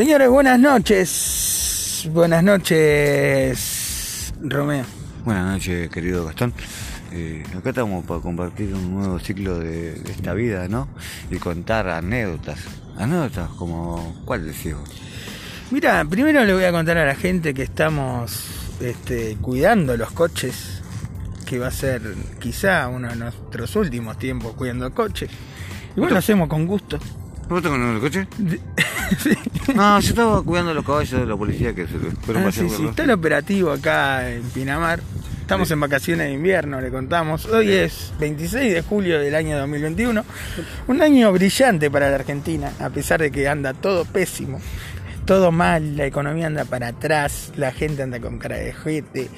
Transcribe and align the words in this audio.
Señores, 0.00 0.30
buenas 0.30 0.58
noches. 0.58 2.08
Buenas 2.10 2.42
noches, 2.42 4.32
Romeo. 4.40 4.86
Buenas 5.26 5.44
noches, 5.44 5.90
querido 5.90 6.24
Gastón. 6.24 6.54
Eh, 7.12 7.42
acá 7.54 7.68
estamos 7.68 8.06
para 8.06 8.18
compartir 8.20 8.72
un 8.72 8.94
nuevo 8.94 9.18
ciclo 9.18 9.58
de, 9.58 9.96
de 9.96 10.10
esta 10.10 10.32
vida, 10.32 10.68
¿no? 10.68 10.88
Y 11.30 11.36
contar 11.36 11.86
anécdotas. 11.88 12.60
Anécdotas 12.96 13.50
como, 13.50 14.22
¿cuál 14.24 14.46
decís 14.46 14.74
vos? 14.74 14.88
Mira, 15.70 16.02
primero 16.06 16.46
le 16.46 16.54
voy 16.54 16.64
a 16.64 16.72
contar 16.72 16.96
a 16.96 17.04
la 17.04 17.14
gente 17.14 17.52
que 17.52 17.64
estamos 17.64 18.46
este, 18.80 19.36
cuidando 19.42 19.98
los 19.98 20.12
coches, 20.12 20.80
que 21.44 21.58
va 21.58 21.66
a 21.66 21.72
ser 21.72 22.00
quizá 22.38 22.88
uno 22.88 23.10
de 23.10 23.16
nuestros 23.16 23.76
últimos 23.76 24.18
tiempos 24.18 24.54
cuidando 24.54 24.94
coches. 24.94 25.30
Igual 25.94 26.14
lo 26.14 26.18
hacemos 26.20 26.48
con 26.48 26.66
gusto. 26.66 26.98
¿Vos 27.50 27.62
tenés 27.62 27.96
el 27.96 28.00
coche? 28.00 28.28
Sí. 29.18 29.30
No, 29.74 30.00
yo 30.00 30.08
estaba 30.08 30.42
cuidando 30.42 30.74
los 30.74 30.84
caballos 30.84 31.20
de 31.20 31.26
la 31.26 31.36
policía 31.36 31.72
que 31.74 31.86
se 31.86 31.96
fueron 32.22 32.44
Ah, 32.46 32.52
sí, 32.52 32.68
sí, 32.68 32.86
está 32.86 33.04
el 33.04 33.10
operativo 33.12 33.70
acá 33.70 34.28
en 34.30 34.42
Pinamar. 34.50 35.00
Estamos 35.42 35.68
Sí. 35.68 35.74
en 35.74 35.80
vacaciones 35.80 36.26
de 36.28 36.32
invierno, 36.34 36.80
le 36.80 36.90
contamos. 36.90 37.44
Hoy 37.46 37.70
es 37.72 38.12
26 38.18 38.72
de 38.74 38.82
julio 38.82 39.18
del 39.20 39.34
año 39.34 39.58
2021. 39.58 40.24
Un 40.88 41.02
año 41.02 41.32
brillante 41.32 41.90
para 41.90 42.08
la 42.08 42.16
Argentina, 42.16 42.72
a 42.80 42.90
pesar 42.90 43.20
de 43.20 43.30
que 43.30 43.48
anda 43.48 43.74
todo 43.74 44.04
pésimo. 44.04 44.60
Todo 45.24 45.52
mal, 45.52 45.96
la 45.96 46.06
economía 46.06 46.46
anda 46.48 46.64
para 46.64 46.88
atrás, 46.88 47.52
la 47.56 47.70
gente 47.72 48.02
anda 48.02 48.18
con 48.20 48.38
cara 48.38 48.56
de 48.56 48.72
jete, 48.72 49.28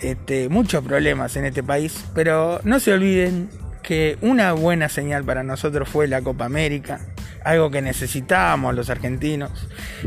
este, 0.00 0.48
muchos 0.48 0.82
problemas 0.84 1.36
en 1.36 1.44
este 1.46 1.62
país. 1.62 2.04
Pero 2.14 2.60
no 2.64 2.80
se 2.80 2.92
olviden 2.92 3.48
que 3.82 4.18
una 4.20 4.52
buena 4.52 4.88
señal 4.88 5.22
para 5.24 5.44
nosotros 5.44 5.88
fue 5.88 6.08
la 6.08 6.22
Copa 6.22 6.44
América, 6.46 7.00
algo 7.46 7.70
que 7.70 7.80
necesitábamos 7.80 8.74
los 8.74 8.90
argentinos, 8.90 9.50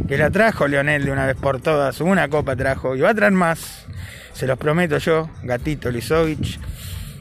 que 0.08 0.18
la 0.18 0.30
trajo 0.30 0.68
Leonel 0.68 1.06
de 1.06 1.12
una 1.12 1.26
vez 1.26 1.36
por 1.38 1.62
todas, 1.62 2.02
una 2.02 2.28
copa 2.28 2.56
trajo 2.56 2.95
y 2.95 3.00
va 3.02 3.12
a 3.12 3.14
traer 3.16 3.32
más, 3.32 3.86
se 4.34 4.45
los 4.45 4.58
prometo 4.58 4.98
yo, 4.98 5.30
Gatito 5.44 5.90
Lisovich. 5.90 6.60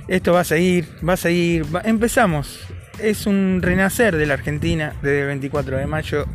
Esto 0.08 0.32
va 0.32 0.40
a 0.40 0.44
seguir, 0.44 0.86
va 1.06 1.12
a 1.12 1.16
seguir, 1.16 1.64
va- 1.74 1.82
empezamos, 1.84 2.60
es 2.98 3.26
un 3.26 3.60
renacer 3.62 4.16
de 4.16 4.26
la 4.26 4.34
Argentina 4.34 4.94
desde 5.02 5.20
el 5.20 5.26
24 5.28 5.76
de 5.76 5.86
mayo 5.86 6.26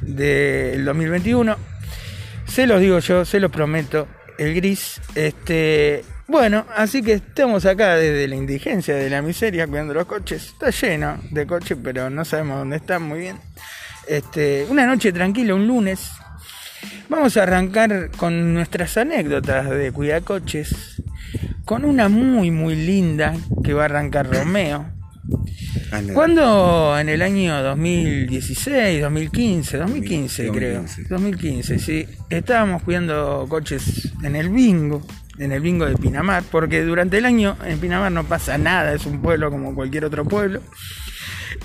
del 0.00 0.84
2021. 0.84 1.56
Se 2.46 2.66
los 2.66 2.80
digo 2.80 2.98
yo, 3.00 3.24
se 3.24 3.38
los 3.40 3.50
prometo, 3.50 4.08
el 4.38 4.54
gris, 4.54 5.00
este, 5.14 6.04
bueno, 6.30 6.64
así 6.76 7.02
que 7.02 7.14
estamos 7.14 7.66
acá 7.66 7.96
desde 7.96 8.28
la 8.28 8.36
indigencia, 8.36 8.94
de 8.94 9.10
la 9.10 9.20
miseria, 9.20 9.66
cuidando 9.66 9.94
los 9.94 10.06
coches. 10.06 10.46
Está 10.46 10.70
lleno 10.70 11.18
de 11.30 11.44
coches, 11.44 11.76
pero 11.82 12.08
no 12.08 12.24
sabemos 12.24 12.58
dónde 12.58 12.76
están 12.76 13.02
muy 13.02 13.18
bien. 13.18 13.36
Este, 14.06 14.64
una 14.70 14.86
noche 14.86 15.12
tranquila, 15.12 15.56
un 15.56 15.66
lunes. 15.66 16.12
Vamos 17.08 17.36
a 17.36 17.42
arrancar 17.42 18.10
con 18.16 18.54
nuestras 18.54 18.96
anécdotas 18.96 19.68
de 19.68 19.90
cuidacoches, 19.90 21.02
con 21.64 21.84
una 21.84 22.08
muy 22.08 22.52
muy 22.52 22.76
linda 22.76 23.34
que 23.64 23.74
va 23.74 23.82
a 23.82 23.84
arrancar 23.86 24.30
Romeo. 24.32 24.86
¿Cuándo? 26.14 26.96
En 26.96 27.08
el 27.08 27.22
año 27.22 27.60
2016, 27.60 29.02
2015, 29.02 29.78
2015 29.78 30.50
creo. 30.50 30.82
2015. 30.82 31.08
2015, 31.08 31.78
sí. 31.78 32.06
Estábamos 32.30 32.82
cuidando 32.82 33.46
coches 33.48 34.12
en 34.22 34.36
el 34.36 34.48
bingo, 34.50 35.02
en 35.40 35.52
el 35.52 35.60
bingo 35.60 35.86
de 35.86 35.96
Pinamar, 35.96 36.44
porque 36.50 36.82
durante 36.82 37.18
el 37.18 37.24
año 37.24 37.56
en 37.64 37.78
Pinamar 37.80 38.12
no 38.12 38.24
pasa 38.24 38.58
nada, 38.58 38.92
es 38.94 39.06
un 39.06 39.20
pueblo 39.20 39.50
como 39.50 39.74
cualquier 39.74 40.04
otro 40.04 40.24
pueblo. 40.24 40.60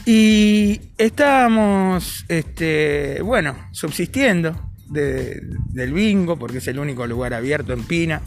Y 0.06 0.82
estábamos, 0.98 2.26
este, 2.28 3.22
bueno, 3.22 3.56
subsistiendo 3.72 4.72
de- 4.90 5.42
del 5.70 5.94
bingo, 5.94 6.38
porque 6.38 6.60
es 6.60 6.68
el 6.68 6.80
único 6.80 7.06
lugar 7.08 7.34
abierto 7.34 7.74
en 7.74 7.84
Pina. 7.84 8.22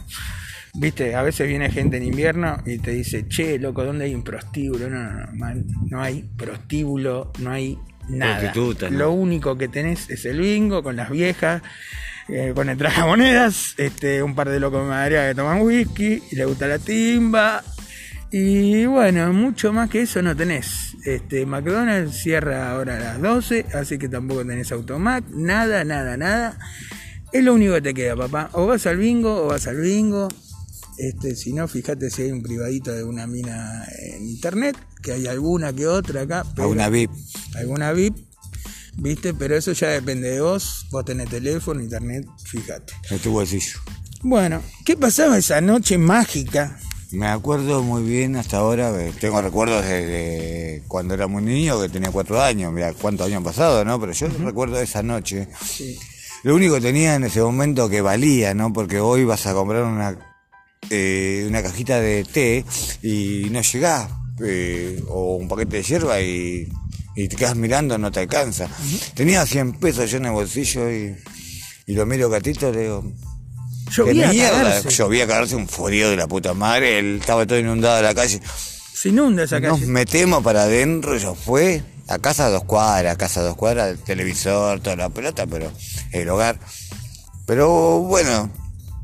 Viste, 0.75 1.15
a 1.15 1.23
veces 1.23 1.49
viene 1.49 1.71
gente 1.71 1.97
en 1.97 2.05
invierno 2.05 2.59
y 2.67 2.79
te 2.79 2.91
dice, 2.93 3.27
che, 3.29 3.59
loco, 3.59 3.85
¿dónde 3.85 4.05
hay 4.05 4.15
un 4.15 4.23
prostíbulo? 4.23 4.89
No, 4.91 5.03
no, 5.03 5.27
no, 5.27 5.33
man, 5.35 5.65
no 5.89 6.03
hay 6.03 6.29
prostíbulo, 6.37 7.33
no 7.41 7.51
hay 7.51 7.79
nada. 8.09 8.41
¿no? 8.91 8.99
Lo 8.99 9.13
único 9.13 9.57
que 9.57 9.69
tenés 9.69 10.11
es 10.11 10.25
el 10.27 10.41
bingo 10.41 10.83
con 10.83 10.95
las 10.97 11.11
viejas, 11.11 11.63
eh, 12.29 12.53
con 12.55 12.69
el 12.69 12.77
tragamonedas, 12.79 13.75
este, 13.79 14.23
un 14.23 14.35
par 14.35 14.49
de 14.51 14.61
locos 14.61 14.83
de 14.83 14.89
madera 14.89 15.29
que 15.29 15.35
toman 15.35 15.63
whisky, 15.63 16.23
y 16.31 16.37
le 16.37 16.45
gusta 16.45 16.67
la 16.67 16.79
timba. 16.79 17.63
Y 18.31 18.85
bueno, 18.85 19.33
mucho 19.33 19.73
más 19.73 19.89
que 19.89 20.03
eso 20.03 20.21
no 20.21 20.37
tenés. 20.37 20.95
Este, 21.05 21.47
McDonald's 21.47 22.17
cierra 22.21 22.71
ahora 22.73 22.97
a 22.97 23.01
las 23.01 23.23
12, 23.23 23.67
así 23.75 23.97
que 23.99 24.09
tampoco 24.09 24.45
tenés 24.45 24.71
automac, 24.73 25.25
nada, 25.31 25.85
nada, 25.85 26.17
nada. 26.17 26.59
Es 27.33 27.43
lo 27.43 27.55
único 27.55 27.75
que 27.75 27.81
te 27.83 27.95
queda, 27.95 28.17
papá. 28.17 28.51
O 28.53 28.67
vas 28.67 28.87
al 28.87 28.99
bingo 28.99 29.45
o 29.45 29.47
vas 29.49 29.67
al 29.67 29.81
bingo. 29.81 30.29
Este, 30.99 31.37
si 31.37 31.53
no, 31.53 31.69
fíjate 31.69 32.11
si 32.11 32.23
hay 32.23 32.33
un 32.33 32.43
privadito 32.43 32.93
de 32.93 33.05
una 33.05 33.27
mina 33.27 33.85
en 34.13 34.29
internet, 34.29 34.77
que 35.03 35.13
hay 35.13 35.27
alguna 35.27 35.73
que 35.73 35.87
otra 35.87 36.23
acá. 36.23 36.45
Pero- 36.55 36.69
una 36.71 36.89
VIP. 36.89 37.11
alguna 37.55 37.93
VIP, 37.93 38.17
¿viste? 38.99 39.35
Pero 39.35 39.57
eso 39.57 39.73
ya 39.73 39.89
depende 39.89 40.31
de 40.31 40.41
vos. 40.41 40.87
Vos 40.91 41.05
tenés 41.05 41.29
teléfono, 41.29 41.81
internet, 41.81 42.27
fíjate. 42.45 42.93
En 43.11 43.19
tu 43.19 43.33
bolsillo. 43.33 43.81
Bueno, 44.23 44.63
¿qué 44.85 44.97
pasaba 44.97 45.39
esa 45.39 45.61
noche 45.61 45.97
mágica? 45.97 46.79
Me 47.11 47.27
acuerdo 47.27 47.83
muy 47.83 48.03
bien 48.03 48.37
hasta 48.37 48.59
ahora, 48.59 48.91
eh, 49.01 49.15
tengo 49.19 49.41
recuerdos 49.41 49.83
desde 49.83 50.83
cuando 50.89 51.15
era 51.15 51.27
muy 51.27 51.43
niño, 51.43 51.81
que 51.81 51.89
tenía 51.89 52.11
cuatro 52.11 52.43
años, 52.43 52.71
mira 52.71 52.93
cuántos 52.93 53.27
años 53.27 53.39
han 53.39 53.45
pasado, 53.45 53.83
¿no? 53.85 53.99
Pero 53.99 54.13
yo 54.13 54.29
recuerdo 54.45 54.79
esa 54.79 55.03
noche. 55.03 55.49
Sí. 55.65 55.99
Lo 56.43 56.55
único 56.55 56.75
que 56.75 56.83
tenía 56.83 57.15
en 57.15 57.25
ese 57.25 57.41
momento 57.41 57.89
que 57.89 58.03
valía, 58.03 58.53
¿no? 58.53 58.73
Porque 58.73 59.01
hoy 59.01 59.25
vas 59.25 59.47
a 59.47 59.55
comprar 59.55 59.85
una, 59.85 60.19
eh, 60.91 61.47
una 61.49 61.63
cajita 61.63 61.99
de 61.99 62.25
té 62.25 62.65
y 63.03 63.49
no 63.51 63.63
llegás, 63.63 64.11
eh, 64.45 65.03
o 65.09 65.37
un 65.37 65.49
paquete 65.49 65.79
de 65.79 65.83
hierba 65.83 66.21
y, 66.21 66.69
y 67.19 67.27
te 67.27 67.35
quedas 67.35 67.57
mirando, 67.57 67.99
no 67.99 68.13
te 68.13 68.21
alcanza. 68.21 68.69
Tenía 69.15 69.45
100 69.45 69.73
pesos 69.81 70.09
yo 70.09 70.19
en 70.19 70.27
el 70.27 70.33
bolsillo 70.33 70.89
y, 70.89 71.17
y 71.87 71.93
lo 71.95 72.07
miro 72.07 72.31
gatito, 72.31 72.71
le 72.71 72.83
digo, 72.83 73.13
Llovía 73.91 74.29
¿qué 74.29 74.35
mierda? 74.35 74.81
Llovía 74.89 75.25
a 75.25 75.27
cagarse 75.27 75.57
un 75.57 75.67
frío 75.67 76.11
de 76.11 76.17
la 76.17 76.29
puta 76.29 76.55
madre, 76.55 77.01
él 77.01 77.19
estaba 77.21 77.45
todo 77.45 77.59
inundado 77.59 78.01
la 78.03 78.15
calle. 78.15 78.41
Se 78.95 79.09
inunda 79.09 79.43
esa 79.43 79.59
Nos 79.59 79.81
calle. 79.81 79.91
metemos 79.91 80.45
para 80.45 80.63
adentro, 80.63 81.17
yo 81.17 81.35
fue 81.35 81.83
a 82.07 82.21
casa 82.21 82.47
a 82.47 82.51
dos 82.51 82.63
cuadras, 82.65 83.17
casa 83.17 83.41
a 83.41 83.43
dos 83.43 83.57
cuadras, 83.57 83.89
el 83.89 83.99
televisor, 83.99 84.79
toda 84.79 84.95
la 84.95 85.09
pelota, 85.09 85.45
pero 85.47 85.73
el 86.13 86.29
hogar. 86.29 86.61
Pero 87.47 87.99
bueno, 88.01 88.49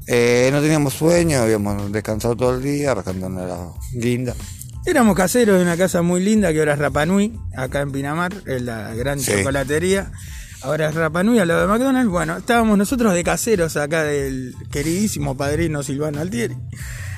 eh, 0.06 0.50
no 0.52 0.60
teníamos 0.60 0.94
sueño, 0.94 1.40
habíamos 1.40 1.90
descansado 1.90 2.36
todo 2.36 2.54
el 2.54 2.62
día, 2.62 2.94
rascando 2.94 3.28
la 3.28 3.72
guinda. 3.92 4.36
Éramos 4.86 5.16
caseros 5.16 5.56
de 5.56 5.62
una 5.62 5.76
casa 5.76 6.02
muy 6.02 6.22
linda 6.22 6.52
que 6.52 6.58
ahora 6.58 6.74
es 6.74 6.78
Rapanui, 6.78 7.38
acá 7.56 7.80
en 7.80 7.90
Pinamar, 7.92 8.34
en 8.46 8.66
la 8.66 8.94
gran 8.94 9.18
Sí. 9.18 9.32
chocolatería. 9.32 10.12
Ahora 10.62 10.88
es 10.88 10.94
Rapanui 10.94 11.38
al 11.38 11.48
lado 11.48 11.62
de 11.62 11.66
McDonald's. 11.68 12.10
Bueno, 12.10 12.36
estábamos 12.36 12.76
nosotros 12.76 13.14
de 13.14 13.24
caseros 13.24 13.76
acá 13.76 14.02
del 14.04 14.54
queridísimo 14.70 15.36
padrino 15.36 15.82
Silvano 15.82 16.20
Altieri. 16.20 16.56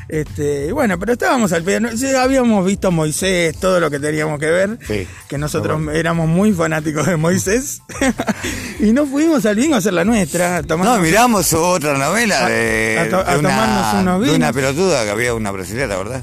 Este, 0.09 0.71
bueno, 0.71 1.01
pero 1.01 1.15
estábamos 1.15 1.53
al 1.53 1.65
pedo. 1.65 1.89
Habíamos 2.21 2.65
visto 2.65 2.93
Moisés, 2.93 3.59
todo 3.59 3.81
lo 3.81 3.91
que 3.91 3.99
teníamos 3.99 4.39
que 4.39 4.47
ver. 4.47 4.79
Sí. 4.87 5.07
Que 5.29 5.37
nosotros 5.37 5.81
éramos 5.93 6.29
muy 6.29 6.53
fanáticos 6.53 7.07
de 7.07 7.17
Moisés. 7.17 7.81
y 8.81 8.93
no 8.93 9.07
fuimos 9.07 9.45
al 9.47 9.57
bingo 9.57 9.75
a 9.75 9.79
hacer 9.79 9.93
la 9.93 10.05
nuestra. 10.05 10.63
No, 10.63 10.69
tomamos- 10.69 11.01
miramos 11.01 11.53
otra 11.53 11.99
novela 11.99 12.49
de, 12.49 12.97
A- 12.99 13.03
a 13.03 13.09
to- 13.09 13.19
a 13.29 13.37
de 13.37 13.43
tomarnos 13.43 13.93
una, 13.95 14.01
unos 14.03 14.21
de 14.23 14.37
una 14.37 14.53
vinos. 14.53 14.53
pelotuda 14.53 15.05
que 15.05 15.11
había 15.11 15.35
una 15.35 15.51
brasilera, 15.51 15.97
¿verdad? 15.97 16.23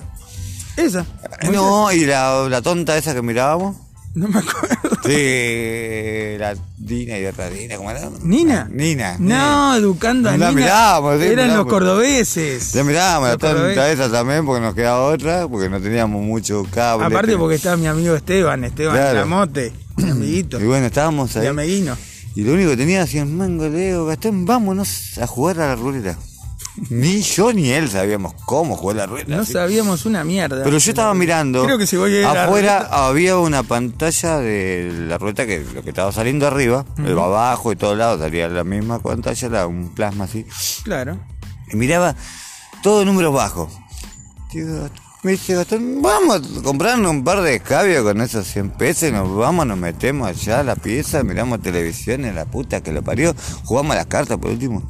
Esa. 0.78 1.06
No, 1.52 1.92
y 1.92 2.06
la, 2.06 2.48
la 2.50 2.62
tonta 2.62 2.98
esa 2.98 3.14
que 3.14 3.22
mirábamos. 3.22 3.78
No 4.16 4.28
me 4.28 4.40
acuerdo. 4.40 4.98
Sí, 5.04 6.38
la 6.38 6.56
Dina 6.78 7.18
y 7.18 7.26
otra 7.26 7.50
Dina, 7.50 7.78
¿cómo 7.78 7.90
era? 7.92 8.10
¿Nina? 8.22 8.68
Nina. 8.72 9.16
No, 9.20 9.76
educando 9.76 10.30
a 10.30 10.38
La 10.38 10.50
Nina. 10.50 10.62
mirábamos, 10.62 11.20
sí, 11.20 11.28
Eran 11.30 11.56
los 11.58 11.66
cordobeses. 11.66 12.74
Ya 12.74 12.84
mirábamos 12.84 13.30
la 13.30 13.38
cordobeses. 13.38 13.76
tonta 13.76 13.92
esa 13.92 14.12
también 14.12 14.46
porque 14.46 14.62
nos 14.62 14.76
quedaba 14.76 15.06
otra, 15.06 15.48
porque 15.48 15.68
no 15.70 15.82
teníamos 15.82 16.22
mucho 16.22 16.64
cable. 16.72 17.06
Aparte 17.08 17.36
porque 17.38 17.56
estaba 17.56 17.76
mi 17.76 17.88
amigo 17.88 18.16
Esteban, 18.16 18.64
Esteban 18.64 18.96
Claro. 18.96 19.20
Lamote, 19.20 19.74
mi 19.98 20.10
amiguito, 20.12 20.60
Y 20.62 20.66
bueno, 20.66 20.86
estábamos 20.86 21.36
ahí. 21.36 21.48
amiguino. 21.48 21.98
Y 22.36 22.44
lo 22.44 22.54
único 22.54 22.70
que 22.72 22.78
tenía 22.78 23.06
100 23.08 23.36
mangos, 23.36 23.72
le 23.72 23.88
digo, 23.90 24.06
Gastón, 24.06 24.46
vámonos 24.46 25.18
a 25.20 25.26
jugar 25.28 25.60
a 25.60 25.68
la 25.70 25.76
ruleta. 25.76 26.18
Ni 26.90 27.22
yo 27.22 27.54
ni 27.54 27.70
él 27.70 27.88
sabíamos 27.88 28.34
cómo 28.46 28.76
jugar 28.76 28.96
la 28.98 29.06
ruleta. 29.06 29.36
No 29.36 29.46
sabíamos 29.46 30.06
una 30.08 30.24
mierda. 30.24 30.64
Pero 30.64 30.78
yo 30.80 30.90
estaba 30.92 31.14
mirando. 31.14 31.66
Creo 31.66 31.78
que 31.78 31.86
si 31.86 31.98
voy 31.98 32.16
a 32.16 32.20
ir 32.22 32.26
Afuera 32.26 32.88
había 32.92 33.38
una 33.38 33.62
pantalla 33.64 34.40
de 34.40 34.92
la 35.08 35.18
ruleta 35.20 35.46
que 35.46 35.64
lo 35.74 35.84
que 35.84 35.90
estaba 35.90 36.12
saliendo 36.12 36.48
arriba, 36.48 36.84
el 36.98 37.18
abajo 37.20 37.72
y 37.72 37.76
todos 37.76 37.96
lados 37.98 38.20
salía 38.22 38.48
la 38.50 38.64
misma 38.64 39.00
pantalla, 39.00 39.50
la- 39.50 39.68
un 39.68 39.94
plasma 39.94 40.24
así. 40.26 40.46
Claro. 40.84 41.20
Y 41.72 41.76
miraba 41.76 42.16
todo 42.82 43.06
números 43.06 43.34
bajos. 43.34 43.72
Me 45.24 45.32
dice, 45.32 45.56
Gastón, 45.56 46.02
vamos 46.02 46.42
a 46.60 46.62
comprarnos 46.64 47.10
un 47.10 47.24
par 47.24 47.42
de 47.42 47.56
escabios 47.56 48.04
con 48.04 48.20
esos 48.20 48.46
100 48.46 48.72
pesos 48.72 49.08
y 49.10 49.12
nos 49.14 49.34
vamos, 49.36 49.66
nos 49.66 49.78
metemos 49.78 50.28
allá 50.28 50.60
a 50.60 50.64
la 50.64 50.76
pieza, 50.76 51.24
miramos 51.24 51.62
televisión 51.62 52.26
en 52.26 52.36
la 52.36 52.44
puta 52.46 52.82
que 52.82 52.92
lo 52.92 53.02
parió, 53.02 53.34
jugamos 53.64 53.94
a 53.94 54.00
las 54.00 54.08
cartas 54.08 54.38
por 54.38 54.52
último. 54.52 54.84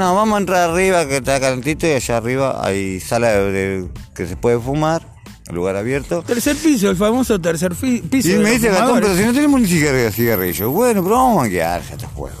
No, 0.00 0.14
vamos 0.14 0.36
a 0.36 0.40
entrar 0.40 0.70
arriba 0.70 1.06
que 1.06 1.18
está 1.18 1.38
calentito 1.38 1.86
y 1.86 1.90
allá 1.90 2.16
arriba 2.16 2.64
hay 2.66 3.00
sala 3.00 3.28
de, 3.32 3.52
de- 3.52 3.88
que 4.14 4.26
se 4.26 4.34
puede 4.34 4.58
fumar, 4.58 5.06
lugar 5.52 5.76
abierto. 5.76 6.22
Tercer 6.22 6.56
piso, 6.56 6.88
el 6.88 6.96
famoso 6.96 7.38
tercer 7.38 7.74
piso. 7.74 8.30
Y 8.30 8.38
me 8.38 8.52
dice, 8.52 8.70
Gastón, 8.70 8.98
pero 8.98 9.14
si 9.14 9.24
no 9.24 9.34
tenemos 9.34 9.60
ni 9.60 9.66
cigarrillo, 9.66 10.10
cigarrillo. 10.10 10.70
Bueno, 10.70 11.02
pero 11.02 11.16
vamos 11.16 11.36
a 11.36 11.40
maquillar, 11.42 11.82
ya 11.82 11.98
te 11.98 12.06
juego. 12.06 12.38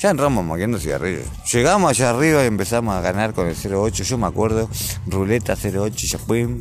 Ya 0.00 0.10
entramos 0.10 0.44
maquillando 0.44 0.80
cigarrillos. 0.80 1.26
Llegamos 1.52 1.88
allá 1.90 2.10
arriba 2.10 2.42
y 2.42 2.48
empezamos 2.48 2.96
a 2.96 3.00
ganar 3.00 3.32
con 3.32 3.46
el 3.46 3.54
08, 3.54 4.02
yo 4.02 4.18
me 4.18 4.26
acuerdo. 4.26 4.68
Ruleta 5.06 5.54
08, 5.54 6.06
ya 6.08 6.18
pim, 6.18 6.60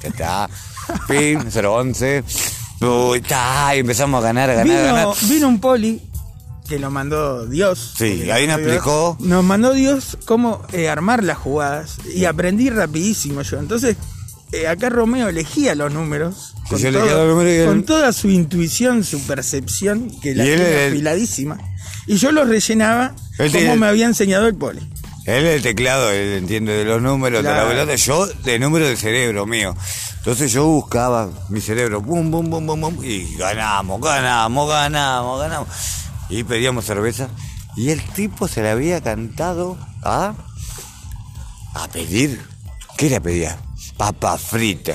ya 0.00 0.08
está. 0.10 0.48
Pim, 1.08 1.40
011. 1.50 2.22
Uy, 2.82 3.20
ta, 3.20 3.74
y 3.74 3.80
empezamos 3.80 4.22
a 4.22 4.26
ganar, 4.28 4.48
a 4.50 4.54
ganar, 4.54 4.76
a 4.76 4.82
ganar. 4.92 5.08
Vino 5.22 5.48
un 5.48 5.58
poli 5.60 6.00
que 6.68 6.78
lo 6.78 6.90
mandó 6.90 7.46
Dios. 7.46 7.94
Sí, 7.98 8.30
ahí 8.30 8.46
nos 8.46 8.58
explicó. 8.58 9.16
Nos 9.20 9.44
mandó 9.44 9.72
Dios 9.72 10.16
cómo 10.24 10.62
eh, 10.72 10.88
armar 10.88 11.22
las 11.24 11.38
jugadas 11.38 11.96
y 12.14 12.24
aprendí 12.24 12.70
rapidísimo 12.70 13.42
yo. 13.42 13.58
Entonces, 13.58 13.96
eh, 14.52 14.66
acá 14.68 14.88
Romeo 14.88 15.28
elegía 15.28 15.74
los 15.74 15.92
números. 15.92 16.54
Los 16.70 16.82
él- 16.82 17.66
con 17.66 17.84
toda 17.84 18.12
su 18.12 18.30
intuición, 18.30 19.04
su 19.04 19.20
percepción, 19.26 20.10
que 20.22 20.34
la 20.34 20.44
el- 20.44 20.92
afiladísima. 20.92 21.58
Y 22.06 22.16
yo 22.16 22.32
los 22.32 22.48
rellenaba 22.48 23.14
Él 23.38 23.50
como 23.50 23.58
tiene- 23.60 23.76
me 23.76 23.86
había 23.86 24.06
enseñado 24.06 24.46
el 24.46 24.54
poli. 24.54 24.80
Él 25.26 25.46
el 25.46 25.62
teclado, 25.62 26.10
él 26.10 26.34
entiende 26.34 26.72
de 26.74 26.84
los 26.84 27.00
números, 27.00 27.42
de 27.42 27.48
la 27.50 27.66
pelota, 27.66 27.94
yo 27.94 28.26
de 28.26 28.58
números 28.58 28.88
del 28.88 28.98
cerebro 28.98 29.46
mío. 29.46 29.74
Entonces 30.18 30.52
yo 30.52 30.66
buscaba 30.66 31.30
mi 31.48 31.60
cerebro, 31.62 32.02
bum, 32.02 32.30
bum, 32.30 32.50
bum, 32.50 32.66
bum, 32.66 32.80
bum, 32.80 32.98
y 33.04 33.34
ganamos, 33.36 34.00
ganamos, 34.02 34.68
ganamos, 34.68 35.40
ganamos. 35.40 35.68
Y 36.34 36.44
pedíamos 36.44 36.84
cerveza. 36.84 37.28
Y 37.76 37.90
el 37.90 38.02
tipo 38.02 38.48
se 38.48 38.62
le 38.62 38.70
había 38.70 39.00
cantado 39.02 39.76
a. 40.02 40.34
a 41.74 41.88
pedir. 41.88 42.40
¿Qué 42.96 43.10
le 43.10 43.20
pedía? 43.20 43.56
Papa 43.96 44.36
frita. 44.38 44.94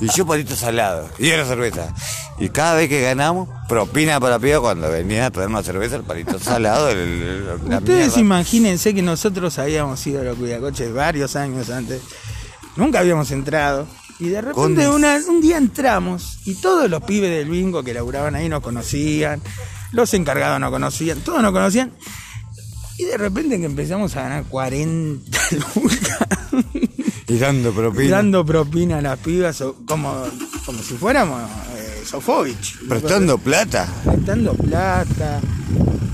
y 0.00 0.08
yo 0.16 0.26
palito 0.26 0.56
salado. 0.56 1.08
Y 1.18 1.28
era 1.28 1.44
cerveza. 1.46 1.94
Y 2.38 2.48
cada 2.48 2.74
vez 2.76 2.88
que 2.88 3.00
ganamos, 3.02 3.48
propina 3.68 4.18
para 4.20 4.38
piba 4.38 4.60
cuando 4.60 4.90
venía 4.90 5.26
a 5.26 5.30
traernos 5.30 5.64
cerveza, 5.64 5.96
el 5.96 6.02
palito 6.02 6.38
salado, 6.38 6.88
el- 6.88 6.98
el- 6.98 7.46
la 7.68 7.78
Ustedes 7.78 8.06
mierda. 8.08 8.20
imagínense 8.20 8.94
que 8.94 9.02
nosotros 9.02 9.58
habíamos 9.58 10.04
ido 10.06 10.20
a 10.22 10.24
los 10.24 10.36
cuidacoches 10.38 10.92
varios 10.94 11.36
años 11.36 11.68
antes. 11.70 12.00
Nunca 12.76 13.00
habíamos 13.00 13.30
entrado. 13.30 13.86
Y 14.18 14.28
de 14.28 14.40
repente 14.40 14.88
una- 14.88 15.18
un 15.28 15.40
día 15.40 15.58
entramos 15.58 16.38
y 16.46 16.54
todos 16.54 16.88
los 16.88 17.02
pibes 17.02 17.30
del 17.30 17.48
bingo 17.50 17.82
que 17.82 17.92
laburaban 17.92 18.34
ahí 18.34 18.48
nos 18.48 18.62
conocían, 18.62 19.42
los 19.92 20.12
encargados 20.14 20.60
nos 20.60 20.70
conocían, 20.70 21.20
todos 21.20 21.42
nos 21.42 21.52
conocían. 21.52 21.92
Y 22.98 23.04
de 23.04 23.16
repente 23.16 23.58
que 23.58 23.66
empezamos 23.66 24.14
a 24.16 24.22
ganar 24.22 24.44
40 24.44 25.38
lucas, 25.74 26.18
Y 27.26 27.38
dando 27.38 27.72
propina. 27.72 28.16
dando 28.16 28.44
propina 28.44 28.98
a 28.98 29.02
las 29.02 29.18
pibas, 29.18 29.62
como, 29.86 30.24
como 30.66 30.78
si 30.82 30.94
fuéramos 30.94 31.42
eh, 31.76 32.02
Sofovich. 32.04 32.78
Prestando 32.88 33.38
plata. 33.38 33.88
prestando 34.04 34.54
plata, 34.54 35.40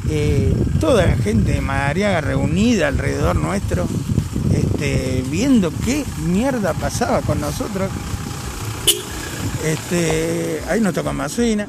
eh, 0.09 0.55
toda 0.81 1.07
la 1.07 1.17
gente 1.17 1.53
de 1.53 1.61
Madariaga 1.61 2.21
reunida 2.21 2.89
alrededor 2.89 3.37
nuestro, 3.37 3.87
este, 4.55 5.25
viendo 5.31 5.73
qué 5.85 6.05
mierda 6.27 6.73
pasaba 6.75 7.21
con 7.23 7.41
nosotros. 7.41 7.91
Este, 9.65 10.63
ahí 10.69 10.81
nos 10.81 10.95
tocó 10.95 11.13
Masuina, 11.13 11.67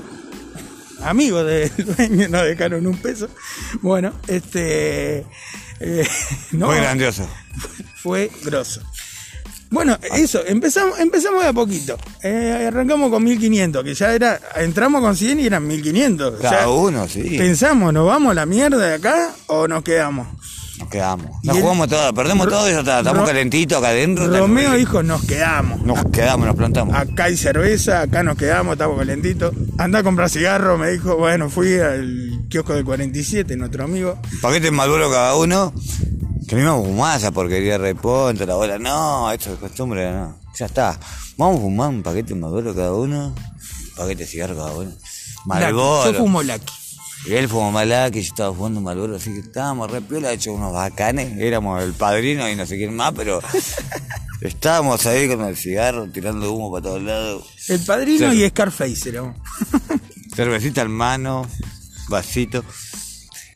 amigos 1.03 1.45
del 1.45 1.71
dueño, 1.97 2.27
nos 2.29 2.43
dejaron 2.43 2.85
un 2.87 2.97
peso. 2.97 3.29
Bueno, 3.81 4.13
este, 4.27 5.25
eh, 5.79 6.07
no, 6.51 6.67
Fue 6.67 6.77
grandioso. 6.77 7.29
fue 8.01 8.31
grosso. 8.43 8.81
Bueno, 9.71 9.99
eso, 10.15 10.43
empezamos, 10.47 10.99
empezamos 10.99 11.43
de 11.43 11.49
a 11.49 11.53
poquito. 11.53 11.95
Eh, 12.23 12.65
arrancamos 12.67 13.11
con 13.11 13.23
1500, 13.23 13.83
que 13.83 13.93
ya 13.93 14.13
era, 14.15 14.39
entramos 14.55 14.99
con 15.01 15.15
100 15.15 15.39
y 15.41 15.45
eran 15.45 15.67
1500. 15.67 16.41
Cada 16.41 16.61
Ya 16.61 16.69
uno, 16.69 17.07
sí. 17.07 17.35
Pensamos, 17.37 17.93
¿nos 17.93 18.07
vamos 18.07 18.31
a 18.31 18.33
la 18.33 18.45
mierda 18.47 18.77
de 18.77 18.95
acá 18.95 19.31
o 19.45 19.67
nos 19.67 19.83
quedamos? 19.83 20.27
Nos 20.79 20.87
quedamos. 20.89 21.27
Nos 21.43 21.57
jugamos 21.57 21.87
todo, 21.89 22.13
perdemos 22.13 22.45
Ro- 22.45 22.51
todo 22.51 22.69
y 22.69 22.71
ya 22.73 22.79
está. 22.79 22.99
Estamos 22.99 23.21
Ro- 23.21 23.27
calentitos 23.27 23.77
acá 23.77 23.89
adentro. 23.89 24.27
Romeo 24.27 24.73
dijo, 24.73 25.03
nos 25.03 25.23
quedamos. 25.25 25.81
Nos 25.83 26.03
quedamos, 26.05 26.47
nos 26.47 26.55
plantamos. 26.55 26.95
Acá 26.95 27.25
hay 27.25 27.37
cerveza, 27.37 28.01
acá 28.01 28.23
nos 28.23 28.37
quedamos, 28.37 28.73
estamos 28.73 28.97
calentitos. 28.97 29.53
Anda 29.77 29.99
a 29.99 30.03
comprar 30.03 30.29
cigarro, 30.29 30.77
me 30.77 30.91
dijo. 30.91 31.17
Bueno, 31.17 31.49
fui 31.49 31.77
al 31.79 32.45
kiosco 32.49 32.73
del 32.73 32.85
47, 32.85 33.55
nuestro 33.57 33.83
amigo. 33.83 34.17
Paquete 34.41 34.71
maduro 34.71 35.09
cada 35.11 35.35
uno. 35.35 35.73
Que 36.47 36.55
no 36.55 36.61
íbamos 36.61 36.85
a 36.85 36.87
fumar 36.87 37.17
esa 37.19 37.31
porquería 37.31 37.77
reponte, 37.77 38.45
la 38.45 38.55
bola. 38.55 38.79
No, 38.79 39.31
esto 39.31 39.53
es 39.53 39.59
costumbre, 39.59 40.11
no. 40.11 40.35
Ya 40.57 40.65
está. 40.65 40.99
Vamos 41.37 41.57
a 41.57 41.61
fumar 41.61 41.89
un 41.89 42.01
paquete 42.01 42.33
maduro 42.33 42.73
cada 42.73 42.93
uno. 42.93 43.27
Un 43.35 43.95
paquete 43.95 44.23
de 44.23 44.25
cigarro 44.25 44.55
cada 44.55 44.71
uno. 44.71 44.91
Malboro. 45.45 46.11
Yo 46.11 46.17
fumo 46.17 46.41
Lucky. 46.41 46.73
Y 47.25 47.33
él 47.33 47.49
fumó 47.49 47.71
malá, 47.71 48.09
que 48.11 48.21
yo 48.21 48.29
estaba 48.29 48.53
fumando 48.53 48.81
Malboro, 48.81 49.17
así 49.17 49.33
que 49.33 49.39
estábamos 49.39 49.91
re 49.91 50.01
piola, 50.01 50.31
hecho 50.31 50.53
unos 50.53 50.73
bacanes, 50.73 51.37
éramos 51.37 51.83
el 51.83 51.93
padrino 51.93 52.49
y 52.49 52.55
no 52.55 52.65
sé 52.65 52.77
quién 52.77 52.95
más, 52.95 53.13
pero 53.13 53.41
estábamos 54.41 55.05
ahí 55.05 55.27
con 55.27 55.45
el 55.45 55.57
cigarro, 55.57 56.07
tirando 56.07 56.51
humo 56.53 56.71
para 56.71 56.83
todos 56.83 57.03
lados, 57.03 57.45
El 57.67 57.81
padrino 57.81 58.33
y 58.33 58.47
Scarface 58.47 59.09
éramos. 59.09 59.35
cervecita 60.35 60.81
en 60.81 60.91
mano, 60.91 61.45
vasito, 62.07 62.63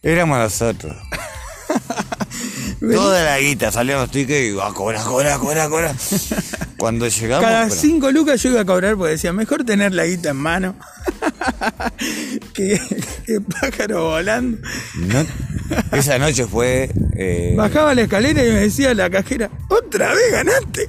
éramos 0.01 0.38
nosotros. 0.38 0.95
Toda 2.91 3.24
la 3.24 3.39
guita, 3.39 3.71
salían 3.71 4.00
los 4.00 4.12
tickets 4.12 4.53
y 4.56 4.59
a 4.59 4.74
cobrar, 4.74 5.03
cobrar, 5.06 5.39
cobrar, 5.39 5.69
cobrar. 5.69 5.95
Cuando 6.77 7.07
llegamos, 7.07 7.45
Cada 7.45 7.68
bueno, 7.68 7.81
cinco 7.81 8.12
lucas 8.12 8.41
yo 8.44 8.50
iba 8.50 8.62
a 8.62 8.65
cobrar 8.65 8.95
porque 8.97 9.12
decía, 9.12 9.31
mejor 9.31 9.63
tener 9.63 9.94
la 9.94 10.06
guita 10.06 10.31
en 10.31 10.35
mano 10.38 10.75
que, 12.53 12.80
que 13.25 13.41
pájaro 13.41 14.09
volando. 14.09 14.57
no- 14.97 15.25
esa 15.94 16.19
noche 16.19 16.45
fue... 16.45 16.91
eh, 17.15 17.53
Bajaba 17.56 17.95
la 17.95 18.01
escalera 18.03 18.44
y 18.44 18.50
me 18.50 18.59
decía 18.62 18.94
la 18.94 19.09
cajera, 19.09 19.50
otra 19.69 20.13
vez 20.13 20.31
ganaste. 20.31 20.88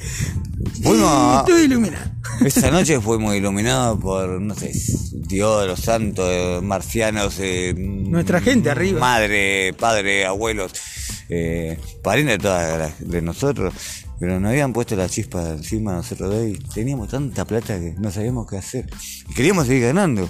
Fuimos 0.82 0.98
Y 0.98 1.36
a- 1.36 1.38
estoy 1.40 1.62
iluminado. 1.62 2.10
Esa 2.44 2.70
noche 2.72 3.00
fuimos 3.00 3.34
iluminados 3.36 4.00
por, 4.00 4.40
no 4.40 4.54
sé, 4.54 4.72
Dios, 5.12 5.66
los 5.66 5.78
santos, 5.80 6.26
eh, 6.28 6.58
marcianos, 6.62 7.36
eh, 7.38 7.72
Nuestra 7.76 8.40
gente 8.40 8.70
arriba. 8.70 8.98
Madre, 8.98 9.72
padre, 9.78 10.26
abuelos, 10.26 10.72
eh, 11.28 11.78
parientes 12.02 12.38
de 12.38 12.42
todas 12.42 12.78
las- 12.78 13.08
de 13.10 13.22
nosotros. 13.22 13.74
Pero 14.20 14.38
nos 14.40 14.50
habían 14.50 14.72
puesto 14.72 14.94
la 14.96 15.08
chispa 15.08 15.50
encima 15.50 15.92
nosotros 15.92 16.30
de 16.32 16.40
ahí. 16.40 16.58
Teníamos 16.72 17.08
tanta 17.08 17.44
plata 17.44 17.78
que 17.80 17.94
no 17.98 18.10
sabíamos 18.10 18.48
qué 18.48 18.56
hacer. 18.58 18.86
Y 19.28 19.34
queríamos 19.34 19.66
seguir 19.66 19.84
ganando. 19.86 20.28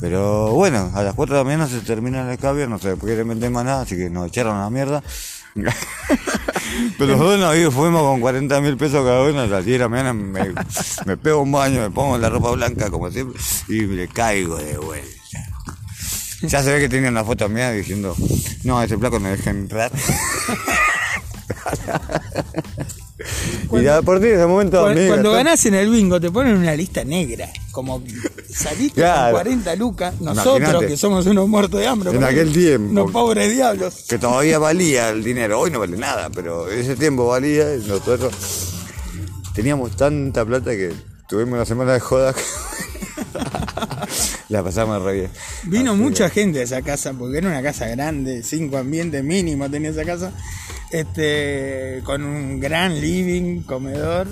Pero 0.00 0.52
bueno, 0.52 0.92
a 0.94 1.02
las 1.02 1.14
4 1.14 1.34
de 1.36 1.40
la 1.40 1.44
mañana 1.44 1.66
se 1.66 1.80
termina 1.80 2.22
el 2.22 2.30
escabio, 2.30 2.68
no 2.68 2.78
se 2.78 2.94
quiere 2.96 3.24
meter 3.24 3.50
más 3.50 3.64
nada, 3.64 3.82
así 3.82 3.96
que 3.96 4.08
nos 4.10 4.28
echaron 4.28 4.56
a 4.56 4.62
la 4.64 4.70
mierda. 4.70 5.02
Pero 6.98 7.16
dos 7.16 7.38
nos 7.38 7.74
fuimos 7.74 8.02
con 8.02 8.20
40 8.20 8.60
mil 8.60 8.76
pesos 8.76 9.04
cada 9.04 9.22
uno, 9.28 9.40
a 9.40 9.46
las 9.46 9.64
10 9.64 9.78
de 9.78 9.84
la 9.84 9.88
mañana 9.88 10.12
me, 10.12 10.52
me 11.06 11.16
pego 11.16 11.42
un 11.42 11.50
baño, 11.50 11.80
me 11.80 11.90
pongo 11.90 12.16
la 12.18 12.28
ropa 12.28 12.50
blanca 12.52 12.90
como 12.90 13.10
siempre 13.10 13.40
y 13.68 13.80
le 13.86 14.06
caigo 14.08 14.56
de 14.58 14.76
vuelta. 14.78 15.08
Ya 16.42 16.62
se 16.62 16.72
ve 16.72 16.80
que 16.80 16.88
tenía 16.88 17.08
una 17.10 17.24
foto 17.24 17.48
mía 17.48 17.72
diciendo, 17.72 18.14
no, 18.64 18.78
a 18.80 18.84
ese 18.84 18.96
placo 18.98 19.18
no 19.18 19.28
dejen 19.28 19.56
entrar. 19.58 19.90
y 23.72 23.82
ya 23.82 24.02
por 24.02 24.18
ti, 24.20 24.26
de 24.26 24.34
ese 24.34 24.46
momento... 24.46 24.80
Cuando, 24.80 25.00
amiga, 25.00 25.14
cuando 25.14 25.32
ganás 25.32 25.66
en 25.66 25.74
el 25.74 25.90
bingo 25.90 26.20
te 26.20 26.30
ponen 26.30 26.56
una 26.56 26.74
lista 26.74 27.04
negra. 27.04 27.48
Como 27.72 28.02
saliste 28.52 29.00
Claro. 29.00 29.34
con 29.36 29.42
40 29.44 29.76
lucas, 29.76 30.20
nosotros 30.20 30.84
que 30.84 30.96
somos 30.96 31.26
unos 31.26 31.48
muertos 31.48 31.80
de 31.80 31.86
hambre. 31.86 32.10
En 32.10 32.24
aquel 32.24 32.52
tiempo. 32.52 32.90
Unos 32.90 33.10
pobres 33.12 33.50
diablos. 33.52 34.04
que 34.08 34.18
todavía 34.18 34.58
valía 34.58 35.10
el 35.10 35.22
dinero. 35.24 35.60
Hoy 35.60 35.70
no 35.70 35.80
vale 35.80 35.96
nada, 35.96 36.30
pero 36.30 36.68
ese 36.70 36.96
tiempo 36.96 37.26
valía 37.28 37.74
y 37.74 37.78
nosotros 37.78 38.32
teníamos 39.54 39.96
tanta 39.96 40.44
plata 40.44 40.70
que 40.70 40.92
tuvimos 41.28 41.54
una 41.54 41.64
semana 41.64 41.92
de 41.94 42.00
joda. 42.00 42.32
que 42.32 42.40
La 44.48 44.62
pasamos 44.62 45.02
re 45.02 45.12
bien. 45.12 45.30
Vino 45.64 45.92
Así 45.92 46.00
mucha 46.00 46.30
gente 46.30 46.60
a 46.60 46.62
esa 46.62 46.82
casa, 46.82 47.12
porque 47.12 47.38
era 47.38 47.48
una 47.48 47.62
casa 47.62 47.86
grande, 47.86 48.42
cinco 48.42 48.78
ambientes 48.78 49.22
mínimo 49.22 49.68
tenía 49.70 49.90
esa 49.90 50.04
casa, 50.04 50.32
este, 50.90 52.00
con 52.04 52.22
un 52.22 52.58
gran 52.58 52.98
living, 52.98 53.62
comedor. 53.62 54.26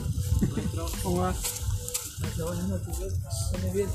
¿Cómo 1.02 1.18
va? 1.18 1.34
Buenas 2.38 2.68
noches, 2.68 2.88
¿estás 3.52 3.72
bien? 3.74 3.88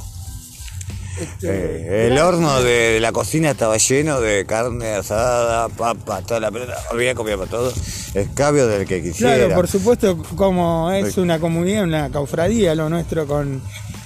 Este, 1.19 1.47
Eh, 1.47 2.07
el 2.07 2.17
horno 2.17 2.61
de 2.61 2.99
la 3.01 3.11
cocina 3.11 3.51
estaba 3.51 3.77
lleno 3.77 4.21
de 4.21 4.45
carne 4.45 4.91
asada, 4.91 5.69
papa, 5.69 6.21
toda 6.21 6.39
la 6.39 6.51
pelota. 6.51 6.77
Había 6.91 7.15
comida 7.15 7.37
para 7.37 7.49
todo. 7.49 7.73
Escabio 8.13 8.67
del 8.67 8.87
que 8.87 9.01
quisiera. 9.01 9.35
Claro, 9.35 9.55
por 9.55 9.67
supuesto, 9.67 10.17
como 10.35 10.91
es 10.91 11.17
una 11.17 11.39
comunidad, 11.39 11.83
una 11.83 12.09
caufradía 12.09 12.75
lo 12.75 12.89
nuestro 12.89 13.27
con 13.27 13.61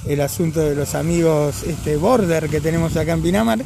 el 0.07 0.21
asunto 0.21 0.59
de 0.59 0.75
los 0.75 0.95
amigos 0.95 1.63
este, 1.63 1.97
border 1.97 2.49
que 2.49 2.61
tenemos 2.61 2.95
acá 2.97 3.13
en 3.13 3.21
Pinamar, 3.21 3.59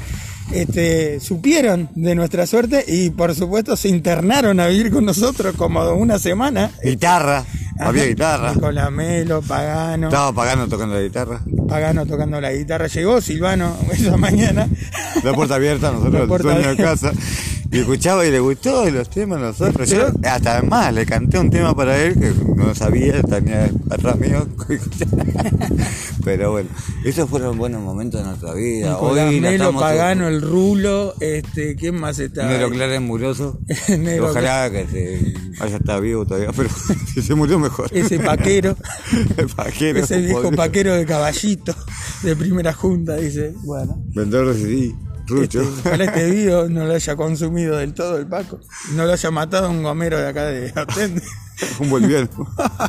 este, 0.52 1.20
supieron 1.20 1.90
de 1.96 2.16
nuestra 2.16 2.48
suerte 2.48 2.84
y 2.88 3.12
por 3.12 3.36
supuesto 3.36 3.76
se 3.76 3.90
internaron 3.90 4.60
a 4.60 4.68
vivir 4.68 4.92
con 4.92 5.06
nosotros 5.06 5.56
como 5.56 5.92
una 5.94 6.18
semana. 6.18 6.72
Guitarra, 6.84 7.46
había 7.80 8.06
guitarra. 8.06 8.54
Nicolás 8.54 8.92
Melo, 8.92 9.42
Pagano, 9.42 10.08
Estaba 10.08 10.34
pagando 10.34 10.68
tocando 10.68 10.96
la 10.96 11.02
guitarra. 11.02 11.42
Pagano 11.68 12.06
tocando 12.06 12.42
la 12.42 12.52
guitarra. 12.52 12.88
Llegó 12.88 13.22
Silvano 13.22 13.76
esa 13.92 14.18
mañana. 14.18 14.68
La 15.24 15.34
puerta 15.34 15.56
abierta, 15.56 15.92
nosotros 15.92 16.22
La 16.22 16.28
puerta 16.28 16.54
dueño 16.54 16.70
de 16.70 16.78
casa. 16.78 17.12
Y 17.72 17.80
escuchaba 17.80 18.26
y 18.26 18.32
le 18.32 18.40
gustó 18.40 18.88
y 18.88 18.92
los 18.92 19.10
temas 19.10 19.40
nosotros. 19.40 19.88
Yo 19.90 20.08
hasta 20.24 20.58
además 20.58 20.92
le 20.94 21.06
canté 21.06 21.38
un 21.38 21.52
tema 21.52 21.76
para 21.76 21.98
él 21.98 22.16
que 22.20 22.34
no 22.56 22.74
sabía, 22.74 23.22
tenía 23.22 23.70
atrás 23.92 24.18
mío. 24.18 24.48
Pero 26.24 26.52
bueno, 26.52 26.70
esos 27.04 27.30
fueron 27.30 27.58
buenos 27.58 27.82
momentos 27.82 28.22
de 28.22 28.28
nuestra 28.28 28.54
vida. 28.54 28.98
Hoy 28.98 29.40
la 29.40 29.52
estamos 29.52 29.82
Pagano, 29.82 30.28
el 30.28 30.42
Rulo, 30.42 31.14
este, 31.20 31.76
¿quién 31.76 32.00
más 32.00 32.20
está? 32.20 32.46
Negro 32.46 32.70
Clara 32.70 32.96
es 32.96 33.02
muroso. 33.02 33.60
Negro 33.88 34.30
Ojalá 34.30 34.70
que 34.72 34.86
se 34.88 35.64
haya 35.64 35.78
estado 35.78 36.02
vivo 36.02 36.26
todavía, 36.26 36.52
pero 36.56 36.70
si 37.14 37.22
se 37.22 37.36
murió 37.36 37.60
mejor. 37.60 37.90
Ese 37.92 38.20
paquero. 38.20 38.76
El 39.38 39.48
paquero. 39.48 40.00
Ese 40.00 40.20
viejo 40.20 40.42
podrido. 40.42 40.58
paquero 40.58 40.96
de 40.96 41.06
caballito 41.06 41.76
de 42.24 42.36
primera 42.36 42.74
junta, 42.74 43.16
dice. 43.16 43.54
Bueno, 43.64 44.02
Vendedor 44.14 44.54
de 44.54 44.62
CD, 44.62 44.96
Rucho. 45.28 45.62
este, 45.62 45.88
ojalá 45.88 46.06
este 46.06 46.30
video 46.30 46.70
no 46.70 46.86
lo 46.86 46.94
haya 46.94 47.16
consumido 47.16 47.78
del 47.78 47.94
todo 47.94 48.18
el 48.18 48.28
Paco. 48.28 48.60
No 48.94 49.06
lo 49.06 49.14
haya 49.14 49.32
matado 49.32 49.70
un 49.70 49.84
gomero 49.84 50.18
de 50.18 50.28
acá 50.28 50.46
de 50.46 50.74
Ostende. 50.76 51.22
Un 51.80 51.90
boliviano. 51.90 52.30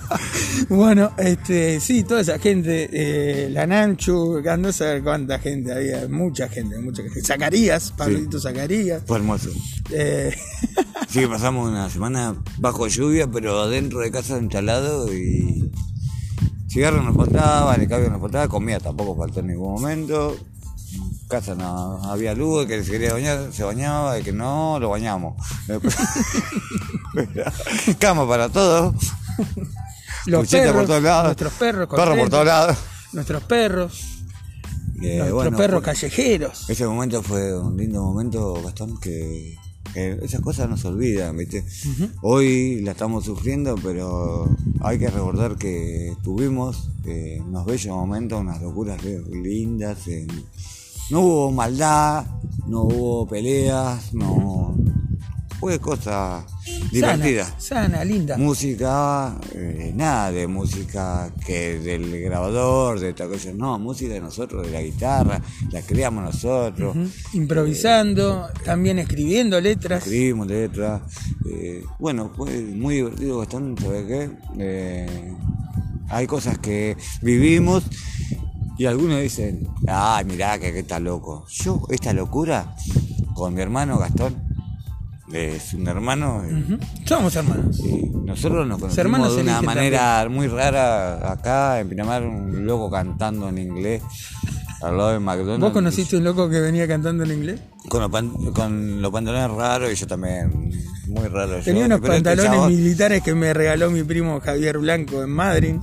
bueno, 0.69 1.13
este, 1.19 1.81
sí, 1.81 2.03
toda 2.05 2.21
esa 2.21 2.39
gente, 2.39 2.89
eh, 2.93 3.51
la 3.51 3.67
Nanchu, 3.67 4.43
no 4.59 4.73
sé 4.73 5.01
cuánta 5.03 5.39
gente 5.39 5.73
había, 5.73 6.07
mucha 6.09 6.49
gente, 6.49 6.79
mucha 6.79 7.03
gente. 7.03 7.23
Zacarías, 7.23 7.93
Pablito 7.93 8.39
Zacarías. 8.41 9.03
Fue 9.07 9.19
hermoso. 9.19 9.51
eh, 9.93 10.35
Sí, 11.09 11.19
que 11.21 11.29
pasamos 11.29 11.69
una 11.69 11.91
semana 11.91 12.37
bajo 12.59 12.87
lluvia, 12.87 13.27
pero 13.27 13.69
dentro 13.69 13.99
de 13.99 14.13
casa 14.13 14.39
instalado 14.39 15.13
y 15.13 15.69
cigarros 16.69 17.05
nos 17.05 17.17
faltaban, 17.17 17.81
el 17.81 17.89
cambio 17.89 18.11
nos 18.11 18.21
faltaba, 18.21 18.47
comida 18.47 18.79
tampoco 18.79 19.17
faltó 19.17 19.41
en 19.41 19.49
ningún 19.49 19.73
momento. 19.73 20.37
Casa 21.31 21.55
no 21.55 22.03
había 22.11 22.35
luz, 22.35 22.63
el 22.63 22.69
que 22.69 22.83
se 22.85 22.91
quería 22.91 23.13
bañar 23.13 23.51
se 23.53 23.63
bañaba, 23.63 24.19
el 24.19 24.25
que 24.25 24.33
no, 24.33 24.79
lo 24.81 24.89
bañamos. 24.91 25.37
Cama 27.99 28.27
para 28.29 28.49
todos, 28.49 28.95
los 30.27 30.49
perros, 30.49 30.73
por 30.75 30.87
todos 30.87 31.03
lados, 31.03 31.25
nuestros 31.27 31.53
perros, 31.55 31.89
perro 31.89 32.17
por 32.17 32.29
todos 32.31 32.47
lados. 32.47 32.77
nuestros 33.13 33.43
perros, 33.45 34.01
Eh, 35.03 35.17
nuestros 35.19 35.33
bueno, 35.33 35.57
perros 35.57 35.83
fue- 35.85 35.93
callejeros. 35.95 36.69
Ese 36.69 36.87
momento 36.87 37.23
fue 37.23 37.59
un 37.59 37.77
lindo 37.77 38.03
momento, 38.03 38.61
Gastón, 38.63 38.99
que, 39.01 39.57
que 39.95 40.19
esas 40.23 40.41
cosas 40.43 40.69
no 40.69 40.77
se 40.77 40.89
olvidan, 40.89 41.37
¿viste? 41.37 41.65
Hoy 42.23 42.81
la 42.83 42.91
estamos 42.93 43.25
sufriendo, 43.25 43.77
pero 43.83 44.49
hay 44.83 44.99
que 44.99 45.09
recordar 45.09 45.57
que 45.57 46.15
tuvimos 46.23 46.91
eh, 47.07 47.41
unos 47.47 47.65
bellos 47.67 47.95
momentos, 47.97 48.41
unas 48.41 48.61
locuras 48.61 49.03
lindas. 49.05 50.07
en- 50.09 50.45
no 51.11 51.21
hubo 51.21 51.53
maldad, 51.53 52.25
no 52.67 52.83
hubo 52.83 53.27
peleas, 53.27 54.15
no. 54.15 54.77
Fue 55.59 55.79
cosa 55.79 56.47
divertida. 56.91 57.45
Sana, 57.45 57.61
sana, 57.61 58.05
linda. 58.05 58.39
Música, 58.39 59.39
eh, 59.55 59.93
nada 59.95 60.33
de 60.33 60.47
música 60.47 61.31
que 61.45 61.79
del 61.81 62.19
grabador, 62.23 62.99
de 62.99 63.13
tal 63.13 63.29
cosa, 63.29 63.51
no, 63.53 63.79
música 63.79 64.15
de 64.15 64.23
nosotros, 64.23 64.67
de 64.67 64.73
la 64.73 64.81
guitarra, 64.81 65.39
la 65.71 65.83
creamos 65.83 66.25
nosotros. 66.25 66.97
Improvisando, 67.35 68.49
también 68.65 69.01
escribiendo 69.01 69.61
letras. 69.61 70.03
escribimos 70.03 70.47
letras. 70.47 71.03
eh, 71.51 71.85
bueno, 71.99 72.31
fue 72.35 72.59
muy 72.63 72.95
divertido, 72.95 73.39
bastante, 73.39 73.83
¿sabes 73.83 74.07
qué? 74.07 74.31
Eh, 74.59 75.37
hay 76.09 76.27
cosas 76.27 76.59
que 76.59 76.97
vivimos 77.21 77.85
y 78.81 78.87
algunos 78.87 79.21
dicen, 79.21 79.69
ay, 79.87 80.25
mirá 80.25 80.59
que, 80.59 80.73
que 80.73 80.79
está 80.79 80.99
loco. 80.99 81.45
Yo, 81.51 81.83
esta 81.91 82.15
locura, 82.15 82.75
con 83.35 83.53
mi 83.53 83.61
hermano 83.61 83.99
Gastón, 83.99 84.43
es 85.31 85.75
un 85.75 85.87
hermano. 85.87 86.43
eh. 86.47 86.79
Somos 87.05 87.37
hermanos. 87.37 87.79
Nosotros 88.25 88.67
nos 88.67 88.79
conocimos 88.81 89.37
de 89.37 89.43
una 89.43 89.61
manera 89.61 90.27
muy 90.31 90.47
rara 90.49 91.31
acá 91.31 91.79
en 91.79 91.91
Pinamar, 91.91 92.23
un 92.23 92.65
loco 92.65 92.91
cantando 92.91 93.51
en 93.51 93.59
inglés 93.59 94.03
al 94.83 94.97
lado 94.97 95.11
de 95.13 95.19
McDonald's. 95.21 95.61
¿Vos 95.61 95.73
conociste 95.73 96.17
un 96.17 96.25
loco 96.25 96.49
que 96.49 96.61
venía 96.61 96.87
cantando 96.89 97.25
en 97.25 97.33
inglés? 97.33 97.61
Con 97.89 98.01
los, 98.03 98.11
pan- 98.11 98.31
con 98.53 99.03
los 99.03 99.11
pantalones 99.11 99.51
raros 99.57 99.93
y 99.93 99.95
yo 99.95 100.07
también, 100.07 100.71
muy 101.09 101.29
raro. 101.29 101.59
yo. 101.59 101.65
Tenía 101.65 101.87
unos 101.87 101.99
este 101.99 102.09
pantalones 102.09 102.45
chabón 102.53 102.69
militares 102.71 103.23
que 103.23 103.35
me 103.35 103.53
regaló 103.55 103.91
mi 103.91 104.03
primo 104.03 104.41
Javier 104.41 104.79
Blanco 104.79 105.23
en 105.23 105.31
Madrid. 105.31 105.75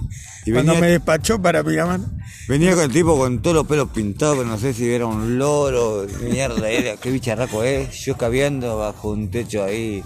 Y 0.46 0.52
cuando 0.52 0.74
venía- 0.74 0.88
me 0.88 0.92
despachó 0.94 1.42
para 1.42 1.64
Pinamar. 1.64 2.00
Venía 2.48 2.74
con 2.76 2.84
el 2.86 2.92
tipo 2.92 3.18
con 3.18 3.42
todos 3.42 3.56
los 3.58 3.68
pelos 3.68 3.90
pintados, 3.90 4.38
pero 4.38 4.48
no 4.50 4.58
sé 4.58 4.74
si 4.74 4.90
era 4.90 5.06
un 5.06 5.38
loro, 5.38 6.06
mierda, 6.30 6.70
era, 6.70 6.96
qué 6.98 7.12
bicharraco 7.12 7.64
es. 7.64 7.94
Yo 8.06 8.16
caviando 8.16 8.78
bajo 8.78 9.10
un 9.12 9.30
techo 9.30 9.64
ahí 9.66 10.02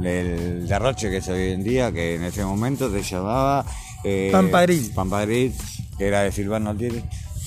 del 0.00 0.66
derroche 0.66 1.08
que 1.10 1.18
es 1.18 1.28
hoy 1.28 1.52
en 1.52 1.62
día, 1.62 1.92
que 1.92 2.16
en 2.16 2.24
ese 2.24 2.44
momento 2.44 2.90
se 2.90 3.02
llamaba... 3.02 3.64
Eh. 4.04 4.30
Pampagril, 4.94 5.52
que 5.98 6.06
era 6.06 6.22
de 6.22 6.32
Silvano 6.32 6.70
Altieri. 6.70 7.02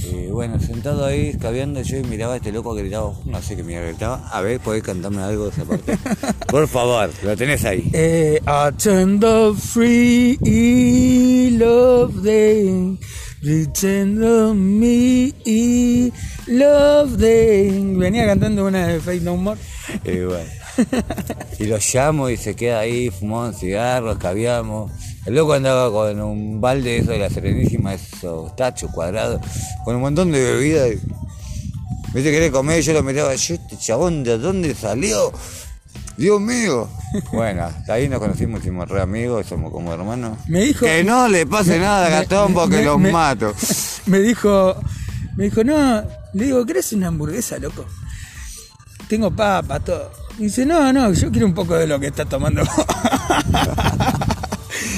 Eh, 0.06 0.30
bueno, 0.32 0.60
sentado 0.60 1.06
ahí, 1.06 1.34
caviando, 1.38 1.82
yo 1.82 2.02
miraba 2.04 2.34
a 2.34 2.38
este 2.38 2.52
loco 2.52 2.74
que 2.76 2.84
gritaba, 2.84 3.14
no 3.26 3.42
sé 3.42 3.56
qué 3.56 3.64
mierda 3.64 3.88
gritaba. 3.88 4.30
A 4.30 4.42
ver, 4.42 4.60
¿podés 4.60 4.82
cantarme 4.82 5.22
algo 5.22 5.46
de 5.46 5.52
esa 5.52 5.66
parte? 5.66 5.98
Por 6.48 6.68
favor, 6.68 7.10
lo 7.24 7.36
tenés 7.36 7.66
ahí. 7.66 7.90
Eh, 7.94 8.40
the 8.46 9.54
free 9.58 10.38
love 11.58 12.24
day. 12.24 12.98
Pretend 13.42 14.22
of 14.22 14.56
me 14.56 15.34
love 16.48 17.18
day. 17.18 17.96
Venía 17.96 18.26
cantando 18.26 18.66
una 18.66 18.88
de 18.88 19.00
Fate 19.00 19.22
No 19.22 19.38
More. 19.38 19.60
Y 20.04 20.20
bueno. 20.20 20.50
Y 21.60 21.66
lo 21.66 21.78
llamo 21.78 22.30
y 22.30 22.38
se 22.38 22.56
queda 22.56 22.80
ahí, 22.80 23.10
fumamos 23.10 23.60
cigarros, 23.60 24.18
caviamos. 24.18 24.92
El 25.26 25.36
loco 25.36 25.54
andaba 25.54 25.92
con 25.92 26.20
un 26.22 26.62
balde 26.62 26.98
eso 26.98 27.12
de 27.12 27.20
la 27.20 27.30
Serenísima, 27.30 27.94
esos 27.94 28.56
tachos 28.56 28.90
cuadrados, 28.92 29.42
con 29.86 29.96
un 29.96 30.02
montón 30.02 30.32
de 30.32 30.42
bebida. 30.42 30.88
y- 30.88 31.00
Viste, 32.14 32.32
quería 32.32 32.52
comer, 32.52 32.82
yo 32.82 32.94
lo 32.94 33.04
miraba, 33.04 33.36
yo 33.36 33.54
este 33.56 33.78
chabón, 33.78 34.24
¿de 34.24 34.38
dónde 34.40 34.74
salió? 34.74 35.32
Dios 36.18 36.40
mío. 36.42 36.90
Bueno, 37.34 37.68
ahí 37.88 38.08
nos 38.08 38.20
conocimos, 38.20 38.60
hicimos 38.62 38.88
re 38.88 39.02
amigos, 39.02 39.48
somos 39.48 39.72
como 39.72 39.92
hermanos. 39.94 40.38
Me 40.48 40.62
dijo- 40.62 40.86
Que 40.86 41.04
no 41.04 41.28
le 41.28 41.46
pase 41.48 41.80
nada 41.80 42.06
a 42.06 42.10
me- 42.10 42.16
Gastón 42.18 42.50
me- 42.50 42.54
porque 42.60 42.78
me- 42.78 42.86
los 42.86 43.00
me- 43.00 43.12
mato. 43.12 43.54
Me 44.06 44.20
dijo, 44.20 44.76
me 45.36 45.46
dijo, 45.46 45.64
no, 45.64 46.04
le 46.34 46.46
digo, 46.46 46.66
¿querés 46.66 46.92
una 46.94 47.08
hamburguesa, 47.08 47.58
loco? 47.60 47.86
Tengo 49.08 49.30
papa, 49.32 49.80
todo. 49.80 50.12
Y 50.40 50.44
dice, 50.44 50.66
no, 50.66 50.92
no, 50.94 51.12
yo 51.14 51.30
quiero 51.32 51.46
un 51.48 51.54
poco 51.54 51.76
de 51.76 51.86
lo 51.88 52.00
que 52.00 52.08
está 52.08 52.26
tomando. 52.26 52.62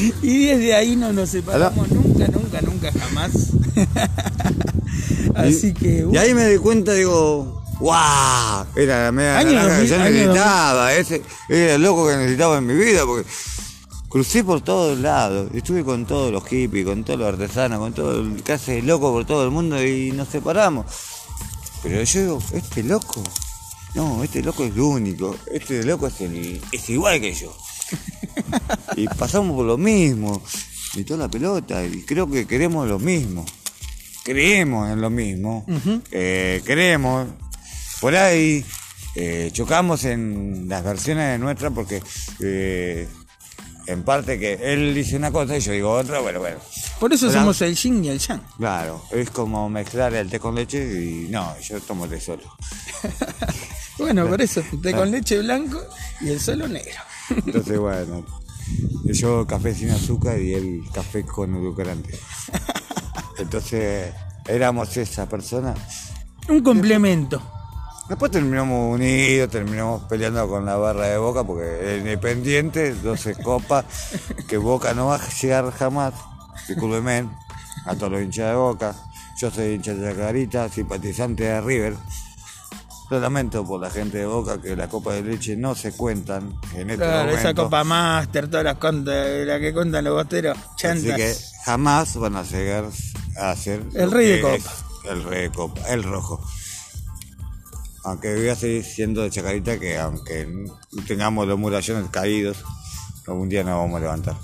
vos". 0.09 0.15
y 0.23 0.45
desde 0.45 0.75
ahí 0.75 0.95
no 0.95 1.13
nos 1.13 1.29
separamos 1.29 1.89
nunca, 1.89 2.27
nunca, 2.27 2.61
nunca, 2.61 2.91
jamás. 2.91 3.31
Así 5.35 5.73
que, 5.73 6.05
uh, 6.05 6.13
Y 6.13 6.17
ahí 6.17 6.33
me 6.33 6.47
di 6.47 6.57
cuenta, 6.57 6.93
digo, 6.93 7.63
¡guau! 7.79 8.65
Era 8.75 9.05
la 9.05 9.11
media 9.11 9.43
naranja 9.43 9.81
que 9.81 9.87
2000, 9.87 9.89
yo 9.89 9.97
necesitaba, 9.97 10.93
ese 10.93 11.21
era 11.49 11.75
el 11.75 11.81
loco 11.81 12.07
que 12.07 12.17
necesitaba 12.17 12.57
en 12.57 12.67
mi 12.67 12.73
vida, 12.73 13.05
porque 13.05 13.27
crucé 14.09 14.43
por 14.43 14.61
todos 14.61 14.99
lados, 14.99 15.49
estuve 15.53 15.83
con 15.83 16.05
todos 16.05 16.31
los 16.31 16.45
hippies, 16.45 16.85
con 16.85 17.03
todos 17.03 17.19
los 17.19 17.29
artesanos, 17.29 17.79
con 17.79 17.93
todo 17.93 18.19
el 18.19 18.43
casi 18.43 18.81
loco 18.81 19.11
por 19.11 19.25
todo 19.25 19.45
el 19.45 19.51
mundo 19.51 19.81
y 19.81 20.11
nos 20.11 20.27
separamos. 20.27 20.85
Pero 21.81 22.03
yo 22.03 22.21
digo, 22.21 22.43
este 22.53 22.83
loco, 22.83 23.23
no, 23.95 24.23
este 24.23 24.43
loco 24.43 24.63
es 24.63 24.75
lo 24.75 24.87
único, 24.87 25.35
este 25.51 25.83
loco 25.83 26.07
es, 26.07 26.21
el, 26.21 26.61
es 26.71 26.89
igual 26.89 27.19
que 27.19 27.33
yo. 27.33 27.55
Y 28.95 29.07
pasamos 29.07 29.55
por 29.55 29.65
lo 29.65 29.77
mismo, 29.77 30.41
y 30.95 31.03
toda 31.03 31.21
la 31.21 31.29
pelota, 31.29 31.85
y 31.85 32.03
creo 32.03 32.29
que 32.29 32.45
queremos 32.45 32.87
lo 32.87 32.99
mismo 32.99 33.45
creemos 34.23 34.89
en 34.91 35.01
lo 35.01 35.09
mismo, 35.09 35.65
eh, 36.11 36.61
creemos, 36.63 37.27
por 37.99 38.15
ahí 38.15 38.63
eh, 39.15 39.49
chocamos 39.51 40.05
en 40.05 40.65
las 40.67 40.83
versiones 40.83 41.31
de 41.31 41.37
nuestra 41.37 41.69
porque 41.71 42.01
eh, 42.39 43.07
en 43.87 44.03
parte 44.03 44.39
que 44.39 44.59
él 44.61 44.93
dice 44.93 45.15
una 45.15 45.31
cosa 45.31 45.57
y 45.57 45.61
yo 45.61 45.71
digo 45.71 45.91
otra, 45.91 46.19
bueno, 46.19 46.39
bueno, 46.39 46.59
Por 46.99 47.11
eso 47.11 47.27
Hola. 47.27 47.39
somos 47.39 47.61
el 47.61 47.75
yin 47.75 48.05
y 48.05 48.09
el 48.09 48.19
yang. 48.19 48.41
Claro, 48.57 49.03
es 49.11 49.29
como 49.31 49.69
mezclar 49.69 50.13
el 50.13 50.29
té 50.29 50.39
con 50.39 50.55
leche 50.55 50.79
y 50.79 51.27
no, 51.29 51.59
yo 51.59 51.79
tomo 51.81 52.07
té 52.07 52.19
solo. 52.19 52.43
Bueno, 53.97 54.27
por 54.27 54.41
eso, 54.41 54.63
té 54.81 54.93
con 54.93 55.11
leche 55.11 55.37
blanco 55.39 55.79
y 56.21 56.29
el 56.29 56.39
solo 56.39 56.67
negro. 56.67 56.99
Entonces, 57.45 57.79
bueno, 57.79 58.23
yo 59.05 59.45
café 59.47 59.73
sin 59.73 59.89
azúcar 59.89 60.39
y 60.39 60.53
él 60.53 60.83
café 60.93 61.23
con 61.23 61.55
edulcorante. 61.55 62.17
Entonces, 63.37 64.13
éramos 64.47 64.95
esa 64.97 65.27
persona. 65.27 65.73
Un 66.49 66.61
complemento. 66.61 67.41
Después 68.09 68.31
terminamos 68.31 68.95
unidos, 68.95 69.49
terminamos 69.49 70.03
peleando 70.03 70.45
con 70.49 70.65
la 70.65 70.75
barra 70.75 71.07
de 71.07 71.17
Boca 71.17 71.45
porque 71.45 71.97
Independiente, 71.99 72.93
12 72.93 73.35
copas, 73.35 73.85
que 74.49 74.57
Boca 74.57 74.93
no 74.93 75.07
va 75.07 75.15
a 75.15 75.29
llegar 75.29 75.71
jamás, 75.71 76.13
discúlpeme, 76.67 77.29
a 77.85 77.95
todos 77.95 78.11
los 78.11 78.21
hinchas 78.21 78.49
de 78.49 78.55
Boca. 78.55 78.95
Yo 79.37 79.49
soy 79.49 79.75
hincha 79.75 79.93
de 79.93 80.11
Chacarita, 80.11 80.67
simpatizante 80.67 81.43
de 81.45 81.61
River. 81.61 81.95
Lo 83.11 83.19
lamento 83.19 83.65
por 83.65 83.81
la 83.81 83.89
gente 83.89 84.19
de 84.19 84.25
Boca 84.25 84.61
que 84.61 84.73
la 84.73 84.87
copa 84.87 85.11
de 85.13 85.21
leche 85.21 85.57
no 85.57 85.75
se 85.75 85.91
cuentan 85.91 86.55
en 86.73 86.91
este 86.91 87.03
Claro, 87.03 87.19
momento. 87.25 87.39
esa 87.39 87.53
Copa 87.53 87.83
Master, 87.83 88.47
todas 88.47 88.63
las 88.63 88.77
contas, 88.77 89.45
la 89.45 89.59
que 89.59 89.73
cuentan 89.73 90.05
los 90.05 90.13
boteros, 90.13 90.57
Así 90.57 90.69
chantas. 90.77 91.17
que 91.17 91.35
jamás 91.65 92.15
van 92.15 92.37
a 92.37 92.43
llegar 92.43 92.85
a 93.37 93.53
ser 93.57 93.83
El 93.95 94.11
rey 94.11 94.27
de 94.29 94.39
copa. 94.41 94.73
El 95.11 95.23
rey 95.25 95.41
de 95.41 95.51
copa, 95.51 95.81
el 95.89 96.03
rojo. 96.03 96.41
Aunque 98.05 98.33
voy 98.33 98.47
a 98.47 98.55
seguir 98.55 98.85
siendo 98.85 99.23
de 99.23 99.29
Chacarita 99.29 99.77
que 99.77 99.97
aunque 99.97 100.47
tengamos 101.05 101.45
los 101.49 101.59
murallones 101.59 102.09
caídos, 102.11 102.63
algún 103.27 103.49
día 103.49 103.65
nos 103.65 103.77
vamos 103.77 103.97
a 103.97 103.99
levantar. 103.99 104.37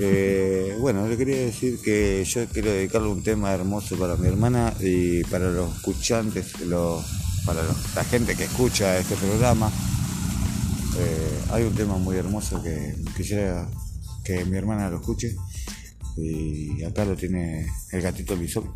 Eh, 0.00 0.74
bueno, 0.80 1.06
le 1.06 1.18
quería 1.18 1.36
decir 1.36 1.78
que 1.82 2.24
yo 2.24 2.46
quiero 2.46 2.70
dedicarle 2.70 3.08
un 3.08 3.22
tema 3.22 3.52
hermoso 3.52 3.96
para 3.96 4.16
mi 4.16 4.28
hermana 4.28 4.72
y 4.80 5.22
para 5.24 5.50
los 5.50 5.76
escuchantes, 5.76 6.58
los, 6.62 7.04
para 7.44 7.62
la 7.94 8.04
gente 8.04 8.36
que 8.36 8.44
escucha 8.44 8.98
este 8.98 9.16
programa. 9.16 9.70
Eh, 10.98 11.40
hay 11.52 11.64
un 11.64 11.74
tema 11.74 11.96
muy 11.96 12.16
hermoso 12.16 12.62
que 12.62 12.94
quisiera 13.16 13.68
que 14.24 14.44
mi 14.44 14.56
hermana 14.56 14.88
lo 14.90 14.96
escuche. 14.96 15.36
Y 16.16 16.82
acá 16.84 17.04
lo 17.04 17.16
tiene 17.16 17.66
el 17.90 18.02
gatito 18.02 18.36
Lisop. 18.36 18.66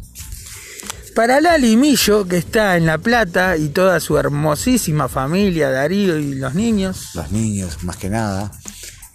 Para 1.14 1.40
Lali 1.40 1.76
Millo, 1.76 2.26
que 2.28 2.36
está 2.38 2.76
en 2.76 2.86
La 2.86 2.98
Plata, 2.98 3.56
y 3.56 3.70
toda 3.70 3.98
su 3.98 4.18
hermosísima 4.18 5.08
familia, 5.08 5.70
Darío 5.70 6.18
y 6.18 6.34
los 6.34 6.54
niños. 6.54 7.10
Los 7.14 7.32
niños, 7.32 7.82
más 7.82 7.96
que 7.96 8.08
nada. 8.08 8.52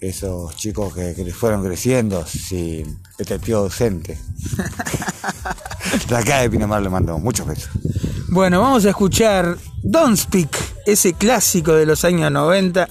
Esos 0.04 0.54
chicos 0.56 0.94
que, 0.94 1.14
que 1.14 1.32
fueron 1.32 1.64
creciendo 1.64 2.26
sin 2.26 3.00
este 3.18 3.38
tío 3.38 3.62
docente. 3.62 4.18
De 6.08 6.16
acá 6.16 6.40
de 6.40 6.50
Pinamar 6.50 6.82
le 6.82 6.90
mando 6.90 7.18
muchos 7.18 7.46
besos. 7.46 7.70
Bueno, 8.28 8.60
vamos 8.60 8.84
a 8.84 8.90
escuchar 8.90 9.56
Don't 9.82 10.18
Speak, 10.18 10.50
ese 10.84 11.14
clásico 11.14 11.72
de 11.72 11.86
los 11.86 12.04
años 12.04 12.30
90 12.30 12.88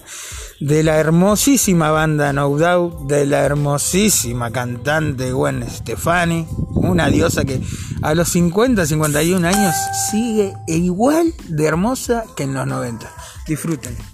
de 0.60 0.82
la 0.82 0.98
hermosísima 0.98 1.92
banda 1.92 2.34
No 2.34 2.50
Doubt, 2.58 3.08
de 3.08 3.28
la 3.28 3.42
hermosísima 3.42 4.50
cantante 4.50 5.32
Gwen 5.34 5.70
Stefani, 5.70 6.48
una 6.74 7.10
diosa 7.10 7.44
que 7.44 7.62
a 8.02 8.16
los 8.16 8.30
50, 8.30 8.88
51 8.88 9.48
años 9.48 9.76
sigue 10.10 10.54
igual 10.68 11.32
de 11.48 11.66
hermosa 11.66 12.24
que 12.36 12.44
en 12.44 12.56
los 12.56 12.66
90. 12.66 13.08
Disfruten. 13.46 14.13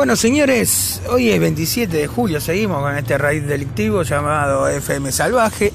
Bueno, 0.00 0.16
señores, 0.16 1.02
hoy 1.10 1.28
es 1.28 1.38
27 1.38 1.94
de 1.94 2.06
julio, 2.06 2.40
seguimos 2.40 2.80
con 2.80 2.96
este 2.96 3.18
raíz 3.18 3.46
delictivo 3.46 4.02
llamado 4.02 4.66
FM 4.66 5.12
Salvaje. 5.12 5.74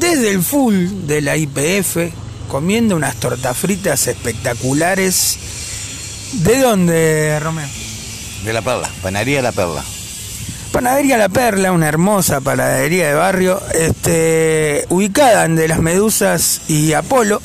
Desde 0.00 0.32
el 0.32 0.42
full 0.42 1.06
de 1.06 1.20
la 1.20 1.36
IPF, 1.36 2.12
comiendo 2.48 2.96
unas 2.96 3.14
tortas 3.14 3.56
fritas 3.56 4.08
espectaculares. 4.08 5.38
¿De 6.42 6.58
dónde, 6.58 7.38
Romeo? 7.38 7.68
De 8.44 8.52
la 8.52 8.62
perla, 8.62 8.90
panadería 9.00 9.42
La 9.42 9.52
Perla. 9.52 9.84
Panadería 10.72 11.18
La 11.18 11.28
Perla, 11.28 11.70
una 11.70 11.86
hermosa 11.86 12.40
panadería 12.40 13.06
de 13.10 13.14
barrio, 13.14 13.62
este, 13.74 14.86
ubicada 14.88 15.44
en 15.44 15.54
De 15.54 15.68
las 15.68 15.78
Medusas 15.78 16.62
y 16.66 16.94
Apolo. 16.94 17.40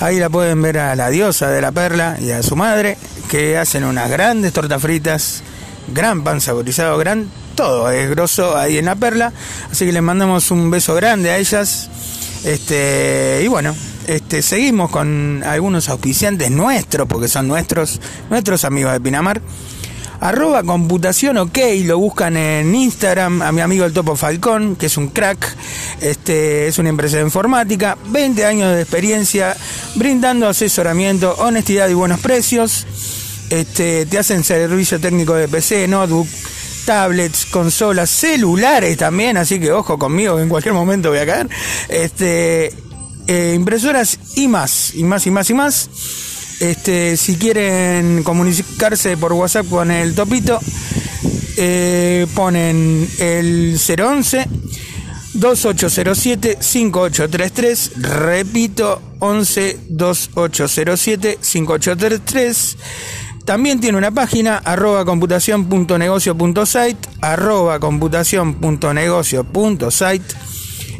Ahí 0.00 0.18
la 0.18 0.30
pueden 0.30 0.62
ver 0.62 0.78
a 0.78 0.96
la 0.96 1.10
diosa 1.10 1.48
de 1.48 1.60
la 1.60 1.70
perla 1.70 2.16
y 2.18 2.30
a 2.30 2.42
su 2.42 2.56
madre, 2.56 2.96
que 3.32 3.56
hacen 3.56 3.84
unas 3.84 4.10
grandes 4.10 4.52
tortas 4.52 4.82
fritas, 4.82 5.42
gran 5.88 6.22
pan 6.22 6.42
saborizado, 6.42 6.98
gran 6.98 7.30
todo 7.54 7.90
es 7.90 8.10
grosso 8.10 8.58
ahí 8.58 8.76
en 8.76 8.84
la 8.84 8.94
perla. 8.94 9.32
Así 9.70 9.86
que 9.86 9.92
les 9.92 10.02
mandamos 10.02 10.50
un 10.50 10.70
beso 10.70 10.94
grande 10.94 11.30
a 11.30 11.38
ellas. 11.38 11.88
Este, 12.44 13.40
y 13.42 13.48
bueno, 13.48 13.74
este, 14.06 14.42
seguimos 14.42 14.90
con 14.90 15.42
algunos 15.46 15.88
auspiciantes 15.88 16.50
nuestros, 16.50 17.08
porque 17.08 17.26
son 17.26 17.48
nuestros, 17.48 18.02
nuestros 18.28 18.66
amigos 18.66 18.92
de 18.92 19.00
Pinamar. 19.00 19.40
Arroba 20.20 20.62
computación 20.62 21.38
ok, 21.38 21.58
lo 21.84 21.98
buscan 21.98 22.36
en 22.36 22.74
Instagram 22.74 23.40
a 23.40 23.50
mi 23.50 23.62
amigo 23.62 23.86
el 23.86 23.94
Topo 23.94 24.14
Falcón, 24.14 24.76
que 24.76 24.86
es 24.86 24.98
un 24.98 25.08
crack, 25.08 25.56
este, 26.02 26.68
es 26.68 26.78
una 26.78 26.90
empresa 26.90 27.16
de 27.16 27.22
informática, 27.22 27.96
20 28.10 28.44
años 28.44 28.74
de 28.74 28.82
experiencia, 28.82 29.56
brindando 29.94 30.46
asesoramiento, 30.48 31.34
honestidad 31.38 31.88
y 31.88 31.94
buenos 31.94 32.20
precios. 32.20 32.86
Este, 33.52 34.06
te 34.06 34.18
hacen 34.18 34.42
servicio 34.44 34.98
técnico 34.98 35.34
de 35.34 35.46
PC, 35.46 35.86
notebook, 35.86 36.26
tablets, 36.86 37.44
consolas, 37.44 38.08
celulares 38.08 38.96
también, 38.96 39.36
así 39.36 39.60
que 39.60 39.70
ojo 39.70 39.98
conmigo, 39.98 40.36
que 40.36 40.42
en 40.42 40.48
cualquier 40.48 40.72
momento 40.72 41.10
voy 41.10 41.18
a 41.18 41.26
caer. 41.26 41.50
Este, 41.90 42.72
eh, 43.26 43.52
impresoras 43.54 44.18
y 44.36 44.48
más, 44.48 44.94
y 44.94 45.04
más, 45.04 45.26
y 45.26 45.30
más, 45.30 45.50
y 45.50 45.54
más. 45.54 45.90
Este, 46.60 47.18
si 47.18 47.36
quieren 47.36 48.22
comunicarse 48.22 49.18
por 49.18 49.34
WhatsApp 49.34 49.68
con 49.68 49.90
el 49.90 50.14
Topito, 50.14 50.58
eh, 51.58 52.26
ponen 52.34 53.06
el 53.18 53.76
011 53.76 54.48
2807 55.34 56.56
5833, 56.58 57.92
repito, 57.96 59.02
11 59.18 59.78
2807 59.90 61.38
5833. 61.38 62.76
También 63.44 63.80
tiene 63.80 63.98
una 63.98 64.12
página 64.12 64.58
arroba 64.58 65.04
computación.negocio.site, 65.04 67.08
arroba 67.20 67.80
computación.negocio.site, 67.80 70.24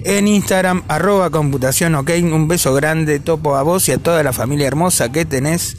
en 0.04 0.26
Instagram 0.26 0.82
arroba 0.88 1.30
computación 1.30 1.94
ok. 1.94 2.10
Un 2.24 2.48
beso 2.48 2.74
grande, 2.74 3.20
topo 3.20 3.54
a 3.56 3.62
vos 3.62 3.88
y 3.88 3.92
a 3.92 3.98
toda 3.98 4.22
la 4.24 4.32
familia 4.32 4.66
hermosa 4.66 5.12
que 5.12 5.24
tenés. 5.24 5.76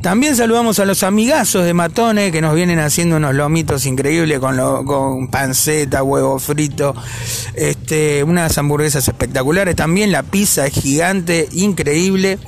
También 0.00 0.34
saludamos 0.36 0.78
a 0.78 0.84
los 0.86 1.02
amigazos 1.02 1.64
de 1.66 1.74
Matone 1.74 2.30
que 2.32 2.40
nos 2.40 2.54
vienen 2.54 2.78
haciendo 2.78 3.16
unos 3.16 3.34
lomitos 3.34 3.84
increíbles 3.84 4.38
con, 4.38 4.56
lo- 4.56 4.84
con 4.84 5.26
panceta, 5.28 6.02
huevo 6.04 6.38
frito, 6.38 6.94
este, 7.54 8.22
unas 8.24 8.56
hamburguesas 8.56 9.06
espectaculares. 9.08 9.76
También 9.76 10.10
la 10.12 10.22
pizza 10.22 10.66
es 10.66 10.72
gigante, 10.72 11.48
increíble. 11.52 12.38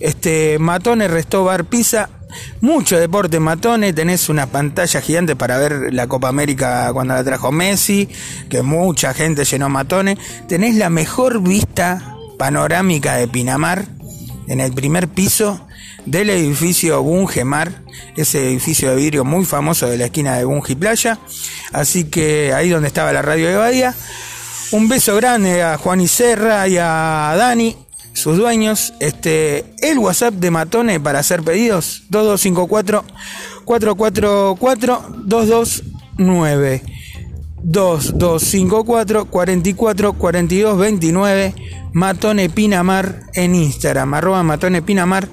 Este, 0.00 0.58
Matone 0.58 1.08
Resto 1.08 1.44
Bar 1.44 1.64
Pizza. 1.64 2.10
Mucho 2.60 2.98
deporte 2.98 3.40
Matone, 3.40 3.92
tenés 3.92 4.28
una 4.28 4.46
pantalla 4.46 5.00
gigante 5.00 5.36
para 5.36 5.58
ver 5.58 5.92
la 5.92 6.06
Copa 6.06 6.28
América 6.28 6.90
cuando 6.92 7.14
la 7.14 7.24
trajo 7.24 7.52
Messi, 7.52 8.08
que 8.48 8.62
mucha 8.62 9.14
gente 9.14 9.44
llenó 9.44 9.68
Matone. 9.68 10.18
Tenés 10.48 10.74
la 10.76 10.90
mejor 10.90 11.42
vista 11.42 12.16
panorámica 12.38 13.16
de 13.16 13.28
Pinamar 13.28 13.86
en 14.48 14.60
el 14.60 14.72
primer 14.72 15.08
piso 15.08 15.66
del 16.06 16.30
edificio 16.30 17.02
Bungemar, 17.02 17.82
ese 18.16 18.48
edificio 18.48 18.90
de 18.90 18.96
vidrio 18.96 19.24
muy 19.24 19.44
famoso 19.44 19.88
de 19.88 19.98
la 19.98 20.06
esquina 20.06 20.36
de 20.36 20.44
Bunge 20.44 20.74
Playa. 20.74 21.18
Así 21.72 22.04
que 22.04 22.52
ahí 22.54 22.70
donde 22.70 22.88
estaba 22.88 23.12
la 23.12 23.22
radio 23.22 23.48
de 23.48 23.56
Bahía. 23.56 23.94
Un 24.70 24.88
beso 24.88 25.16
grande 25.16 25.62
a 25.62 25.78
Juan 25.78 26.00
y 26.00 26.08
Serra 26.08 26.68
y 26.68 26.76
a 26.78 27.34
Dani, 27.36 27.76
sus 28.18 28.36
dueños. 28.36 28.92
Este, 29.00 29.64
el 29.80 29.98
WhatsApp 29.98 30.34
de 30.34 30.50
Matone 30.50 31.00
para 31.00 31.20
hacer 31.20 31.42
pedidos: 31.42 32.04
2254 32.10 33.04
444 33.64 35.06
229. 35.24 36.82
2254 37.60 39.24
44 39.26 40.12
42 40.12 40.78
29 40.78 41.54
Matone 41.92 42.48
Pinamar 42.50 43.22
en 43.34 43.54
Instagram, 43.54 44.14
arroba 44.14 44.42
Matone 44.42 44.82
Pinamar. 44.82 45.28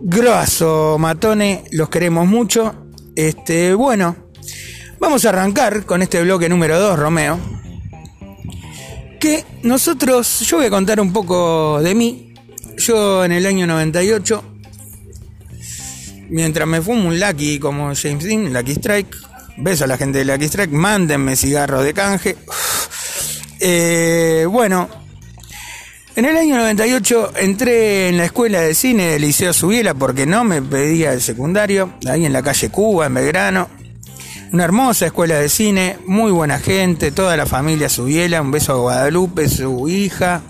Grosso 0.00 0.96
Matone, 0.98 1.64
los 1.72 1.88
queremos 1.88 2.26
mucho. 2.26 2.74
Este, 3.16 3.74
bueno, 3.74 4.16
vamos 5.00 5.24
a 5.24 5.30
arrancar 5.30 5.84
con 5.84 6.02
este 6.02 6.22
bloque 6.22 6.48
número 6.48 6.78
2, 6.78 6.98
Romeo. 6.98 7.38
Que 9.20 9.44
nosotros, 9.62 10.40
yo 10.40 10.58
voy 10.58 10.66
a 10.66 10.70
contar 10.70 11.00
un 11.00 11.12
poco 11.12 11.80
de 11.82 11.94
mí. 11.94 12.34
Yo 12.76 13.24
en 13.24 13.32
el 13.32 13.44
año 13.46 13.66
98, 13.66 14.44
mientras 16.28 16.68
me 16.68 16.80
fumo 16.80 17.08
un 17.08 17.18
Lucky 17.18 17.58
como 17.58 17.92
James 17.94 18.22
Dean, 18.22 18.52
Lucky 18.52 18.72
Strike, 18.72 19.16
beso 19.56 19.84
a 19.84 19.86
la 19.88 19.96
gente 19.96 20.18
de 20.18 20.24
Lucky 20.24 20.44
Strike, 20.44 20.70
mándenme 20.70 21.34
cigarros 21.34 21.84
de 21.84 21.94
canje. 21.94 22.36
Eh, 23.60 24.46
bueno, 24.48 24.88
en 26.14 26.24
el 26.24 26.36
año 26.36 26.56
98 26.56 27.32
entré 27.36 28.08
en 28.08 28.16
la 28.16 28.24
escuela 28.24 28.60
de 28.60 28.74
cine 28.74 29.08
del 29.08 29.22
Liceo 29.22 29.52
Subiela 29.52 29.94
porque 29.94 30.26
no 30.26 30.44
me 30.44 30.62
pedía 30.62 31.12
el 31.12 31.20
secundario, 31.20 31.94
ahí 32.08 32.24
en 32.24 32.32
la 32.32 32.42
calle 32.42 32.70
Cuba, 32.70 33.06
en 33.06 33.14
Belgrano. 33.14 33.77
Una 34.50 34.64
hermosa 34.64 35.06
escuela 35.06 35.34
de 35.34 35.50
cine, 35.50 35.98
muy 36.06 36.32
buena 36.32 36.58
gente, 36.58 37.10
toda 37.10 37.36
la 37.36 37.44
familia 37.44 37.90
Subiela, 37.90 38.40
un 38.40 38.50
beso 38.50 38.72
a 38.72 38.76
Guadalupe, 38.76 39.46
su 39.46 39.88
hija, 39.90 40.40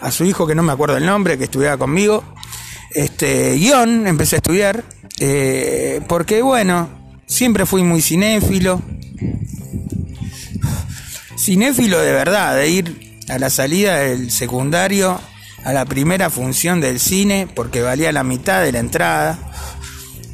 a 0.00 0.12
su 0.12 0.24
hijo 0.24 0.46
que 0.46 0.54
no 0.54 0.62
me 0.62 0.72
acuerdo 0.72 0.96
el 0.96 1.04
nombre, 1.04 1.36
que 1.36 1.44
estudiaba 1.44 1.76
conmigo. 1.76 2.22
Este, 2.94 3.54
guion, 3.54 4.06
empecé 4.06 4.36
a 4.36 4.38
estudiar, 4.38 4.84
eh, 5.18 6.00
porque 6.06 6.40
bueno, 6.40 6.88
siempre 7.26 7.66
fui 7.66 7.82
muy 7.82 8.00
cinéfilo. 8.00 8.80
Cinéfilo 11.36 11.98
de 11.98 12.12
verdad, 12.12 12.54
de 12.56 12.68
ir 12.68 13.18
a 13.28 13.38
la 13.38 13.50
salida 13.50 13.96
del 13.96 14.30
secundario 14.30 15.20
a 15.64 15.72
la 15.72 15.84
primera 15.84 16.30
función 16.30 16.80
del 16.80 17.00
cine, 17.00 17.48
porque 17.52 17.82
valía 17.82 18.12
la 18.12 18.22
mitad 18.22 18.62
de 18.62 18.72
la 18.72 18.78
entrada 18.78 19.38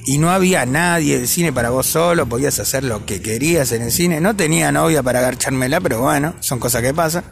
y 0.08 0.16
no 0.16 0.30
había 0.30 0.64
nadie 0.64 1.18
del 1.18 1.28
cine 1.28 1.52
para 1.52 1.68
vos 1.68 1.86
solo, 1.86 2.26
podías 2.26 2.58
hacer 2.58 2.82
lo 2.82 3.04
que 3.04 3.20
querías 3.20 3.72
en 3.72 3.82
el 3.82 3.92
cine. 3.92 4.22
No 4.22 4.34
tenía 4.34 4.72
novia 4.72 5.02
para 5.02 5.18
agarchármela, 5.18 5.82
pero 5.82 6.00
bueno, 6.00 6.34
son 6.40 6.58
cosas 6.58 6.80
que 6.80 6.94
pasan. 6.94 7.24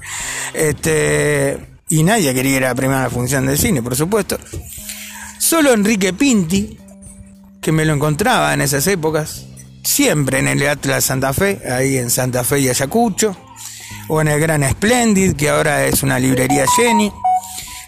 Este, 0.52 1.58
y 1.88 2.02
nadie 2.02 2.34
quería 2.34 2.56
ir 2.58 2.64
a 2.66 2.68
la 2.68 2.74
primera 2.74 3.08
función 3.08 3.46
del 3.46 3.56
cine, 3.56 3.82
por 3.82 3.96
supuesto. 3.96 4.38
Solo 5.38 5.72
Enrique 5.72 6.12
Pinti, 6.12 6.76
que 7.62 7.72
me 7.72 7.86
lo 7.86 7.94
encontraba 7.94 8.52
en 8.52 8.60
esas 8.60 8.86
épocas, 8.88 9.46
siempre 9.82 10.40
en 10.40 10.48
el 10.48 10.68
Atlas 10.68 11.06
Santa 11.06 11.32
Fe, 11.32 11.62
ahí 11.66 11.96
en 11.96 12.10
Santa 12.10 12.44
Fe 12.44 12.60
y 12.60 12.68
Ayacucho, 12.68 13.34
o 14.08 14.20
en 14.20 14.28
el 14.28 14.38
Gran 14.38 14.70
Splendid, 14.70 15.34
que 15.34 15.48
ahora 15.48 15.86
es 15.86 16.02
una 16.02 16.18
librería 16.18 16.66
Jenny. 16.76 17.10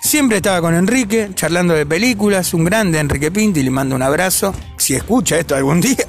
Siempre 0.01 0.39
estaba 0.39 0.61
con 0.61 0.75
Enrique, 0.75 1.31
charlando 1.35 1.75
de 1.75 1.85
películas, 1.85 2.55
un 2.55 2.65
grande 2.65 2.99
Enrique 2.99 3.31
Pinti, 3.31 3.63
le 3.63 3.71
mando 3.71 3.95
un 3.95 4.03
abrazo, 4.03 4.55
si 4.89 4.95
escucha 4.95 5.37
esto 5.37 5.55
algún 5.55 5.83
día. 5.83 6.07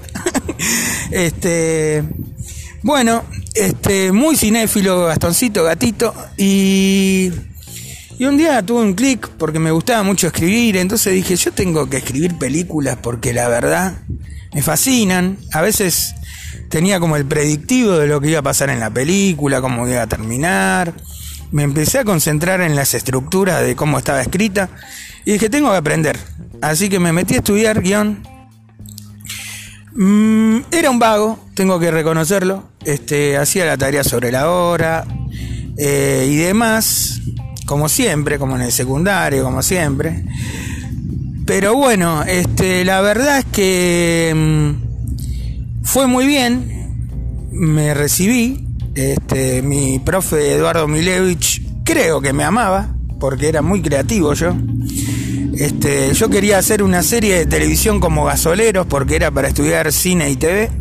este, 1.11 2.01
bueno, 2.81 3.25
este, 3.53 4.13
muy 4.13 4.37
cinéfilo, 4.37 5.05
Gastoncito, 5.05 5.65
gatito, 5.65 6.13
y, 6.37 7.29
y 8.17 8.23
un 8.23 8.37
día 8.37 8.65
tuve 8.65 8.83
un 8.83 8.93
clic 8.93 9.27
porque 9.37 9.59
me 9.59 9.71
gustaba 9.71 10.03
mucho 10.03 10.27
escribir, 10.27 10.77
entonces 10.77 11.13
dije, 11.13 11.35
yo 11.35 11.51
tengo 11.51 11.89
que 11.89 11.97
escribir 11.97 12.37
películas 12.37 12.97
porque 13.01 13.33
la 13.33 13.49
verdad 13.49 13.97
me 14.53 14.61
fascinan, 14.61 15.37
a 15.51 15.59
veces 15.59 16.15
tenía 16.69 17.01
como 17.01 17.17
el 17.17 17.25
predictivo 17.25 17.97
de 17.97 18.07
lo 18.07 18.21
que 18.21 18.29
iba 18.29 18.39
a 18.39 18.43
pasar 18.43 18.69
en 18.69 18.79
la 18.79 18.89
película, 18.89 19.59
cómo 19.59 19.89
iba 19.89 20.03
a 20.03 20.07
terminar. 20.07 20.93
Me 21.51 21.63
empecé 21.63 21.99
a 21.99 22.05
concentrar 22.05 22.61
en 22.61 22.77
las 22.77 22.93
estructuras 22.93 23.61
de 23.61 23.75
cómo 23.75 23.97
estaba 23.97 24.21
escrita 24.21 24.69
y 25.25 25.33
dije, 25.33 25.49
tengo 25.49 25.69
que 25.69 25.77
aprender. 25.77 26.17
Así 26.61 26.87
que 26.87 26.99
me 26.99 27.11
metí 27.11 27.33
a 27.33 27.37
estudiar 27.39 27.81
guion. 27.81 28.38
Mm, 29.95 30.59
era 30.71 30.89
un 30.89 30.99
vago, 30.99 31.39
tengo 31.55 31.79
que 31.79 31.91
reconocerlo. 31.91 32.63
Este, 32.83 33.37
hacía 33.37 33.65
la 33.65 33.77
tarea 33.77 34.03
sobre 34.03 34.31
la 34.31 34.49
hora 34.49 35.05
eh, 35.77 36.27
y 36.29 36.35
demás, 36.35 37.21
como 37.65 37.89
siempre, 37.89 38.37
como 38.37 38.55
en 38.55 38.63
el 38.63 38.71
secundario, 38.71 39.43
como 39.43 39.61
siempre. 39.61 40.23
Pero 41.45 41.75
bueno, 41.75 42.23
este, 42.23 42.85
la 42.85 43.01
verdad 43.01 43.39
es 43.39 43.45
que 43.45 44.33
mm, 44.35 45.83
fue 45.83 46.07
muy 46.07 46.27
bien. 46.27 47.47
Me 47.51 47.93
recibí. 47.93 48.65
Este, 48.95 49.61
mi 49.61 49.99
profe 49.99 50.53
Eduardo 50.53 50.87
Milevich 50.87 51.61
creo 51.83 52.21
que 52.21 52.33
me 52.33 52.43
amaba, 52.43 52.95
porque 53.19 53.47
era 53.47 53.61
muy 53.61 53.81
creativo 53.81 54.33
yo. 54.33 54.55
Este, 55.59 56.13
yo 56.13 56.29
quería 56.29 56.57
hacer 56.57 56.81
una 56.81 57.03
serie 57.03 57.35
de 57.35 57.45
televisión 57.45 57.99
como 57.99 58.23
gasoleros, 58.23 58.87
porque 58.87 59.17
era 59.17 59.29
para 59.29 59.49
estudiar 59.49 59.91
cine 59.91 60.29
y 60.29 60.37
TV. 60.37 60.71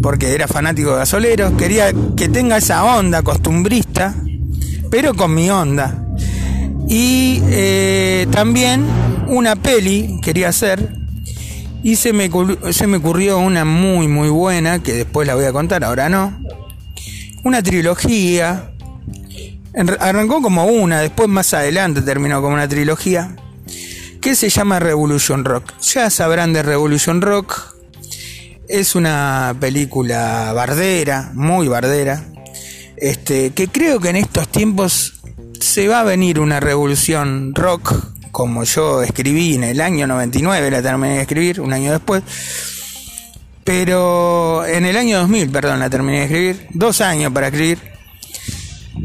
Porque 0.00 0.32
era 0.32 0.46
fanático 0.46 0.92
de 0.92 0.98
gasoleros. 0.98 1.54
Quería 1.54 1.92
que 2.16 2.28
tenga 2.28 2.56
esa 2.56 2.84
onda 2.84 3.22
costumbrista, 3.22 4.14
pero 4.92 5.12
con 5.14 5.34
mi 5.34 5.50
onda. 5.50 6.06
Y 6.88 7.40
eh, 7.46 8.28
también 8.30 8.86
una 9.26 9.56
peli 9.56 10.20
quería 10.22 10.50
hacer. 10.50 10.94
Y 11.82 11.96
se 11.96 12.12
me, 12.12 12.30
se 12.70 12.86
me 12.86 12.98
ocurrió 12.98 13.40
una 13.40 13.64
muy, 13.64 14.06
muy 14.06 14.28
buena, 14.28 14.80
que 14.80 14.92
después 14.92 15.26
la 15.26 15.34
voy 15.34 15.46
a 15.46 15.52
contar, 15.52 15.82
ahora 15.82 16.08
no. 16.08 16.38
Una 17.42 17.60
trilogía. 17.60 18.70
Arrancó 19.98 20.42
como 20.42 20.66
una, 20.66 21.00
después 21.00 21.28
más 21.28 21.52
adelante 21.54 22.02
terminó 22.02 22.40
como 22.40 22.54
una 22.54 22.68
trilogía. 22.68 23.34
Que 24.28 24.36
se 24.36 24.50
llama 24.50 24.78
Revolution 24.78 25.42
Rock. 25.42 25.72
Ya 25.80 26.10
sabrán 26.10 26.52
de 26.52 26.62
Revolution 26.62 27.22
Rock. 27.22 27.74
Es 28.68 28.94
una 28.94 29.56
película 29.58 30.52
bardera, 30.52 31.30
muy 31.32 31.66
bardera. 31.66 32.26
Este, 32.98 33.52
que 33.52 33.68
creo 33.68 34.00
que 34.00 34.10
en 34.10 34.16
estos 34.16 34.46
tiempos 34.48 35.22
se 35.58 35.88
va 35.88 36.00
a 36.00 36.04
venir 36.04 36.40
una 36.40 36.60
revolución 36.60 37.54
rock, 37.54 37.94
como 38.30 38.64
yo 38.64 39.02
escribí 39.02 39.54
en 39.54 39.64
el 39.64 39.80
año 39.80 40.06
99, 40.06 40.72
la 40.72 40.82
terminé 40.82 41.14
de 41.14 41.20
escribir, 41.22 41.62
un 41.62 41.72
año 41.72 41.90
después. 41.90 42.22
Pero 43.64 44.66
en 44.66 44.84
el 44.84 44.98
año 44.98 45.20
2000, 45.20 45.48
perdón, 45.48 45.80
la 45.80 45.88
terminé 45.88 46.18
de 46.18 46.24
escribir, 46.24 46.66
dos 46.74 47.00
años 47.00 47.32
para 47.32 47.46
escribir. 47.46 47.78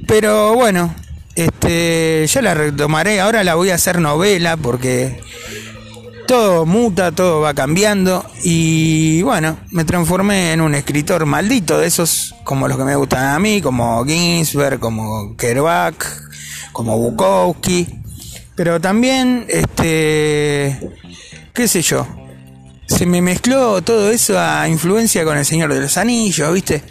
Pero 0.05 0.53
bueno, 0.55 0.93
este, 1.35 2.25
ya 2.27 2.41
la 2.41 2.53
retomaré, 2.53 3.19
ahora 3.19 3.43
la 3.43 3.55
voy 3.55 3.71
a 3.71 3.75
hacer 3.75 3.99
novela 3.99 4.55
porque 4.57 5.19
todo 6.27 6.65
muta, 6.65 7.11
todo 7.11 7.41
va 7.41 7.53
cambiando 7.53 8.25
y 8.43 9.21
bueno, 9.23 9.57
me 9.71 9.83
transformé 9.83 10.53
en 10.53 10.61
un 10.61 10.75
escritor 10.75 11.25
maldito 11.25 11.79
de 11.79 11.87
esos 11.87 12.35
como 12.43 12.67
los 12.67 12.77
que 12.77 12.83
me 12.83 12.95
gustan 12.95 13.35
a 13.35 13.39
mí, 13.39 13.61
como 13.61 14.05
Ginsberg, 14.05 14.79
como 14.79 15.35
Kerouac, 15.35 16.05
como 16.71 16.97
Bukowski, 16.97 17.87
pero 18.55 18.79
también 18.79 19.45
este 19.49 20.79
qué 21.53 21.67
sé 21.67 21.81
yo, 21.81 22.07
se 22.87 23.05
me 23.05 23.21
mezcló 23.21 23.81
todo 23.81 24.11
eso 24.11 24.39
a 24.39 24.67
influencia 24.69 25.23
con 25.23 25.37
el 25.37 25.45
Señor 25.45 25.73
de 25.73 25.81
los 25.81 25.97
Anillos, 25.97 26.53
¿viste? 26.53 26.83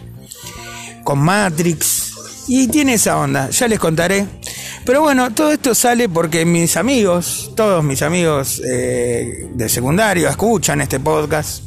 Con 1.03 1.19
Matrix 1.19 2.02
y 2.47 2.67
tiene 2.67 2.95
esa 2.95 3.17
onda, 3.17 3.49
ya 3.49 3.67
les 3.67 3.79
contaré. 3.79 4.25
Pero 4.85 5.01
bueno, 5.01 5.33
todo 5.33 5.51
esto 5.51 5.73
sale 5.73 6.09
porque 6.09 6.45
mis 6.45 6.75
amigos, 6.75 7.51
todos 7.55 7.83
mis 7.83 8.01
amigos 8.01 8.61
eh, 8.65 9.47
de 9.53 9.69
secundario 9.69 10.27
escuchan 10.27 10.81
este 10.81 10.99
podcast 10.99 11.63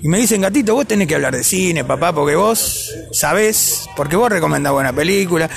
y 0.00 0.08
me 0.08 0.18
dicen, 0.18 0.40
gatito, 0.40 0.74
vos 0.74 0.86
tenés 0.86 1.08
que 1.08 1.16
hablar 1.16 1.34
de 1.34 1.42
cine, 1.42 1.84
papá, 1.84 2.12
porque 2.12 2.36
vos 2.36 2.94
sabés, 3.10 3.88
porque 3.96 4.14
vos 4.14 4.30
recomendás 4.30 4.72
buena 4.72 4.92
película, 4.92 5.50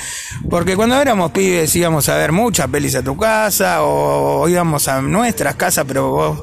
porque 0.50 0.74
cuando 0.74 1.00
éramos 1.00 1.30
pibes 1.30 1.74
íbamos 1.76 2.08
a 2.08 2.16
ver 2.16 2.32
muchas 2.32 2.66
pelis 2.66 2.96
a 2.96 3.02
tu 3.04 3.16
casa 3.16 3.82
o 3.82 4.48
íbamos 4.48 4.88
a 4.88 5.00
nuestras 5.00 5.54
casas, 5.54 5.84
pero 5.86 6.10
vos 6.10 6.42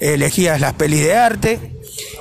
elegías 0.00 0.58
las 0.58 0.72
pelis 0.72 1.00
de 1.00 1.14
arte 1.14 1.73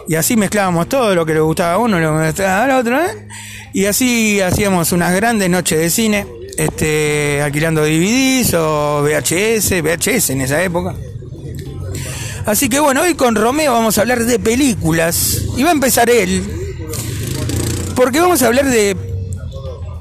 y 0.08 0.16
así 0.16 0.36
mezclábamos 0.36 0.90
todo 0.90 1.16
lo 1.16 1.26
que 1.26 1.34
le 1.34 1.40
gustaba 1.40 1.74
a 1.74 1.78
uno, 1.78 2.00
lo 2.00 2.12
que 2.14 2.20
le 2.20 2.28
gustaba 2.28 2.64
al 2.64 2.72
otro, 2.72 3.02
¿eh? 3.02 3.28
Y 3.74 3.86
así 3.86 4.42
hacíamos 4.42 4.92
unas 4.92 5.16
grandes 5.16 5.50
noches 5.50 5.80
de 5.80 5.90
cine, 5.90 6.28
este, 6.58 7.42
alquilando 7.42 7.82
DVDs 7.82 8.54
o 8.54 9.02
VHS, 9.04 9.82
VHS 9.82 10.30
en 10.32 10.42
esa 10.42 10.62
época. 10.62 10.96
Así 12.46 12.68
que 12.68 12.80
bueno, 12.80 13.02
hoy 13.02 13.16
con 13.16 13.36
Romeo 13.36 13.72
vamos 13.72 13.98
a 13.98 14.02
hablar 14.02 14.26
de 14.26 14.38
películas. 14.38 15.44
Y 15.58 15.64
va 15.64 15.70
a 15.70 15.74
empezar 15.74 16.10
él. 16.10 16.44
Porque 17.96 18.20
vamos 18.20 18.42
a 18.42 18.48
hablar 18.48 18.70
de 18.70 18.98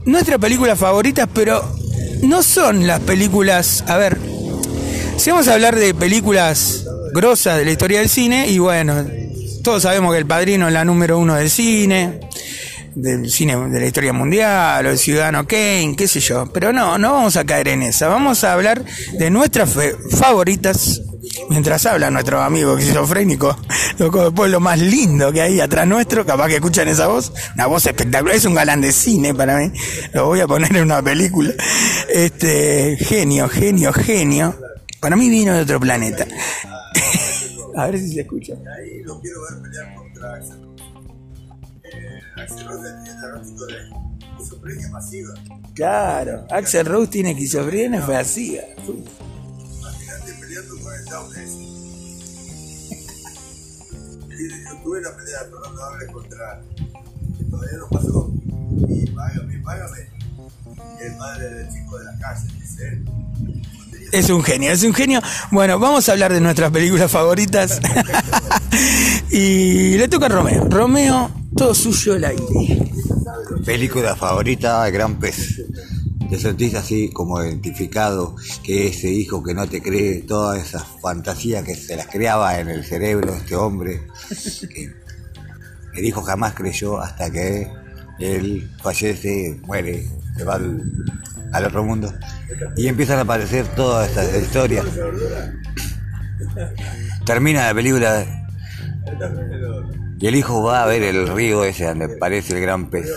nuestras 0.05 0.39
películas 0.39 0.79
favoritas, 0.79 1.29
pero 1.33 1.63
no 2.23 2.43
son 2.43 2.87
las 2.87 3.01
películas. 3.01 3.85
A 3.87 3.97
ver, 3.97 4.19
si 5.17 5.31
vamos 5.31 5.47
a 5.49 5.55
hablar 5.55 5.77
de 5.77 5.95
películas 5.95 6.85
grosas 7.15 7.59
de 7.59 7.65
la 7.65 7.71
historia 7.71 8.01
del 8.01 8.09
cine, 8.09 8.49
y 8.49 8.59
bueno, 8.59 9.05
todos 9.63 9.83
sabemos 9.83 10.13
que 10.13 10.19
El 10.19 10.27
Padrino 10.27 10.67
es 10.67 10.73
la 10.73 10.85
número 10.85 11.19
uno 11.19 11.37
del 11.37 11.49
cine, 11.49 12.21
del 12.95 13.31
cine 13.31 13.57
de 13.57 13.81
la 13.81 13.87
historia 13.87 14.13
mundial, 14.13 14.85
o 14.87 14.91
El 14.91 14.99
Ciudadano 14.99 15.47
Kane, 15.47 15.95
qué 15.97 16.09
sé 16.09 16.21
yo. 16.21 16.47
Pero 16.53 16.73
no, 16.73 16.99
no 16.99 17.13
vamos 17.13 17.37
a 17.37 17.45
caer 17.45 17.69
en 17.69 17.83
esa. 17.83 18.09
Vamos 18.09 18.45
a 18.45 18.53
hablar 18.53 18.85
de 19.19 19.31
nuestras 19.31 19.77
favoritas. 20.11 21.03
Mientras 21.49 21.87
habla 21.87 22.11
nuestro 22.11 22.43
amigo 22.43 22.77
esquizofrénico, 22.77 23.57
loco, 23.99 24.25
después 24.25 24.51
lo 24.51 24.61
más 24.61 24.79
lindo 24.79 25.33
que 25.33 25.41
hay 25.41 25.61
atrás 25.61 25.87
nuestro, 25.87 26.27
capaz 26.27 26.49
que 26.49 26.57
escuchan 26.57 26.89
esa 26.89 27.07
voz, 27.07 27.33
una 27.55 27.67
voz 27.67 27.87
espectacular, 27.87 28.35
es 28.35 28.45
un 28.45 28.55
galán 28.55 28.81
de 28.81 28.93
cine 28.93 29.33
para 29.33 29.57
mí, 29.57 29.73
lo 30.13 30.27
voy 30.27 30.41
a 30.41 30.47
poner 30.47 30.77
en 30.77 30.83
una 30.83 31.01
película. 31.01 31.53
Este, 32.13 32.97
genio, 32.99 33.49
genio, 33.49 33.93
genio. 33.93 34.59
Para 35.01 35.17
mí 35.17 35.31
vino 35.31 35.55
de 35.55 35.63
otro 35.63 35.81
planeta. 35.81 36.27
a 37.77 37.87
ver 37.87 37.99
si 37.99 38.13
se 38.13 38.21
escucha. 38.21 38.55
ahí 38.77 39.03
lo 39.03 39.21
quiero 39.21 39.41
ver 39.43 39.63
pelear 39.63 39.95
contra 39.95 40.35
Axel 40.35 40.63
Rose. 40.63 40.85
Eh, 41.85 42.21
Axel 42.37 42.67
Rose 42.67 42.89
es 42.89 43.05
diagnóstico 43.05 43.67
de 43.67 43.77
esquizofrenia 44.33 44.89
masiva. 44.91 45.35
Claro, 45.75 46.47
Axel 46.51 46.87
Rose 46.87 47.11
tiene 47.11 47.31
esquizofrenia 47.33 48.05
vacía. 48.07 48.63
Imagínate 48.79 50.33
peleando 50.41 50.81
con 50.81 50.95
el 50.95 51.05
Downey. 51.07 51.47
Yo 54.65 54.83
tuve 54.83 55.01
la 55.01 55.17
pelea 55.17 55.41
perdonable 55.45 56.07
contra 56.13 56.63
que 57.39 57.45
todavía 57.45 57.79
no 57.79 57.89
pasó. 57.89 58.33
Y 58.89 59.07
págame, 59.11 59.59
págame. 59.59 60.09
Y 61.01 61.05
el 61.05 61.17
padre 61.17 61.51
del 61.51 61.69
chico 61.69 61.99
de 61.99 62.05
la 62.05 62.19
calle, 62.19 62.49
dice 62.59 62.89
él. 62.89 63.05
Es 64.13 64.29
un 64.29 64.43
genio, 64.43 64.71
es 64.71 64.83
un 64.83 64.93
genio. 64.93 65.23
Bueno, 65.51 65.79
vamos 65.79 66.07
a 66.09 66.13
hablar 66.13 66.35
de 66.35 66.41
nuestras 66.41 66.71
películas 66.71 67.11
favoritas. 67.11 67.81
y 69.31 69.97
le 69.97 70.07
toca 70.07 70.27
a 70.27 70.29
Romeo. 70.29 70.67
Romeo, 70.69 71.31
todo 71.57 71.75
suyo 71.75 72.17
el 72.17 72.27
aire. 72.27 72.45
Película 73.65 74.15
favorita, 74.15 74.89
Gran 74.91 75.19
Pez. 75.19 75.63
Te 76.29 76.39
sentís 76.39 76.75
así 76.75 77.11
como 77.11 77.43
identificado, 77.43 78.37
que 78.63 78.89
ese 78.89 79.11
hijo 79.11 79.43
que 79.43 79.55
no 79.55 79.67
te 79.67 79.81
cree, 79.81 80.21
todas 80.23 80.63
esas 80.63 80.85
fantasías 81.01 81.65
que 81.65 81.75
se 81.75 81.97
las 81.97 82.07
creaba 82.07 82.61
en 82.61 82.69
el 82.69 82.85
cerebro 82.85 83.33
de 83.33 83.39
este 83.39 83.57
hombre, 83.57 84.03
que 84.75 84.93
el 85.95 86.05
hijo 86.05 86.23
jamás 86.23 86.55
creyó 86.55 87.01
hasta 87.01 87.31
que 87.31 87.71
él 88.19 88.71
fallece, 88.83 89.59
muere, 89.63 90.07
se 90.37 90.45
va 90.45 90.61
al 91.53 91.65
otro 91.65 91.85
mundo. 91.85 92.13
Y 92.77 92.89
empiezan 92.89 93.19
a 93.19 93.23
aparecer 93.23 93.67
todas 93.69 94.09
estas 94.11 94.43
historias. 94.43 94.87
Termina 97.25 97.67
la 97.67 97.75
película 97.75 98.27
y 100.19 100.27
el 100.29 100.37
hijo 100.37 100.63
va 100.63 100.85
a 100.85 100.87
ver 100.87 101.03
el 101.03 101.27
río 101.27 101.65
ese 101.65 101.87
donde 101.87 102.05
aparece 102.05 102.55
el 102.55 102.61
gran 102.61 102.91
pez. 102.91 103.11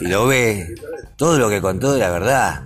Y 0.00 0.06
lo 0.06 0.26
ve. 0.26 0.74
Todo 1.16 1.38
lo 1.38 1.48
que 1.48 1.60
contó 1.60 1.96
era 1.96 2.10
verdad. 2.10 2.62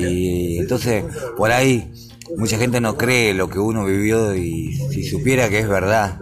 Y 0.00 0.58
entonces, 0.58 1.04
por 1.36 1.50
ahí, 1.50 1.92
mucha 2.36 2.58
gente 2.58 2.80
no 2.80 2.96
cree 2.96 3.34
lo 3.34 3.48
que 3.48 3.58
uno 3.58 3.84
vivió 3.84 4.34
y 4.34 4.74
si 4.90 5.04
supiera 5.04 5.48
que 5.48 5.58
es 5.60 5.68
verdad. 5.68 6.18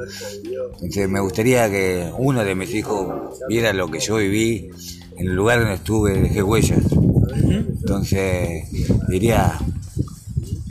Entonces, 0.75 1.09
me 1.09 1.21
gustaría 1.21 1.71
que 1.71 2.11
uno 2.19 2.45
de 2.45 2.55
mis 2.55 2.75
hijos 2.75 3.39
viera 3.49 3.73
lo 3.73 3.89
que 3.89 4.01
yo 4.01 4.17
viví 4.17 4.71
en 5.17 5.29
el 5.29 5.35
lugar 5.35 5.61
donde 5.61 5.75
estuve, 5.75 6.21
dejé 6.21 6.43
huellas. 6.43 6.83
Entonces, 7.35 8.65
diría, 9.09 9.59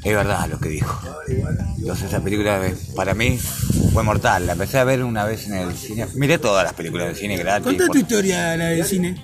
es 0.04 0.14
verdad 0.16 0.48
lo 0.50 0.60
que 0.60 0.70
dijo. 0.70 1.00
Entonces 1.78 2.08
esa 2.08 2.22
película 2.22 2.66
eh, 2.68 2.76
para 2.96 3.14
mí 3.14 3.38
fue 3.94 4.04
mortal. 4.04 4.48
La 4.48 4.54
empecé 4.54 4.78
a 4.80 4.84
ver 4.84 5.04
una 5.04 5.26
vez 5.26 5.48
en 5.48 5.56
el 5.56 5.76
cine. 5.76 6.08
Miré 6.16 6.38
todas 6.38 6.64
las 6.64 6.74
películas 6.74 7.08
de 7.10 7.16
cine 7.16 7.38
gratis. 7.38 7.66
Contá 7.68 7.88
tu 7.88 7.98
historia, 7.98 8.56
la 8.58 8.66
del 8.68 8.86
cine. 8.86 9.16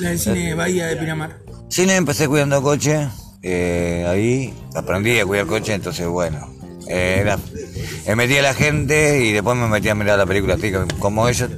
La 0.00 0.10
del 0.10 0.18
cine 0.18 0.54
Bahía 0.54 0.86
de 0.86 0.96
Pinamar. 0.96 1.38
Cine 1.68 1.96
empecé 1.96 2.28
cuidando 2.28 2.62
coche. 2.62 3.08
eh, 3.42 4.06
ahí 4.08 4.54
aprendí 4.74 5.18
a 5.18 5.26
cuidar 5.26 5.46
coche, 5.46 5.74
entonces 5.74 6.06
bueno. 6.06 6.52
eh, 6.88 7.24
me 8.06 8.16
metí 8.16 8.36
a 8.36 8.42
la 8.42 8.54
gente 8.54 9.24
y 9.24 9.32
después 9.32 9.56
me 9.56 9.66
metí 9.68 9.88
a 9.88 9.94
mirar 9.94 10.18
la 10.18 10.26
película 10.26 10.54
así 10.54 10.72
como 10.98 11.28
ellos. 11.28 11.50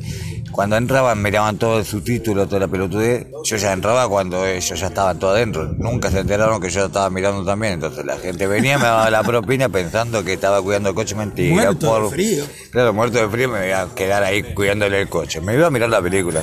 Cuando 0.56 0.78
entraban 0.78 1.22
miraban 1.22 1.58
todo 1.58 1.80
el 1.80 1.84
subtítulo, 1.84 2.46
toda 2.46 2.60
la 2.60 2.68
pelotudez. 2.68 3.26
Yo 3.44 3.56
ya 3.58 3.74
entraba 3.74 4.08
cuando 4.08 4.46
ellos 4.46 4.80
ya 4.80 4.86
estaban 4.86 5.18
todo 5.18 5.32
adentro. 5.32 5.74
Nunca 5.76 6.10
se 6.10 6.20
enteraron 6.20 6.62
que 6.62 6.70
yo 6.70 6.86
estaba 6.86 7.10
mirando 7.10 7.44
también. 7.44 7.74
Entonces 7.74 8.06
la 8.06 8.16
gente 8.16 8.46
venía, 8.46 8.78
me 8.78 8.84
daba 8.84 9.10
la 9.10 9.22
propina 9.22 9.68
pensando 9.68 10.24
que 10.24 10.32
estaba 10.32 10.62
cuidando 10.62 10.88
el 10.88 10.94
coche. 10.94 11.14
Mentira. 11.14 11.54
Muerto 11.54 12.04
de 12.04 12.10
frío. 12.10 12.44
Claro, 12.70 12.94
muerto 12.94 13.18
de 13.18 13.28
frío 13.28 13.50
me 13.50 13.68
iba 13.68 13.82
a 13.82 13.94
quedar 13.94 14.22
ahí 14.22 14.54
cuidándole 14.54 15.02
el 15.02 15.08
coche. 15.10 15.42
Me 15.42 15.52
iba 15.52 15.66
a 15.66 15.70
mirar 15.70 15.90
la 15.90 16.00
película. 16.00 16.42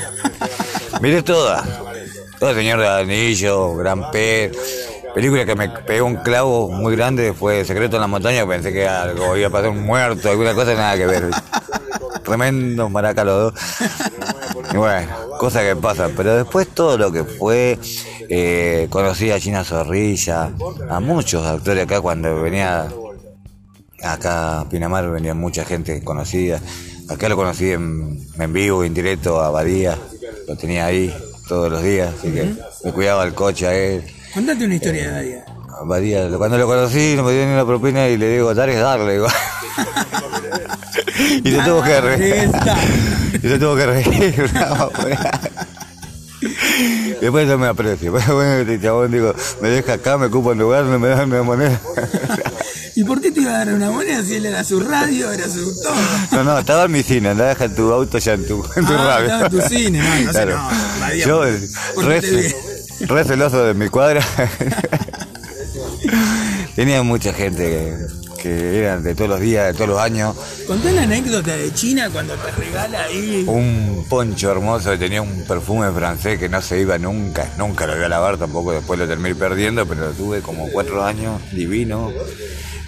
Miré 1.01 1.23
toda. 1.23 1.63
Todo 2.39 2.51
el 2.51 2.55
Señor 2.55 2.81
de 2.81 2.87
Anillo, 2.87 3.75
Gran 3.77 4.11
Pez. 4.11 4.55
Película 5.15 5.43
que 5.43 5.55
me 5.55 5.69
pegó 5.69 6.05
un 6.05 6.17
clavo 6.17 6.69
muy 6.69 6.95
grande 6.95 7.33
fue 7.33 7.65
Secreto 7.65 7.95
en 7.95 8.01
la 8.01 8.07
Montaña. 8.07 8.45
Pensé 8.45 8.71
que 8.71 8.87
algo 8.87 9.35
iba 9.35 9.47
a 9.47 9.51
pasar 9.51 9.69
un 9.71 9.83
muerto, 9.83 10.29
alguna 10.29 10.53
cosa, 10.53 10.75
nada 10.75 10.97
que 10.97 11.07
ver. 11.07 11.31
Tremendos 12.23 12.89
maracas 12.89 13.25
los 13.25 13.53
dos. 13.53 13.61
Y 14.73 14.77
bueno, 14.77 15.07
cosas 15.39 15.63
que 15.63 15.75
pasan. 15.75 16.13
Pero 16.15 16.35
después 16.35 16.67
todo 16.67 16.97
lo 16.97 17.11
que 17.11 17.23
fue, 17.23 17.79
eh, 18.29 18.87
conocí 18.89 19.31
a 19.31 19.39
Gina 19.39 19.63
Zorrilla, 19.63 20.51
a 20.89 20.99
muchos 20.99 21.45
actores 21.45 21.83
acá 21.83 22.01
cuando 22.01 22.41
venía 22.41 22.87
acá 24.03 24.61
a 24.61 24.69
Pinamar 24.69 25.09
venía 25.09 25.33
mucha 25.33 25.65
gente 25.65 26.03
conocida. 26.03 26.59
Acá 27.09 27.29
lo 27.29 27.35
conocí 27.35 27.71
en, 27.71 28.25
en 28.37 28.53
vivo, 28.53 28.83
en 28.83 28.93
directo, 28.93 29.41
a 29.41 29.49
Badía. 29.49 29.97
Lo 30.47 30.55
tenía 30.55 30.85
ahí 30.85 31.13
todos 31.47 31.71
los 31.71 31.83
días, 31.83 32.13
así 32.17 32.31
que 32.31 32.55
me 32.83 32.91
cuidaba 32.91 33.23
el 33.23 33.33
coche 33.33 33.67
a 33.67 33.73
él. 33.73 34.03
Contate 34.33 34.65
una 34.65 34.75
historia 34.75 35.07
de 35.07 35.11
Badía. 35.11 35.45
A 35.69 35.83
Badía, 35.83 36.29
cuando 36.37 36.57
lo 36.57 36.67
conocí 36.67 37.15
no 37.15 37.23
me 37.23 37.33
dio 37.33 37.45
ni 37.45 37.53
una 37.53 37.65
propina 37.65 38.07
y 38.07 38.17
le 38.17 38.29
digo, 38.29 38.53
dar 38.53 38.69
es 38.69 38.79
darle. 38.79 39.13
digo. 39.13 39.27
y 41.43 41.51
se 41.51 41.61
tuvo 41.63 41.83
que 41.83 42.01
reír. 42.01 42.51
y 43.41 43.47
se 43.47 43.59
tuvo 43.59 43.75
que 43.75 43.85
reír. 43.85 44.51
no. 44.53 44.89
Después 47.21 47.47
yo 47.47 47.57
me 47.57 47.67
aprecio. 47.67 48.11
Bueno, 48.27 48.53
este 48.57 48.81
chabón 48.81 49.11
digo, 49.11 49.33
me 49.61 49.69
deja 49.69 49.93
acá, 49.93 50.17
me 50.17 50.25
ocupa 50.27 50.51
el 50.51 50.57
lugar, 50.59 50.83
no 50.85 50.99
me 50.99 51.07
da 51.09 51.23
una 51.23 51.41
moneda. 51.43 51.79
¿Y 52.95 53.03
por 53.05 53.19
qué 53.21 53.31
te 53.31 53.41
iba 53.41 53.55
a 53.55 53.65
dar 53.65 53.73
una 53.73 53.89
moneda 53.89 54.21
si 54.23 54.35
él 54.35 54.45
era 54.45 54.63
su 54.63 54.79
radio, 54.79 55.31
era 55.31 55.47
su 55.47 55.63
todo? 55.81 55.95
No, 56.31 56.43
no, 56.43 56.59
estaba 56.59 56.83
en 56.83 56.91
mi 56.91 57.01
cine, 57.01 57.29
andaba 57.29 57.49
deja 57.49 57.65
en 57.65 57.75
tu 57.75 57.91
auto 57.91 58.17
ya 58.19 58.33
en 58.33 58.45
tu, 58.47 58.63
en 58.75 58.85
tu 58.85 58.93
Ah, 58.93 58.97
radio. 59.05 59.25
estaba 59.25 59.45
en 59.45 59.51
tu 59.51 59.61
cine, 59.61 59.99
no, 59.99 60.13
entonces 60.15 60.43
Claro. 60.43 60.57
no, 60.57 60.69
Badía, 60.99 61.25
Yo, 61.25 61.43
re, 62.01 62.21
re 62.99 63.23
celoso 63.25 63.65
de 63.65 63.73
mi 63.73 63.89
cuadra. 63.89 64.21
Tenía 66.75 67.01
mucha 67.03 67.33
gente 67.33 67.63
que, 67.63 67.97
que 68.43 68.79
eran 68.79 69.01
de 69.01 69.15
todos 69.15 69.29
los 69.29 69.39
días, 69.39 69.67
de 69.67 69.73
todos 69.73 69.87
los 69.87 69.99
años. 69.99 70.35
Contá 70.67 70.91
la 70.91 71.03
anécdota 71.03 71.55
de 71.55 71.73
China 71.73 72.09
cuando 72.11 72.35
te 72.35 72.51
regala 72.51 73.05
ahí. 73.05 73.45
Un 73.47 74.05
poncho 74.09 74.51
hermoso 74.51 74.91
que 74.91 74.97
tenía 74.97 75.21
un 75.21 75.45
perfume 75.45 75.89
francés 75.93 76.37
que 76.37 76.49
no 76.49 76.61
se 76.61 76.81
iba 76.81 76.97
nunca, 76.97 77.49
nunca 77.57 77.87
lo 77.87 77.95
voy 77.95 78.03
a 78.03 78.09
lavar 78.09 78.37
tampoco, 78.37 78.73
después 78.73 78.99
lo 78.99 79.07
terminé 79.07 79.33
perdiendo, 79.33 79.85
pero 79.85 80.07
lo 80.07 80.11
tuve 80.11 80.41
como 80.41 80.69
cuatro 80.71 81.05
años, 81.05 81.41
divino. 81.53 82.11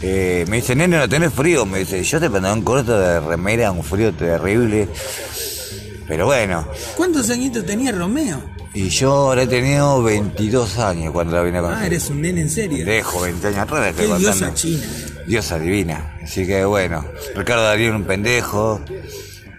Eh, 0.02 0.44
me 0.50 0.58
dice, 0.58 0.76
nene, 0.76 0.98
no 0.98 1.08
tenés 1.08 1.34
frío, 1.34 1.66
me 1.66 1.80
dice, 1.80 2.04
yo 2.04 2.20
te 2.20 2.30
pantalón 2.30 2.62
corto 2.62 3.00
de 3.00 3.22
remera, 3.22 3.72
un 3.72 3.82
frío 3.82 4.14
terrible. 4.14 4.90
Pero 6.06 6.26
bueno, 6.26 6.68
¿Cuántos 6.98 7.30
añitos 7.30 7.66
tenía 7.66 7.94
Romeo? 7.94 8.44
y 8.74 8.90
yo 8.90 9.10
ahora 9.14 9.44
he 9.44 9.48
tenido 9.48 10.04
22 10.04 10.80
años 10.80 11.14
cuando 11.14 11.38
la 11.38 11.44
vine 11.44 11.60
a 11.60 11.62
conocer. 11.62 11.84
Ah, 11.84 11.88
eres 11.88 12.10
un 12.10 12.22
nene 12.22 12.42
en 12.42 12.50
serio. 12.50 12.86
Dejo 12.86 13.22
20 13.22 13.48
años 13.48 13.60
atrás, 13.60 13.96
Qué 13.96 14.06
diosa. 14.18 14.54
China. 14.54 14.84
Diosa 15.28 15.58
divina. 15.60 16.16
Así 16.24 16.46
que 16.46 16.66
bueno, 16.66 17.06
Ricardo 17.36 17.64
Darío 17.64 17.96
un 17.96 18.04
pendejo, 18.04 18.82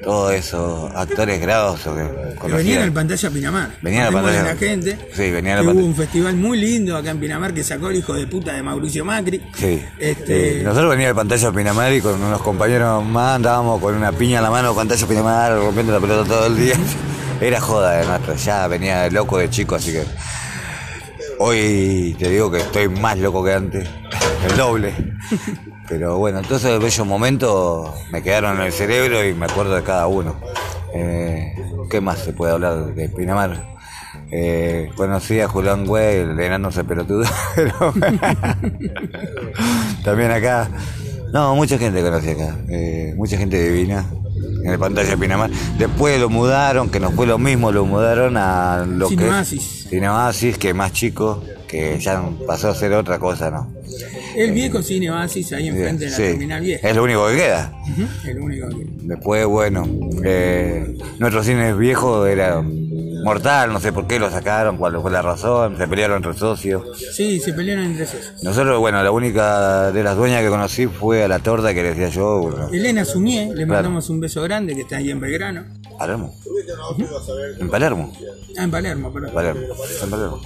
todo 0.05 0.31
eso, 0.31 0.90
actores 0.94 1.40
grados 1.40 1.81
que 1.81 1.90
Que 1.90 2.35
conocía. 2.37 2.57
venía 2.59 2.76
en 2.76 2.83
el 2.83 2.92
pantalla 2.92 3.31
Pinamar. 3.31 3.70
Venía 3.83 4.00
en 4.02 4.07
el 4.07 4.12
Contémosle 4.12 4.38
pantalla. 4.44 4.55
la 4.55 4.68
gente. 4.68 4.98
Sí, 5.14 5.31
venía 5.31 5.52
en 5.52 5.59
el 5.59 5.62
que 5.62 5.66
pantalla. 5.66 5.72
Hubo 5.81 5.87
un 5.87 5.94
festival 5.96 6.37
muy 6.37 6.59
lindo 6.59 6.96
acá 6.96 7.11
en 7.11 7.18
Pinamar 7.18 7.52
que 7.55 7.64
sacó 7.64 7.90
el 7.90 7.96
hijo 7.96 8.14
de 8.14 8.26
puta 8.26 8.52
de 8.52 8.62
Mauricio 8.62 9.05
Macri. 9.05 9.42
Sí. 9.57 9.83
Este, 9.98 10.61
Eh, 10.61 10.62
nosotros 10.62 10.90
veníamos 10.90 11.16
de 11.16 11.20
pantalla 11.20 11.52
Pinamar 11.52 11.92
y 11.92 12.00
con 12.00 12.22
unos 12.22 12.40
compañeros 12.42 13.05
más 13.05 13.37
andábamos 13.37 13.81
con 13.81 13.94
una 13.94 14.12
piña 14.12 14.38
en 14.38 14.44
la 14.44 14.50
mano, 14.50 14.74
pantalla 14.74 15.07
Pinamar, 15.07 15.57
rompiendo 15.57 15.92
la 15.92 16.00
pelota 16.00 16.29
todo 16.29 16.46
el 16.46 16.57
día. 16.57 16.74
Era 17.40 17.61
joda 17.61 17.92
de 17.98 18.07
nuestro, 18.07 18.35
ya 18.37 18.66
venía 18.68 19.11
loco 19.11 19.37
de 19.38 19.50
chico, 19.50 19.74
así 19.74 19.92
que 19.92 20.05
hoy 21.38 22.16
te 22.18 22.29
digo 22.29 22.51
que 22.51 22.59
estoy 22.59 22.88
más 22.88 23.18
loco 23.18 23.44
que 23.44 23.53
antes, 23.53 23.88
el 24.51 24.57
doble. 24.57 24.94
Pero 25.88 26.18
bueno, 26.18 26.38
entonces 26.38 26.68
esos 26.68 26.83
bellos 26.83 27.07
momentos 27.07 27.90
me 28.11 28.22
quedaron 28.22 28.57
en 28.57 28.66
el 28.66 28.72
cerebro 28.72 29.25
y 29.25 29.35
me 29.35 29.47
acuerdo 29.47 29.76
de 29.76 29.82
cada 29.82 30.07
uno. 30.07 30.37
Eh, 30.95 31.55
¿Qué 31.91 32.01
más 32.01 32.18
se 32.18 32.32
puede 32.32 32.53
hablar 32.53 32.95
de 32.95 33.09
Pinamar? 33.09 33.76
Eh, 34.32 34.91
conocí 34.97 35.41
a 35.41 35.47
Julián 35.47 35.87
Güey, 35.87 36.18
el 36.18 36.41
enano 36.41 36.72
se 36.72 36.82
pelotudo, 36.82 37.24
también 40.05 40.32
acá. 40.32 40.68
No, 41.32 41.55
mucha 41.55 41.78
gente 41.78 42.03
conocí 42.03 42.30
acá, 42.30 42.57
eh, 42.68 43.14
mucha 43.16 43.37
gente 43.37 43.70
divina 43.70 44.05
en 44.62 44.70
el 44.70 44.78
pantalla 44.78 45.11
de 45.11 45.16
Pinamar. 45.16 45.51
Después 45.78 46.20
lo 46.20 46.28
mudaron, 46.28 46.91
que 46.91 47.01
no 47.01 47.11
fue 47.11 47.26
lo 47.26 47.39
mismo, 47.39 47.72
lo 47.72 47.84
mudaron 47.84 48.37
a 48.37 48.84
lo 48.87 49.09
Cine 49.09 49.22
que 49.22 49.28
es 50.51 50.59
que 50.59 50.74
más 50.74 50.93
chico, 50.93 51.43
que 51.66 51.99
ya 51.99 52.22
pasó 52.47 52.70
a 52.70 52.74
ser 52.74 52.93
otra 52.93 53.18
cosa, 53.18 53.51
¿no? 53.51 53.76
el 54.37 54.53
viejo 54.53 54.82
cine 54.82 55.11
Oasis 55.11 55.53
ahí 55.53 55.68
enfrente 55.68 56.05
de 56.05 56.11
la 56.11 56.16
terminal 56.16 56.61
vieja. 56.61 56.89
es 56.89 56.97
lo 56.97 57.05
único 57.05 57.26
que 57.28 57.37
queda. 57.37 57.72
Ujú, 57.91 58.28
El 58.28 58.41
único 58.41 58.68
que. 58.68 58.87
Después, 59.03 59.47
bueno, 59.47 59.89
eh, 60.24 60.99
nuestro 61.18 61.43
cine 61.43 61.72
viejo 61.74 62.26
era 62.26 62.62
mortal, 63.27 63.72
no 63.72 63.81
sé 63.81 63.93
por 63.93 64.07
qué 64.07 64.18
lo 64.18 64.31
sacaron, 64.31 64.79
cuál 64.79 65.01
fue 65.03 65.11
la 65.11 65.20
razón, 65.20 65.77
se 65.77 65.87
pelearon 65.89 66.18
entre 66.18 66.33
socios. 66.35 66.83
Sí, 67.14 67.41
se 67.41 67.53
pelearon 67.53 67.85
entre 67.85 68.05
esos. 68.05 68.43
Nosotros, 68.43 68.79
bueno, 68.79 69.03
la 69.03 69.11
única 69.11 69.91
de 69.93 70.03
las 70.03 70.16
dueñas 70.16 70.43
que 70.43 70.49
conocí 70.49 70.87
fue 70.87 71.24
a 71.24 71.29
la 71.29 71.41
torta 71.41 71.74
que 71.74 71.83
le 71.83 71.89
decía 71.91 72.09
yo, 72.09 72.39
bueno, 72.41 72.68
Elena 72.72 73.05
Sumié, 73.05 73.47
le 73.49 73.55
Claro. 73.66 73.66
mandamos 73.68 74.09
un 74.11 74.20
beso 74.20 74.43
grande 74.43 74.74
que 74.74 74.83
está 74.83 74.97
ahí 74.99 75.11
en 75.11 75.20
Belgrano. 75.20 75.64
Palermo. 75.99 76.35
En 77.59 77.68
Palermo. 77.70 78.12
Ah, 78.59 78.64
en 78.64 78.70
Palermo, 78.70 79.12
perdón. 79.12 79.31
Palermo. 79.35 79.61
En 80.03 80.11
Palermo. 80.11 80.41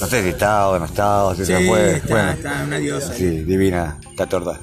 No 0.00 0.06
sé 0.06 0.22
si 0.22 0.28
está 0.30 0.68
o 0.68 0.78
no 0.78 0.84
está, 0.84 1.34
si 1.34 1.44
Sí, 1.44 1.52
se 1.52 1.66
fue. 1.68 1.92
está, 1.96 2.08
bueno, 2.08 2.30
está 2.32 2.62
una 2.66 2.78
diosa. 2.78 3.12
sí, 3.14 3.26
divina, 3.44 3.98
la 4.16 4.26
torta. 4.26 4.60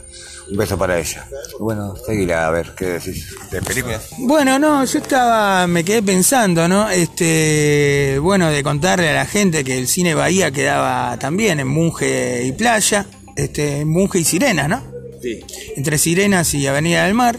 Un 0.50 0.58
beso 0.58 0.78
para 0.78 1.00
ella. 1.00 1.28
Bueno, 1.60 1.96
seguila 1.96 2.48
a 2.48 2.52
ver, 2.52 2.74
¿qué 2.76 2.86
decís? 2.86 3.36
¿De 3.52 3.62
películas? 3.62 4.10
Bueno, 4.18 4.58
no, 4.58 4.86
yo 4.86 5.00
estaba, 5.00 5.68
me 5.68 5.84
quedé 5.84 6.02
pensando, 6.02 6.68
¿no? 6.68 6.90
Este, 6.90 8.18
bueno, 8.22 8.50
de 8.50 8.64
contarle 8.64 9.10
a 9.10 9.14
la 9.14 9.26
gente 9.26 9.64
que 9.64 9.78
el 9.78 9.88
cine 9.88 10.14
Bahía 10.14 10.52
quedaba 10.52 11.18
también 11.20 11.60
en 11.60 11.68
Munge 11.68 12.44
y 12.46 12.52
Playa, 12.54 13.06
este, 13.36 13.82
en 13.82 13.90
Munge 13.90 14.20
y 14.20 14.24
Sirenas, 14.24 14.70
¿no? 14.70 14.84
Sí. 15.22 15.40
Entre 15.76 15.98
Sirenas 15.98 16.54
y 16.54 16.66
Avenida 16.68 17.06
del 17.06 17.14
Mar, 17.14 17.38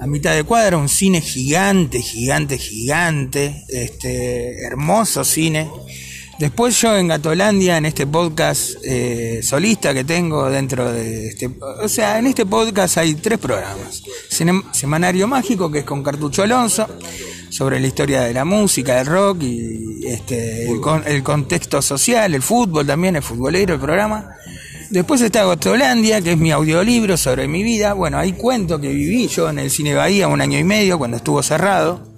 a 0.00 0.06
mitad 0.06 0.34
de 0.34 0.44
cuadra, 0.44 0.76
un 0.76 0.88
cine 0.88 1.20
gigante, 1.20 2.00
gigante, 2.00 2.58
gigante, 2.58 3.64
este, 3.68 4.64
hermoso 4.64 5.24
cine. 5.24 5.68
Después 6.38 6.80
yo 6.80 6.96
en 6.96 7.08
Gatolandia, 7.08 7.76
en 7.76 7.86
este 7.86 8.06
podcast 8.06 8.72
eh, 8.84 9.40
solista 9.42 9.94
que 9.94 10.02
tengo 10.04 10.50
dentro 10.50 10.90
de 10.92 11.28
este... 11.28 11.48
O 11.82 11.88
sea, 11.88 12.18
en 12.18 12.26
este 12.26 12.44
podcast 12.44 12.98
hay 12.98 13.14
tres 13.14 13.38
programas. 13.38 14.02
Semanario 14.72 15.28
Mágico, 15.28 15.70
que 15.70 15.80
es 15.80 15.84
con 15.84 16.02
Cartucho 16.02 16.42
Alonso, 16.42 16.88
sobre 17.50 17.78
la 17.78 17.86
historia 17.86 18.22
de 18.22 18.34
la 18.34 18.44
música, 18.44 18.96
del 18.96 19.06
rock 19.06 19.42
y 19.42 20.06
este, 20.06 20.68
el, 20.68 20.80
con- 20.80 21.04
el 21.06 21.22
contexto 21.22 21.80
social, 21.80 22.34
el 22.34 22.42
fútbol 22.42 22.84
también, 22.86 23.14
el 23.16 23.22
futbolero, 23.22 23.74
el 23.74 23.80
programa. 23.80 24.28
Después 24.90 25.20
está 25.22 25.44
Gostolandia, 25.44 26.20
que 26.20 26.32
es 26.32 26.38
mi 26.38 26.50
audiolibro 26.50 27.16
sobre 27.16 27.46
mi 27.48 27.62
vida. 27.62 27.94
Bueno, 27.94 28.18
ahí 28.18 28.32
cuento 28.32 28.80
que 28.80 28.88
viví 28.88 29.28
yo 29.28 29.48
en 29.50 29.60
el 29.60 29.70
Cine 29.70 29.94
Bahía 29.94 30.26
un 30.28 30.40
año 30.40 30.58
y 30.58 30.64
medio 30.64 30.98
cuando 30.98 31.16
estuvo 31.16 31.42
cerrado. 31.42 32.12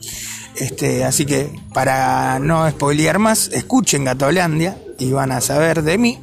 Este, 0.58 1.04
así 1.04 1.26
que 1.26 1.50
para 1.72 2.38
no 2.38 2.68
spoilear 2.70 3.18
más, 3.18 3.48
escuchen 3.52 4.04
Gatolandia 4.04 4.78
y 4.98 5.10
van 5.10 5.32
a 5.32 5.40
saber 5.40 5.82
de 5.82 5.98
mí, 5.98 6.18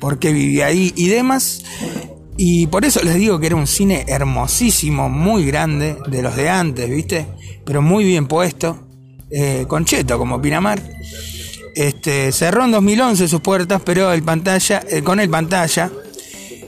por 0.00 0.18
qué 0.18 0.32
viví 0.32 0.60
ahí 0.60 0.92
y 0.96 1.08
demás. 1.08 1.62
Y 2.36 2.66
por 2.66 2.84
eso 2.84 3.02
les 3.02 3.14
digo 3.14 3.38
que 3.38 3.46
era 3.46 3.56
un 3.56 3.66
cine 3.66 4.04
hermosísimo, 4.08 5.08
muy 5.08 5.44
grande, 5.44 5.96
de 6.08 6.22
los 6.22 6.34
de 6.34 6.48
antes, 6.48 6.90
¿viste? 6.90 7.26
Pero 7.64 7.82
muy 7.82 8.04
bien 8.04 8.26
puesto, 8.26 8.88
eh, 9.30 9.64
con 9.68 9.84
cheto 9.84 10.18
como 10.18 10.40
Pinamar. 10.40 10.82
Este, 11.74 12.32
cerró 12.32 12.64
en 12.64 12.72
2011 12.72 13.28
sus 13.28 13.40
puertas, 13.40 13.80
pero 13.84 14.12
el 14.12 14.22
pantalla, 14.22 14.82
eh, 14.88 15.02
con 15.02 15.20
el 15.20 15.30
pantalla. 15.30 15.90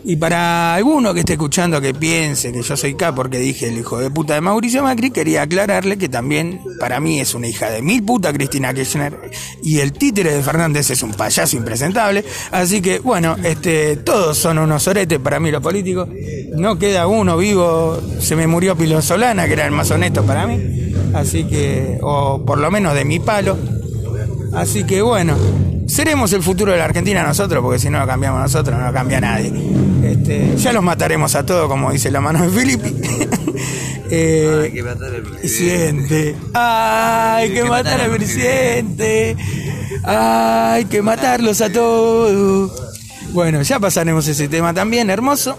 Y 0.07 0.17
para 0.17 0.75
alguno 0.75 1.15
que 1.15 1.21
esté 1.21 1.33
escuchando 1.33 1.81
que 1.81 1.95
piense 1.95 2.53
que 2.53 2.61
yo 2.61 2.77
soy 2.77 2.95
K 2.95 3.15
porque 3.15 3.39
dije 3.39 3.69
el 3.69 3.79
hijo 3.79 3.99
de 3.99 4.11
puta 4.11 4.35
de 4.35 4.43
Mauricio 4.43 4.83
Macri, 4.83 5.11
quería 5.11 5.43
aclararle 5.43 5.97
que 5.97 6.11
también 6.11 6.61
para 6.79 7.01
mí 7.01 7.21
es 7.21 7.35
una 7.35 7.49
hija 7.49 7.71
de 7.71 7.81
mil 7.81 8.03
puta 8.03 8.31
Cristina 8.31 8.75
Kirchner 8.75 9.31
y 9.63 9.79
el 9.79 9.95
títere 9.95 10.35
de 10.35 10.43
Fernández 10.43 10.91
es 10.91 11.03
un 11.03 11.15
payaso 11.15 11.57
impresentable. 11.57 12.23
Así 12.51 12.83
que 12.83 12.99
bueno, 12.99 13.37
este, 13.43 13.97
todos 13.97 14.37
son 14.37 14.59
unos 14.59 14.87
oretes 14.87 15.19
para 15.21 15.41
mí 15.41 15.51
los 15.51 15.63
políticos. 15.63 16.07
No 16.55 16.79
queda 16.79 17.07
uno 17.07 17.39
vivo, 17.39 17.99
se 18.21 18.37
me 18.37 18.47
murió 18.47 18.77
Pilo 18.77 19.01
Solana, 19.01 19.47
que 19.47 19.55
era 19.55 19.65
el 19.65 19.73
más 19.73 19.91
honesto 19.91 20.23
para 20.23 20.47
mí. 20.47 20.93
Así 21.15 21.45
que, 21.45 21.99
o 22.03 22.45
por 22.45 22.59
lo 22.59 22.71
menos 22.71 22.95
de 22.95 23.07
mi 23.07 23.21
palo. 23.21 23.57
Así 24.53 24.85
que 24.85 25.01
bueno, 25.01 25.35
seremos 25.87 26.31
el 26.35 26.43
futuro 26.43 26.73
de 26.73 26.79
la 26.79 26.85
Argentina 26.85 27.23
nosotros, 27.23 27.63
porque 27.63 27.79
si 27.79 27.89
no 27.89 28.01
lo 28.01 28.07
cambiamos 28.07 28.43
nosotros, 28.43 28.79
no 28.79 28.87
lo 28.87 28.93
cambia 28.93 29.21
nadie. 29.21 29.51
Este, 30.15 30.57
ya 30.57 30.73
los 30.73 30.83
mataremos 30.83 31.35
a 31.35 31.45
todos, 31.45 31.69
como 31.69 31.91
dice 31.91 32.11
la 32.11 32.21
mano 32.21 32.49
de 32.49 32.61
Filippi. 32.61 32.95
Eh, 34.11 34.65
Hay 34.65 34.73
que 34.73 34.83
matar 34.83 35.15
al 35.15 35.23
presidente. 35.23 36.37
Hay 36.53 37.51
que 37.55 37.65
matar 37.65 38.01
al 38.03 38.11
presidente. 38.11 39.37
Hay 40.05 40.85
que 40.85 41.01
matarlos 41.01 41.63
a 41.63 41.73
todos. 41.73 42.71
Bueno, 43.33 43.63
ya 43.63 43.81
pasaremos 43.81 44.29
ese 44.29 44.47
tema 44.47 44.75
también, 44.75 45.09
hermoso. 45.09 45.59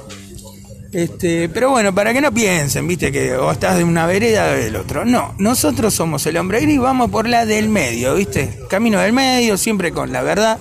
Este, 0.94 1.50
pero 1.50 1.72
bueno, 1.72 1.94
para 1.94 2.14
que 2.14 2.22
no 2.22 2.32
piensen, 2.32 2.88
viste, 2.88 3.12
que 3.12 3.36
o 3.36 3.52
estás 3.52 3.78
de 3.78 3.84
una 3.84 4.06
vereda 4.06 4.52
o 4.52 4.54
del 4.54 4.76
otro. 4.76 5.04
No, 5.06 5.34
nosotros 5.40 5.94
somos 5.96 6.26
el 6.28 6.38
hombre 6.38 6.62
gris, 6.62 6.80
vamos 6.80 7.10
por 7.10 7.28
la 7.28 7.46
del 7.48 7.68
medio, 7.68 8.14
viste. 8.14 8.60
Camino 8.70 9.00
del 9.02 9.12
medio, 9.12 9.58
siempre 9.58 9.92
con 9.92 10.14
la 10.14 10.22
verdad, 10.22 10.60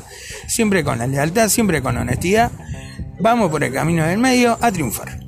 siempre 0.48 0.82
con 0.82 0.98
la 0.98 1.06
lealtad, 1.06 1.50
siempre 1.50 1.82
con 1.82 1.98
honestidad. 1.98 2.50
Vamos 3.20 3.50
por 3.50 3.62
el 3.62 3.72
camino 3.72 4.04
del 4.04 4.18
medio 4.18 4.58
a 4.60 4.72
triunfar. 4.72 5.20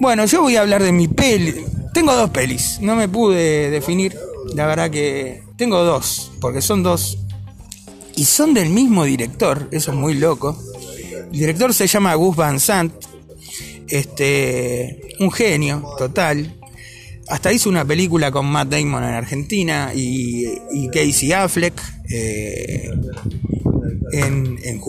Bueno, 0.00 0.24
yo 0.26 0.42
voy 0.42 0.56
a 0.56 0.60
hablar 0.60 0.82
de 0.82 0.92
mi 0.92 1.08
peli. 1.08 1.64
Tengo 1.92 2.14
dos 2.14 2.30
pelis, 2.30 2.78
no 2.80 2.94
me 2.96 3.08
pude 3.08 3.70
definir. 3.70 4.16
La 4.54 4.66
verdad 4.66 4.90
que 4.90 5.42
tengo 5.56 5.82
dos, 5.84 6.32
porque 6.40 6.62
son 6.62 6.82
dos. 6.82 7.18
Y 8.16 8.24
son 8.24 8.54
del 8.54 8.70
mismo 8.70 9.04
director, 9.04 9.68
eso 9.70 9.92
es 9.92 9.96
muy 9.96 10.14
loco. 10.14 10.56
El 11.32 11.38
director 11.38 11.74
se 11.74 11.86
llama 11.86 12.14
Gus 12.14 12.36
Van 12.36 12.60
Sant. 12.60 12.92
Este, 13.88 15.16
un 15.20 15.30
genio 15.30 15.94
total. 15.98 16.54
Hasta 17.28 17.52
hizo 17.52 17.68
una 17.68 17.84
película 17.84 18.30
con 18.30 18.46
Matt 18.46 18.68
Damon 18.70 19.04
en 19.04 19.14
Argentina 19.14 19.92
y, 19.94 20.46
y 20.72 20.88
Casey 20.88 21.32
Affleck 21.32 21.78
eh, 22.10 22.90
en, 24.12 24.58
en 24.62 24.80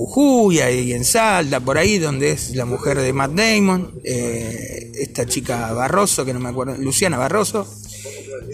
y 0.49 0.93
en 0.93 1.05
Salta, 1.05 1.59
por 1.59 1.77
ahí, 1.77 1.97
donde 1.97 2.31
es 2.31 2.55
la 2.55 2.65
mujer 2.65 2.99
de 2.99 3.13
Matt 3.13 3.31
Damon. 3.31 3.99
eh, 4.03 4.91
esta 4.99 5.25
chica 5.25 5.71
Barroso, 5.73 6.25
que 6.25 6.33
no 6.33 6.39
me 6.39 6.49
acuerdo, 6.49 6.75
Luciana 6.77 7.17
Barroso, 7.17 7.65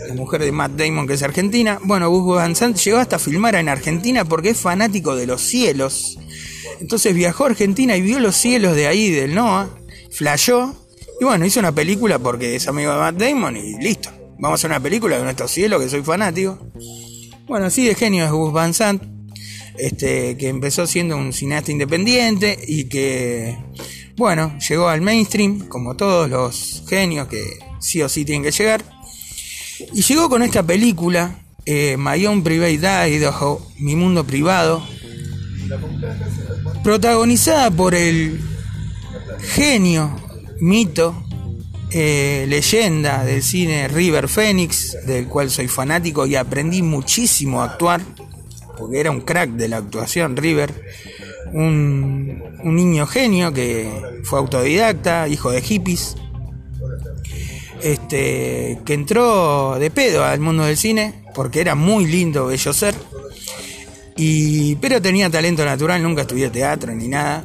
la 0.08 0.14
mujer 0.14 0.42
de 0.42 0.52
Matt 0.52 0.74
Damon, 0.74 1.08
que 1.08 1.14
es 1.14 1.24
argentina. 1.24 1.80
Bueno, 1.84 2.10
Gus 2.10 2.36
Van 2.36 2.56
Sant 2.56 2.78
llegó 2.78 2.98
hasta 2.98 3.20
filmar 3.20 3.56
en 3.56 3.70
Argentina 3.70 4.26
porque 4.26 4.50
es 4.50 4.58
fanático 4.58 5.16
de 5.16 5.26
los 5.26 5.42
cielos. 5.42 6.18
Entonces 6.80 7.16
viajó 7.16 7.46
a 7.46 7.48
Argentina 7.48 7.96
y 7.96 8.02
vio 8.02 8.20
los 8.20 8.36
cielos 8.36 8.76
de 8.76 8.88
ahí, 8.88 9.10
del 9.10 9.34
NOAA, 9.34 9.70
flashó 10.12 10.76
y 11.20 11.24
bueno, 11.24 11.46
hizo 11.46 11.60
una 11.60 11.72
película 11.72 12.20
porque 12.20 12.56
es 12.56 12.68
amigo 12.68 12.92
de 12.92 12.98
Matt 12.98 13.16
Damon 13.16 13.56
y 13.58 13.78
listo. 13.82 14.10
Vamos 14.38 14.52
a 14.52 14.54
hacer 14.56 14.70
una 14.70 14.82
película 14.82 15.18
de 15.18 15.24
nuestros 15.24 15.50
cielos, 15.50 15.82
que 15.82 15.90
soy 15.90 16.04
fanático. 16.04 16.60
Bueno, 17.48 17.68
así 17.68 17.88
de 17.88 17.96
genio 17.96 18.26
es 18.26 18.32
Gus 18.32 18.52
Van 18.52 18.74
Sant, 18.74 19.02
este, 19.78 20.38
que 20.38 20.48
empezó 20.48 20.88
siendo 20.88 21.18
un 21.18 21.34
cineasta 21.34 21.72
independiente 21.72 22.58
y 22.68 22.86
que, 22.86 23.58
bueno, 24.16 24.58
llegó 24.68 24.88
al 24.88 25.02
mainstream, 25.02 25.68
como 25.68 25.96
todos 25.96 26.30
los 26.30 26.84
genios 26.88 27.28
que 27.28 27.44
sí 27.80 28.02
o 28.02 28.10
sí 28.10 28.26
tienen 28.26 28.44
que 28.44 28.52
llegar. 28.52 28.84
Y 29.94 30.02
llegó 30.02 30.30
con 30.30 30.42
esta 30.44 30.64
película, 30.64 31.40
eh, 31.66 31.98
My 31.98 32.26
Own 32.26 32.44
Private 32.44 33.10
Idaho, 33.10 33.66
Mi 33.78 33.96
Mundo 33.96 34.26
Privado, 34.26 34.86
protagonizada 36.84 37.72
por 37.72 37.96
el 37.96 38.40
genio, 39.42 40.16
mito, 40.60 41.26
eh, 41.92 42.46
leyenda 42.48 43.24
del 43.24 43.42
cine 43.42 43.88
River 43.88 44.28
Phoenix, 44.28 44.98
del 45.06 45.28
cual 45.28 45.50
soy 45.50 45.68
fanático 45.68 46.26
y 46.26 46.36
aprendí 46.36 46.82
muchísimo 46.82 47.62
a 47.62 47.66
actuar, 47.66 48.02
porque 48.78 49.00
era 49.00 49.12
un 49.12 49.22
crack 49.22 49.52
de 49.52 49.68
la 49.68 49.78
actuación 49.78 50.36
River, 50.36 50.74
un, 51.54 52.44
niño 52.64 53.06
genio 53.08 53.54
que 53.54 53.90
fue 54.24 54.40
autodidacta, 54.40 55.28
hijo 55.28 55.52
de 55.52 55.62
hippies, 55.62 56.16
este, 57.82 58.80
que 58.86 58.94
entró 58.94 59.78
de 59.80 59.92
pedo 59.92 60.24
al 60.24 60.40
mundo 60.40 60.64
del 60.66 60.78
cine, 60.78 61.24
porque 61.34 61.62
era 61.62 61.76
muy 61.76 62.06
lindo, 62.06 62.48
bello 62.48 62.74
ser, 62.74 62.96
y, 64.18 64.76
pero 64.78 65.02
tenía 65.02 65.30
talento 65.30 65.66
natural, 65.66 66.02
nunca 66.02 66.22
estudió 66.22 66.50
teatro 66.50 66.94
ni 66.94 67.08
nada. 67.08 67.44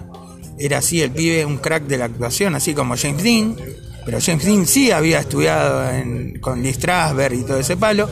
Era 0.58 0.78
así 0.78 1.00
el 1.02 1.10
pibe, 1.10 1.44
un 1.44 1.56
crack 1.58 1.84
de 1.84 1.98
la 1.98 2.04
actuación, 2.04 2.54
así 2.54 2.74
como 2.74 2.96
James 2.96 3.22
Dean. 3.22 3.56
Pero 4.04 4.18
James 4.20 4.44
Dean 4.44 4.66
sí 4.66 4.90
había 4.90 5.20
estudiado 5.20 5.90
en- 5.90 6.38
con 6.38 6.62
Lee 6.62 6.72
Strasberg 6.72 7.34
y 7.34 7.42
todo 7.42 7.58
ese 7.58 7.76
palo. 7.76 8.08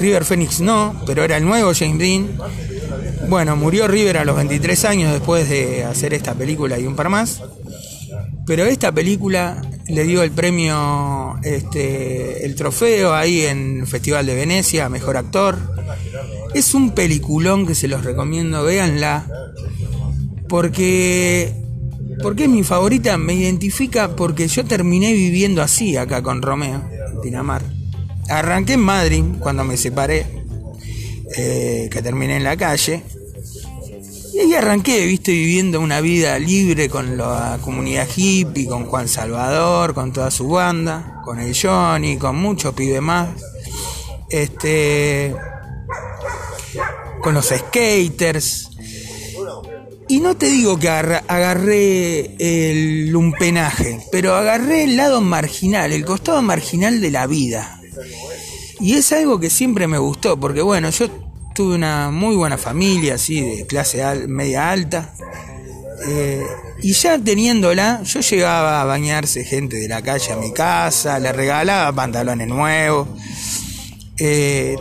River 0.00 0.24
Phoenix 0.24 0.60
no, 0.60 1.00
pero 1.06 1.22
era 1.22 1.36
el 1.36 1.44
nuevo 1.44 1.72
James 1.74 1.98
Dean. 1.98 2.28
Bueno, 3.28 3.54
murió 3.54 3.86
River 3.86 4.18
a 4.18 4.24
los 4.24 4.34
23 4.34 4.84
años 4.86 5.12
después 5.12 5.48
de 5.48 5.84
hacer 5.84 6.14
esta 6.14 6.34
película 6.34 6.78
y 6.78 6.86
un 6.86 6.96
par 6.96 7.10
más. 7.10 7.42
Pero 8.46 8.64
esta 8.64 8.90
película 8.90 9.62
le 9.88 10.04
dio 10.04 10.22
el 10.22 10.30
premio, 10.30 11.38
este, 11.42 12.44
el 12.46 12.54
trofeo 12.54 13.14
ahí 13.14 13.42
en 13.42 13.80
el 13.80 13.86
Festival 13.86 14.26
de 14.26 14.34
Venecia, 14.34 14.88
Mejor 14.88 15.16
Actor. 15.16 15.58
Es 16.54 16.74
un 16.74 16.92
peliculón 16.92 17.66
que 17.66 17.74
se 17.74 17.86
los 17.86 18.02
recomiendo, 18.02 18.64
véanla. 18.64 19.26
Porque, 20.48 21.54
porque 22.22 22.44
es 22.44 22.50
mi 22.50 22.64
favorita, 22.64 23.16
me 23.18 23.34
identifica 23.34 24.16
porque 24.16 24.48
yo 24.48 24.64
terminé 24.64 25.12
viviendo 25.12 25.62
así 25.62 25.96
acá 25.96 26.22
con 26.22 26.42
Romeo, 26.42 26.82
en 26.90 27.20
Pinamar. 27.20 27.79
Arranqué 28.28 28.74
en 28.74 28.80
Madrid 28.80 29.24
cuando 29.40 29.64
me 29.64 29.76
separé, 29.76 30.26
eh, 31.36 31.88
que 31.90 32.02
terminé 32.02 32.36
en 32.36 32.44
la 32.44 32.56
calle. 32.56 33.02
Y 34.32 34.38
ahí 34.38 34.54
arranqué, 34.54 35.04
viste, 35.06 35.32
viviendo 35.32 35.80
una 35.80 36.00
vida 36.00 36.38
libre 36.38 36.88
con 36.88 37.16
la 37.16 37.58
comunidad 37.62 38.08
hippie, 38.14 38.66
con 38.66 38.86
Juan 38.86 39.08
Salvador, 39.08 39.94
con 39.94 40.12
toda 40.12 40.30
su 40.30 40.48
banda, 40.48 41.20
con 41.24 41.40
el 41.40 41.56
Johnny, 41.56 42.16
con 42.16 42.36
muchos 42.36 42.74
pibes 42.74 43.02
más. 43.02 43.28
Este. 44.28 45.34
Con 47.20 47.34
los 47.34 47.46
skaters. 47.46 48.70
Y 50.10 50.18
no 50.18 50.36
te 50.36 50.46
digo 50.46 50.76
que 50.76 50.88
agarré 50.88 52.34
el 52.40 53.10
lumpenaje, 53.10 54.00
pero 54.10 54.34
agarré 54.34 54.82
el 54.82 54.96
lado 54.96 55.20
marginal, 55.20 55.92
el 55.92 56.04
costado 56.04 56.42
marginal 56.42 57.00
de 57.00 57.10
la 57.12 57.28
vida. 57.28 57.79
Y 58.80 58.94
es 58.94 59.12
algo 59.12 59.38
que 59.40 59.50
siempre 59.50 59.86
me 59.86 59.98
gustó, 59.98 60.38
porque 60.38 60.62
bueno, 60.62 60.90
yo 60.90 61.08
tuve 61.54 61.74
una 61.74 62.10
muy 62.10 62.36
buena 62.36 62.56
familia, 62.58 63.14
así, 63.14 63.40
de 63.40 63.66
clase 63.66 64.02
al- 64.02 64.28
media 64.28 64.70
alta. 64.70 65.12
Eh, 66.08 66.42
y 66.82 66.92
ya 66.94 67.18
teniéndola, 67.18 68.02
yo 68.04 68.20
llegaba 68.20 68.80
a 68.80 68.84
bañarse 68.84 69.44
gente 69.44 69.76
de 69.76 69.88
la 69.88 70.00
calle 70.02 70.32
a 70.32 70.36
mi 70.36 70.52
casa, 70.52 71.18
le 71.18 71.30
regalaba 71.32 71.92
pantalones 71.94 72.48
nuevos. 72.48 73.08
Eh, 74.22 74.76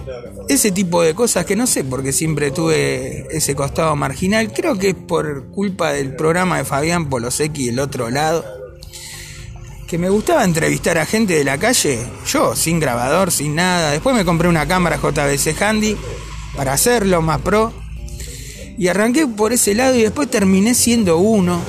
ese 0.50 0.72
tipo 0.72 1.02
de 1.02 1.14
cosas 1.14 1.46
que 1.46 1.56
no 1.56 1.66
sé 1.66 1.84
porque 1.86 2.12
siempre 2.12 2.52
tuve 2.52 3.26
ese 3.36 3.56
costado 3.56 3.96
marginal. 3.96 4.52
Creo 4.54 4.78
que 4.78 4.90
es 4.90 4.96
por 4.96 5.48
culpa 5.52 5.94
del 5.94 6.16
programa 6.16 6.58
de 6.58 6.66
Fabián 6.66 7.10
Polosecki 7.10 7.70
el 7.70 7.80
otro 7.80 8.10
lado. 8.10 8.46
Que 9.90 9.98
me 9.98 10.10
gustaba 10.10 10.46
entrevistar 10.46 11.00
a 11.00 11.06
gente 11.08 11.34
de 11.34 11.44
la 11.44 11.58
calle, 11.58 11.98
yo, 12.28 12.56
sin 12.56 12.80
grabador, 12.80 13.32
sin 13.32 13.56
nada. 13.56 13.90
Después 13.90 14.16
me 14.16 14.24
compré 14.24 14.48
una 14.48 14.68
cámara 14.68 14.98
JVC 14.98 15.60
Handy 15.60 15.98
para 16.56 16.74
hacerlo 16.74 17.24
más 17.24 17.42
pro. 17.42 17.74
Y 18.78 18.88
arranqué 18.88 19.26
por 19.26 19.52
ese 19.52 19.74
lado 19.74 19.96
y 19.96 20.04
después 20.04 20.30
terminé 20.30 20.76
siendo 20.76 21.18
uno, 21.18 21.60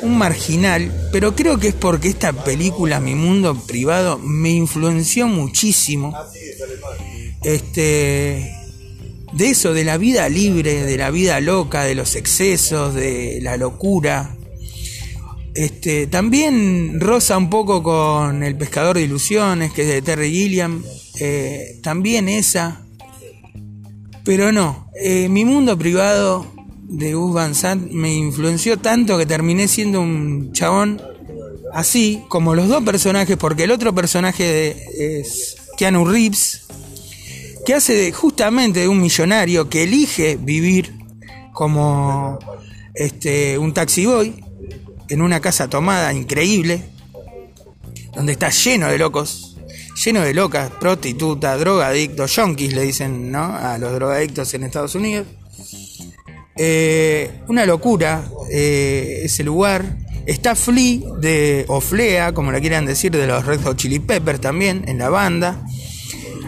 un 0.00 0.16
marginal, 0.16 0.90
pero 1.12 1.36
creo 1.36 1.58
que 1.58 1.68
es 1.68 1.74
porque 1.74 2.08
esta 2.08 2.32
película, 2.32 3.00
Mi 3.00 3.14
Mundo 3.14 3.54
Privado, 3.66 4.18
me 4.18 4.52
influenció 4.52 5.28
muchísimo. 5.28 6.16
Este, 7.44 8.50
de 9.34 9.50
eso, 9.50 9.74
de 9.74 9.84
la 9.84 9.98
vida 9.98 10.26
libre, 10.30 10.86
de 10.86 10.96
la 10.96 11.10
vida 11.10 11.38
loca, 11.40 11.84
de 11.84 11.94
los 11.94 12.16
excesos, 12.16 12.94
de 12.94 13.40
la 13.42 13.58
locura. 13.58 14.36
Este, 15.54 16.06
también 16.06 17.00
roza 17.00 17.36
un 17.36 17.50
poco 17.50 17.82
con 17.82 18.42
El 18.42 18.56
Pescador 18.56 18.96
de 18.96 19.02
Ilusiones, 19.02 19.72
que 19.72 19.82
es 19.82 19.88
de 19.88 20.02
Terry 20.02 20.30
Gilliam. 20.30 20.82
Eh, 21.18 21.78
también 21.82 22.28
esa. 22.28 22.82
Pero 24.24 24.52
no, 24.52 24.88
eh, 25.02 25.28
mi 25.28 25.44
mundo 25.44 25.76
privado 25.76 26.46
de 26.82 27.14
Gus 27.14 27.34
Van 27.34 27.54
Sant 27.54 27.90
me 27.90 28.14
influenció 28.14 28.76
tanto 28.78 29.16
que 29.18 29.26
terminé 29.26 29.66
siendo 29.68 30.00
un 30.00 30.52
chabón 30.52 31.00
así, 31.72 32.22
como 32.28 32.54
los 32.54 32.68
dos 32.68 32.82
personajes, 32.84 33.36
porque 33.36 33.64
el 33.64 33.70
otro 33.70 33.94
personaje 33.94 34.44
de- 34.44 35.20
es 35.20 35.56
Keanu 35.76 36.04
Reeves, 36.04 36.62
que 37.64 37.74
hace 37.74 37.94
de- 37.94 38.12
justamente 38.12 38.80
de 38.80 38.88
un 38.88 39.00
millonario 39.00 39.68
que 39.68 39.84
elige 39.84 40.36
vivir 40.36 40.94
como 41.52 42.38
este, 42.94 43.56
un 43.58 43.72
taxi 43.72 44.06
boy 44.06 44.34
en 45.10 45.22
una 45.22 45.40
casa 45.40 45.68
tomada 45.68 46.12
increíble, 46.12 46.82
donde 48.14 48.32
está 48.32 48.50
lleno 48.50 48.88
de 48.88 48.98
locos, 48.98 49.56
lleno 50.04 50.22
de 50.22 50.34
locas, 50.34 50.70
prostitutas, 50.80 51.58
drogadictos, 51.60 52.34
yonkis 52.34 52.72
le 52.72 52.82
dicen, 52.82 53.30
¿no? 53.30 53.54
A 53.54 53.78
los 53.78 53.92
drogadictos 53.92 54.54
en 54.54 54.64
Estados 54.64 54.94
Unidos. 54.94 55.26
Eh, 56.56 57.40
una 57.48 57.64
locura 57.64 58.24
eh, 58.50 59.22
ese 59.24 59.44
lugar. 59.44 59.96
Está 60.26 60.54
Flea 60.54 61.00
de, 61.18 61.64
o 61.68 61.80
Flea, 61.80 62.32
como 62.34 62.52
le 62.52 62.60
quieran 62.60 62.84
decir, 62.84 63.10
de 63.10 63.26
los 63.26 63.44
Red 63.44 63.62
Hot 63.62 63.76
Chili 63.76 63.98
Peppers 63.98 64.40
también 64.40 64.84
en 64.86 64.98
la 64.98 65.08
banda. 65.08 65.64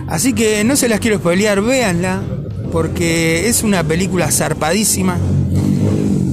Así 0.09 0.35
que 0.35 0.63
no 0.63 0.77
se 0.77 0.89
las 0.89 1.01
quiero 1.01 1.19
spoilear, 1.19 1.63
véanla, 1.63 2.23
porque 2.71 3.49
es 3.49 3.63
una 3.63 3.83
película 3.83 4.31
zarpadísima. 4.31 5.19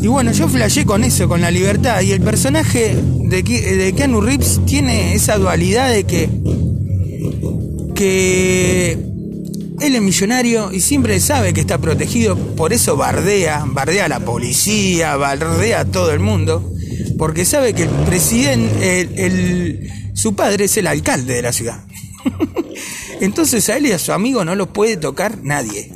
Y 0.01 0.07
bueno, 0.07 0.31
yo 0.31 0.47
flashé 0.47 0.85
con 0.85 1.03
eso, 1.03 1.27
con 1.27 1.41
la 1.41 1.51
libertad. 1.51 2.01
Y 2.01 2.11
el 2.11 2.21
personaje 2.21 2.95
de, 2.95 3.43
Ke- 3.43 3.75
de 3.77 3.93
Keanu 3.93 4.21
Reeves 4.21 4.61
tiene 4.65 5.13
esa 5.13 5.37
dualidad 5.37 5.91
de 5.91 6.03
que. 6.05 6.29
que. 7.95 8.91
él 9.81 9.95
es 9.95 10.01
millonario 10.01 10.71
y 10.71 10.79
siempre 10.81 11.19
sabe 11.19 11.53
que 11.53 11.61
está 11.61 11.77
protegido, 11.79 12.37
por 12.37 12.73
eso 12.73 12.95
bardea, 12.97 13.65
bardea 13.67 14.05
a 14.05 14.09
la 14.09 14.19
policía, 14.21 15.15
bardea 15.17 15.81
a 15.81 15.85
todo 15.85 16.11
el 16.11 16.19
mundo, 16.19 16.71
porque 17.17 17.45
sabe 17.45 17.73
que 17.73 17.83
el 17.83 17.89
presidente, 17.89 19.01
el- 19.01 19.19
el- 19.19 19.89
su 20.13 20.33
padre 20.35 20.65
es 20.65 20.75
el 20.77 20.87
alcalde 20.87 21.35
de 21.35 21.41
la 21.41 21.53
ciudad. 21.53 21.83
Entonces 23.21 23.67
a 23.69 23.77
él 23.77 23.85
y 23.87 23.91
a 23.91 23.99
su 23.99 24.11
amigo 24.13 24.43
no 24.45 24.55
lo 24.55 24.71
puede 24.73 24.97
tocar 24.97 25.39
nadie. 25.43 25.91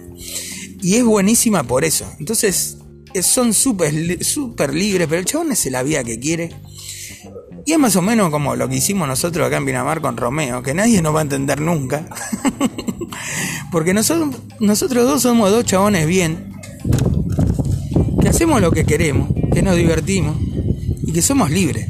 Y 0.81 0.95
es 0.95 1.03
buenísima 1.05 1.63
por 1.63 1.83
eso. 1.85 2.05
Entonces 2.19 2.77
son 3.21 3.53
súper 3.53 4.23
súper 4.23 4.73
libres, 4.73 5.07
pero 5.07 5.19
el 5.19 5.25
chabón 5.25 5.51
es 5.51 5.65
la 5.67 5.83
vida 5.83 6.03
que 6.03 6.19
quiere. 6.19 6.51
Y 7.65 7.71
es 7.71 7.79
más 7.79 7.95
o 7.95 8.01
menos 8.01 8.29
como 8.29 8.55
lo 8.55 8.67
que 8.67 8.75
hicimos 8.75 9.07
nosotros 9.07 9.47
acá 9.47 9.57
en 9.57 9.65
Pinamar 9.65 10.01
con 10.01 10.17
Romeo, 10.17 10.61
que 10.63 10.73
nadie 10.73 11.01
nos 11.01 11.15
va 11.15 11.19
a 11.19 11.23
entender 11.23 11.61
nunca. 11.61 12.07
Porque 13.71 13.93
nosotros, 13.93 14.41
nosotros 14.59 15.05
dos 15.05 15.21
somos 15.21 15.49
dos 15.49 15.65
chabones 15.65 16.07
bien, 16.07 16.53
que 18.21 18.27
hacemos 18.27 18.61
lo 18.61 18.71
que 18.71 18.85
queremos, 18.85 19.29
que 19.53 19.61
nos 19.61 19.77
divertimos 19.77 20.35
y 21.05 21.13
que 21.13 21.21
somos 21.21 21.51
libres. 21.51 21.89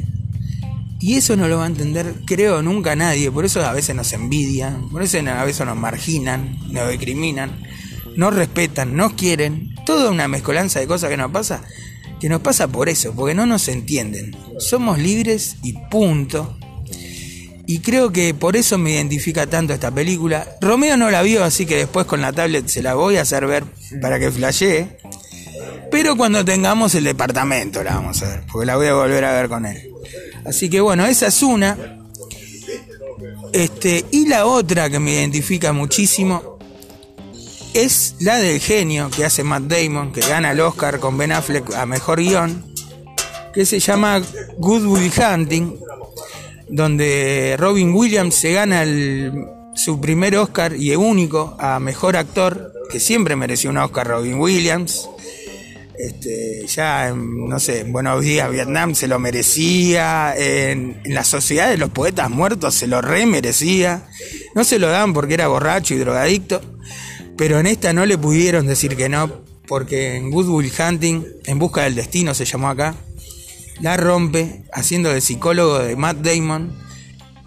Y 1.00 1.16
eso 1.16 1.36
no 1.36 1.48
lo 1.48 1.58
va 1.58 1.64
a 1.64 1.66
entender, 1.66 2.14
creo, 2.24 2.62
nunca 2.62 2.96
nadie. 2.96 3.30
Por 3.30 3.44
eso 3.44 3.62
a 3.62 3.72
veces 3.72 3.94
nos 3.94 4.12
envidian, 4.12 4.88
por 4.88 5.02
eso 5.02 5.18
a 5.18 5.44
veces 5.44 5.66
nos 5.66 5.76
marginan, 5.76 6.56
nos 6.70 6.88
discriminan, 6.88 7.50
no 8.16 8.30
respetan, 8.30 8.96
no 8.96 9.16
quieren. 9.16 9.74
Toda 9.86 10.10
una 10.10 10.28
mezcolanza 10.28 10.80
de 10.80 10.86
cosas 10.86 11.10
que 11.10 11.16
nos 11.16 11.30
pasa, 11.30 11.62
que 12.20 12.28
nos 12.28 12.40
pasa 12.40 12.68
por 12.68 12.88
eso, 12.88 13.12
porque 13.14 13.34
no 13.34 13.46
nos 13.46 13.68
entienden. 13.68 14.36
Somos 14.58 14.98
libres 14.98 15.56
y 15.62 15.74
punto. 15.90 16.56
Y 17.66 17.78
creo 17.78 18.12
que 18.12 18.34
por 18.34 18.56
eso 18.56 18.76
me 18.76 18.92
identifica 18.92 19.46
tanto 19.46 19.72
esta 19.72 19.90
película. 19.90 20.46
Romeo 20.60 20.96
no 20.96 21.10
la 21.10 21.22
vio, 21.22 21.44
así 21.44 21.64
que 21.64 21.76
después 21.76 22.06
con 22.06 22.20
la 22.20 22.32
tablet 22.32 22.68
se 22.68 22.82
la 22.82 22.94
voy 22.94 23.16
a 23.16 23.22
hacer 23.22 23.46
ver 23.46 23.64
para 24.02 24.18
que 24.18 24.30
flashee. 24.30 24.86
Pero 25.90 26.16
cuando 26.16 26.44
tengamos 26.44 26.94
el 26.94 27.04
departamento 27.04 27.82
la 27.82 27.94
vamos 27.94 28.22
a 28.22 28.28
ver, 28.28 28.44
porque 28.50 28.66
la 28.66 28.76
voy 28.76 28.88
a 28.88 28.94
volver 28.94 29.24
a 29.24 29.32
ver 29.32 29.48
con 29.48 29.64
él. 29.64 29.92
Así 30.44 30.68
que 30.68 30.80
bueno, 30.80 31.06
esa 31.06 31.28
es 31.28 31.42
una. 31.42 32.00
Este, 33.52 34.04
y 34.10 34.26
la 34.26 34.46
otra 34.46 34.90
que 34.90 34.98
me 34.98 35.12
identifica 35.12 35.72
muchísimo 35.72 36.53
es 37.74 38.16
la 38.20 38.38
del 38.38 38.60
genio 38.60 39.10
que 39.10 39.24
hace 39.24 39.42
Matt 39.44 39.64
Damon, 39.64 40.12
que 40.12 40.20
gana 40.20 40.52
el 40.52 40.60
Oscar 40.60 41.00
con 41.00 41.18
Ben 41.18 41.32
Affleck 41.32 41.74
a 41.74 41.86
mejor 41.86 42.20
guion, 42.20 42.64
que 43.52 43.66
se 43.66 43.78
llama 43.78 44.20
Good 44.58 44.86
Will 44.86 45.12
Hunting, 45.16 45.76
donde 46.68 47.56
Robin 47.58 47.92
Williams 47.94 48.34
se 48.34 48.52
gana 48.52 48.82
el- 48.82 49.32
su 49.74 50.00
primer 50.00 50.36
Oscar 50.36 50.74
y 50.76 50.92
el 50.92 50.98
único 50.98 51.56
a 51.58 51.78
mejor 51.80 52.16
actor, 52.16 52.72
que 52.90 53.00
siempre 53.00 53.36
mereció 53.36 53.70
un 53.70 53.78
Oscar 53.78 54.06
Robin 54.06 54.38
Williams. 54.38 55.08
Este, 55.96 56.66
ya 56.66 57.08
en, 57.08 57.48
no 57.48 57.58
sé, 57.60 57.80
en 57.80 57.92
Buenos 57.92 58.20
Días 58.20 58.50
Vietnam 58.50 58.94
se 58.96 59.06
lo 59.06 59.18
merecía, 59.20 60.34
en, 60.36 61.00
en 61.04 61.14
la 61.14 61.22
Sociedad 61.22 61.68
de 61.70 61.76
los 61.76 61.90
Poetas 61.90 62.30
Muertos 62.30 62.74
se 62.74 62.88
lo 62.88 63.00
re 63.00 63.26
merecía, 63.26 64.08
no 64.56 64.64
se 64.64 64.80
lo 64.80 64.88
dan 64.88 65.12
porque 65.12 65.34
era 65.34 65.46
borracho 65.46 65.94
y 65.94 65.98
drogadicto, 65.98 66.60
pero 67.36 67.58
en 67.58 67.66
esta 67.66 67.92
no 67.92 68.06
le 68.06 68.18
pudieron 68.18 68.66
decir 68.66 68.96
que 68.96 69.08
no, 69.08 69.30
porque 69.66 70.16
en 70.16 70.30
Good 70.30 70.48
Will 70.48 70.72
Hunting, 70.78 71.24
en 71.46 71.58
busca 71.58 71.82
del 71.82 71.94
destino 71.94 72.34
se 72.34 72.44
llamó 72.44 72.68
acá, 72.68 72.94
la 73.80 73.96
rompe 73.96 74.64
haciendo 74.72 75.12
de 75.12 75.20
psicólogo 75.20 75.78
de 75.78 75.96
Matt 75.96 76.18
Damon, 76.18 76.72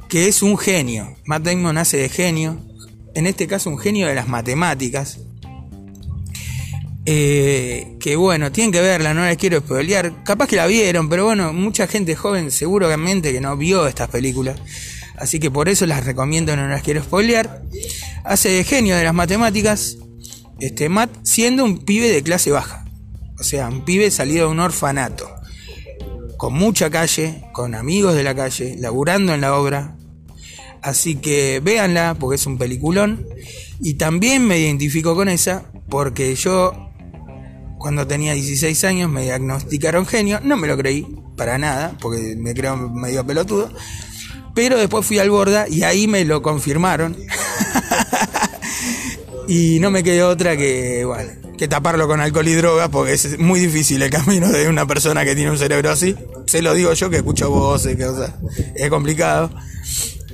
que 0.10 0.28
es 0.28 0.42
un 0.42 0.58
genio. 0.58 1.16
Matt 1.26 1.44
Damon 1.44 1.78
hace 1.78 1.98
de 1.98 2.10
genio, 2.10 2.62
en 3.14 3.28
este 3.28 3.48
caso 3.48 3.70
un 3.70 3.80
genio 3.80 4.08
de 4.08 4.16
las 4.16 4.28
matemáticas. 4.28 5.20
Eh, 7.10 7.96
que 8.02 8.18
bueno, 8.18 8.52
tienen 8.52 8.74
que 8.74 8.82
verla, 8.82 9.14
no 9.14 9.26
les 9.26 9.38
quiero 9.38 9.60
spoilear. 9.60 10.24
Capaz 10.26 10.48
que 10.48 10.58
la 10.58 10.68
vieron, 10.68 11.08
pero 11.08 11.24
bueno, 11.24 11.54
mucha 11.54 11.88
gente 11.88 12.16
joven 12.16 12.52
seguramente 12.52 13.32
que 13.32 13.40
no 13.40 13.56
vio 13.56 13.88
estas 13.88 14.10
películas. 14.10 14.60
Así 15.18 15.39
que 15.39 15.49
por 15.49 15.68
eso 15.68 15.86
las 15.86 16.05
recomiendo, 16.05 16.55
no 16.55 16.68
las 16.68 16.84
quiero 16.84 17.03
spoilear. 17.03 17.63
Hace 18.24 18.63
genio 18.63 18.95
de 18.95 19.03
las 19.03 19.13
matemáticas. 19.13 19.97
Este 20.59 20.89
Matt 20.89 21.09
siendo 21.24 21.63
un 21.63 21.80
pibe 21.80 22.09
de 22.09 22.24
clase 22.24 22.51
baja. 22.51 22.86
O 23.39 23.43
sea, 23.43 23.68
un 23.68 23.84
pibe 23.84 24.09
salido 24.11 24.45
de 24.45 24.51
un 24.51 24.59
orfanato. 24.59 25.30
Con 26.38 26.53
mucha 26.53 26.91
calle, 26.91 27.43
con 27.51 27.74
amigos 27.74 28.15
de 28.15 28.24
la 28.24 28.36
calle, 28.36 28.76
laburando 28.78 29.34
en 29.34 29.41
la 29.41 29.55
obra. 29.55 29.95
Así 30.84 31.15
que 31.15 31.59
véanla 31.63 32.15
porque 32.20 32.36
es 32.36 32.45
un 32.45 32.59
peliculón. 32.59 33.28
Y 33.82 33.95
también 33.95 34.45
me 34.45 34.59
identifico 34.59 35.15
con 35.15 35.30
esa 35.30 35.72
porque 35.89 36.36
yo 36.36 36.91
cuando 37.80 38.05
tenía 38.07 38.34
16 38.34 38.84
años 38.84 39.09
me 39.09 39.24
diagnosticaron 39.24 40.05
genio. 40.05 40.39
No 40.43 40.57
me 40.57 40.68
lo 40.68 40.78
creí 40.78 41.07
para 41.36 41.57
nada 41.57 41.95
porque 41.99 42.36
me 42.38 42.53
creo 42.53 42.78
medio 42.78 43.26
pelotudo. 43.26 43.72
Pero 44.58 44.80
después 44.80 45.05
fui 45.05 45.20
al 45.20 45.30
Borda 45.30 45.70
y 45.70 45.84
ahí 45.84 46.08
me 46.08 46.26
lo 46.26 46.41
confirmaron. 46.41 47.16
y 49.47 49.80
no 49.80 49.91
me 49.91 50.01
quedó 50.01 50.30
otra 50.30 50.58
que, 50.58 51.05
bueno, 51.05 51.30
que 51.55 51.68
taparlo 51.68 52.08
con 52.08 52.22
alcohol 52.22 52.47
y 52.47 52.55
drogas 52.55 52.89
porque 52.89 53.14
es 53.14 53.38
muy 53.38 53.60
difícil 53.60 54.01
el 54.01 54.10
camino 54.10 54.49
de 54.49 54.68
una 54.68 54.88
persona 54.88 55.24
que 55.24 55.36
tiene 55.36 55.51
un 55.51 55.60
cerebro 55.60 55.91
así. 55.91 56.16
Se 56.47 56.64
lo 56.64 56.74
digo 56.74 56.91
yo 56.93 57.12
que 57.12 57.18
escucho 57.18 57.51
voces, 57.51 57.95
que 57.97 58.08
es 58.84 58.89
complicado. 58.89 59.51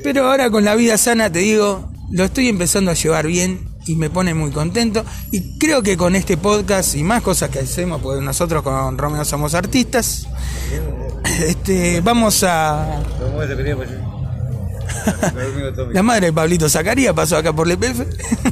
Pero 0.03 0.32
ahora 0.32 0.49
con 0.49 0.63
la 0.63 0.76
vida 0.76 0.97
sana 0.97 1.30
te 1.30 1.39
digo, 1.39 1.91
lo 2.09 2.24
estoy 2.24 2.47
empezando 2.47 2.91
a 2.91 2.93
llevar 2.93 3.28
bien 3.28 3.67
y 3.88 3.97
me 3.97 4.09
pone 4.09 4.34
muy 4.34 4.51
contento. 4.51 5.03
Y 5.32 5.59
creo 5.59 5.84
que 5.84 5.97
con 5.97 6.15
este 6.15 6.38
podcast 6.38 6.95
y 6.95 7.03
más 7.03 7.24
cosas 7.24 7.49
que 7.49 7.59
hacemos, 7.59 8.01
porque 8.01 8.24
nosotros 8.24 8.63
con 8.63 8.97
Romeo 8.97 9.26
somos 9.26 9.53
artistas, 9.53 10.30
este, 11.45 11.99
vamos 11.99 12.41
a... 12.45 13.03
La 15.91 16.04
madre 16.04 16.28
de 16.28 16.34
Pablito 16.34 16.70
Zacarías 16.70 17.14
pasó 17.14 17.38
acá 17.38 17.54
por 17.54 17.68
LPF, 17.68 18.02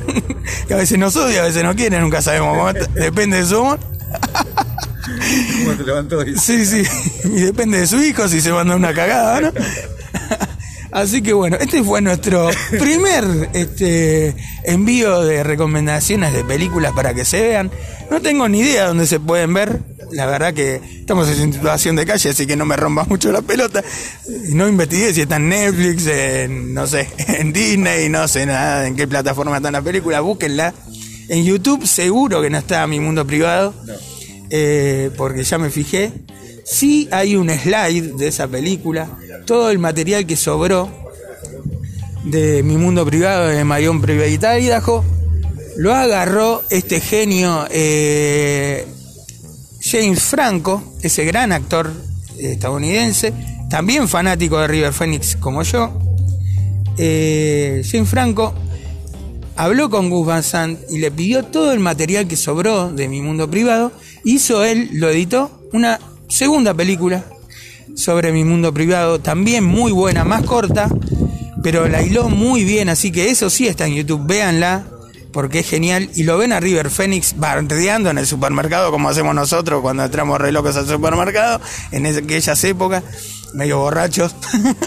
que 0.67 0.73
a 0.73 0.77
veces 0.77 0.97
nos 0.97 1.15
odia, 1.15 1.41
a 1.41 1.45
veces 1.45 1.63
no 1.63 1.75
quiere, 1.75 1.99
nunca 1.99 2.21
sabemos 2.21 2.57
cómo 2.57 2.69
está, 2.69 2.87
depende 2.93 3.37
de 3.37 3.45
su 3.45 3.59
humor. 3.59 3.79
¿Cómo 5.63 5.77
se 5.77 5.83
levantó 5.83 6.17
hoy? 6.19 6.37
Sí, 6.37 6.65
sí, 6.65 6.83
y 7.25 7.41
depende 7.41 7.79
de 7.79 7.87
su 7.87 8.01
hijo 8.01 8.27
si 8.27 8.41
se 8.41 8.51
manda 8.51 8.75
una 8.75 8.93
cagada, 8.93 9.41
¿no? 9.41 9.51
Así 10.91 11.21
que 11.21 11.31
bueno, 11.31 11.57
este 11.59 11.83
fue 11.83 12.01
nuestro 12.01 12.49
primer 12.71 13.49
este, 13.53 14.35
envío 14.63 15.21
de 15.21 15.43
recomendaciones 15.43 16.33
de 16.33 16.43
películas 16.43 16.91
para 16.93 17.13
que 17.13 17.23
se 17.23 17.41
vean. 17.41 17.71
No 18.09 18.21
tengo 18.21 18.49
ni 18.49 18.59
idea 18.59 18.87
dónde 18.87 19.07
se 19.07 19.19
pueden 19.19 19.53
ver. 19.53 19.79
La 20.11 20.25
verdad 20.25 20.53
que 20.53 20.75
estamos 20.75 21.27
en 21.29 21.53
situación 21.53 21.95
de 21.95 22.05
calle, 22.05 22.29
así 22.29 22.45
que 22.45 22.55
no 22.55 22.65
me 22.65 22.75
rompas 22.75 23.07
mucho 23.07 23.31
la 23.31 23.41
pelota. 23.41 23.83
Y 24.49 24.53
no 24.53 24.67
investigué 24.67 25.13
si 25.13 25.21
está 25.21 25.37
en 25.37 25.49
Netflix, 25.49 26.07
en, 26.07 26.73
no 26.73 26.85
sé, 26.87 27.07
en 27.17 27.53
Disney, 27.53 28.09
no 28.09 28.27
sé 28.27 28.45
nada 28.45 28.87
en 28.87 28.95
qué 28.95 29.07
plataforma 29.07 29.57
está 29.57 29.71
la 29.71 29.81
película. 29.81 30.21
Búsquenla. 30.21 30.73
En 31.29 31.45
YouTube 31.45 31.87
seguro 31.87 32.41
que 32.41 32.49
no 32.49 32.57
está 32.57 32.85
mi 32.87 32.99
mundo 32.99 33.25
privado, 33.25 33.73
eh, 34.49 35.11
porque 35.15 35.43
ya 35.43 35.57
me 35.57 35.69
fijé. 35.69 36.11
Sí 36.65 37.07
hay 37.11 37.35
un 37.35 37.49
slide 37.49 38.15
de 38.17 38.27
esa 38.27 38.47
película, 38.47 39.07
todo 39.45 39.71
el 39.71 39.79
material 39.79 40.25
que 40.25 40.35
sobró 40.35 40.89
de 42.23 42.63
mi 42.63 42.77
mundo 42.77 43.05
privado 43.05 43.47
de 43.47 43.63
Marion 43.63 44.01
Private 44.01 44.61
Idaho, 44.61 45.03
lo 45.77 45.93
agarró 45.93 46.61
este 46.69 46.99
genio 46.99 47.65
eh, 47.71 48.85
James 49.91 50.23
Franco, 50.23 50.81
ese 51.01 51.25
gran 51.25 51.51
actor 51.51 51.91
estadounidense, 52.39 53.33
también 53.69 54.07
fanático 54.07 54.57
de 54.59 54.67
River 54.67 54.93
Phoenix 54.93 55.35
como 55.35 55.63
yo. 55.63 55.91
Eh, 56.97 57.83
James 57.89 58.07
Franco 58.07 58.53
habló 59.57 59.89
con 59.89 60.09
Gus 60.09 60.25
Van 60.25 60.43
Sant 60.43 60.79
y 60.89 60.99
le 60.99 61.11
pidió 61.11 61.43
todo 61.43 61.73
el 61.73 61.79
material 61.79 62.25
que 62.25 62.37
sobró 62.37 62.89
de 62.89 63.09
mi 63.09 63.21
mundo 63.21 63.49
privado. 63.49 63.91
Hizo 64.23 64.63
él, 64.63 64.89
lo 64.93 65.09
editó, 65.09 65.67
una 65.73 65.99
segunda 66.29 66.73
película 66.73 67.25
sobre 67.93 68.31
mi 68.31 68.45
mundo 68.45 68.73
privado, 68.73 69.19
también 69.19 69.65
muy 69.65 69.91
buena, 69.91 70.23
más 70.23 70.43
corta, 70.43 70.89
pero 71.61 71.89
la 71.89 72.01
hiló 72.01 72.29
muy 72.29 72.63
bien, 72.63 72.87
así 72.87 73.11
que 73.11 73.29
eso 73.29 73.49
sí 73.49 73.67
está 73.67 73.87
en 73.87 73.95
YouTube, 73.95 74.25
véanla, 74.25 74.85
porque 75.31 75.59
es 75.59 75.69
genial. 75.69 76.09
Y 76.15 76.23
lo 76.23 76.37
ven 76.37 76.51
a 76.51 76.59
River 76.59 76.89
Phoenix 76.89 77.35
bardeando 77.37 78.09
en 78.09 78.17
el 78.17 78.27
supermercado, 78.27 78.91
como 78.91 79.09
hacemos 79.09 79.35
nosotros 79.35 79.81
cuando 79.81 80.03
entramos 80.03 80.39
re 80.39 80.51
locos 80.51 80.75
al 80.77 80.87
supermercado, 80.87 81.61
en 81.91 82.05
aquellas 82.05 82.63
épocas, 82.63 83.03
medio 83.53 83.79
borrachos, 83.79 84.35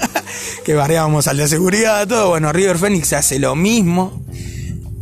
que 0.65 0.75
bardeábamos 0.75 1.27
al 1.27 1.39
de 1.39 1.49
seguridad, 1.49 2.07
todo. 2.07 2.31
Bueno, 2.31 2.53
River 2.53 2.79
Phoenix 2.79 3.13
hace 3.13 3.39
lo 3.39 3.55
mismo. 3.57 4.25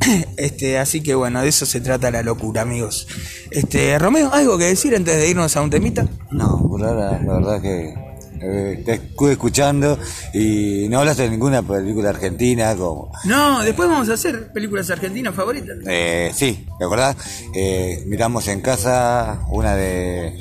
Este, 0.36 0.78
así 0.78 1.00
que 1.00 1.14
bueno, 1.14 1.42
de 1.42 1.48
eso 1.48 1.64
se 1.64 1.80
trata 1.80 2.10
la 2.10 2.24
locura, 2.24 2.62
amigos. 2.62 3.06
Este, 3.52 3.96
Romeo, 4.00 4.32
¿algo 4.32 4.58
que 4.58 4.64
decir 4.64 4.96
antes 4.96 5.16
de 5.16 5.30
irnos 5.30 5.56
a 5.56 5.62
un 5.62 5.70
temita? 5.70 6.08
No, 6.32 6.58
por 6.68 6.84
ahora, 6.84 7.22
la 7.22 7.34
verdad 7.34 7.62
que 7.62 7.94
eh, 8.42 8.82
te 8.84 8.94
estuve 8.94 9.32
escuchando 9.32 9.98
y 10.34 10.86
no 10.88 10.98
hablaste 10.98 11.22
de 11.22 11.30
ninguna 11.30 11.62
película 11.62 12.10
argentina 12.10 12.74
como... 12.76 13.12
No, 13.24 13.62
después 13.62 13.88
vamos 13.88 14.08
a 14.08 14.14
hacer 14.14 14.52
películas 14.52 14.90
argentinas 14.90 15.34
favoritas. 15.34 15.76
Eh, 15.86 16.30
sí, 16.34 16.66
¿te 16.78 16.84
acordás? 16.84 17.16
Eh, 17.54 18.02
miramos 18.06 18.48
en 18.48 18.60
casa 18.60 19.40
una 19.48 19.76
de, 19.76 20.38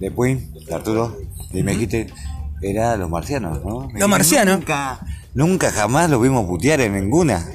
de 0.00 0.10
Puin, 0.10 0.52
de 0.66 0.74
Arturo, 0.74 1.16
y 1.52 1.62
me 1.62 1.72
dijiste, 1.72 2.08
era 2.60 2.96
Los 2.96 3.10
Marcianos, 3.10 3.64
¿no? 3.64 3.88
Los 3.94 4.08
Marcianos. 4.08 4.58
Nunca, 4.58 5.00
nunca 5.34 5.70
jamás 5.70 6.08
lo 6.10 6.20
vimos 6.20 6.46
putear 6.46 6.80
en 6.80 6.94
ninguna. 6.94 7.46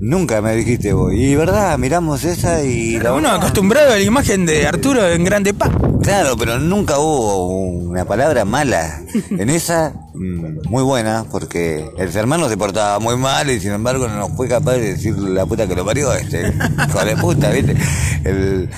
Nunca 0.00 0.42
me 0.42 0.54
dijiste 0.56 0.92
vos. 0.92 1.12
Y 1.14 1.34
verdad, 1.36 1.78
miramos 1.78 2.24
esa 2.24 2.62
y... 2.64 2.98
la 2.98 3.12
Uno 3.12 3.30
acostumbrado 3.30 3.92
a 3.92 3.96
la 3.96 4.02
imagen 4.02 4.44
de 4.44 4.66
Arturo 4.66 5.06
en 5.08 5.24
Grande 5.24 5.54
Paz. 5.54 5.70
Claro, 6.02 6.36
pero 6.36 6.58
nunca 6.58 6.98
hubo 6.98 7.46
una 7.46 8.04
palabra 8.04 8.44
mala. 8.44 9.02
En 9.30 9.48
esa, 9.50 9.94
mm, 10.14 10.68
muy 10.68 10.82
buena, 10.82 11.24
porque 11.30 11.88
el 11.98 12.16
hermano 12.16 12.48
se 12.48 12.56
portaba 12.56 12.98
muy 12.98 13.16
mal 13.16 13.50
y 13.50 13.60
sin 13.60 13.72
embargo 13.72 14.08
no 14.08 14.28
fue 14.30 14.48
capaz 14.48 14.74
de 14.74 14.94
decir 14.94 15.16
la 15.18 15.46
puta 15.46 15.66
que 15.66 15.74
lo 15.74 15.84
parió 15.84 16.12
este. 16.12 16.52
Hijo 16.88 17.04
de 17.04 17.16
puta, 17.16 17.50
¿viste? 17.50 17.76
El, 18.24 18.68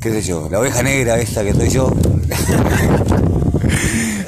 qué 0.00 0.10
sé 0.10 0.22
yo, 0.22 0.48
la 0.50 0.60
oveja 0.60 0.82
negra 0.82 1.18
esta 1.18 1.44
que 1.44 1.52
soy 1.52 1.68
yo. 1.68 1.92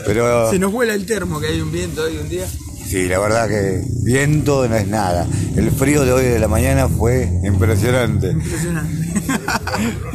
Pero 0.07 0.51
Se 0.51 0.59
nos 0.59 0.73
vuela 0.73 0.95
el 0.95 1.07
termo, 1.07 1.39
que 1.39 1.49
hay 1.49 1.61
un 1.61 1.71
viento 1.71 2.03
hoy 2.03 2.17
un 2.17 2.29
día. 2.29 2.47
Sí, 2.89 3.07
la 3.07 3.19
verdad 3.19 3.49
que 3.49 3.83
viento 4.03 4.67
no 4.67 4.77
es 4.77 4.87
nada. 4.87 5.27
El 5.57 5.71
frío 5.71 6.05
de 6.05 6.13
hoy 6.13 6.25
de 6.25 6.39
la 6.39 6.49
mañana 6.49 6.89
fue 6.89 7.29
impresionante. 7.45 8.31
Impresionante. 8.31 9.09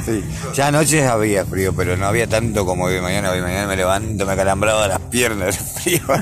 Sí, 0.05 0.23
ya 0.53 0.67
anoche 0.67 1.05
había 1.05 1.45
frío, 1.45 1.73
pero 1.73 1.95
no 1.95 2.05
había 2.05 2.27
tanto 2.27 2.65
como 2.65 2.85
hoy 2.85 2.95
de 2.95 3.01
mañana. 3.01 3.31
Hoy 3.31 3.37
de 3.37 3.43
mañana 3.43 3.67
me 3.67 3.77
levanto, 3.77 4.25
me 4.25 4.33
acalambraba 4.33 4.87
las 4.87 4.99
piernas 4.99 5.57
de 5.57 5.81
frío. 5.81 6.01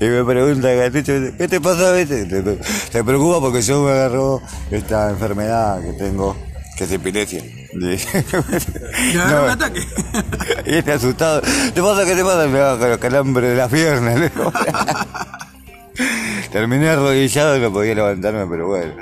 Y 0.00 0.04
me 0.04 0.24
pregunta 0.24 0.72
Gatucho, 0.72 1.12
¿qué 1.38 1.46
te 1.46 1.60
pasa? 1.60 1.92
Te, 1.94 2.24
te 2.26 3.04
preocupa 3.04 3.40
porque 3.40 3.62
yo 3.62 3.82
me 3.82 3.92
agarró 3.92 4.42
esta 4.70 5.10
enfermedad 5.10 5.80
que 5.80 5.92
tengo, 5.92 6.36
que 6.76 6.84
es 6.84 6.92
epilepsia. 6.92 7.42
Un 7.74 9.50
ataque. 9.50 9.80
Y 10.66 10.76
este 10.76 10.92
asustado, 10.92 11.42
¿te 11.42 11.82
pasa 11.82 12.04
qué 12.04 12.14
te 12.14 12.24
pasa? 12.24 12.46
Me 12.46 12.58
agarro 12.58 12.88
los 12.88 12.98
calambres 12.98 13.50
de 13.50 13.56
las 13.56 13.70
piernas. 13.70 14.20
digo. 14.20 14.52
Terminé 16.52 16.88
arrodillado 16.88 17.56
y 17.56 17.60
no 17.60 17.72
podía 17.72 17.94
levantarme, 17.94 18.46
pero 18.46 18.68
bueno. 18.68 18.94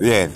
Bien, 0.00 0.30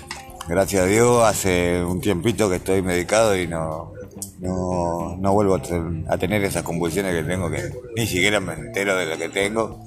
gracias 0.48 0.82
a 0.82 0.86
Dios, 0.86 1.24
hace 1.24 1.82
un 1.84 2.00
tiempito 2.00 2.50
que 2.50 2.56
estoy 2.56 2.82
medicado 2.82 3.36
y 3.36 3.46
no, 3.46 3.92
no, 4.40 5.16
no 5.18 5.32
vuelvo 5.32 5.56
a, 5.56 5.62
ten- 5.62 6.04
a 6.08 6.16
tener 6.18 6.44
esas 6.44 6.62
convulsiones 6.62 7.14
que 7.14 7.22
tengo, 7.22 7.50
que 7.50 7.70
ni 7.96 8.06
siquiera 8.06 8.40
me 8.40 8.54
entero 8.54 8.96
de 8.96 9.06
lo 9.06 9.18
que 9.18 9.28
tengo. 9.28 9.80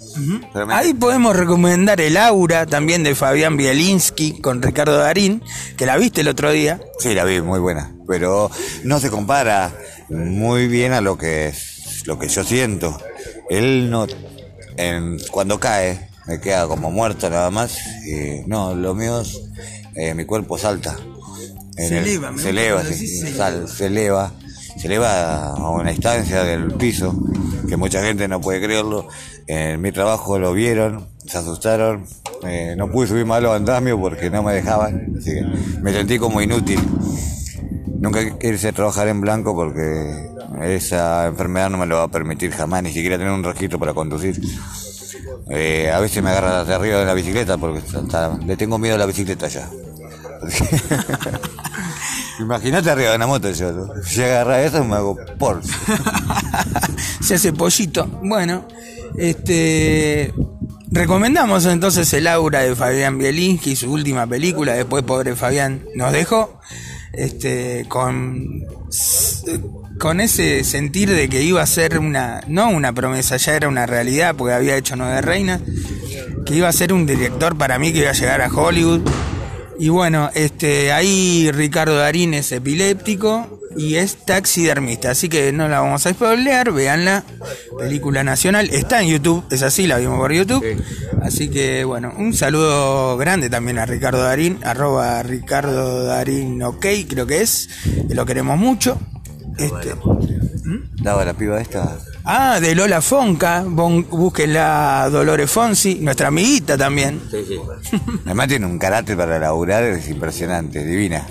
Ahí 0.69 0.93
podemos 0.93 1.35
recomendar 1.35 2.01
el 2.01 2.17
Aura 2.17 2.65
también 2.65 3.03
de 3.03 3.15
Fabián 3.15 3.57
Bielinski 3.57 4.41
con 4.41 4.61
Ricardo 4.61 4.97
Darín, 4.97 5.41
que 5.77 5.85
la 5.85 5.97
viste 5.97 6.21
el 6.21 6.27
otro 6.27 6.51
día. 6.51 6.79
Sí, 6.99 7.13
la 7.13 7.23
vi, 7.23 7.41
muy 7.41 7.59
buena, 7.59 7.93
pero 8.07 8.49
no 8.83 8.99
se 8.99 9.09
compara 9.09 9.73
muy 10.09 10.67
bien 10.67 10.91
a 10.93 11.01
lo 11.01 11.17
que 11.17 11.47
es, 11.47 12.03
lo 12.05 12.19
que 12.19 12.27
yo 12.27 12.43
siento. 12.43 12.99
Él 13.49 13.89
no, 13.89 14.07
en, 14.77 15.17
cuando 15.31 15.59
cae, 15.59 16.09
me 16.27 16.39
queda 16.39 16.67
como 16.67 16.91
muerto 16.91 17.29
nada 17.29 17.49
más. 17.51 17.77
Y 18.05 18.47
no, 18.47 18.75
lo 18.75 18.93
mío 18.95 19.21
es, 19.21 19.39
eh, 19.95 20.13
mi 20.13 20.25
cuerpo 20.25 20.57
salta. 20.57 20.97
Se 21.75 21.97
el- 21.99 22.03
eleva, 22.07 22.33
se 22.37 22.49
eleva, 22.49 22.83
se 22.83 23.33
sal- 23.35 23.67
se 23.67 23.85
eleva, 23.87 24.31
se 24.77 24.87
eleva 24.87 25.47
a 25.47 25.69
una 25.69 25.91
instancia 25.91 26.43
del 26.43 26.73
piso 26.73 27.15
que 27.67 27.77
mucha 27.77 28.03
gente 28.03 28.27
no 28.27 28.41
puede 28.41 28.61
creerlo. 28.61 29.07
En 29.47 29.81
mi 29.81 29.91
trabajo 29.91 30.37
lo 30.39 30.53
vieron, 30.53 31.07
se 31.25 31.37
asustaron. 31.37 32.05
eh, 32.43 32.73
no 32.75 32.89
pude 32.91 33.05
subir 33.07 33.25
más 33.25 33.39
los 33.41 33.55
andamios 33.55 33.99
porque 33.99 34.31
no 34.31 34.41
me 34.41 34.53
dejaban, 34.53 35.13
así 35.19 35.31
que 35.31 35.43
me 35.81 35.93
sentí 35.93 36.17
como 36.17 36.41
inútil. 36.41 36.79
Nunca 37.99 38.37
quise 38.39 38.73
trabajar 38.73 39.07
en 39.09 39.21
blanco 39.21 39.53
porque 39.53 40.27
esa 40.63 41.27
enfermedad 41.27 41.69
no 41.69 41.77
me 41.77 41.85
lo 41.85 41.97
va 41.97 42.03
a 42.03 42.07
permitir 42.07 42.49
jamás, 42.51 42.81
ni 42.81 42.91
siquiera 42.91 43.17
tener 43.19 43.31
un 43.31 43.43
registro 43.43 43.77
para 43.77 43.93
conducir. 43.93 44.41
Eh, 45.51 45.91
a 45.93 45.99
veces 45.99 46.23
me 46.23 46.31
agarra 46.31 46.63
de 46.65 46.73
arriba 46.73 46.97
de 46.99 47.05
la 47.05 47.13
bicicleta 47.13 47.57
porque 47.59 47.81
le 48.45 48.57
tengo 48.57 48.79
miedo 48.79 48.95
a 48.95 48.97
la 48.97 49.05
bicicleta 49.05 49.47
ya. 49.47 49.69
Imagínate 52.39 52.89
arriba 52.89 53.11
de 53.11 53.15
una 53.17 53.27
moto 53.27 53.51
yo. 53.51 53.87
Si 54.03 54.23
agarra 54.23 54.63
eso 54.63 54.83
me 54.83 54.95
hago 54.95 55.17
Porsche. 55.37 55.71
Se 57.21 57.35
hace 57.35 57.53
pollito. 57.53 58.07
Bueno, 58.23 58.67
este. 59.17 60.33
Recomendamos 60.93 61.65
entonces 61.65 62.11
el 62.13 62.27
Aura 62.27 62.61
de 62.61 62.75
Fabián 62.75 63.17
Bielinski, 63.17 63.75
su 63.75 63.91
última 63.91 64.27
película. 64.27 64.73
Después, 64.73 65.03
pobre 65.03 65.35
Fabián 65.35 65.85
nos 65.95 66.11
dejó. 66.11 66.59
Este, 67.13 67.85
con. 67.87 68.65
Con 69.99 70.19
ese 70.19 70.63
sentir 70.63 71.13
de 71.13 71.29
que 71.29 71.43
iba 71.43 71.61
a 71.61 71.67
ser 71.67 71.99
una. 71.99 72.41
No 72.47 72.69
una 72.69 72.91
promesa, 72.93 73.37
ya 73.37 73.55
era 73.55 73.67
una 73.67 73.85
realidad 73.85 74.35
porque 74.35 74.53
había 74.53 74.75
hecho 74.75 74.95
Nueve 74.95 75.21
Reinas. 75.21 75.61
Que 76.45 76.55
iba 76.55 76.67
a 76.67 76.73
ser 76.73 76.91
un 76.91 77.05
director 77.05 77.55
para 77.55 77.77
mí 77.77 77.93
que 77.93 77.99
iba 77.99 78.09
a 78.09 78.13
llegar 78.13 78.41
a 78.41 78.47
Hollywood. 78.47 79.01
Y 79.81 79.89
bueno, 79.89 80.29
este, 80.35 80.91
ahí 80.91 81.49
Ricardo 81.51 81.95
Darín 81.95 82.35
es 82.35 82.51
epiléptico 82.51 83.59
y 83.75 83.95
es 83.95 84.15
taxidermista, 84.27 85.09
así 85.09 85.27
que 85.27 85.51
no 85.51 85.67
la 85.67 85.79
vamos 85.79 86.05
a 86.05 86.13
spoilear, 86.13 86.71
veanla, 86.71 87.23
película 87.79 88.23
nacional, 88.23 88.69
está 88.71 89.01
en 89.01 89.09
YouTube, 89.09 89.43
es 89.49 89.63
así, 89.63 89.87
la 89.87 89.97
vimos 89.97 90.19
por 90.19 90.31
YouTube. 90.31 90.63
Así 91.23 91.49
que 91.49 91.83
bueno, 91.83 92.13
un 92.15 92.35
saludo 92.35 93.17
grande 93.17 93.49
también 93.49 93.79
a 93.79 93.87
Ricardo 93.87 94.21
Darín, 94.21 94.59
arroba 94.63 95.23
Ricardo 95.23 96.03
Darín 96.03 96.61
OK, 96.61 96.85
creo 97.09 97.25
que 97.25 97.41
es, 97.41 97.67
lo 98.09 98.23
queremos 98.27 98.59
mucho. 98.59 98.99
Este, 99.57 99.95
Daba 101.01 101.25
la 101.25 101.33
piba 101.33 101.59
esta. 101.59 101.97
Ah, 102.25 102.59
de 102.59 102.75
Lola 102.75 103.01
Fonca, 103.01 103.63
bon- 103.65 104.05
búsquenla 104.09 105.09
Dolores 105.11 105.49
Fonsi, 105.49 105.95
nuestra 106.01 106.27
amiguita 106.29 106.77
también. 106.77 107.21
Además 108.25 108.47
tiene 108.47 108.65
un 108.65 108.77
carácter 108.79 109.17
para 109.17 109.39
laburar, 109.39 109.83
es 109.83 110.07
impresionante, 110.09 110.83
divina. 110.85 111.25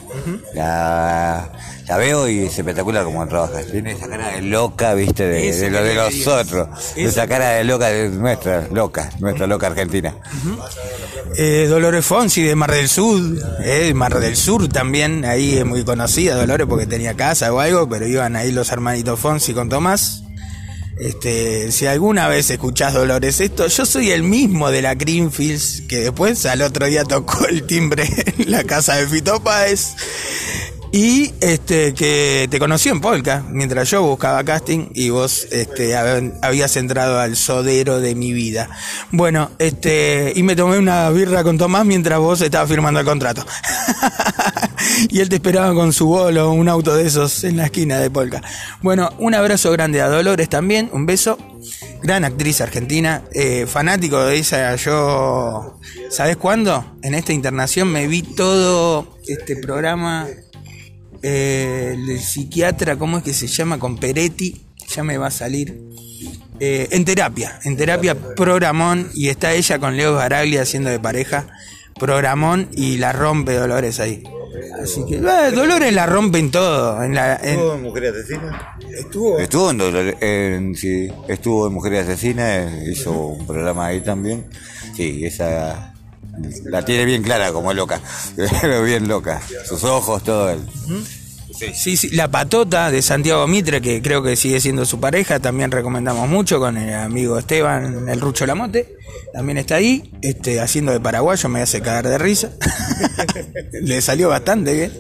la, 0.55 1.51
la 1.89 1.97
veo 1.97 2.29
y 2.29 2.41
es 2.47 2.59
espectacular 2.59 3.05
como 3.05 3.27
trabaja. 3.27 3.63
Tiene 3.71 3.93
esa 3.93 4.09
cara 4.09 4.29
de 4.33 4.43
loca, 4.43 4.95
viste, 4.95 5.25
de, 5.27 5.53
de 5.57 5.71
lo 5.71 5.83
de 5.83 5.89
te 5.91 5.95
los 5.95 6.13
digo. 6.13 6.33
otros. 6.35 6.69
Eso 6.97 7.09
Esa 7.09 7.27
cara 7.27 7.51
de 7.51 7.65
loca 7.65 7.87
de 7.89 8.09
nuestra, 8.11 8.67
loca, 8.73 9.11
nuestra 9.21 9.47
loca 9.47 9.67
argentina. 9.69 10.15
Eh, 11.37 11.67
Dolores 11.69 12.05
Fonsi 12.05 12.43
de 12.43 12.57
Mar 12.57 12.73
del 12.73 12.89
Sur, 12.89 13.21
eh, 13.63 13.95
Mar 13.95 14.19
del 14.19 14.37
Sur 14.37 14.69
también, 14.69 15.25
ahí 15.25 15.57
es 15.59 15.65
muy 15.65 15.85
conocida 15.85 16.35
Dolores 16.35 16.67
porque 16.69 16.87
tenía 16.87 17.15
casa 17.15 17.53
o 17.53 17.61
algo, 17.61 17.89
pero 17.89 18.07
iban 18.07 18.35
ahí 18.37 18.51
los 18.53 18.71
hermanitos 18.73 19.19
Fonsi 19.21 19.55
con 19.55 19.69
Tomás. 19.69 20.25
Este, 21.01 21.73
si 21.73 21.87
alguna 21.87 22.29
vez 22.29 22.51
escuchás 22.51 22.93
Dolores 22.93 23.41
esto, 23.41 23.69
yo 23.69 23.87
soy 23.87 24.11
el 24.11 24.23
mismo 24.23 24.71
de 24.71 24.83
la 24.83 24.95
Greenfields 24.95 25.85
que 25.89 26.01
después 26.01 26.45
al 26.45 26.61
otro 26.61 26.85
día 26.85 27.05
tocó 27.05 27.47
el 27.47 27.67
timbre 27.67 28.05
en 28.37 28.51
la 28.51 28.65
casa 28.65 28.97
de 28.97 29.07
Fito 29.07 29.43
Páez. 29.43 29.95
Y 30.93 31.33
este 31.41 31.95
que 31.95 32.49
te 32.51 32.59
conocí 32.59 32.89
en 32.89 33.01
Polka, 33.01 33.45
mientras 33.49 33.89
yo 33.89 34.03
buscaba 34.03 34.43
casting 34.43 34.89
y 34.93 35.11
vos 35.11 35.47
este 35.53 35.93
hab- 35.95 36.37
habías 36.43 36.77
entrado 36.77 37.21
al 37.21 37.37
sodero 37.37 38.01
de 38.01 38.17
mi 38.17 38.33
vida. 38.33 38.69
Bueno, 39.13 39.53
este 39.61 40.33
y 40.35 40.43
me 40.43 40.57
tomé 40.57 40.79
una 40.79 41.09
birra 41.11 41.45
con 41.45 41.59
Tomás 41.59 41.87
mientras 41.87 42.19
vos 42.19 42.41
estabas 42.41 42.69
firmando 42.69 42.99
el 42.99 43.07
contrato. 43.07 43.47
y 45.09 45.21
él 45.21 45.29
te 45.29 45.37
esperaba 45.37 45.73
con 45.75 45.93
su 45.93 46.07
bolo, 46.09 46.51
un 46.51 46.69
auto 46.69 46.97
de 46.97 47.07
esos 47.07 47.45
en 47.45 47.59
la 47.59 47.67
esquina 47.67 48.01
de 48.01 48.11
Polka. 48.11 48.43
Bueno, 48.83 49.11
un 49.21 49.35
abrazo 49.35 49.71
grande 49.71 50.01
a 50.01 50.09
Dolores 50.09 50.49
también, 50.49 50.91
un 50.93 51.07
beso. 51.07 51.39
Gran 52.03 52.25
actriz 52.25 52.61
argentina, 52.63 53.23
eh, 53.33 53.67
fanático 53.69 54.25
de 54.25 54.37
ella. 54.39 54.75
Yo, 54.75 55.79
¿sabes 56.11 56.37
cuándo? 56.37 56.97
En 57.03 57.15
esta 57.15 57.33
internación 57.33 57.93
me 57.93 58.09
vi 58.09 58.23
todo 58.23 59.19
este 59.29 59.55
programa 59.57 60.27
eh, 61.23 61.95
el 61.97 62.19
psiquiatra, 62.21 62.97
¿cómo 62.97 63.19
es 63.19 63.25
que 63.25 63.35
se 63.35 63.47
llama? 63.47 63.79
Con 63.79 63.97
Peretti, 63.99 64.67
ya 64.89 65.03
me 65.05 65.19
va 65.19 65.29
a 65.29 65.31
salir. 65.31 65.81
eh, 66.63 66.89
en 66.91 67.05
terapia, 67.07 67.59
en 67.65 67.77
terapia 67.77 68.15
programón 68.15 69.11
y 69.15 69.29
está 69.29 69.55
ella 69.55 69.79
con 69.79 69.97
Leo 69.97 70.15
Garaglia 70.17 70.61
haciendo 70.63 70.91
de 70.91 71.01
pareja, 71.01 71.47
programón 71.99 72.69
y 72.73 72.99
la 72.99 73.13
rompe 73.13 73.55
Dolores 73.55 73.99
ahí. 74.01 74.23
Así 74.83 75.05
que 75.07 75.17
eh, 75.17 75.51
Dolores 75.55 75.93
la 75.95 76.05
rompe 76.07 76.39
en 76.39 76.51
todo, 76.51 77.03
en 77.03 77.15
la, 77.15 77.37
en- 77.37 77.51
¿Estuvo 77.61 77.75
en 77.75 77.83
Mujeres 77.83 78.13
Asesinas? 78.15 78.63
estuvo 78.99 79.39
Estuvo 79.39 79.71
en, 79.71 79.79
Dolor- 79.79 80.17
en- 80.21 80.75
sí, 80.77 81.09
estuvo 81.29 81.67
en 81.67 81.73
Mujeres 81.73 82.05
Asesinas, 82.09 82.71
hizo 82.89 83.13
un 83.13 83.47
programa 83.47 83.87
ahí 83.87 84.01
también. 84.03 84.47
Sí, 84.95 85.25
esa 85.25 85.95
la 86.65 86.85
tiene 86.85 87.05
bien 87.05 87.23
clara 87.23 87.53
como 87.53 87.73
loca, 87.73 88.01
pero 88.61 88.83
bien 88.83 89.09
loca. 89.09 89.41
Sus 89.67 89.85
ojos, 89.85 90.23
todo 90.23 90.51
el... 90.51 90.61
Sí, 91.75 91.97
sí, 91.97 92.11
la 92.11 92.31
patota 92.31 92.91
de 92.91 93.03
Santiago 93.03 93.47
Mitre, 93.47 93.83
que 93.83 94.01
creo 94.01 94.23
que 94.23 94.37
sigue 94.37 94.61
siendo 94.61 94.87
su 94.87 94.99
pareja, 94.99 95.41
también 95.41 95.71
recomendamos 95.71 96.29
mucho 96.29 96.59
con 96.59 96.77
el 96.77 96.95
amigo 96.95 97.39
Esteban, 97.39 98.09
el 98.09 98.21
Rucho 98.21 98.47
Lamote. 98.47 98.97
También 99.33 99.59
está 99.59 99.75
ahí, 99.77 100.13
este, 100.23 100.61
haciendo 100.61 100.93
de 100.93 101.01
paraguayo, 101.01 101.49
me 101.49 101.61
hace 101.61 101.81
cagar 101.83 102.09
de 102.09 102.19
risa. 102.19 102.53
Le 103.73 104.01
salió 104.01 104.29
bastante 104.29 104.73
bien. 104.75 104.93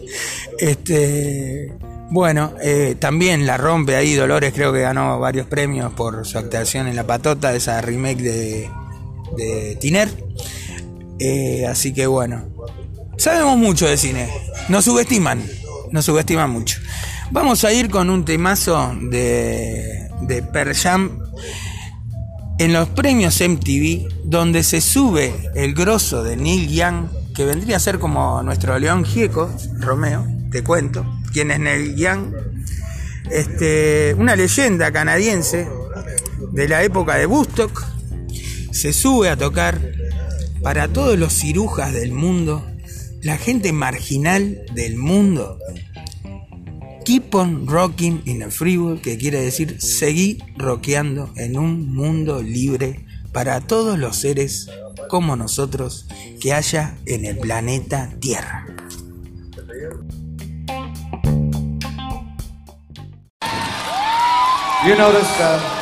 Este, 0.58 1.72
bueno, 2.10 2.54
eh, 2.62 2.96
también 2.98 3.46
la 3.46 3.56
rompe 3.56 3.96
ahí, 3.96 4.14
Dolores 4.14 4.52
creo 4.52 4.72
que 4.72 4.80
ganó 4.80 5.18
varios 5.18 5.46
premios 5.46 5.92
por 5.94 6.26
su 6.26 6.38
actuación 6.38 6.88
en 6.88 6.96
La 6.96 7.04
Patota, 7.04 7.54
esa 7.54 7.80
remake 7.80 8.20
de, 8.20 8.70
de 9.36 9.76
Tiner. 9.80 10.08
Eh, 11.20 11.66
así 11.66 11.92
que 11.92 12.06
bueno, 12.06 12.50
Sabemos 13.20 13.58
mucho 13.58 13.86
de 13.86 13.98
cine. 13.98 14.30
Nos 14.70 14.86
subestiman. 14.86 15.42
Nos 15.92 16.06
subestiman 16.06 16.50
mucho. 16.50 16.78
Vamos 17.30 17.64
a 17.64 17.72
ir 17.72 17.90
con 17.90 18.08
un 18.08 18.24
temazo 18.24 18.96
de, 18.98 20.08
de 20.22 20.42
Pearl 20.42 20.74
Jam 20.74 21.18
en 22.58 22.72
los 22.72 22.88
premios 22.88 23.38
MTV, 23.46 24.08
donde 24.24 24.62
se 24.62 24.80
sube 24.80 25.34
el 25.54 25.74
grosso 25.74 26.24
de 26.24 26.38
Neil 26.38 26.70
Young, 26.70 27.08
que 27.34 27.44
vendría 27.44 27.76
a 27.76 27.80
ser 27.80 27.98
como 27.98 28.42
nuestro 28.42 28.78
León 28.78 29.04
Gieco, 29.04 29.50
Romeo, 29.78 30.26
te 30.50 30.64
cuento, 30.64 31.04
quién 31.34 31.50
es 31.50 31.60
Neil 31.60 31.96
Young. 31.96 32.32
Este, 33.30 34.14
una 34.16 34.34
leyenda 34.34 34.92
canadiense 34.92 35.68
de 36.52 36.68
la 36.68 36.82
época 36.82 37.16
de 37.16 37.26
Woodstock, 37.26 37.84
se 38.72 38.94
sube 38.94 39.28
a 39.28 39.36
tocar 39.36 39.89
para 40.62 40.88
todos 40.88 41.18
los 41.18 41.32
cirujas 41.32 41.92
del 41.92 42.12
mundo, 42.12 42.64
la 43.22 43.36
gente 43.36 43.72
marginal 43.72 44.62
del 44.74 44.96
mundo. 44.96 45.58
Keep 47.04 47.34
on 47.34 47.66
rocking 47.66 48.22
in 48.26 48.42
a 48.42 48.50
free 48.50 48.78
world, 48.78 49.00
que 49.00 49.18
quiere 49.18 49.40
decir 49.40 49.80
seguir 49.80 50.38
rockeando 50.56 51.32
en 51.36 51.58
un 51.58 51.92
mundo 51.92 52.42
libre 52.42 53.06
para 53.32 53.60
todos 53.60 53.98
los 53.98 54.16
seres 54.16 54.68
como 55.08 55.34
nosotros 55.34 56.06
que 56.40 56.52
haya 56.52 56.96
en 57.06 57.24
el 57.24 57.38
planeta 57.38 58.12
Tierra. 58.20 58.66
You 64.82 64.96
notice 64.96 65.28
uh, 65.38 65.79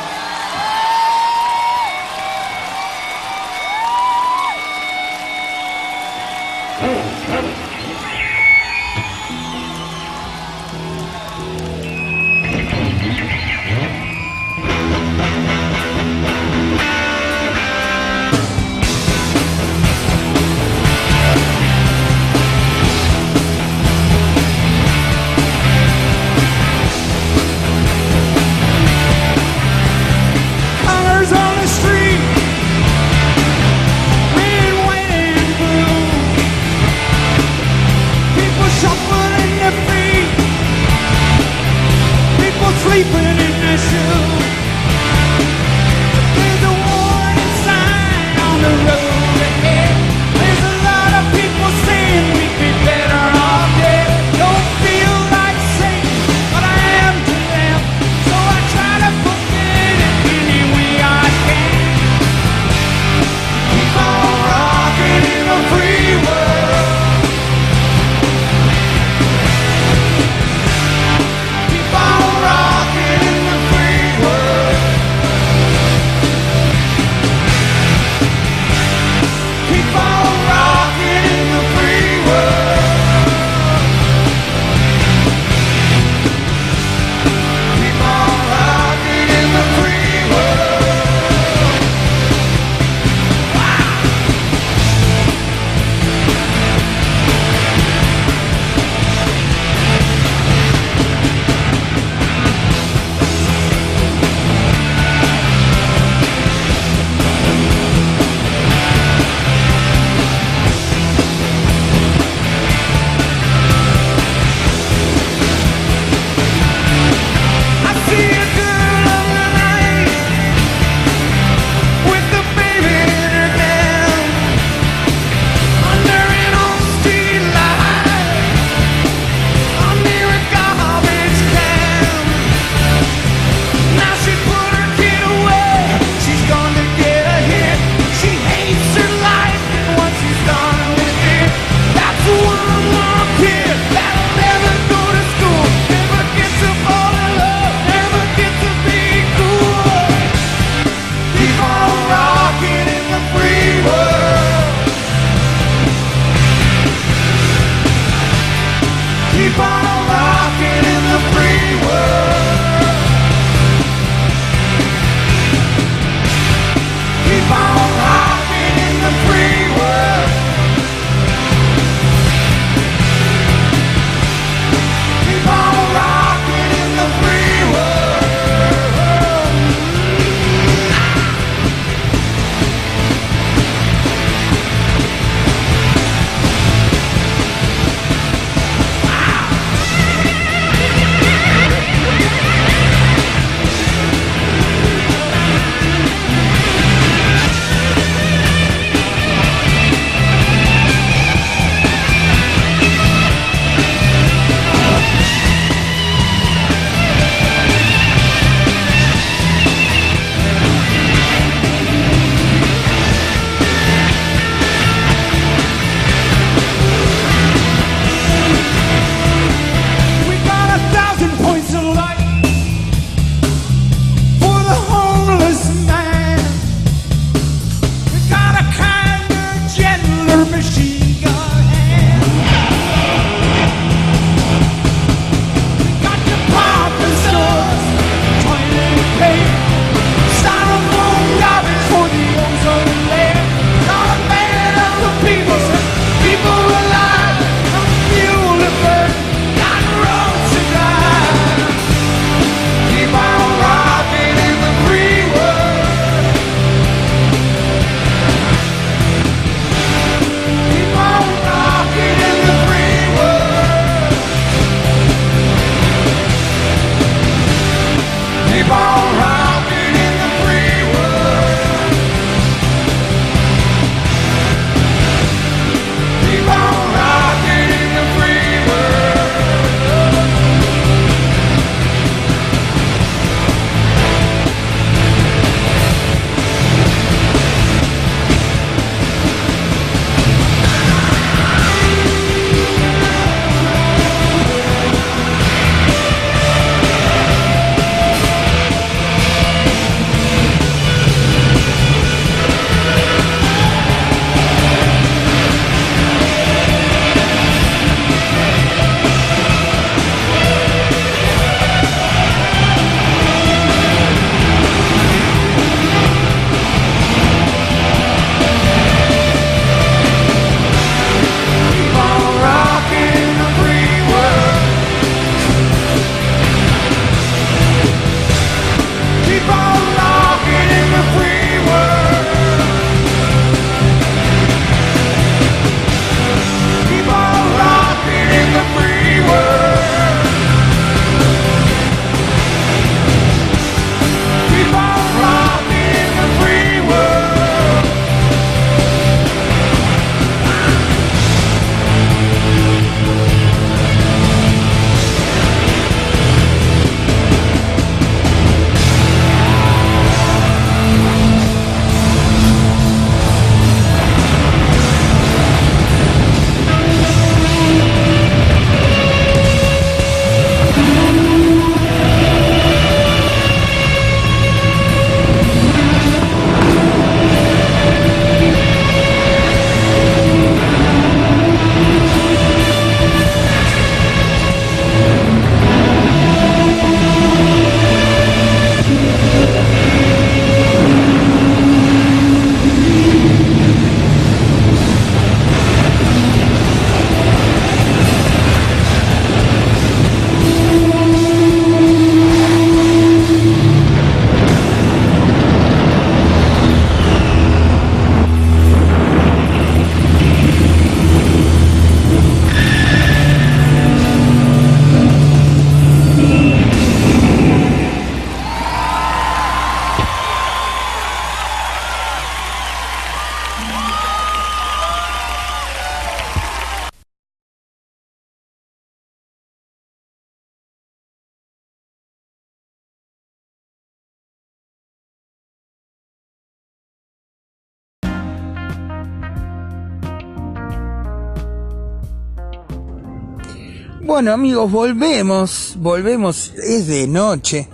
Bueno 444.19 444.33
amigos, 444.33 444.69
volvemos, 444.69 445.75
volvemos, 445.77 446.51
es 446.61 446.87
de 446.87 447.07
noche, 447.07 447.69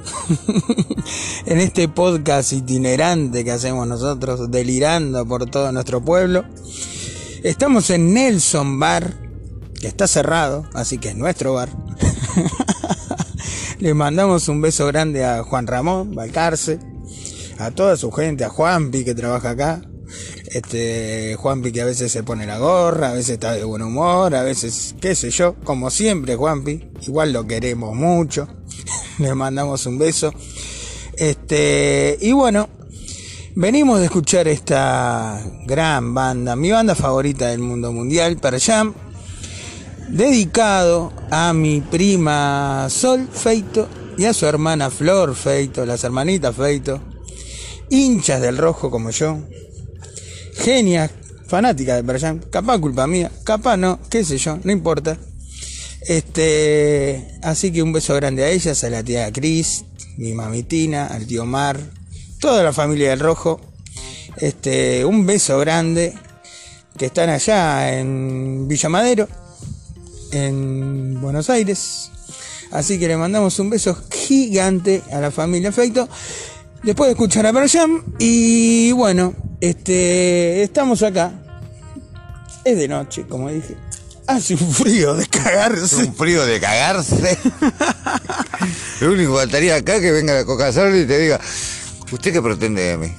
en 1.47 1.57
este 1.57 1.87
podcast 1.87 2.53
itinerante 2.53 3.43
que 3.43 3.51
hacemos 3.51 3.87
nosotros, 3.87 4.51
delirando 4.51 5.25
por 5.25 5.49
todo 5.49 5.71
nuestro 5.71 6.05
pueblo. 6.05 6.45
Estamos 7.41 7.89
en 7.89 8.13
Nelson 8.13 8.79
Bar, 8.79 9.11
que 9.81 9.87
está 9.87 10.07
cerrado, 10.07 10.69
así 10.75 10.99
que 10.99 11.09
es 11.09 11.15
nuestro 11.15 11.55
bar. 11.55 11.69
Le 13.79 13.95
mandamos 13.95 14.47
un 14.47 14.61
beso 14.61 14.85
grande 14.85 15.25
a 15.25 15.41
Juan 15.41 15.65
Ramón 15.65 16.13
Balcarce, 16.13 16.77
a 17.57 17.71
toda 17.71 17.97
su 17.97 18.11
gente, 18.11 18.45
a 18.45 18.49
Juanpi 18.49 19.03
que 19.03 19.15
trabaja 19.15 19.49
acá. 19.49 19.81
Este 20.55 21.35
Juanpi 21.35 21.73
que 21.73 21.81
a 21.81 21.85
veces 21.85 22.09
se 22.09 22.23
pone 22.23 22.47
la 22.47 22.57
gorra, 22.57 23.09
a 23.09 23.13
veces 23.13 23.31
está 23.31 23.51
de 23.51 23.65
buen 23.65 23.81
humor, 23.81 24.33
a 24.33 24.41
veces, 24.41 24.95
qué 25.01 25.13
sé 25.13 25.29
yo, 25.29 25.55
como 25.65 25.89
siempre 25.89 26.37
Juanpi, 26.37 26.91
igual 27.01 27.33
lo 27.33 27.45
queremos 27.45 27.93
mucho. 27.93 28.47
Le 29.19 29.35
mandamos 29.35 29.85
un 29.85 29.97
beso. 29.97 30.33
Este, 31.17 32.17
y 32.21 32.31
bueno, 32.31 32.69
venimos 33.55 33.99
de 33.99 34.05
escuchar 34.05 34.47
esta 34.47 35.43
gran 35.65 36.13
banda, 36.13 36.55
mi 36.55 36.71
banda 36.71 36.95
favorita 36.95 37.47
del 37.47 37.59
mundo 37.59 37.91
mundial, 37.91 38.37
Pearl 38.37 38.61
Jam, 38.61 38.93
dedicado 40.07 41.11
a 41.31 41.51
mi 41.51 41.81
prima 41.81 42.87
Sol 42.89 43.27
Feito 43.29 43.89
y 44.17 44.23
a 44.23 44.33
su 44.33 44.45
hermana 44.45 44.89
Flor 44.89 45.35
Feito, 45.35 45.85
las 45.85 46.05
hermanitas 46.05 46.55
Feito, 46.55 47.01
hinchas 47.89 48.39
del 48.39 48.57
rojo 48.57 48.89
como 48.89 49.09
yo, 49.09 49.39
genias, 50.57 51.11
fanáticas 51.47 52.05
de 52.05 52.19
Jam, 52.19 52.39
capaz 52.49 52.79
culpa 52.79 53.07
mía, 53.07 53.31
capaz 53.43 53.77
no, 53.77 53.99
qué 54.09 54.23
sé 54.23 54.37
yo, 54.37 54.57
no 54.63 54.71
importa. 54.71 55.17
Este, 56.01 57.39
así 57.41 57.71
que 57.71 57.81
un 57.81 57.91
beso 57.91 58.13
grande 58.15 58.43
a 58.43 58.49
ellas, 58.49 58.83
a 58.83 58.89
la 58.89 59.03
tía 59.03 59.31
Cris, 59.31 59.85
mi 60.17 60.33
mamitina, 60.33 61.07
al 61.07 61.25
tío 61.25 61.45
Mar, 61.45 61.79
toda 62.39 62.63
la 62.63 62.73
familia 62.73 63.09
del 63.09 63.19
rojo. 63.19 63.59
Este, 64.37 65.05
un 65.05 65.25
beso 65.25 65.57
grande 65.59 66.13
que 66.97 67.07
están 67.07 67.29
allá 67.29 67.97
en 67.97 68.67
Villa 68.67 68.89
Madero, 68.89 69.27
en 70.31 71.19
Buenos 71.21 71.49
Aires. 71.49 72.11
Así 72.71 72.99
que 72.99 73.07
le 73.07 73.17
mandamos 73.17 73.57
un 73.59 73.69
beso 73.69 73.97
gigante 74.11 75.01
a 75.11 75.19
la 75.19 75.31
familia 75.31 75.71
Feito. 75.71 76.07
Después 76.85 77.07
de 77.07 77.13
escuchar 77.13 77.47
a 77.47 77.51
Pearl 77.51 77.67
Jam 77.67 78.03
y 78.19 78.91
bueno, 78.91 79.33
este, 79.59 80.61
estamos 80.61 81.01
acá. 81.01 81.33
Es 82.63 82.77
de 82.77 82.87
noche, 82.87 83.25
como 83.27 83.49
dije. 83.49 83.75
Hace 84.27 84.53
un 84.53 84.71
frío 84.71 85.15
de 85.15 85.25
cagarse. 85.25 85.95
un 85.95 86.13
frío 86.13 86.45
de 86.45 86.59
cagarse. 86.59 87.39
Lo 89.01 89.13
único 89.13 89.33
que 89.33 89.39
faltaría 89.39 89.75
acá 89.77 89.95
es 89.95 90.01
que 90.01 90.11
venga 90.11 90.35
la 90.35 90.45
Coca 90.45 90.71
Cola 90.71 90.95
y 90.95 91.07
te 91.07 91.17
diga, 91.17 91.39
¿usted 92.11 92.31
qué 92.31 92.41
pretende 92.41 92.83
de 92.83 92.97
mí? 92.99 93.11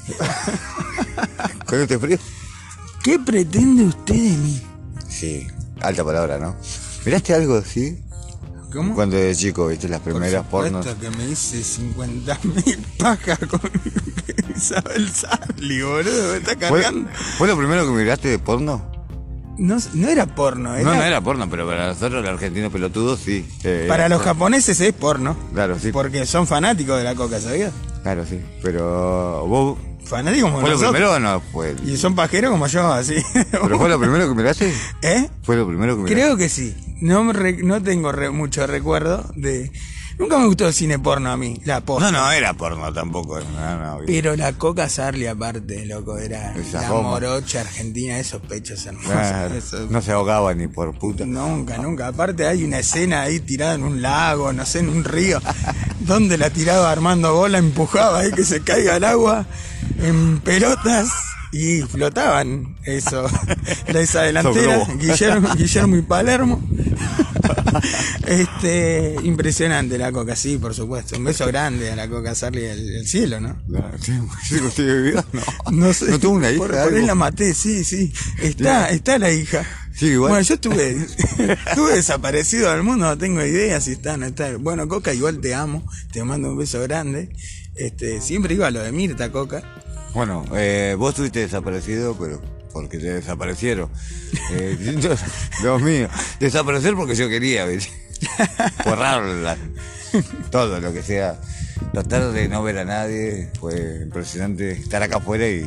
¿Con 1.66 1.80
este 1.80 1.98
frío? 1.98 2.18
¿Qué 3.02 3.18
pretende 3.18 3.82
usted 3.82 4.14
de 4.14 4.36
mí? 4.36 4.62
Sí, 5.08 5.44
alta 5.80 6.04
palabra, 6.04 6.38
¿no? 6.38 6.54
¿Miraste 7.04 7.34
algo 7.34 7.56
así? 7.56 8.00
¿Cómo? 8.76 8.94
Cuando 8.94 9.16
de 9.16 9.34
chico 9.34 9.66
viste 9.68 9.88
las 9.88 10.00
Por 10.00 10.12
primeras 10.12 10.44
supuesto 10.44 10.80
pornos. 10.82 10.94
que 10.96 11.10
me 11.10 11.28
hice 11.30 11.58
50.000 11.82 12.78
pajas 12.98 13.38
con 13.48 13.60
Isabel 14.54 15.10
Sarli, 15.10 15.82
boludo, 15.82 16.32
me 16.32 16.38
está 16.38 16.68
¿Fue, 16.68 16.82
cargando. 16.82 17.10
fue 17.38 17.48
lo 17.48 17.56
primero 17.56 17.84
que 17.86 17.92
miraste 17.92 18.28
de 18.28 18.38
porno? 18.38 18.94
No, 19.58 19.78
no 19.94 20.08
era 20.08 20.26
porno, 20.26 20.74
era, 20.74 20.84
No, 20.84 20.94
no 20.96 21.02
era 21.02 21.20
porno, 21.22 21.48
pero 21.48 21.66
para 21.66 21.86
nosotros, 21.88 22.22
los 22.22 22.30
argentinos 22.30 22.70
pelotudos, 22.70 23.18
sí. 23.20 23.48
Eh, 23.64 23.86
para 23.88 24.08
los 24.10 24.20
japoneses 24.20 24.78
es 24.80 24.92
porno. 24.92 25.34
Claro, 25.54 25.78
sí. 25.78 25.92
Porque 25.92 26.26
son 26.26 26.46
fanáticos 26.46 26.98
de 26.98 27.04
la 27.04 27.14
coca, 27.14 27.40
¿sabías? 27.40 27.72
Claro, 28.02 28.26
sí. 28.28 28.38
Pero 28.62 29.46
vos, 29.46 29.78
Fanáticos 30.06 30.50
como 30.50 30.60
¿fue 30.60 30.70
lo 30.70 30.78
primero 30.78 31.12
o 31.14 31.18
no 31.18 31.40
fue? 31.52 31.74
Y 31.84 31.96
son 31.96 32.14
pajeros 32.14 32.50
como 32.52 32.66
yo, 32.68 32.92
así. 32.92 33.16
¿Pero 33.50 33.78
fue 33.78 33.88
lo 33.88 33.98
primero 33.98 34.28
que 34.28 34.34
miraste? 34.34 34.72
¿Eh? 35.02 35.28
¿Fue 35.42 35.56
lo 35.56 35.66
primero 35.66 35.96
que 35.96 36.02
miraste? 36.02 36.14
Creo 36.14 36.36
que 36.36 36.48
sí. 36.48 36.76
No, 37.00 37.24
me 37.24 37.32
re- 37.32 37.62
no 37.62 37.82
tengo 37.82 38.12
re- 38.12 38.30
mucho 38.30 38.66
recuerdo 38.66 39.28
de... 39.34 39.70
Nunca 40.18 40.38
me 40.38 40.46
gustó 40.46 40.66
el 40.66 40.72
cine 40.72 40.98
porno 40.98 41.30
a 41.30 41.36
mí, 41.36 41.60
la 41.64 41.80
posta. 41.82 42.10
No, 42.10 42.18
no 42.18 42.30
era 42.32 42.54
porno 42.54 42.90
tampoco. 42.92 43.38
No, 43.40 43.76
no, 43.78 43.98
Pero 44.06 44.34
la 44.34 44.54
coca 44.54 44.88
Sarli 44.88 45.26
aparte, 45.26 45.84
loco, 45.84 46.16
era 46.16 46.54
Esa 46.56 46.82
la 46.82 46.88
goma. 46.88 47.10
morocha 47.10 47.60
argentina, 47.60 48.18
esos 48.18 48.40
pechos 48.42 48.84
hermosos. 48.86 49.10
Claro, 49.10 49.54
esos- 49.58 49.90
no 49.90 50.00
se 50.00 50.12
ahogaba 50.12 50.54
ni 50.54 50.68
por 50.68 50.98
puta. 50.98 51.26
Nunca, 51.26 51.76
nunca. 51.78 52.06
Aparte 52.08 52.46
hay 52.46 52.64
una 52.64 52.78
escena 52.78 53.22
ahí 53.22 53.40
tirada 53.40 53.74
en 53.74 53.82
un 53.84 54.00
lago, 54.00 54.52
no 54.54 54.64
sé, 54.64 54.78
en 54.78 54.88
un 54.88 55.04
río, 55.04 55.40
donde 56.00 56.38
la 56.38 56.48
tiraba 56.48 56.90
Armando 56.90 57.34
Bola, 57.34 57.58
empujaba 57.58 58.20
ahí 58.20 58.32
que 58.32 58.44
se 58.44 58.62
caiga 58.62 58.94
al 58.94 59.04
agua 59.04 59.44
en 59.98 60.40
pelotas 60.40 61.10
y 61.52 61.82
flotaban. 61.82 62.74
Eso, 62.84 63.26
esa 63.86 64.22
delantera. 64.22 64.82
Guillermo, 64.98 65.48
Guillermo 65.54 65.96
y 65.96 66.02
Palermo. 66.02 66.62
Este, 68.26 69.16
impresionante 69.22 69.98
la 69.98 70.10
coca, 70.12 70.34
sí, 70.34 70.58
por 70.58 70.74
supuesto. 70.74 71.16
Un 71.16 71.24
beso 71.24 71.46
grande 71.46 71.90
a 71.90 71.96
la 71.96 72.08
coca 72.08 72.34
Sarli 72.34 72.62
del, 72.62 72.86
del 72.86 73.06
cielo, 73.06 73.40
¿no? 73.40 73.62
No, 73.68 73.78
no. 74.08 74.30
No 75.70 75.92
sé. 75.92 76.10
¿No 76.10 76.18
tuvo 76.18 76.34
una 76.34 76.50
hija? 76.50 76.58
Por, 76.58 76.74
ahí 76.74 77.04
la 77.04 77.14
maté, 77.14 77.54
sí, 77.54 77.84
sí. 77.84 78.12
Está, 78.40 78.90
está 78.90 79.18
la 79.18 79.30
hija. 79.30 79.64
Sí, 79.94 80.06
igual. 80.06 80.30
Bueno, 80.30 80.42
yo 80.42 80.54
estuve, 80.54 80.90
estuve 81.68 81.94
desaparecido 81.94 82.70
del 82.70 82.82
mundo, 82.82 83.06
no 83.06 83.18
tengo 83.18 83.42
idea 83.42 83.80
si 83.80 83.92
está 83.92 84.14
o 84.14 84.16
no 84.16 84.26
está. 84.26 84.56
Bueno, 84.58 84.88
Coca, 84.88 85.14
igual 85.14 85.40
te 85.40 85.54
amo, 85.54 85.86
te 86.12 86.22
mando 86.24 86.50
un 86.50 86.58
beso 86.58 86.80
grande. 86.82 87.30
Este, 87.76 88.20
siempre 88.20 88.54
iba 88.54 88.66
a 88.66 88.70
lo 88.70 88.82
de 88.82 88.92
Mirta, 88.92 89.30
Coca. 89.32 89.62
Bueno, 90.14 90.44
eh, 90.54 90.96
vos 90.98 91.10
estuviste 91.10 91.40
desaparecido, 91.40 92.16
pero 92.18 92.40
porque 92.76 92.98
te 92.98 93.14
desaparecieron. 93.14 93.88
Eh, 94.52 94.76
Dios 95.62 95.82
mío, 95.82 96.08
desaparecer 96.40 96.94
porque 96.94 97.14
yo 97.14 97.28
quería, 97.28 97.64
¿viste? 97.66 97.90
Borrar 98.84 99.22
la- 99.24 99.56
todo 100.50 100.80
lo 100.80 100.92
que 100.92 101.02
sea. 101.02 101.40
Tratar 101.92 102.32
de 102.32 102.48
no 102.48 102.62
ver 102.62 102.78
a 102.78 102.84
nadie, 102.84 103.50
fue 103.60 104.00
impresionante 104.02 104.72
estar 104.72 105.02
acá 105.02 105.16
afuera 105.18 105.48
y 105.48 105.66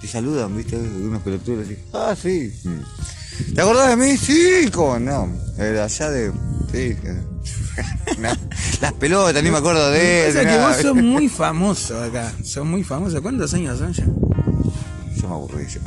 te 0.00 0.06
saludan, 0.08 0.56
¿viste? 0.56 0.76
Unos 0.76 1.22
pelotudos 1.22 1.64
así. 1.66 1.78
Ah, 1.92 2.14
sí. 2.20 2.52
Mm. 2.64 3.54
¿Te 3.54 3.60
acordás 3.60 3.88
de 3.90 3.96
mí? 3.96 4.16
Sí, 4.16 4.68
¿cómo 4.72 4.98
no? 4.98 5.28
Era 5.56 5.84
allá 5.84 6.10
de. 6.10 6.32
Sí. 6.72 6.96
No, 8.18 8.28
Las 8.80 8.92
pelotas, 8.94 9.42
ni 9.42 9.50
me 9.50 9.58
acuerdo 9.58 9.90
de 9.90 10.28
él. 10.28 10.34
Que 10.34 10.58
vos 10.58 10.76
sos 10.76 10.94
muy 10.96 11.28
famoso 11.28 12.02
acá, 12.02 12.32
sos 12.42 12.66
muy 12.66 12.82
famoso. 12.82 13.22
¿Cuántos 13.22 13.54
años 13.54 13.78
son 13.78 13.92
ya? 13.92 14.04
Yo 15.20 15.28
me 15.28 15.34
aburrí 15.34 15.66
yo. 15.66 15.80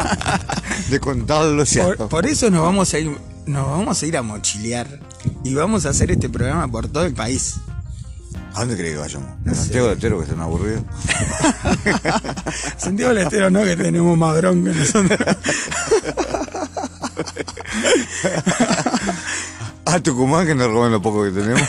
de 0.90 1.00
contarlo 1.00 1.64
ya. 1.64 1.84
Por, 1.84 2.08
por 2.08 2.26
eso 2.26 2.50
nos 2.50 2.62
vamos 2.62 2.94
a 2.94 2.98
ir, 2.98 3.16
nos 3.46 3.66
vamos 3.66 4.02
a 4.02 4.06
ir 4.06 4.16
a 4.16 4.22
mochilear 4.22 4.86
y 5.42 5.54
vamos 5.54 5.86
a 5.86 5.90
hacer 5.90 6.10
este 6.10 6.28
programa 6.28 6.68
por 6.68 6.88
todo 6.88 7.04
el 7.04 7.14
país. 7.14 7.56
¿A 8.54 8.60
dónde 8.60 8.76
crees 8.76 8.94
que 8.94 9.00
vayamos? 9.00 9.28
No 9.44 9.50
¿A 9.50 9.54
sé. 9.54 9.62
Santiago 9.62 9.86
del 9.88 9.96
Estero 9.96 10.18
que 10.18 10.24
están 10.24 10.40
aburridos? 10.40 10.82
Santiago 12.78 13.12
del 13.12 13.24
Estero 13.24 13.50
no, 13.50 13.64
que 13.64 13.76
tenemos 13.76 14.16
más 14.16 14.36
bronca 14.36 14.70
nosotros. 14.72 15.18
A 19.86 20.00
Tucumán 20.00 20.46
que 20.46 20.54
nos 20.54 20.68
roban 20.68 20.92
lo 20.92 21.02
poco 21.02 21.24
que 21.24 21.30
tenemos. 21.30 21.62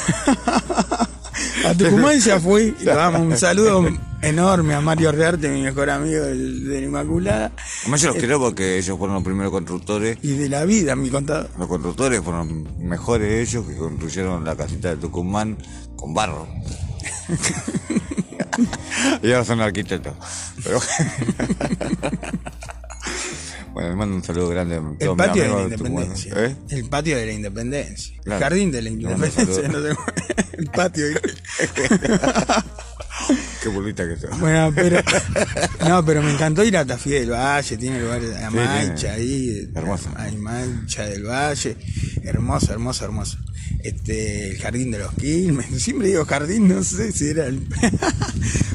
A 1.65 1.73
Tucumán 1.75 2.19
ya 2.19 2.39
fui. 2.39 2.75
Vamos, 2.86 3.21
un 3.21 3.38
saludo 3.38 3.83
enorme 4.28 4.73
a 4.73 4.82
Mario 4.82 5.11
Rearte, 5.11 5.49
mi 5.49 5.61
mejor 5.61 5.89
amigo 5.89 6.23
del- 6.23 6.67
de 6.67 6.82
la 6.82 6.86
Inmaculada. 6.88 7.51
Además 7.82 8.01
yo 8.01 8.07
los 8.09 8.17
quiero 8.17 8.39
porque 8.39 8.78
ellos 8.78 8.97
fueron 8.97 9.15
los 9.15 9.23
primeros 9.23 9.51
constructores. 9.51 10.17
Y 10.21 10.34
de 10.34 10.49
la 10.49 10.65
vida, 10.65 10.95
mi 10.95 11.09
contador. 11.09 11.49
Los 11.57 11.67
constructores 11.67 12.21
fueron 12.21 12.67
mejores 12.88 13.49
ellos 13.49 13.65
que 13.67 13.76
construyeron 13.76 14.43
la 14.43 14.55
casita 14.55 14.89
de 14.89 14.97
Tucumán 14.97 15.57
con 15.95 16.13
barro. 16.13 16.47
y 19.21 19.32
ahora 19.32 19.45
son 19.45 19.61
arquitectos. 19.61 20.13
Pero... 20.63 20.80
bueno, 23.73 23.89
les 23.89 23.97
mando 23.97 24.15
un 24.15 24.23
saludo 24.23 24.49
grande 24.49 24.76
a 24.76 24.80
todos 24.80 24.95
El 24.99 25.09
mis 25.09 25.17
patio 25.17 25.43
de 25.43 25.49
la 25.49 25.61
independencia. 25.63 26.34
¿Eh? 26.38 26.55
El 26.69 26.89
patio 26.89 27.17
de 27.17 27.26
la 27.26 27.32
independencia. 27.32 28.15
El 28.26 28.34
jardín 28.39 28.71
de 28.71 28.82
la 28.82 28.89
Le 28.89 28.95
independencia. 28.95 29.67
no. 29.67 29.78
El 30.57 30.67
patio. 30.67 31.05
Qué 33.63 33.69
bolita 33.69 34.07
que 34.07 34.17
son. 34.17 34.39
Bueno, 34.39 34.71
pero. 34.76 34.99
No, 35.88 36.03
pero 36.03 36.21
me 36.23 36.32
encantó 36.34 36.63
ir 36.63 36.76
a 36.78 36.86
Tafí 36.86 37.11
del 37.11 37.30
Valle. 37.32 37.78
Tiene 37.78 38.01
lugar 38.01 38.21
la 38.21 38.49
Sí, 38.49 38.55
Mancha 38.55 39.11
ahí. 39.13 39.69
Hermoso. 39.76 40.09
Hay 40.15 40.36
Mancha 40.38 41.03
del 41.03 41.23
Valle. 41.26 41.78
Hermoso, 42.23 42.73
hermoso, 42.73 43.05
hermoso. 43.05 43.38
este, 43.84 44.49
el 44.51 44.57
jardín 44.59 44.91
de 44.91 44.99
los 44.99 45.13
Quilmes. 45.13 45.67
Siempre 45.84 46.07
digo 46.07 46.26
jardín, 46.26 46.67
no 46.67 46.84
sé 46.84 47.11
si 47.11 47.30
era 47.30 47.45
el. 47.45 47.61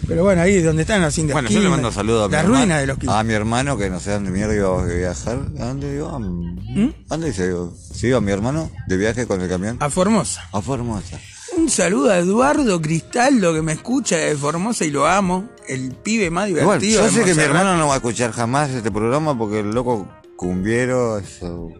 Pero 0.07 0.24
bueno, 0.24 0.42
ahí 0.42 0.61
donde 0.62 0.82
están 0.82 1.03
los 1.03 1.16
indios 1.18 1.34
Bueno, 1.34 1.48
yo 1.48 1.55
le 1.55 1.61
Quilmes, 1.61 1.70
mando 1.78 1.92
saludos 1.92 2.24
a 2.24 2.28
mi 2.28 2.32
La 2.32 2.40
hermano, 2.40 2.59
ruina 2.61 2.78
de 2.78 2.86
los 2.86 2.98
Quilmes. 2.98 3.16
a 3.16 3.22
mi 3.24 3.32
hermano 3.34 3.76
que 3.78 3.90
no 3.90 4.01
sé 4.01 4.11
a 4.11 4.14
dónde 4.14 4.30
mierda 4.30 4.55
iba 4.55 4.80
a 4.80 4.84
viajar. 4.84 5.38
¿A 5.59 5.64
dónde 5.66 5.94
iba? 5.96 6.18
¿Mm? 6.18 6.94
¿A 7.09 7.16
dónde 7.16 7.32
se 7.32 7.46
iba? 7.46 7.68
¿Se 7.94 8.07
iba 8.09 8.20
mi 8.20 8.32
hermano 8.32 8.70
de 8.86 8.96
viaje 8.96 9.26
con 9.26 9.40
el 9.40 9.48
camión? 9.48 9.76
A 9.80 9.90
Formosa. 9.90 10.42
A 10.53 10.61
Formosa. 10.62 11.18
Un 11.61 11.68
saludo 11.68 12.11
a 12.11 12.16
Eduardo 12.16 12.80
Cristaldo 12.80 13.52
que 13.52 13.61
me 13.61 13.72
escucha 13.72 14.16
de 14.16 14.34
Formosa 14.34 14.82
y 14.86 14.90
lo 14.90 15.06
amo. 15.06 15.50
El 15.68 15.94
pibe 15.94 16.30
más 16.30 16.46
divertido. 16.46 17.02
Yo 17.02 17.04
de 17.04 17.11
sé 17.11 17.22
que 17.22 17.34
mi 17.34 17.42
hermano 17.42 17.76
no 17.76 17.86
va 17.86 17.94
a 17.94 17.96
escuchar 17.98 18.32
jamás 18.32 18.70
este 18.70 18.90
programa 18.90 19.36
porque 19.36 19.61
el 19.61 19.70
loco 19.70 20.08
cumbiero. 20.36 21.18
Eso 21.18 21.70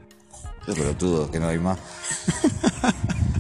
pelotudo, 0.66 1.30
que 1.30 1.40
no 1.40 1.48
hay 1.48 1.58
más. 1.58 1.78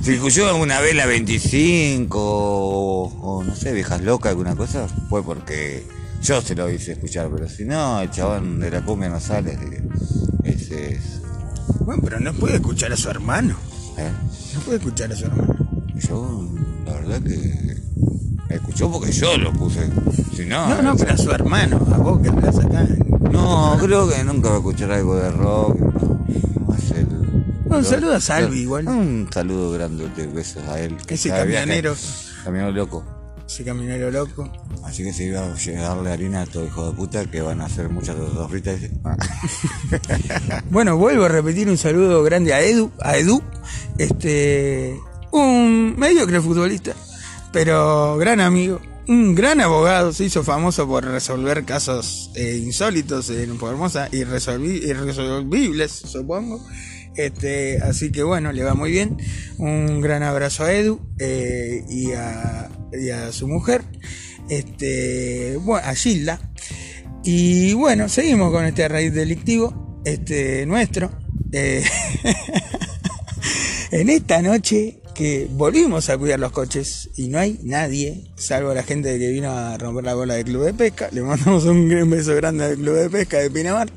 Si 0.02 0.14
escuchó 0.14 0.48
alguna 0.48 0.80
vez 0.80 0.94
la 0.94 1.04
25 1.04 2.18
o, 2.18 3.04
o 3.20 3.44
no 3.44 3.54
sé, 3.54 3.74
viejas 3.74 4.00
locas, 4.00 4.30
alguna 4.30 4.56
cosa, 4.56 4.88
fue 5.10 5.22
porque 5.22 5.86
yo 6.22 6.40
se 6.40 6.54
lo 6.54 6.70
hice 6.70 6.92
escuchar, 6.92 7.28
pero 7.30 7.46
si 7.50 7.66
no, 7.66 8.00
el 8.00 8.10
chabón 8.10 8.60
de 8.60 8.70
la 8.70 8.82
cumbia 8.82 9.10
no 9.10 9.20
sale. 9.20 9.58
Ese 10.42 10.94
es. 10.94 11.20
Bueno, 11.80 12.00
pero 12.02 12.18
no 12.18 12.32
puede 12.32 12.54
escuchar 12.54 12.94
a 12.94 12.96
su 12.96 13.10
hermano. 13.10 13.58
¿eh? 13.98 14.10
No 14.54 14.60
puede 14.60 14.78
escuchar 14.78 15.12
a 15.12 15.16
su 15.16 15.26
hermano. 15.26 15.49
Yo, 16.00 16.48
la 16.86 16.92
verdad 16.94 17.22
que. 17.22 17.76
Me 18.48 18.56
escuchó 18.56 18.90
porque 18.90 19.12
yo 19.12 19.36
lo 19.38 19.52
puse. 19.52 19.88
Si 20.34 20.44
no. 20.44 20.68
No, 20.68 20.82
no, 20.82 20.96
pero 20.96 21.12
a 21.12 21.16
su 21.16 21.30
hermano. 21.30 21.76
A 21.94 21.98
vos 21.98 22.20
que 22.20 22.28
hablas 22.28 22.58
acá. 22.58 22.86
No, 23.30 23.76
creo 23.80 24.08
que 24.08 24.24
nunca 24.24 24.48
va 24.48 24.54
a 24.56 24.58
escuchar 24.58 24.90
algo 24.90 25.16
de 25.16 25.30
rock. 25.30 25.78
No. 27.70 27.76
Un 27.76 27.84
saludo 27.84 28.16
a 28.16 28.20
Salvi 28.20 28.62
igual. 28.62 28.88
Un 28.88 29.28
saludo 29.32 29.70
grande 29.70 30.08
de 30.16 30.26
besos 30.26 30.66
a 30.68 30.80
él. 30.80 30.96
que 31.06 31.14
Ese 31.14 31.28
camionero. 31.28 31.94
Camionero 32.44 32.72
loco. 32.72 33.04
Ese 33.46 33.62
caminero 33.62 34.10
loco. 34.10 34.50
Así 34.84 35.04
que 35.04 35.12
se 35.12 35.24
iba 35.24 35.40
a 35.40 35.54
llegarle 35.54 36.10
harina 36.12 36.42
a 36.42 36.46
todo 36.46 36.66
hijo 36.66 36.90
de 36.90 36.96
puta 36.96 37.24
que 37.26 37.40
van 37.40 37.60
a 37.60 37.66
hacer 37.66 37.88
muchas 37.88 38.16
tortas 38.16 38.50
fritas. 38.50 38.80
Ah. 39.04 39.16
Bueno, 40.70 40.96
vuelvo 40.96 41.24
a 41.24 41.28
repetir 41.28 41.68
un 41.68 41.78
saludo 41.78 42.22
grande 42.24 42.52
a 42.52 42.60
Edu, 42.60 42.90
a 43.00 43.16
Edu, 43.16 43.40
este, 43.98 44.98
un 45.32 45.94
mediocre 45.98 46.40
futbolista, 46.40 46.94
pero 47.52 48.16
gran 48.18 48.40
amigo, 48.40 48.80
un 49.08 49.34
gran 49.34 49.60
abogado, 49.60 50.12
se 50.12 50.24
hizo 50.24 50.42
famoso 50.44 50.86
por 50.86 51.04
resolver 51.04 51.64
casos 51.64 52.30
eh, 52.36 52.60
insólitos 52.62 53.28
en 53.30 53.58
Formosa, 53.58 54.08
irresolvi- 54.10 54.82
irresolvibles, 54.82 55.90
supongo. 55.92 56.64
Este, 57.16 57.78
así 57.82 58.12
que 58.12 58.22
bueno, 58.22 58.52
le 58.52 58.62
va 58.62 58.74
muy 58.74 58.92
bien. 58.92 59.16
Un 59.58 60.00
gran 60.00 60.22
abrazo 60.22 60.64
a 60.64 60.72
Edu 60.72 61.00
eh, 61.18 61.84
y, 61.88 62.12
a, 62.12 62.70
y 62.92 63.10
a 63.10 63.32
su 63.32 63.48
mujer, 63.48 63.82
este, 64.48 65.56
bueno, 65.56 65.86
a 65.86 65.94
Gilda. 65.94 66.40
Y 67.24 67.72
bueno, 67.74 68.08
seguimos 68.08 68.52
con 68.52 68.64
este 68.64 68.88
raíz 68.88 69.12
delictivo, 69.12 70.00
este 70.04 70.64
nuestro. 70.66 71.10
Eh, 71.52 71.84
en 73.90 74.08
esta 74.08 74.40
noche 74.40 74.99
que 75.20 75.48
volvimos 75.50 76.08
a 76.08 76.16
cuidar 76.16 76.40
los 76.40 76.50
coches 76.50 77.10
y 77.14 77.28
no 77.28 77.38
hay 77.38 77.60
nadie, 77.62 78.24
salvo 78.36 78.72
la 78.72 78.82
gente 78.82 79.18
que 79.18 79.28
vino 79.28 79.50
a 79.50 79.76
romper 79.76 80.04
la 80.04 80.14
bola 80.14 80.32
del 80.32 80.46
club 80.46 80.64
de 80.64 80.72
pesca. 80.72 81.10
Le 81.12 81.20
mandamos 81.20 81.64
un 81.66 81.90
gran 81.90 82.08
beso 82.08 82.34
grande 82.34 82.64
al 82.64 82.76
club 82.76 82.94
de 82.94 83.10
pesca 83.10 83.36
de 83.36 83.50
Pinamar. 83.50 83.92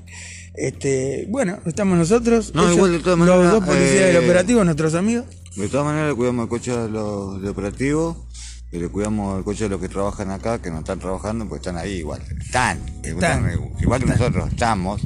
Este, 0.54 1.26
bueno, 1.30 1.60
estamos 1.66 1.98
nosotros, 1.98 2.54
No, 2.54 2.70
igual 2.70 2.92
de 2.92 3.00
todas 3.00 3.18
los 3.18 3.26
maneras, 3.26 3.52
dos 3.54 3.64
policías 3.64 4.02
eh, 4.02 4.06
del 4.08 4.18
operativo, 4.18 4.66
nuestros 4.66 4.96
amigos. 4.96 5.24
De 5.56 5.70
todas 5.70 5.86
maneras, 5.86 6.10
le 6.10 6.16
cuidamos 6.16 6.44
el 6.44 6.50
coche 6.50 6.72
a 6.72 6.88
los 6.88 7.42
de 7.42 7.48
operativo. 7.48 8.28
Y 8.74 8.80
le 8.80 8.90
cuidamos 8.90 9.38
el 9.38 9.46
coche 9.46 9.66
a 9.66 9.70
los 9.70 9.80
que 9.80 9.88
trabajan 9.88 10.30
acá, 10.32 10.62
que 10.62 10.72
no 10.72 10.80
están 10.80 11.00
trabajando, 11.00 11.48
pues 11.48 11.62
están 11.62 11.78
ahí 11.78 12.00
igual. 12.00 12.22
Están. 12.42 12.82
Están. 13.02 13.50
Igual 13.80 14.02
que 14.02 14.08
nosotros, 14.08 14.50
estamos. 14.52 15.00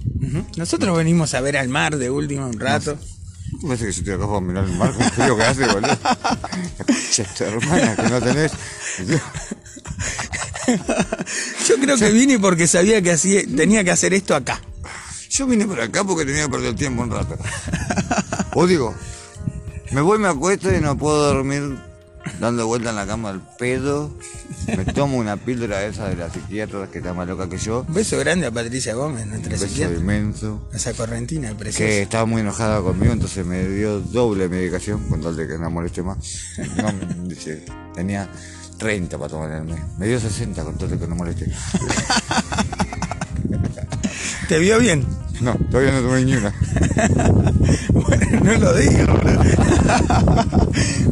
Nosotros 0.56 0.98
venimos 0.98 1.36
a 1.36 1.42
ver 1.42 1.58
al 1.58 1.68
mar 1.70 1.98
de 1.98 2.10
última 2.10 2.48
un 2.48 2.60
rato. 2.60 2.96
¿Tú 2.96 3.17
parece 3.62 3.86
que 3.86 3.92
yo 3.92 4.00
estoy 4.00 4.14
acá 4.14 4.28
para 4.28 4.42
mirar 4.42 4.64
el 4.66 4.78
mar 4.78 4.94
con 4.94 5.04
el 5.04 5.12
frío 5.12 5.38
que 5.38 5.44
hace, 5.44 5.66
boludo? 5.68 5.88
La 5.88 6.86
concha 6.86 7.24
de 7.24 7.30
tu 7.36 7.44
hermana 7.44 7.96
que 7.96 8.04
no 8.04 8.22
tenés. 8.22 8.52
Yo 11.68 11.76
creo 11.80 11.98
que 11.98 12.12
vine 12.12 12.40
porque 12.40 12.68
sabía 12.68 13.02
que 13.02 13.12
hacía, 13.12 13.42
tenía 13.56 13.84
que 13.84 13.92
hacer 13.92 14.14
esto 14.14 14.36
acá. 14.36 14.62
Yo 15.30 15.46
vine 15.48 15.66
por 15.66 15.80
acá 15.80 16.04
porque 16.04 16.26
tenía 16.26 16.44
que 16.46 16.50
perder 16.50 16.70
el 16.70 16.76
tiempo 16.76 17.04
un 17.04 17.12
rato. 17.12 17.38
O 18.54 18.68
digo, 18.68 18.96
me 19.92 20.02
voy, 20.02 20.20
me 20.20 20.28
acuesto 20.28 20.74
y 20.74 20.82
no 20.82 20.98
puedo 20.98 21.34
dormir 21.34 21.87
dando 22.40 22.68
vuelta 22.68 22.90
en 22.92 22.96
la 22.96 23.06
cama 23.06 23.30
al 23.30 23.42
pedo. 23.58 24.12
Me 24.68 24.86
tomo 24.86 25.18
una 25.18 25.38
píldora 25.38 25.86
esa 25.86 26.10
de 26.10 26.16
la 26.16 26.30
psiquiatra 26.32 26.88
que 26.92 27.00
está 27.00 27.14
más 27.14 27.28
loca 27.28 27.50
que 27.50 27.58
yo. 27.58 27.86
Un 27.88 27.94
beso 27.94 28.18
grande 28.18 28.48
a 28.48 28.52
Patricia 28.52 28.94
Gómez, 28.94 29.24
Un 29.24 29.30
nuestra 29.32 29.52
beso 29.52 29.68
psiquiatra. 29.68 29.98
inmenso. 29.98 30.68
Esa 30.74 30.94
correntina 30.94 31.54
preciosa. 31.58 31.86
Que 31.86 32.02
estaba 32.04 32.26
muy 32.26 32.42
enojada 32.42 32.82
conmigo, 32.82 33.14
entonces 33.14 33.46
me 33.46 33.68
dio 33.68 34.00
doble 34.00 34.48
medicación 34.50 35.08
con 35.10 35.22
tal 35.22 35.36
de 35.36 35.48
que 35.48 35.58
no 35.58 35.70
moleste 35.70 36.04
más. 36.04 36.18
No, 36.78 36.92
dice, 37.28 37.66
tenía 37.94 38.30
30 38.78 39.18
para 39.18 39.30
tomar 39.30 39.52
el 39.52 39.64
mes. 39.64 39.80
Me 39.98 40.08
dio 40.08 40.20
60 40.20 40.64
con 40.64 40.78
tal 40.78 40.90
de 40.90 40.98
que 41.00 41.08
no 41.08 41.16
moleste. 41.16 41.52
¿Te 44.48 44.60
vio 44.60 44.80
bien? 44.80 45.06
No, 45.42 45.56
todavía 45.70 45.92
no 45.92 46.02
tomé 46.02 46.26
ni 46.26 46.36
una. 46.36 46.54
Bueno, 47.94 48.40
no 48.44 48.58
lo 48.58 48.74
boludo. 48.74 49.44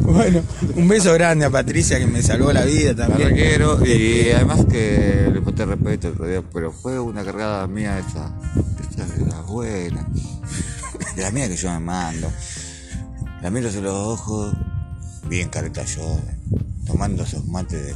Bueno, 0.00 0.42
un 0.74 0.88
beso 0.88 1.12
grande 1.12 1.44
a 1.44 1.50
Patricia 1.50 1.98
que 1.98 2.06
me 2.06 2.22
salvó 2.22 2.52
la 2.52 2.64
vida 2.64 2.94
también. 2.94 3.28
requiero 3.28 3.84
y 3.84 4.30
además 4.30 4.64
que 4.64 5.30
le 5.32 5.42
falté 5.42 5.66
respeto 5.66 6.08
otro 6.08 6.26
día, 6.26 6.42
pero 6.52 6.72
fue 6.72 6.98
una 6.98 7.22
cargada 7.24 7.66
mía 7.66 7.98
esa, 7.98 8.32
esa 8.90 9.04
de 9.14 9.26
la 9.26 9.42
buena, 9.42 10.06
de 11.14 11.22
la 11.22 11.30
mía 11.30 11.48
que 11.48 11.56
yo 11.56 11.70
me 11.72 11.80
mando. 11.80 12.32
La 13.42 13.50
miro 13.50 13.68
hacia 13.68 13.82
los 13.82 13.94
ojos, 13.94 14.54
bien 15.28 15.50
careta 15.50 15.84
yo, 15.84 16.20
tomando 16.86 17.24
esos 17.24 17.44
mates 17.46 17.84
de 17.84 17.94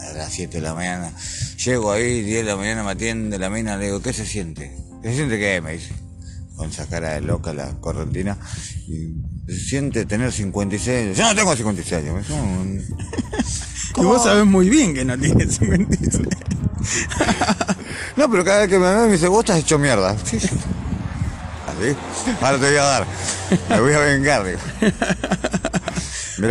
a 0.00 0.12
las 0.12 0.32
7 0.32 0.58
de 0.58 0.62
la 0.62 0.74
mañana. 0.74 1.12
Llego 1.64 1.92
ahí, 1.92 2.22
10 2.22 2.44
de 2.44 2.50
la 2.50 2.56
mañana 2.56 2.82
me 2.82 2.90
atiende 2.92 3.38
la 3.38 3.50
mina, 3.50 3.76
le 3.76 3.86
digo, 3.86 4.00
¿qué 4.00 4.12
se 4.12 4.26
siente? 4.26 4.76
¿Qué 5.02 5.10
se 5.10 5.16
siente 5.16 5.38
qué? 5.38 5.60
Me 5.60 5.74
dice, 5.74 5.92
con 6.56 6.70
esa 6.70 6.86
cara 6.86 7.14
de 7.14 7.20
loca 7.20 7.52
la 7.52 7.72
correntina. 7.80 8.36
Y 8.86 9.14
se 9.46 9.58
siente 9.58 10.04
tener 10.06 10.32
56 10.32 10.98
años. 10.98 11.16
Yo 11.16 11.24
no 11.24 11.34
tengo 11.34 11.56
56 11.56 12.04
años, 12.04 12.26
Y 13.96 14.02
vos 14.02 14.22
sabés 14.22 14.46
muy 14.46 14.70
bien 14.70 14.94
que 14.94 15.04
no 15.04 15.18
tiene 15.18 15.46
56. 15.46 16.28
No, 18.16 18.30
pero 18.30 18.44
cada 18.44 18.60
vez 18.60 18.68
que 18.68 18.78
me 18.78 18.94
ve 18.94 19.06
me 19.06 19.12
dice, 19.12 19.28
vos 19.28 19.40
estás 19.40 19.58
hecho 19.58 19.78
mierda. 19.78 20.16
Sí. 20.24 20.36
Así. 20.38 21.96
Ahora 22.40 22.58
te 22.58 22.66
voy 22.66 22.76
a 22.76 22.82
dar. 22.82 23.06
Me 23.68 23.80
voy 23.80 23.92
a 23.92 23.98
vengar, 23.98 24.44
digo. 24.44 24.58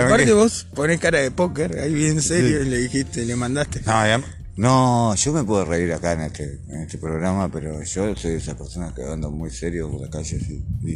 Aparte 0.05 0.33
vos 0.33 0.67
ponés 0.73 0.99
cara 0.99 1.19
de 1.19 1.31
póker, 1.31 1.79
ahí 1.79 1.93
bien 1.93 2.21
serio, 2.21 2.61
y 2.63 2.69
le 2.69 2.77
dijiste, 2.77 3.25
le 3.25 3.35
mandaste. 3.35 3.81
No, 3.85 4.05
ya- 4.05 4.21
no, 4.55 5.15
yo 5.15 5.31
me 5.33 5.43
puedo 5.45 5.63
reír 5.65 5.93
acá 5.93 6.11
en 6.13 6.21
este, 6.21 6.59
en 6.67 6.81
este 6.81 6.97
programa, 6.97 7.49
pero 7.49 7.81
yo 7.81 8.15
soy 8.15 8.31
de 8.31 8.37
esas 8.37 8.55
personas 8.55 8.93
que 8.93 9.03
ando 9.03 9.31
muy 9.31 9.49
serio 9.51 9.89
por 9.89 10.01
la 10.01 10.09
calle 10.09 10.37
así, 10.41 10.65
y, 10.83 10.91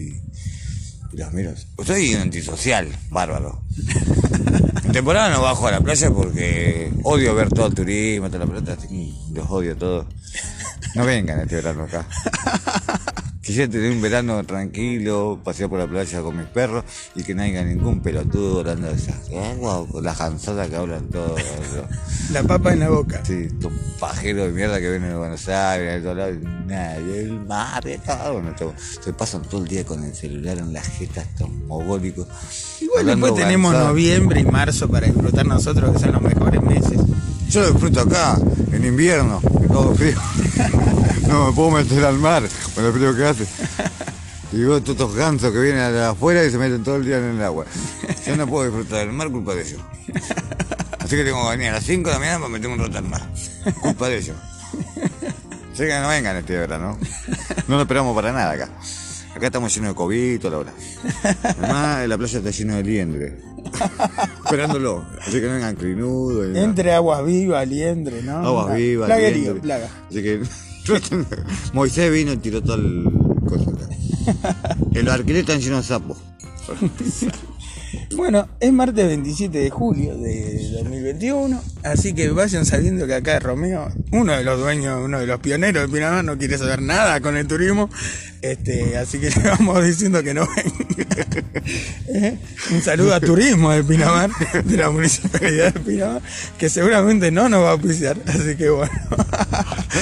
y 1.14 1.18
los 1.18 1.32
miro. 1.34 1.53
Soy 1.86 2.14
antisocial, 2.15 2.88
bárbaro. 3.10 3.64
En 4.84 4.91
temporada 4.91 5.30
no 5.30 5.41
bajo 5.41 5.65
a 5.65 5.72
la 5.72 5.80
playa 5.82 6.11
porque 6.11 6.91
odio 7.03 7.34
ver 7.34 7.49
todo 7.49 7.68
el 7.68 7.74
turismo, 7.74 8.28
toda 8.28 8.40
la 8.40 8.45
pelota, 8.45 8.78
los 9.34 9.49
odio 9.49 9.76
todos. 9.78 10.06
No 10.94 11.06
vengan 11.06 11.40
este 11.40 11.56
verano 11.56 11.84
acá. 11.86 12.06
Quisiera 13.44 13.70
tener 13.70 13.91
un 13.91 14.02
verano 14.02 14.41
tranquilo, 14.45 15.38
pasear 15.44 15.70
por 15.70 15.78
la 15.78 15.86
playa 15.86 16.22
con 16.22 16.38
mis 16.38 16.48
perros 16.48 16.86
y 17.14 17.24
que 17.24 17.36
no 17.36 17.44
haya 17.44 17.61
ningún 17.65 17.99
pelotudo 17.99 18.61
hablando 18.61 18.88
de 18.88 18.95
esas 18.95 19.18
aguas 19.32 19.86
o 19.91 19.99
las 19.99 20.18
cansadas 20.18 20.70
que 20.70 20.78
hablan 20.78 21.10
todos. 21.10 21.41
La 22.32 22.41
papa 22.44 22.72
en 22.72 22.80
la 22.80 22.90
boca. 22.90 23.22
Sí, 23.26 23.48
estos 23.48 23.74
pajeros 23.99 24.48
de 24.48 24.53
mierda 24.53 24.80
que 24.80 24.90
vienen 24.90 25.10
de 25.10 25.18
Buenos 25.18 25.49
Aires, 25.49 25.95
de 25.95 26.02
todos 26.02 26.18
lados, 26.18 26.38
y 26.41 26.70
nada, 26.70 26.99
y 27.02 27.18
el 27.18 27.45
mar, 27.45 27.84
y 27.86 27.98
todo, 27.98 28.34
bueno, 28.34 28.56
se 29.03 29.11
pasan 29.11 29.41
todo 29.41 29.61
el 29.61 29.68
día 29.68 29.84
con 29.84 30.02
el 30.06 30.15
celular 30.15 30.60
en 30.60 30.72
las 30.72 30.88
jetas, 30.88 31.28
estos 31.28 31.49
mogólicos. 31.49 32.26
Igual 32.80 33.02
hablando 33.02 33.26
después 33.26 33.44
tenemos 33.44 33.74
noviembre 33.74 34.40
y 34.40 34.45
marzo 34.45 34.88
para 34.88 35.07
disfrutar 35.07 35.45
nosotros, 35.45 35.91
que 35.91 35.99
son 35.99 36.14
los 36.14 36.22
mejores 36.22 36.61
meses. 36.61 36.98
Yo 37.49 37.60
lo 37.60 37.72
disfruto 37.72 37.99
acá, 37.99 38.38
en 38.72 38.86
invierno, 38.86 39.41
que 39.41 39.68
todo 39.68 39.94
frío. 39.95 40.18
No 41.28 41.48
me 41.48 41.54
puedo 41.54 41.72
meter 41.72 42.04
al 42.06 42.18
mar 42.18 42.44
con 42.76 42.86
el 42.86 42.94
frío 42.94 43.16
que 43.16 43.26
hace. 43.26 43.45
Y 44.54 44.58
veo 44.58 44.80
todos 44.82 44.90
estos 44.90 45.16
gansos 45.16 45.52
que 45.52 45.60
vienen 45.60 45.91
de 45.91 46.04
afuera 46.04 46.45
y 46.45 46.52
se 46.52 46.60
meten 46.60 46.84
todo 46.84 46.98
el 46.98 47.06
día 47.06 47.18
en 47.18 47.24
el 47.24 47.41
agua. 47.41 47.66
Yo 48.24 48.36
no 48.38 48.45
puedo 48.45 48.66
disfrutar 48.66 49.00
del 49.00 49.12
mar 49.12 49.32
culpa 49.32 49.56
de 49.56 49.64
ellos. 49.64 49.82
Así 51.00 51.16
que 51.16 51.24
tengo 51.24 51.44
que 51.44 51.58
venir 51.58 51.70
a 51.70 51.74
las 51.74 51.84
5 51.84 52.08
de 52.08 52.14
la 52.14 52.20
mañana 52.20 52.38
para 52.38 52.50
meterme 52.50 52.76
un 52.76 52.80
rato 52.82 52.98
al 53.00 53.06
mar. 53.06 53.28
Culpa 53.82 54.10
de 54.10 54.18
ellos. 54.20 54.38
Así 55.74 55.86
que 55.86 56.00
no 56.00 56.08
vengan 56.08 56.38
este 56.38 56.56
verano. 56.56 57.00
No 57.68 57.76
lo 57.78 57.82
esperamos 57.82 58.16
para 58.16 58.32
nada 58.32 58.52
acá. 58.52 58.70
Acá 59.36 59.48
estamos 59.48 59.74
llenos 59.74 59.90
de 59.90 59.95
COVID 59.95 60.40
toda 60.40 60.52
la 60.52 60.58
hora. 60.60 60.74
Además, 61.44 62.08
la 62.08 62.18
playa 62.20 62.38
está 62.38 62.52
llena 62.52 62.76
de 62.76 62.84
liendre. 62.84 63.38
Esperándolo. 64.45 65.04
Así 65.20 65.41
que 65.41 65.48
no 65.48 65.54
vengan 65.54 65.76
crinudos. 65.76 66.56
Entre 66.56 66.94
aguas 66.94 67.26
vivas, 67.26 67.68
liendre, 67.68 68.22
¿no? 68.22 68.38
Aguas 68.38 68.76
vivas. 68.76 69.08
Plaguerío, 69.08 69.41
liendre. 69.41 69.62
plaga. 69.62 69.90
Así 70.08 70.22
que. 70.22 70.44
Moisés 71.73 72.11
vino 72.11 72.34
y 72.34 72.38
tiró 72.38 72.61
todo 72.61 72.76
el. 72.76 73.03
Cosa. 73.47 73.72
El 74.93 75.10
alquiler 75.10 75.41
están 75.41 75.60
llenos 75.60 75.81
de 75.81 75.88
sapos. 75.88 76.18
Bueno, 78.15 78.48
es 78.60 78.72
martes 78.72 79.07
27 79.07 79.57
de 79.57 79.69
julio 79.69 80.15
de 80.18 80.69
2021, 80.73 81.61
así 81.84 82.14
que 82.14 82.30
vayan 82.30 82.65
sabiendo 82.65 83.07
que 83.07 83.15
acá 83.15 83.40
Romeo, 83.40 83.91
uno 84.11 84.34
de 84.34 84.44
los 84.44 84.60
dueños, 84.60 84.99
uno 85.03 85.19
de 85.19 85.26
los 85.26 85.40
pioneros 85.40 85.84
de 85.84 85.94
Pinamar, 85.94 86.23
no 86.23 86.38
quiere 86.38 86.57
saber 86.57 86.81
nada 86.81 87.22
con 87.22 87.38
el 87.38 87.48
turismo, 87.48 87.90
este, 88.41 88.98
así 88.98 89.19
que 89.19 89.30
le 89.41 89.49
vamos 89.49 89.84
diciendo 89.84 90.22
que 90.22 90.34
no 90.34 90.48
venga. 90.48 91.26
¿Eh? 92.07 92.38
Un 92.72 92.81
saludo 92.81 93.15
a 93.15 93.19
turismo 93.19 93.72
de 93.72 93.84
Pinamar, 93.84 94.30
de 94.64 94.77
la 94.77 94.90
municipalidad 94.91 95.73
de 95.73 95.80
Pinamar, 95.80 96.22
que 96.57 96.69
seguramente 96.69 97.31
no 97.31 97.49
nos 97.49 97.64
va 97.64 97.69
a 97.69 97.72
auspiciar, 97.72 98.18
así 98.27 98.56
que 98.56 98.69
bueno. 98.69 98.91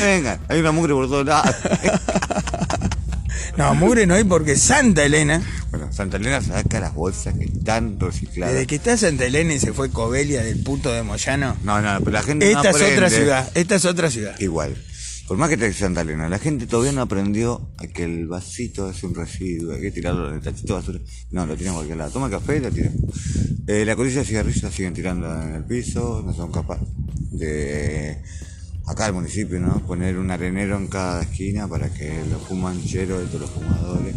Vengan, 0.02 0.40
hay 0.50 0.60
una 0.60 0.72
mugre 0.72 0.94
por 0.94 1.08
todos 1.08 1.26
lados. 1.26 1.56
No, 3.58 3.76
mugre 3.76 4.08
no 4.08 4.14
hay 4.16 4.24
porque 4.24 4.56
Santa 4.56 5.04
Elena, 5.04 5.42
Bueno, 5.72 5.92
Santa 5.92 6.18
Elena 6.18 6.42
saca 6.42 6.80
las 6.80 6.94
bolsas 6.94 7.34
que 7.38 7.46
están 7.46 8.00
recicladas. 8.00 8.54
desde 8.54 8.68
que 8.68 8.76
está 8.76 8.98
Santa 8.98 9.26
Elena 9.26 9.54
y 9.54 9.60
se 9.60 9.74
fue 9.74 9.90
Cobelia 9.90 10.42
del 10.44 10.64
puto 10.64 10.92
de 10.92 11.04
Moyano, 11.04 11.56
No, 11.64 11.82
no, 11.82 12.00
pero 12.00 12.12
la 12.12 12.24
gente 12.24 12.52
no 12.52 12.58
esta 12.60 12.70
es 12.70 12.76
otra 12.76 12.86
aprende. 12.88 13.10
ciudad, 13.10 13.52
esta 13.56 13.76
es 13.76 13.86
otra 13.86 14.10
ciudad. 14.10 14.40
Igual. 14.40 14.76
Por 15.28 15.38
más 15.38 15.50
que 15.50 15.56
te 15.58 15.72
Santa 15.72 16.02
Elena, 16.02 16.28
la 16.28 16.40
gente 16.40 16.68
todavía 16.68 16.92
no 16.92 17.02
aprendió 17.02 17.70
a 17.78 17.88
que 17.88 18.04
el 18.04 18.28
vasito 18.28 18.90
es 18.90 19.02
un 19.04 19.16
residuo, 19.16 19.74
hay 19.76 19.82
que 19.82 19.92
tirarlo 19.92 20.28
en 20.30 20.36
el 20.36 20.42
tachito 20.42 20.74
de 20.74 20.80
basura. 20.82 21.00
No, 21.32 21.46
lo 21.46 21.56
tiran 21.56 21.72
a 21.74 21.76
cualquier 21.76 21.98
lado. 21.98 22.12
Toma 22.12 22.30
café 22.30 22.58
y 22.58 22.60
lo 22.60 22.70
tiran. 22.72 22.94
Eh, 23.68 23.86
la 23.86 23.96
colilla 23.96 24.20
de 24.20 24.26
cigarrillos 24.26 24.64
la 24.64 24.72
siguen 24.72 24.94
tirando 24.94 25.32
en 25.44 25.56
el 25.56 25.64
piso, 25.64 26.22
no 26.26 26.34
son 26.34 26.52
capaces 26.52 26.88
de, 27.32 28.22
acá 28.92 29.06
al 29.06 29.14
municipio, 29.14 29.60
¿no? 29.60 29.80
Poner 29.88 30.18
un 30.18 30.30
arenero 30.32 30.78
en 30.78 30.88
cada 30.88 31.22
esquina 31.24 31.68
para 31.68 31.90
que 31.90 32.24
los 32.30 32.42
fumancheros, 32.44 33.28
todos 33.30 33.42
los 33.42 33.50
fumadores, 33.50 34.16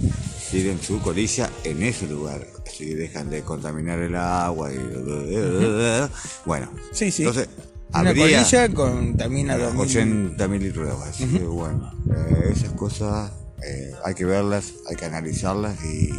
tiren 0.51 0.81
su 0.81 1.01
colilla 1.01 1.49
en 1.65 1.83
ese 1.83 2.07
lugar. 2.09 2.47
Así 2.67 2.95
dejan 2.95 3.31
de 3.31 3.43
contaminar 3.43 3.99
el 4.01 4.15
agua 4.17 4.71
y... 4.73 4.77
Bueno, 6.45 6.71
Sí, 6.93 7.11
sí. 7.11 7.23
entonces... 7.23 7.49
Una 7.93 8.11
habría- 8.11 8.43
colilla 8.43 8.69
contamina 8.75 9.57
2000. 9.57 9.81
80 9.83 10.49
mil 10.49 10.63
litros 10.63 10.87
de 10.87 10.93
agua. 10.93 11.07
Así 11.09 11.27
que 11.27 11.39
bueno, 11.45 11.93
eh, 12.11 12.51
esas 12.53 12.73
cosas 12.73 13.31
eh, 13.65 13.93
hay 14.05 14.15
que 14.15 14.25
verlas, 14.25 14.73
hay 14.91 14.97
que 14.97 15.05
analizarlas 15.05 15.77
y, 15.85 16.11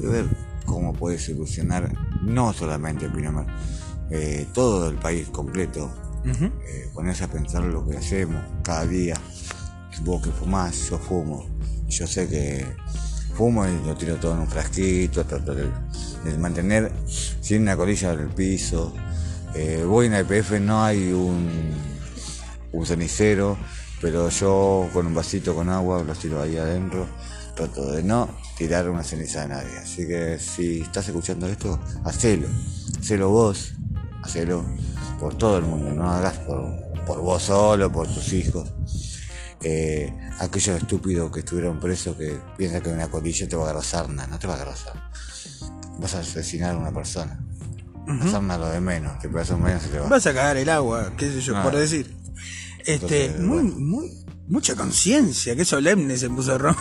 y 0.00 0.06
ver 0.06 0.24
cómo 0.64 0.94
puede 0.94 1.18
solucionar 1.18 1.92
no 2.22 2.54
solamente 2.54 3.10
Pinamar, 3.10 3.46
eh, 4.10 4.46
todo 4.54 4.88
el 4.88 4.96
país 4.96 5.28
completo. 5.28 5.92
Ujú. 6.24 6.44
Eh, 6.44 6.90
ponerse 6.92 7.24
a 7.24 7.28
pensar 7.28 7.62
lo 7.64 7.86
que 7.86 7.96
hacemos 7.96 8.42
cada 8.62 8.86
día. 8.86 9.14
Vos 10.02 10.22
que 10.22 10.30
fumás, 10.30 10.90
yo 10.90 10.98
fumo. 10.98 11.46
Yo 11.88 12.06
sé 12.06 12.28
que 12.28 12.66
fumo 13.34 13.66
y 13.66 13.86
lo 13.86 13.94
tiro 13.96 14.16
todo 14.16 14.34
en 14.34 14.40
un 14.40 14.48
frasquito, 14.48 15.24
trato 15.24 15.54
de, 15.54 15.68
mantener 16.38 16.90
sin 17.06 17.62
una 17.62 17.76
colilla 17.76 18.12
en 18.12 18.20
el 18.20 18.28
piso. 18.28 18.94
Eh, 19.54 19.84
voy 19.86 20.06
en 20.06 20.12
la 20.12 20.20
IPF, 20.20 20.60
no 20.60 20.82
hay 20.82 21.12
un, 21.12 21.72
un 22.72 22.86
cenicero, 22.86 23.56
pero 24.00 24.28
yo 24.30 24.88
con 24.92 25.06
un 25.06 25.14
vasito 25.14 25.54
con 25.54 25.68
agua 25.68 26.02
lo 26.02 26.14
tiro 26.14 26.40
ahí 26.40 26.56
adentro. 26.56 27.06
Trato 27.54 27.92
de 27.92 28.02
no 28.02 28.28
tirar 28.56 28.88
una 28.88 29.04
ceniza 29.04 29.44
a 29.44 29.48
nadie. 29.48 29.78
Así 29.78 30.08
que 30.08 30.38
si 30.38 30.80
estás 30.80 31.06
escuchando 31.06 31.46
esto, 31.46 31.78
hacelo. 32.04 32.48
Hacelo 32.98 33.28
vos, 33.28 33.74
hacelo 34.22 34.64
por 35.24 35.38
todo 35.38 35.56
el 35.56 35.64
mundo. 35.64 35.90
No 35.94 36.10
hagas 36.10 36.34
por, 36.40 36.62
por 37.06 37.18
vos 37.22 37.42
solo, 37.42 37.90
por 37.90 38.06
tus 38.06 38.30
hijos. 38.34 38.70
Eh, 39.62 40.12
aquellos 40.38 40.76
estúpidos 40.76 41.32
que 41.32 41.38
estuvieron 41.40 41.80
presos 41.80 42.14
que 42.16 42.38
piensan 42.58 42.82
que 42.82 42.90
una 42.90 43.08
colilla 43.08 43.48
te 43.48 43.56
va 43.56 43.62
a 43.62 43.64
agarrar 43.68 43.84
sarna. 43.84 44.26
No 44.26 44.38
te 44.38 44.46
va 44.46 44.52
a 44.52 44.56
agarrar. 44.56 44.76
Vas 45.98 46.14
a 46.14 46.18
asesinar 46.18 46.74
a 46.74 46.78
una 46.78 46.92
persona. 46.92 47.40
La 48.06 48.28
sarna 48.30 48.58
lo 48.58 48.68
de 48.68 48.80
menos. 48.82 49.14
Pegas 49.22 49.48
un 49.48 49.62
menos 49.62 49.82
se 49.84 49.88
te 49.88 49.98
va. 49.98 50.08
Vas 50.10 50.26
a 50.26 50.34
cagar 50.34 50.58
el 50.58 50.68
agua, 50.68 51.14
qué 51.16 51.32
sé 51.32 51.40
yo, 51.40 51.56
Ah. 51.56 51.62
por 51.62 51.74
decir. 51.74 52.14
Este, 52.80 52.92
Entonces, 53.24 53.40
muy, 53.40 53.62
bueno. 53.62 53.78
muy, 53.78 54.23
mucha 54.48 54.74
conciencia, 54.74 55.56
qué 55.56 55.64
solemne 55.64 56.16
se 56.18 56.28
puso 56.30 56.58
Romeo. 56.58 56.76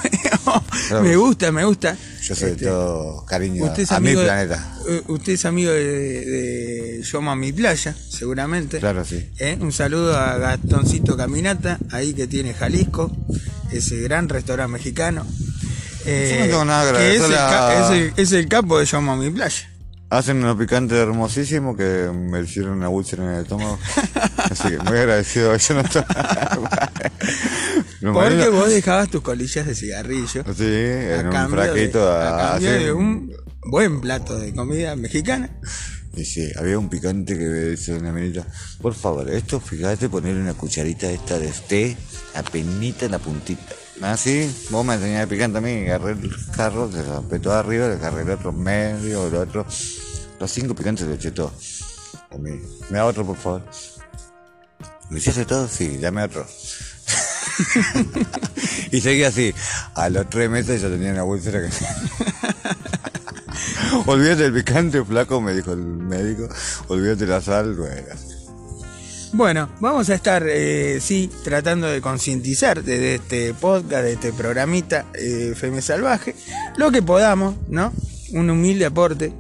Me 1.02 1.16
gusta, 1.16 1.52
me 1.52 1.64
gusta. 1.66 1.96
Yo 2.22 2.36
soy 2.36 2.52
Este, 2.52 2.66
todo 2.66 3.26
cariño 3.26 3.66
usted 3.66 3.84
es 3.84 3.92
a 3.92 4.00
mi 4.00 4.08
amigo 4.10 4.22
de- 4.22 4.26
planeta. 4.28 4.78
eh, 4.90 5.02
usted 5.08 5.34
es 5.34 5.46
amigo 5.46 5.72
de, 5.72 6.26
de 6.26 7.02
Yo 7.04 7.18
Amo 7.20 7.32
a 7.32 7.36
mi 7.36 7.52
playa, 7.54 7.96
seguramente. 8.10 8.80
Claro, 8.80 9.06
sí. 9.06 9.30
¿Eh? 9.40 9.58
Un 9.60 9.72
saludo 9.72 10.18
a 10.18 10.38
Gastoncito 10.38 11.16
Caminata, 11.18 11.80
ahí 11.92 12.14
que 12.14 12.28
tiene 12.28 12.54
Jalisco, 12.54 13.12
ese 13.72 14.00
gran 14.02 14.30
restaurante 14.30 14.74
mexicano. 14.74 15.26
Eh, 16.06 16.32
Yo 16.34 16.40
no 16.40 16.46
tengo 16.52 16.66
nada 16.66 16.92
que 16.92 16.98
que 16.98 17.16
es, 17.16 17.22
el, 17.24 17.34
a- 17.36 17.86
es 17.86 17.92
el- 17.92 18.14
es 18.18 18.32
el 18.34 18.48
capo 18.50 18.80
de 18.80 18.86
Yo 18.86 18.98
Amo 18.98 19.14
a 19.14 19.16
mi 19.16 19.30
playa. 19.30 19.70
Hacen 20.10 20.38
unos 20.38 20.58
picantes 20.58 20.98
hermosísimos 21.00 21.76
que 21.76 22.12
me 22.14 22.42
hicieron 22.42 22.74
una 22.78 22.88
úlcera 22.90 23.24
en 23.24 23.30
el 23.32 23.42
estómago. 23.44 23.80
Así 24.38 24.70
que 24.70 24.78
muy 24.78 24.98
agradecido. 24.98 25.56
Yo 25.58 25.74
no 25.74 25.82
estoy. 25.82 26.04
Me 28.02 28.12
Porque 28.12 28.50
vos 28.50 28.70
dejabas 28.70 29.10
tus 29.10 29.22
colillas 29.22 29.66
de 29.66 29.74
cigarrillo. 29.76 30.28
Sí, 30.56 30.66
en 30.68 31.28
un 31.28 31.32
cambio 31.32 31.62
de- 31.62 31.68
fraquito 31.72 32.12
a 32.12 32.52
cambio 32.52 32.72
de 32.74 32.92
un 32.92 33.32
buen 33.66 34.02
plato 34.02 34.38
de 34.38 34.54
comida 34.54 34.96
mexicana. 34.96 35.50
Y 36.16 36.26
sí, 36.26 36.48
había 36.60 36.78
un 36.78 36.90
picante 36.90 37.36
que 37.38 37.46
me 37.46 37.60
dice 37.70 37.94
una 37.96 38.12
minita. 38.12 38.46
Por 38.82 38.94
favor, 38.94 39.30
esto 39.32 39.60
fíjate 39.60 40.10
ponerle 40.10 40.42
una 40.42 40.54
cucharita 40.54 41.10
esta 41.10 41.40
de 41.40 41.52
té, 41.68 41.98
apenita 42.36 43.06
en 43.06 43.12
la 43.12 43.20
puntita. 43.20 43.74
Así, 44.04 44.54
vos 44.70 44.86
me 44.86 44.94
enseñás 44.96 45.22
el 45.22 45.30
picante 45.30 45.60
a 45.60 45.62
mí, 45.62 45.88
agarré 45.88 46.12
el 46.12 46.36
carro, 46.54 46.92
se 46.92 47.00
apretó 47.10 47.54
arriba, 47.54 47.88
le 47.88 47.94
agarré 47.94 48.24
el 48.24 48.32
otro 48.32 48.52
medio, 48.52 49.28
el 49.28 49.36
otro. 49.36 49.66
Los 50.40 50.52
cinco 50.52 50.76
picantes 50.76 51.08
le 51.08 51.16
eché 51.16 51.32
todo. 51.32 51.54
A 52.30 52.38
mí. 52.38 52.60
Me 52.90 52.98
da 52.98 53.06
otro, 53.06 53.26
por 53.26 53.38
favor. 53.38 53.64
¿Me 55.10 55.20
hiciste 55.20 55.46
todo? 55.46 55.70
Sí, 55.70 56.00
dame 56.00 56.24
otro. 56.24 56.46
y 58.92 59.00
seguí 59.00 59.24
así. 59.24 59.56
A 59.96 60.10
los 60.10 60.30
tres 60.30 60.50
meses 60.50 60.82
ya 60.82 60.90
tenía 60.90 61.14
una 61.14 61.24
úlcera 61.24 61.62
que... 61.62 61.70
Olvídate 64.06 64.44
del 64.44 64.54
picante, 64.54 65.02
flaco, 65.06 65.40
me 65.40 65.54
dijo 65.54 65.72
el 65.72 65.80
médico. 65.80 66.50
Olvídate 66.90 67.26
la 67.26 67.40
sal, 67.40 67.74
bueno. 67.76 68.33
Bueno, 69.36 69.68
vamos 69.80 70.12
a 70.12 70.14
estar, 70.14 70.46
eh, 70.48 71.00
sí, 71.02 71.28
tratando 71.44 71.88
de 71.88 72.02
concientizar 72.02 72.84
desde 72.84 73.16
este 73.16 73.56
podcast, 73.56 74.04
de 74.04 74.14
este 74.14 74.32
programita 74.32 75.08
eh, 75.16 75.56
Salvaje, 75.82 76.36
lo 76.78 76.92
que 76.92 77.02
podamos, 77.02 77.56
¿no? 77.68 77.92
Un 78.34 78.52
humilde 78.52 78.86
aporte, 78.86 79.34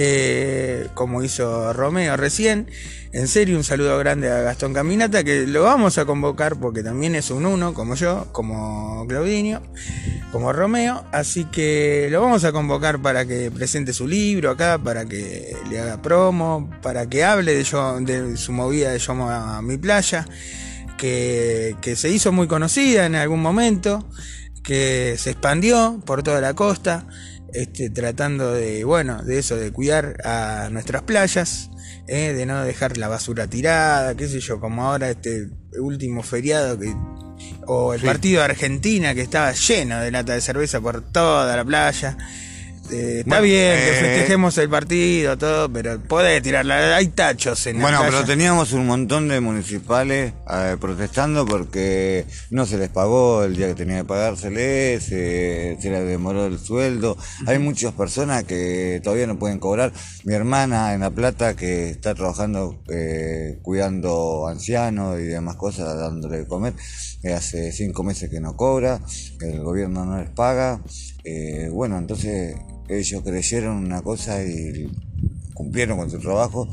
eh, 0.00 0.86
como 0.94 1.24
hizo 1.24 1.72
Romeo 1.72 2.16
recién. 2.16 2.70
En 3.10 3.26
serio, 3.26 3.56
un 3.56 3.64
saludo 3.64 3.98
grande 3.98 4.30
a 4.30 4.42
Gastón 4.42 4.72
Caminata, 4.72 5.24
que 5.24 5.44
lo 5.44 5.64
vamos 5.64 5.98
a 5.98 6.04
convocar 6.04 6.54
porque 6.54 6.84
también 6.84 7.16
es 7.16 7.32
un 7.32 7.46
uno, 7.46 7.74
como 7.74 7.96
yo, 7.96 8.28
como 8.30 9.04
Claudinio, 9.08 9.60
como 10.30 10.52
Romeo. 10.52 11.04
Así 11.10 11.46
que 11.46 12.06
lo 12.12 12.20
vamos 12.20 12.44
a 12.44 12.52
convocar 12.52 13.02
para 13.02 13.26
que 13.26 13.50
presente 13.50 13.92
su 13.92 14.06
libro 14.06 14.52
acá, 14.52 14.78
para 14.78 15.04
que 15.04 15.56
le 15.68 15.80
haga 15.80 16.00
promo, 16.00 16.70
para 16.80 17.08
que 17.08 17.24
hable 17.24 17.56
de, 17.56 17.64
yo, 17.64 17.98
de 18.00 18.36
su 18.36 18.52
movida 18.52 18.92
de 18.92 19.00
Yo 19.00 19.14
a 19.14 19.60
mi 19.62 19.78
playa, 19.78 20.26
que 20.96 21.94
se 21.96 22.08
hizo 22.08 22.30
muy 22.30 22.46
conocida 22.46 23.04
en 23.04 23.16
algún 23.16 23.42
momento, 23.42 24.08
que 24.62 25.16
se 25.18 25.30
expandió 25.30 26.00
por 26.06 26.22
toda 26.22 26.40
la 26.40 26.54
costa, 26.54 27.08
este, 27.52 27.90
tratando 27.90 28.52
de, 28.52 28.84
bueno, 28.84 29.22
de 29.22 29.38
eso, 29.38 29.56
de 29.56 29.72
cuidar 29.72 30.16
a 30.24 30.68
nuestras 30.70 31.02
playas, 31.02 31.70
eh, 32.06 32.32
de 32.32 32.46
no 32.46 32.64
dejar 32.64 32.96
la 32.96 33.08
basura 33.08 33.46
tirada, 33.46 34.14
qué 34.16 34.28
sé 34.28 34.40
yo, 34.40 34.60
como 34.60 34.84
ahora 34.84 35.10
este 35.10 35.48
último 35.80 36.22
feriado 36.22 36.78
que 36.78 36.94
o 37.66 37.94
el 37.94 38.00
partido 38.00 38.38
de 38.38 38.46
Argentina 38.46 39.14
que 39.14 39.22
estaba 39.22 39.52
lleno 39.52 40.00
de 40.00 40.10
lata 40.10 40.34
de 40.34 40.40
cerveza 40.40 40.80
por 40.80 41.02
toda 41.12 41.56
la 41.56 41.64
playa. 41.64 42.16
Eh, 42.90 43.20
está 43.20 43.40
Bueno, 43.40 43.42
bien 43.42 43.76
que 43.76 43.90
eh, 43.90 44.00
festejemos 44.00 44.56
el 44.58 44.70
partido, 44.70 45.36
todo, 45.36 45.72
pero 45.72 46.00
podés 46.00 46.42
tirarla. 46.42 46.96
Hay 46.96 47.08
tachos 47.08 47.66
en 47.66 47.80
Bueno, 47.80 48.00
pero 48.04 48.24
teníamos 48.24 48.72
un 48.72 48.86
montón 48.86 49.28
de 49.28 49.40
municipales 49.40 50.32
eh, 50.50 50.76
protestando 50.80 51.44
porque 51.44 52.24
no 52.50 52.66
se 52.66 52.78
les 52.78 52.88
pagó 52.88 53.44
el 53.44 53.56
día 53.56 53.68
que 53.68 53.74
tenía 53.74 53.98
que 53.98 54.04
pagársele, 54.04 55.00
se, 55.00 55.76
se 55.80 55.90
les 55.90 56.06
demoró 56.06 56.46
el 56.46 56.58
sueldo. 56.58 57.16
Hay 57.46 57.58
muchas 57.58 57.92
personas 57.92 58.44
que 58.44 59.00
todavía 59.02 59.26
no 59.26 59.38
pueden 59.38 59.58
cobrar. 59.58 59.92
Mi 60.24 60.34
hermana 60.34 60.94
en 60.94 61.00
La 61.00 61.10
Plata 61.10 61.54
que 61.54 61.90
está 61.90 62.14
trabajando 62.14 62.82
eh, 62.88 63.58
cuidando 63.62 64.46
ancianos 64.48 65.18
y 65.20 65.24
demás 65.24 65.56
cosas, 65.56 65.98
dándole 65.98 66.38
de 66.38 66.46
comer, 66.46 66.74
eh, 67.22 67.32
hace 67.32 67.72
cinco 67.72 68.02
meses 68.02 68.30
que 68.30 68.40
no 68.40 68.56
cobra, 68.56 69.00
el 69.40 69.60
gobierno 69.62 70.04
no 70.04 70.18
les 70.18 70.30
paga. 70.30 70.80
Eh, 71.24 71.68
bueno, 71.70 71.98
entonces 71.98 72.56
ellos 72.88 73.22
creyeron 73.22 73.76
una 73.76 74.02
cosa 74.02 74.42
y 74.42 74.90
cumplieron 75.54 75.98
con 75.98 76.10
su 76.10 76.18
trabajo 76.18 76.68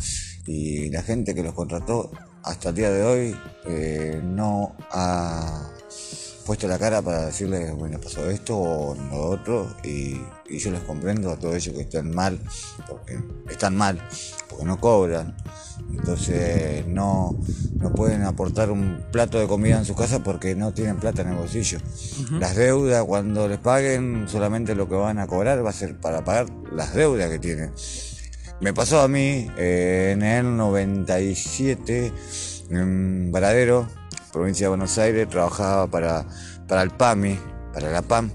y 0.47 0.89
la 0.89 1.01
gente 1.01 1.33
que 1.33 1.43
los 1.43 1.53
contrató 1.53 2.11
hasta 2.43 2.69
el 2.69 2.75
día 2.75 2.91
de 2.91 3.03
hoy 3.03 3.35
eh, 3.67 4.21
no 4.23 4.75
ha 4.91 5.71
puesto 6.45 6.67
la 6.67 6.77
cara 6.77 7.01
para 7.01 7.25
decirles, 7.25 7.75
bueno, 7.75 7.99
pasó 7.99 8.29
esto 8.29 8.57
o 8.57 8.95
lo 8.95 9.29
otro 9.29 9.67
y, 9.83 10.21
y 10.47 10.59
yo 10.59 10.71
les 10.71 10.81
comprendo 10.81 11.31
a 11.31 11.37
todos 11.37 11.55
ellos 11.55 11.75
que 11.75 11.81
están 11.81 12.11
mal, 12.11 12.39
porque 12.87 13.19
están 13.49 13.75
mal, 13.75 13.99
porque 14.47 14.65
no 14.65 14.79
cobran, 14.79 15.35
entonces 15.91 16.85
no, 16.87 17.35
no 17.79 17.91
pueden 17.93 18.23
aportar 18.23 18.69
un 18.69 19.03
plato 19.11 19.39
de 19.39 19.47
comida 19.47 19.77
en 19.77 19.85
su 19.85 19.95
casa 19.95 20.23
porque 20.23 20.55
no 20.55 20.73
tienen 20.73 20.97
plata 20.97 21.23
en 21.23 21.29
el 21.29 21.35
bolsillo. 21.35 21.79
Las 22.39 22.55
deudas, 22.55 23.03
cuando 23.05 23.47
les 23.47 23.59
paguen, 23.59 24.27
solamente 24.27 24.75
lo 24.75 24.87
que 24.87 24.95
van 24.95 25.19
a 25.19 25.27
cobrar 25.27 25.65
va 25.65 25.71
a 25.71 25.73
ser 25.73 25.97
para 25.97 26.23
pagar 26.23 26.47
las 26.71 26.93
deudas 26.93 27.29
que 27.29 27.39
tienen. 27.39 27.71
Me 28.61 28.73
pasó 28.73 29.01
a 29.01 29.07
mí 29.07 29.49
eh, 29.57 30.11
en 30.13 30.21
el 30.23 30.55
97 30.55 32.13
en 32.69 33.31
Varadero, 33.31 33.87
provincia 34.35 34.65
de 34.65 34.69
Buenos 34.69 34.97
Aires, 34.97 35.29
trabajaba 35.29 35.87
para, 35.87 36.25
para 36.67 36.81
el 36.81 36.91
PAMI, 36.91 37.39
para 37.73 37.89
la 37.89 38.01
PAM, 38.01 38.31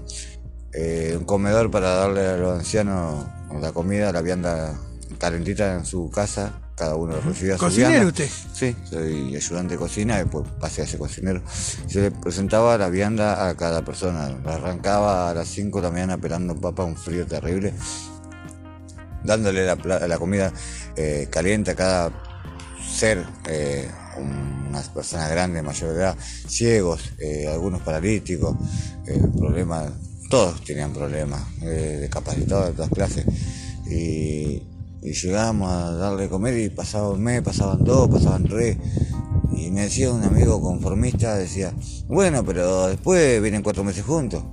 eh, 0.73 1.15
un 1.17 1.25
comedor 1.25 1.69
para 1.69 1.89
darle 1.95 2.25
a 2.27 2.37
los 2.37 2.59
ancianos 2.59 3.25
la 3.61 3.71
comida, 3.71 4.11
la 4.11 4.21
vianda 4.21 4.73
calentita 5.19 5.75
en 5.75 5.85
su 5.85 6.09
casa, 6.09 6.53
cada 6.75 6.95
uno 6.95 7.19
recibía 7.21 7.53
su 7.53 7.59
¿Cocinero 7.59 7.91
vianda. 7.91 8.07
usted? 8.07 8.29
Sí, 8.53 8.75
soy 8.89 9.35
ayudante 9.35 9.75
de 9.75 9.77
cocina, 9.77 10.17
después 10.17 10.47
pasé 10.59 10.81
a 10.81 10.87
ser 10.87 10.99
cocinero. 10.99 11.43
Se 11.87 12.01
le 12.01 12.11
presentaba 12.11 12.77
la 12.79 12.89
vianda 12.89 13.47
a 13.47 13.55
cada 13.55 13.83
persona, 13.83 14.29
la 14.43 14.55
arrancaba 14.55 15.29
a 15.29 15.33
las 15.35 15.47
5 15.49 15.79
de 15.79 15.83
la 15.83 15.91
mañana 15.91 16.17
pelando 16.17 16.55
papa, 16.55 16.83
un 16.83 16.97
frío 16.97 17.27
terrible 17.27 17.73
dándole 19.23 19.67
la, 19.67 19.75
la 19.75 20.17
comida 20.17 20.51
eh, 20.95 21.27
caliente 21.29 21.69
a 21.71 21.75
cada 21.75 22.09
ser, 22.91 23.25
eh, 23.49 23.89
un- 24.17 24.67
unas 24.69 24.89
personas 24.89 25.29
grandes, 25.31 25.63
mayor 25.63 25.95
edad, 25.95 26.15
ciegos, 26.47 27.01
eh, 27.19 27.47
algunos 27.47 27.81
paralíticos, 27.81 28.55
eh, 29.07 29.21
problemas, 29.37 29.91
todos 30.29 30.63
tenían 30.63 30.93
problemas, 30.93 31.41
discapacitados 31.99 32.67
de 32.67 32.73
todas 32.73 32.89
clases. 32.91 33.25
Y, 33.89 34.63
y 35.01 35.13
llegábamos 35.13 35.71
a 35.71 35.91
darle 35.93 36.29
comer 36.29 36.57
y 36.57 36.69
pasaba 36.69 37.09
un 37.09 37.21
mes, 37.21 37.41
pasaban 37.41 37.83
dos, 37.83 38.09
pasaban 38.09 38.43
tres. 38.43 38.77
Y 39.53 39.69
me 39.71 39.81
decía 39.81 40.11
un 40.11 40.23
amigo 40.23 40.61
conformista, 40.61 41.35
decía, 41.37 41.73
bueno, 42.07 42.45
pero 42.45 42.87
después 42.87 43.41
vienen 43.41 43.61
cuatro 43.63 43.83
meses 43.83 44.05
juntos. 44.05 44.43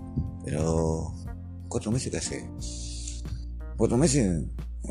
Pero, 0.44 1.15
¿cuatro 1.69 1.93
meses 1.93 2.10
qué 2.10 2.16
hace? 2.19 2.44
cuatro 3.77 3.97
meses 3.97 4.43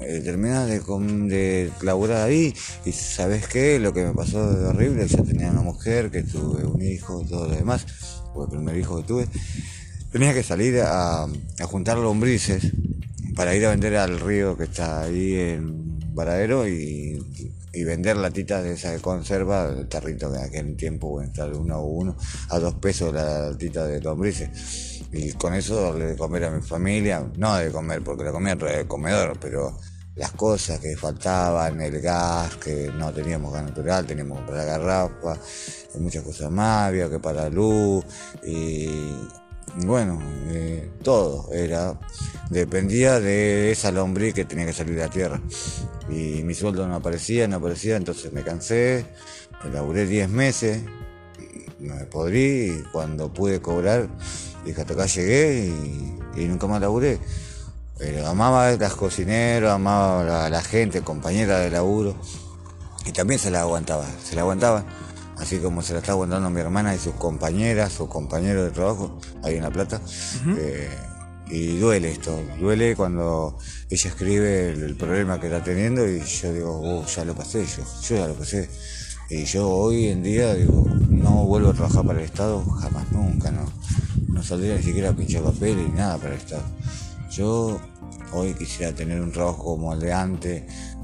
eh, 0.01 0.21
terminas 0.23 0.67
de, 0.67 0.79
de 0.79 1.71
laburar 1.81 2.27
ahí 2.27 2.53
y 2.85 2.91
sabes 2.91 3.47
qué, 3.47 3.79
lo 3.79 3.93
que 3.93 4.05
me 4.05 4.13
pasó 4.13 4.53
de 4.53 4.65
horrible, 4.65 5.07
yo 5.07 5.23
tenía 5.23 5.49
una 5.49 5.61
mujer, 5.61 6.11
que 6.11 6.23
tuve 6.23 6.65
un 6.65 6.81
hijo 6.81 7.25
todo 7.27 7.47
lo 7.47 7.55
demás, 7.55 7.85
fue 8.33 8.45
el 8.45 8.51
primer 8.51 8.77
hijo 8.77 8.97
que 8.97 9.07
tuve, 9.07 9.27
tenía 10.11 10.33
que 10.33 10.43
salir 10.43 10.81
a, 10.83 11.27
juntar 11.63 11.97
lombrices 11.97 12.71
para 13.35 13.55
ir 13.55 13.65
a 13.65 13.71
vender 13.71 13.95
al 13.97 14.19
río 14.19 14.57
que 14.57 14.65
está 14.65 15.01
ahí 15.01 15.33
en 15.33 16.15
Varadero 16.15 16.67
y, 16.67 17.19
y 17.73 17.83
vender 17.83 18.17
latitas 18.17 18.63
de 18.63 18.73
esa 18.73 18.97
conserva, 18.99 19.69
el 19.69 19.87
tarrito 19.87 20.31
que 20.31 20.37
en 20.39 20.43
aquel 20.43 20.75
tiempo, 20.75 21.09
bueno, 21.09 21.29
está 21.29 21.45
uno 21.45 21.75
a 21.75 21.81
uno, 21.81 22.17
a 22.49 22.59
dos 22.59 22.73
pesos 22.75 23.13
la 23.13 23.49
latita 23.49 23.85
de 23.85 24.01
lombrices. 24.01 24.96
Y 25.11 25.31
con 25.33 25.53
eso 25.53 25.81
darle 25.81 26.07
de 26.07 26.17
comer 26.17 26.45
a 26.45 26.51
mi 26.51 26.61
familia, 26.61 27.25
no 27.37 27.55
de 27.55 27.71
comer, 27.71 28.03
porque 28.03 28.23
la 28.23 28.31
comía 28.31 28.53
en 28.53 28.61
el 28.61 28.87
comedor, 28.87 29.37
pero 29.39 29.77
las 30.15 30.31
cosas 30.31 30.79
que 30.79 30.97
faltaban, 30.97 31.79
el 31.79 32.01
gas, 32.01 32.55
que 32.57 32.91
no 32.93 33.13
teníamos 33.13 33.53
gas 33.53 33.63
natural, 33.63 34.05
teníamos 34.05 34.39
que 34.39 34.45
comprar 34.45 34.65
la 34.65 34.77
garrafa, 34.77 35.39
muchas 35.99 36.23
cosas 36.23 36.51
más, 36.51 36.87
había 36.87 37.09
que 37.09 37.19
pagar 37.19 37.53
luz, 37.53 38.03
y 38.43 38.87
bueno, 39.85 40.19
eh, 40.47 40.89
todo 41.03 41.51
era, 41.53 41.99
dependía 42.49 43.19
de 43.19 43.71
esa 43.71 43.91
lombriz 43.91 44.33
que 44.33 44.45
tenía 44.45 44.65
que 44.65 44.73
salir 44.73 44.95
de 44.95 45.01
la 45.01 45.09
tierra. 45.09 45.41
Y 46.09 46.41
mi 46.43 46.55
sueldo 46.55 46.87
no 46.87 46.95
aparecía, 46.95 47.47
no 47.47 47.57
aparecía, 47.57 47.95
entonces 47.95 48.33
me 48.33 48.43
cansé, 48.43 49.05
laburé 49.71 50.07
10 50.07 50.29
meses, 50.29 50.81
me 51.79 52.05
podrí 52.05 52.71
y 52.71 52.83
cuando 52.91 53.31
pude 53.31 53.61
cobrar, 53.61 54.09
dije 54.67 54.81
hasta 54.81 54.93
acá 54.93 55.05
llegué 55.05 55.65
y, 55.65 56.41
y 56.41 56.45
nunca 56.45 56.67
más 56.67 56.81
laburé. 56.81 57.19
Pero 57.97 58.27
amaba 58.27 58.67
a 58.67 58.77
las 58.77 58.93
cocineros, 58.93 59.71
amaba 59.71 60.21
a 60.21 60.23
la, 60.23 60.49
la 60.49 60.61
gente, 60.61 61.01
compañera 61.01 61.59
de 61.59 61.71
laburo, 61.71 62.15
y 63.05 63.11
también 63.11 63.39
se 63.39 63.49
la 63.49 63.61
aguantaba, 63.61 64.05
se 64.23 64.35
la 64.35 64.41
aguantaba, 64.41 64.85
así 65.37 65.57
como 65.57 65.81
se 65.81 65.93
la 65.93 65.99
está 65.99 66.11
aguantando 66.11 66.49
mi 66.51 66.59
hermana 66.61 66.93
y 66.93 66.99
sus 66.99 67.15
compañeras, 67.15 67.93
sus 67.93 68.07
compañeros 68.07 68.65
de 68.65 68.71
trabajo, 68.71 69.17
ahí 69.43 69.55
en 69.55 69.63
La 69.63 69.71
Plata. 69.71 69.99
Eh, 70.59 70.89
y 71.49 71.77
duele 71.77 72.11
esto, 72.11 72.37
duele 72.59 72.95
cuando 72.95 73.57
ella 73.89 74.09
escribe 74.09 74.71
el, 74.73 74.83
el 74.83 74.95
problema 74.97 75.39
que 75.39 75.47
está 75.47 75.63
teniendo 75.63 76.07
y 76.07 76.19
yo 76.19 76.53
digo, 76.53 76.81
"Oh, 76.83 77.05
ya 77.05 77.23
lo 77.25 77.33
pasé, 77.33 77.65
yo, 77.65 77.83
yo 78.03 78.15
ya 78.17 78.27
lo 78.27 78.33
pasé. 78.35 78.69
Y 79.29 79.43
yo 79.45 79.69
hoy 79.69 80.07
en 80.07 80.23
día 80.23 80.53
digo, 80.53 80.85
no 81.09 81.45
vuelvo 81.45 81.69
a 81.69 81.73
trabajar 81.73 82.05
para 82.05 82.19
el 82.19 82.25
Estado, 82.25 82.63
jamás, 82.81 83.11
nunca, 83.11 83.49
no. 83.51 83.65
No 84.37 84.43
saldría 84.43 84.75
ni 84.75 84.83
siquiera 84.83 85.09
a 85.09 85.13
pinchar 85.13 85.41
papel 85.41 85.77
ni 85.77 85.97
nada 85.97 86.15
para 86.19 86.35
el 86.35 86.39
Estado. 86.39 86.61
Yo 87.31 87.81
hoy 88.33 88.53
quisiera 88.53 88.93
tener 88.93 89.19
un 89.19 89.31
trabajo 89.31 89.63
como 89.63 89.91
el 89.93 89.99
de 89.99 90.13
antes, 90.13 90.61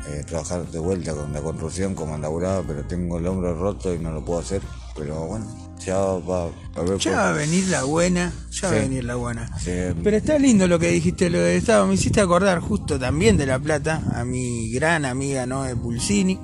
eh, 0.07 0.23
trabajar 0.27 0.67
de 0.67 0.77
vuelta 0.77 1.15
con 1.15 1.33
la 1.33 1.41
construcción 1.41 1.95
como 1.95 2.15
laburaba, 2.15 2.61
pero 2.61 2.85
tengo 2.85 3.17
el 3.17 3.25
hombro 3.25 3.55
roto 3.55 3.91
y 3.91 3.97
no 3.97 4.11
lo 4.11 4.23
puedo 4.23 4.39
hacer. 4.39 4.61
Pero 4.95 5.25
bueno, 5.25 5.47
ya 5.83 5.97
va 5.97 6.43
a 6.75 6.81
ver. 6.83 6.99
Ya 6.99 7.11
va 7.11 7.29
a 7.29 7.31
venir 7.31 7.67
la 7.69 7.83
buena, 7.85 8.31
ya 8.51 8.69
va 8.69 8.75
a 8.75 8.79
venir 8.81 9.03
la 9.03 9.15
buena. 9.15 9.57
Sí. 9.57 9.71
Pero 10.03 10.15
está 10.15 10.37
lindo 10.37 10.67
lo 10.67 10.77
que 10.77 10.91
dijiste, 10.91 11.31
lo 11.31 11.39
del 11.39 11.57
Estado. 11.57 11.87
Me 11.87 11.95
hiciste 11.95 12.21
acordar 12.21 12.59
justo 12.59 12.99
también 12.99 13.35
de 13.35 13.47
La 13.47 13.57
Plata, 13.57 14.03
a 14.13 14.23
mi 14.23 14.69
gran 14.69 15.05
amiga 15.05 15.47
Noé 15.47 15.75
Pulsini, 15.75 16.39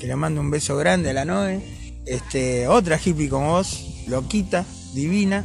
que 0.00 0.08
le 0.08 0.16
mando 0.16 0.40
un 0.40 0.50
beso 0.50 0.76
grande 0.76 1.10
a 1.10 1.12
la 1.12 1.24
Noé. 1.24 2.02
Este, 2.04 2.66
otra 2.66 2.98
hippie 2.98 3.28
como 3.28 3.50
vos, 3.50 4.02
loquita, 4.08 4.64
divina, 4.92 5.44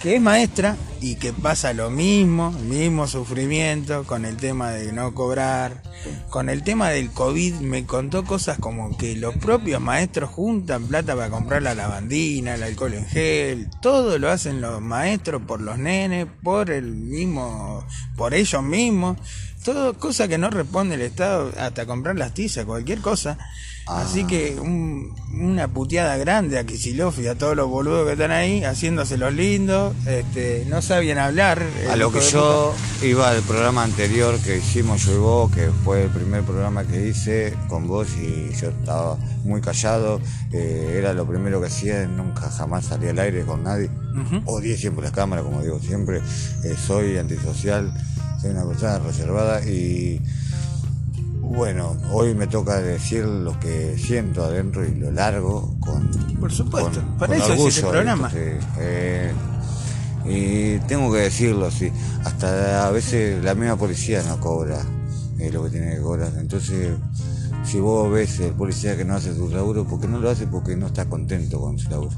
que 0.00 0.16
es 0.16 0.20
maestra 0.20 0.76
y 1.02 1.16
que 1.16 1.32
pasa 1.32 1.74
lo 1.74 1.90
mismo, 1.90 2.54
el 2.58 2.64
mismo 2.64 3.06
sufrimiento 3.06 4.04
con 4.04 4.24
el 4.24 4.38
tema 4.38 4.70
de 4.70 4.92
no 4.92 5.14
cobrar, 5.14 5.82
con 6.30 6.48
el 6.48 6.62
tema 6.62 6.88
del 6.88 7.10
COVID, 7.10 7.56
me 7.56 7.84
contó 7.84 8.24
cosas 8.24 8.58
como 8.58 8.96
que 8.96 9.14
los 9.16 9.34
propios 9.36 9.80
maestros 9.80 10.30
juntan 10.30 10.86
plata 10.86 11.14
para 11.14 11.28
comprar 11.28 11.62
la 11.62 11.74
lavandina, 11.74 12.54
el 12.54 12.62
alcohol 12.62 12.94
en 12.94 13.06
gel, 13.06 13.68
todo 13.82 14.18
lo 14.18 14.30
hacen 14.30 14.62
los 14.62 14.80
maestros 14.80 15.42
por 15.42 15.60
los 15.60 15.78
nenes, 15.78 16.26
por 16.42 16.70
el 16.70 16.94
mismo, 16.94 17.86
por 18.16 18.32
ellos 18.32 18.62
mismos, 18.62 19.18
todo 19.64 19.94
cosa 19.94 20.26
que 20.28 20.38
no 20.38 20.50
responde 20.50 20.94
el 20.94 21.02
Estado, 21.02 21.50
hasta 21.58 21.86
comprar 21.86 22.16
las 22.16 22.32
tizas, 22.34 22.64
cualquier 22.64 23.00
cosa. 23.00 23.38
Así 23.86 24.24
que 24.24 24.56
un- 24.60 25.12
una 25.34 25.66
puteada 25.66 26.16
grande 26.16 26.58
a 26.60 26.64
Kicillof 26.64 27.18
y 27.18 27.26
a 27.26 27.34
todos 27.36 27.56
los 27.56 27.68
boludos 27.68 28.06
que 28.06 28.12
están 28.12 28.30
ahí, 28.30 28.62
haciéndose 28.62 29.16
los 29.16 29.32
lindos, 29.34 29.94
este, 30.06 30.64
no 30.68 30.80
sabían 30.80 31.18
hablar. 31.18 31.60
A 31.88 31.94
el 31.94 31.98
lo 32.00 32.12
que 32.12 32.20
yo 32.20 32.72
iba 33.02 33.30
al 33.30 33.42
programa 33.42 33.82
anterior 33.82 34.38
que 34.40 34.58
hicimos 34.58 35.04
yo 35.06 35.12
y 35.14 35.18
vos, 35.18 35.50
que 35.50 35.70
fue 35.84 36.04
el 36.04 36.10
primer 36.10 36.42
programa 36.44 36.84
que 36.84 37.08
hice 37.08 37.54
con 37.68 37.88
vos 37.88 38.06
y 38.16 38.54
yo 38.60 38.68
estaba 38.68 39.16
muy 39.44 39.60
callado, 39.60 40.20
eh, 40.52 40.94
era 40.96 41.12
lo 41.12 41.26
primero 41.26 41.60
que 41.60 41.66
hacía, 41.66 42.06
nunca 42.06 42.48
jamás 42.50 42.84
salí 42.84 43.08
al 43.08 43.18
aire 43.18 43.44
con 43.44 43.64
nadie, 43.64 43.90
odié 44.44 44.76
siempre 44.76 45.02
las 45.02 45.12
cámaras, 45.12 45.44
como 45.44 45.62
digo 45.62 45.80
siempre, 45.80 46.18
eh, 46.64 46.74
soy 46.86 47.16
antisocial, 47.18 47.92
soy 48.40 48.50
una 48.50 48.64
persona 48.64 48.98
reservada 49.00 49.60
y 49.66 50.20
bueno, 51.42 51.96
hoy 52.12 52.34
me 52.34 52.46
toca 52.46 52.80
decir 52.80 53.24
lo 53.24 53.58
que 53.58 53.98
siento 53.98 54.44
adentro 54.44 54.86
y 54.86 54.94
lo 54.94 55.10
largo 55.10 55.74
con... 55.80 56.08
Por 56.38 56.52
supuesto, 56.52 57.00
con- 57.00 57.18
para 57.18 57.32
con 57.32 57.36
eso 57.36 57.44
es 57.46 57.50
orgullo, 57.52 57.68
este 57.68 57.80
programa. 57.82 58.30
Sí, 58.30 58.36
eh, 58.78 59.32
Y 60.26 60.78
tengo 60.86 61.12
que 61.12 61.20
decirlo 61.20 61.66
así, 61.66 61.90
hasta 62.24 62.86
a 62.86 62.90
veces 62.92 63.42
la 63.42 63.54
misma 63.54 63.76
policía 63.76 64.22
no 64.22 64.38
cobra 64.38 64.78
eh, 65.38 65.50
lo 65.50 65.64
que 65.64 65.70
tiene 65.70 65.94
que 65.96 66.00
cobrar. 66.00 66.32
Entonces, 66.38 66.90
si 67.64 67.80
vos 67.80 68.10
ves 68.12 68.38
el 68.40 68.52
policía 68.52 68.96
que 68.96 69.04
no 69.04 69.16
hace 69.16 69.34
su 69.34 69.48
laburo, 69.48 69.84
¿por 69.86 70.00
qué 70.00 70.06
no 70.06 70.18
lo 70.20 70.30
hace? 70.30 70.46
Porque 70.46 70.76
no 70.76 70.86
está 70.86 71.06
contento 71.06 71.60
con 71.60 71.78
su 71.78 71.90
laburo. 71.90 72.14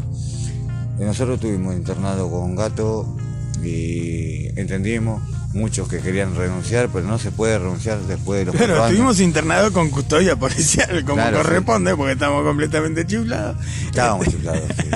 Y 1.01 1.05
nosotros 1.05 1.37
estuvimos 1.37 1.75
internados 1.75 2.31
con 2.31 2.55
Gato 2.55 3.17
y 3.65 4.49
entendimos 4.61 5.23
muchos 5.55 5.89
que 5.89 5.99
querían 6.01 6.35
renunciar, 6.35 6.89
pero 6.93 7.07
no 7.07 7.19
se 7.19 7.31
puede 7.31 7.59
renunciar 7.59 7.99
después 8.01 8.41
de 8.41 8.45
los 8.47 8.53
Pero 8.55 8.67
cuatro 8.69 8.77
años. 8.85 8.91
estuvimos 8.93 9.21
internados 9.21 9.71
con 9.73 9.91
custodia 9.91 10.37
policial, 10.37 11.03
como 11.05 11.17
Claro, 11.17 11.39
corresponde, 11.39 11.95
porque 11.97 12.13
estamos 12.13 12.43
completamente 12.45 13.07
chiflados. 13.07 13.57
Estábamos 13.85 14.29
chiflados, 14.29 14.63
sí. 14.77 14.89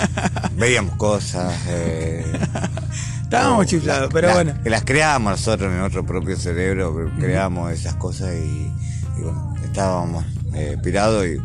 Veíamos 0.56 0.96
cosas. 0.96 1.54
eh, 1.68 2.24
Estábamos 3.22 3.66
chiflados, 3.66 4.08
pero 4.12 4.28
las- 4.28 4.36
bueno. 4.36 4.54
que 4.62 4.70
las 4.70 4.84
creamos 4.84 5.32
nosotros 5.32 5.72
en 5.72 5.78
nuestro 5.80 6.06
propio 6.06 6.36
cerebro, 6.36 7.10
creamos 7.18 7.72
esas 7.72 7.94
cosas 7.96 8.32
y, 8.34 8.72
y 9.18 9.22
bueno, 9.22 9.54
estábamos 9.64 10.24
eh, 10.54 10.78
pirados 10.82 11.26
y 11.26 11.36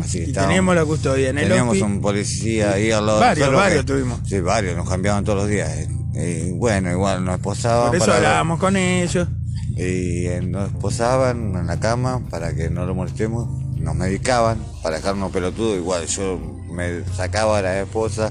así 0.00 0.18
Y 0.18 0.22
estábamos. 0.24 0.48
teníamos 0.48 0.74
la 0.74 0.84
custodia 0.84 1.30
en 1.30 1.38
el 1.38 1.48
Teníamos 1.48 1.80
un 1.80 2.00
policía 2.02 2.72
ahí 2.72 2.90
al 2.90 3.06
lado 3.06 3.20
Varios, 3.20 3.52
varios 3.54 3.84
que- 3.84 3.92
tuvimos. 3.92 4.20
Sí, 4.28 4.40
varios, 4.40 4.76
nos 4.76 4.88
cambiaban 4.88 5.24
todos 5.24 5.38
los 5.38 5.48
días. 5.48 5.70
eh, 5.70 5.88
Y 6.14 6.50
bueno, 6.52 6.90
igual 6.90 7.24
nos 7.24 7.36
esposaban. 7.36 7.88
Por 7.88 7.96
eso 7.96 8.04
para- 8.06 8.16
hablábamos 8.16 8.58
con 8.58 8.76
ellos. 8.76 9.28
y 9.76 10.26
eh, 10.26 10.40
nos 10.42 10.68
esposaban 10.70 11.54
en 11.56 11.66
la 11.66 11.78
cama 11.80 12.20
para 12.30 12.54
que 12.54 12.68
no 12.70 12.84
lo 12.86 12.94
molestemos, 12.94 13.48
nos 13.76 13.94
medicaban 13.94 14.58
para 14.82 14.96
dejarnos 14.96 15.30
pelotudos, 15.32 15.76
igual 15.78 16.06
yo 16.06 16.38
me 16.70 17.04
sacaba 17.16 17.58
a 17.58 17.62
la 17.62 17.80
esposa, 17.80 18.30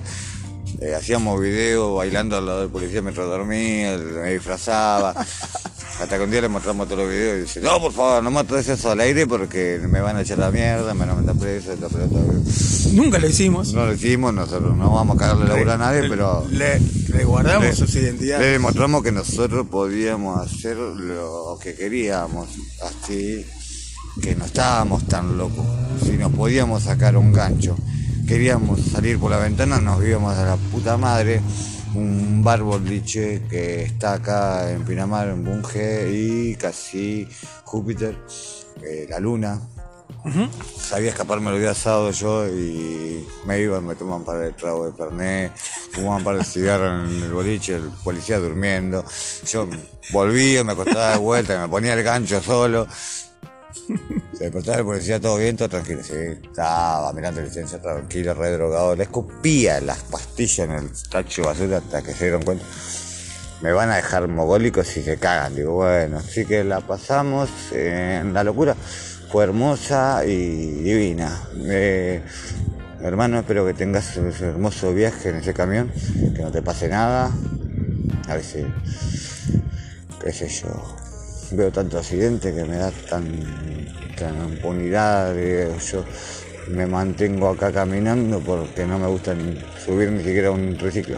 eh, 0.81 0.93
hacíamos 0.95 1.39
videos 1.41 1.95
bailando 1.95 2.38
al 2.38 2.45
lado 2.45 2.61
del 2.61 2.69
policía 2.69 3.01
mientras 3.01 3.26
dormía, 3.26 3.97
me 3.97 4.34
disfrazaba, 4.34 5.15
hasta 6.01 6.17
que 6.17 6.23
un 6.23 6.31
día 6.31 6.41
le 6.41 6.47
mostramos 6.49 6.88
todos 6.88 7.01
los 7.03 7.09
videos 7.09 7.38
y 7.38 7.41
dice, 7.41 7.61
no 7.61 7.80
por 7.80 7.91
favor, 7.91 8.23
no 8.23 8.31
muestres 8.31 8.69
eso 8.69 8.91
al 8.91 8.99
aire 9.01 9.27
porque 9.27 9.80
me 9.89 9.99
van 9.99 10.15
a 10.15 10.21
echar 10.21 10.38
la 10.38 10.49
mierda, 10.51 10.93
me 10.93 11.01
van 11.05 11.09
a 11.09 11.15
meter 11.15 11.35
preso, 11.35 11.73
esta 11.73 11.88
pelota. 11.89 12.19
Nunca 12.93 13.19
lo 13.19 13.27
hicimos. 13.27 13.73
No 13.73 13.85
lo 13.85 13.93
hicimos, 13.93 14.34
nosotros 14.34 14.76
no 14.77 14.91
vamos 14.91 15.17
a 15.17 15.19
cagarle 15.19 15.43
la 15.45 15.53
laburo 15.53 15.71
a 15.73 15.77
nadie, 15.77 16.09
pero... 16.09 16.45
Le, 16.51 16.80
le 17.09 17.23
guardamos 17.26 17.65
Le- 17.69 17.76
sus 17.76 17.93
identidades. 17.95 18.45
Le 18.45 18.51
demostramos 18.53 19.03
que 19.03 19.11
nosotros 19.11 19.67
podíamos 19.67 20.39
hacer 20.39 20.77
lo 20.77 21.57
que 21.61 21.76
queríamos, 21.76 22.47
así 22.84 23.45
que 24.21 24.35
no 24.35 24.45
estábamos 24.45 25.05
tan 25.07 25.38
locos. 25.38 25.65
Si 26.03 26.11
nos 26.17 26.31
podíamos 26.34 26.84
sacar 26.84 27.15
un 27.17 27.31
gancho, 27.34 27.76
queríamos 28.27 28.80
salir 28.91 29.19
por 29.19 29.31
la 29.31 29.38
ventana, 29.38 29.80
nos 29.81 30.03
íbamos 30.03 30.35
a 30.38 30.45
la 30.45 30.55
puta 30.55 30.97
madre. 30.97 31.41
Un 31.95 32.44
bar 32.44 32.61
boliche 32.61 33.41
que 33.49 33.84
está 33.84 34.14
acá 34.14 34.72
en 34.72 34.86
Pinamar, 34.86 35.28
en 35.30 35.44
Bunge 35.44 36.10
y 36.11 36.56
casi 36.56 37.28
Júpiter, 37.64 38.18
eh, 38.84 39.07
la 39.10 39.20
luna, 39.20 39.60
sabía 40.78 41.10
escaparme 41.10 41.52
los 41.52 41.60
días 41.60 41.78
sábados 41.78 42.20
yo 42.20 42.48
y 42.48 43.28
me 43.45 43.60
iban, 43.60 43.86
me 43.86 43.95
tomaban 43.95 44.24
para 44.24 44.48
el 44.48 44.56
trago 44.56 44.86
de 44.86 44.91
perné, 44.91 45.52
fumaban 45.91 46.24
para 46.24 46.40
el 46.40 46.45
cigarro 46.45 47.06
en 47.06 47.24
el 47.24 47.32
boliche, 47.32 47.76
el 47.76 47.90
policía 48.03 48.40
durmiendo. 48.40 49.03
Yo 49.48 49.68
volvía, 50.11 50.64
me 50.64 50.74
acostaba 50.74 51.11
de 51.14 51.18
vuelta, 51.18 51.61
me 51.61 51.68
ponía 51.70 51.94
el 51.94 52.03
gancho 52.03 52.41
solo. 52.41 52.88
Se 54.34 54.46
despertaba 54.46 54.80
el 54.80 54.86
policía 54.86 55.20
todo 55.20 55.38
bien, 55.38 55.56
todo 55.58 55.70
tranquilo. 55.70 56.04
Sí, 56.04 56.14
estaba 56.14 57.12
mirando 57.14 57.41
licencia 57.41 57.82
tranquilo, 57.82 58.34
re 58.34 58.52
drogado. 58.52 58.96
Le 58.96 59.04
escupía 59.04 59.80
las 59.82 60.00
pastillas 60.04 60.60
en 60.68 60.72
el 60.72 60.90
tacho 61.10 61.44
basura 61.44 61.78
hasta 61.78 62.02
que 62.02 62.14
se 62.14 62.26
dieron 62.26 62.41
cuenta. 62.44 62.66
Me 63.62 63.74
van 63.74 63.90
a 63.90 63.98
dejar 63.98 64.28
mogólicos 64.28 64.96
y 64.98 65.04
se 65.04 65.18
cagan. 65.18 65.56
Digo, 65.56 65.74
bueno, 65.74 66.18
así 66.18 66.46
que 66.46 66.64
la 66.64 66.82
pasamos 66.82 67.50
en 67.72 68.34
la 68.34 68.44
locura. 68.44 68.76
Fue 69.32 69.44
hermosa 69.44 70.26
y 70.26 70.82
divina. 70.82 71.44
Eh, 71.66 72.24
hermano, 73.02 73.40
espero 73.40 73.66
que 73.66 73.74
tengas 73.74 74.16
un 74.18 74.34
hermoso 74.40 74.94
viaje 74.94 75.30
en 75.30 75.36
ese 75.36 75.54
camión, 75.54 75.91
que 76.36 76.41
no 76.41 76.52
te 76.52 76.62
pase 76.62 76.88
nada. 76.88 77.32
A 78.28 78.36
veces, 78.36 78.66
qué 80.24 80.32
sé 80.32 80.48
yo, 80.48 80.70
veo 81.51 81.71
tanto 81.71 81.97
accidente 81.97 82.53
que 82.53 82.63
me 82.63 82.77
da 82.77 82.91
tan, 83.09 83.26
tan 84.17 84.35
impunidad. 84.53 85.34
digo, 85.34 85.77
yo 85.77 86.05
me 86.69 86.85
mantengo 86.85 87.49
acá 87.49 87.71
caminando 87.71 88.39
porque 88.39 88.85
no 88.85 88.99
me 88.99 89.07
gusta 89.07 89.35
subir 89.84 90.11
ni 90.11 90.23
siquiera 90.23 90.51
un 90.51 90.77
triciclo. 90.77 91.17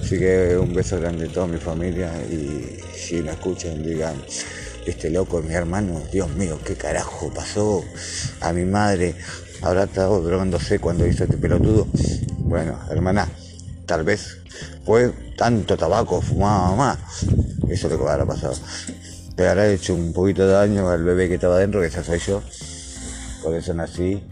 Así 0.00 0.18
que 0.18 0.56
un 0.56 0.72
beso 0.74 1.00
grande 1.00 1.26
a 1.26 1.32
toda 1.32 1.46
mi 1.46 1.58
familia 1.58 2.12
y 2.30 2.78
si 2.94 3.22
me 3.22 3.32
escuchan 3.32 3.82
digan, 3.82 4.14
este 4.86 5.10
loco 5.10 5.40
es 5.40 5.46
mi 5.46 5.54
hermano, 5.54 6.02
Dios 6.12 6.28
mío, 6.30 6.58
qué 6.64 6.74
carajo 6.74 7.32
pasó 7.32 7.82
a 8.40 8.52
mi 8.52 8.64
madre, 8.64 9.14
habrá 9.62 9.84
estado 9.84 10.20
drogándose 10.22 10.78
cuando 10.78 11.06
hizo 11.06 11.24
este 11.24 11.38
pelotudo. 11.38 11.86
Bueno, 12.38 12.78
hermana, 12.90 13.28
tal 13.86 14.04
vez 14.04 14.38
fue 14.84 15.10
tanto 15.36 15.76
tabaco, 15.76 16.20
fumaba 16.20 16.70
mamá, 16.70 16.98
eso 17.70 17.86
es 17.86 17.92
lo 17.92 17.98
que 17.98 18.10
habrá 18.10 18.26
pasado. 18.26 18.54
Le 19.36 19.48
habrá 19.48 19.68
hecho 19.68 19.94
un 19.94 20.12
poquito 20.12 20.46
de 20.46 20.52
daño 20.52 20.88
al 20.88 21.02
bebé 21.02 21.28
que 21.28 21.34
estaba 21.34 21.56
adentro, 21.56 21.80
que 21.80 21.90
ya 21.90 22.04
soy 22.04 22.20
yo, 22.20 22.42
por 23.42 23.54
eso 23.54 23.74
nací 23.74 24.22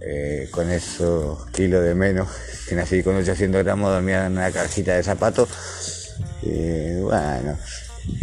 eh, 0.00 0.48
con 0.50 0.70
esos 0.70 1.46
kilos 1.50 1.82
de 1.82 1.94
menos, 1.94 2.28
que 2.68 2.74
nací 2.74 3.02
con 3.02 3.16
800 3.16 3.64
gramos, 3.64 3.90
dormía 3.90 4.26
en 4.26 4.32
una 4.32 4.50
cajita 4.50 4.94
de 4.94 5.02
zapatos. 5.02 5.48
Y 6.42 7.00
bueno, 7.00 7.56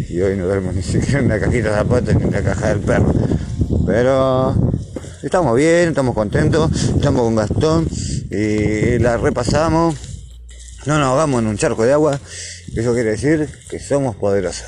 y 0.09 0.21
hoy 0.21 0.35
no 0.37 0.45
duermo 0.45 0.71
ni 0.73 0.81
siquiera 0.81 1.19
en 1.19 1.25
una 1.25 1.39
cajita 1.39 1.69
de 1.69 1.75
zapatos 1.75 2.15
ni 2.15 2.23
en 2.23 2.31
la 2.31 2.43
caja 2.43 2.69
del 2.69 2.79
perro. 2.79 3.13
Pero 3.85 4.55
estamos 5.23 5.55
bien, 5.55 5.89
estamos 5.89 6.15
contentos, 6.15 6.71
estamos 6.71 7.21
con 7.21 7.35
Gastón 7.35 7.87
y 8.29 8.99
la 8.99 9.17
repasamos. 9.17 9.95
No 10.85 10.97
nos 10.99 11.07
ahogamos 11.07 11.41
en 11.41 11.47
un 11.47 11.57
charco 11.57 11.83
de 11.83 11.93
agua. 11.93 12.19
Eso 12.75 12.93
quiere 12.93 13.11
decir 13.11 13.49
que 13.69 13.79
somos 13.79 14.15
poderosos. 14.15 14.67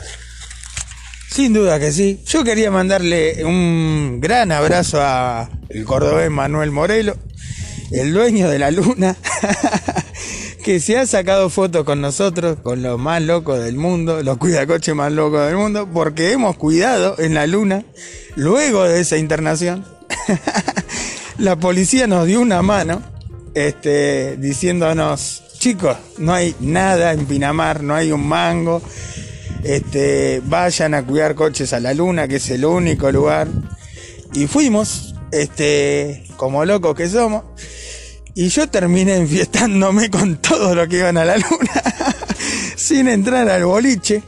Sin 1.30 1.54
duda 1.54 1.80
que 1.80 1.92
sí. 1.92 2.20
Yo 2.26 2.44
quería 2.44 2.72
mandarle 2.72 3.46
un 3.46 4.20
gran 4.20 4.52
abrazo 4.52 5.00
a 5.02 5.50
el 5.70 5.86
cordobés 5.86 6.32
Manuel 6.32 6.72
Morelo, 6.72 7.16
el 7.92 8.14
dueño 8.14 8.50
de 8.50 8.58
la 8.58 8.72
luna, 8.72 9.16
que 10.64 10.80
se 10.80 10.98
ha 10.98 11.06
sacado 11.06 11.50
fotos 11.52 11.84
con 11.84 12.02
nosotros, 12.02 12.58
con 12.64 12.82
los 12.82 13.00
más 13.00 13.22
locos 13.22 13.64
del 13.64 13.76
mundo, 13.76 14.24
los 14.24 14.38
cuidacoches 14.38 14.96
más 14.96 15.12
locos 15.12 15.46
del 15.46 15.56
mundo, 15.56 15.88
porque 15.94 16.32
hemos 16.32 16.58
cuidado 16.58 17.16
en 17.20 17.36
la 17.36 17.46
luna, 17.46 17.86
luego 18.36 18.84
de 18.84 19.00
esa 19.00 19.18
internación. 19.18 19.86
la 21.38 21.58
policía 21.58 22.08
nos 22.08 22.26
dio 22.26 22.42
una 22.42 22.64
mano, 22.64 23.04
este, 23.54 24.36
diciéndonos, 24.38 25.44
chicos, 25.60 25.96
no 26.18 26.34
hay 26.34 26.56
nada 26.60 27.14
en 27.14 27.28
Pinamar, 27.28 27.84
no 27.84 27.94
hay 27.94 28.12
un 28.12 28.28
mango, 28.28 28.82
este, 29.64 30.42
vayan 30.46 30.94
a 30.94 31.04
cuidar 31.04 31.36
coches 31.36 31.74
a 31.74 31.80
la 31.80 31.94
luna, 31.94 32.28
que 32.28 32.38
es 32.38 32.50
el 32.50 32.66
único 32.66 33.12
lugar. 33.12 33.48
Y 34.34 34.48
fuimos, 34.48 35.16
este, 35.32 36.26
como 36.38 36.66
locos 36.66 36.96
que 36.96 37.10
somos. 37.10 37.44
Y 38.36 38.50
yo 38.50 38.70
terminé 38.70 39.18
enfiestándome 39.18 40.10
con 40.10 40.38
todo 40.38 40.76
lo 40.76 40.88
que 40.88 40.98
iban 40.98 41.18
a 41.18 41.26
la 41.26 41.38
luna, 41.38 41.84
sin 42.76 43.08
entrar 43.08 43.50
al 43.50 43.66
boliche. 43.66 44.24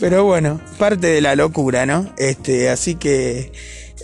Pero 0.00 0.24
bueno, 0.24 0.60
parte 0.78 1.08
de 1.08 1.20
la 1.20 1.34
locura, 1.34 1.86
¿no? 1.86 2.12
Este, 2.18 2.68
así 2.68 2.96
que, 2.96 3.52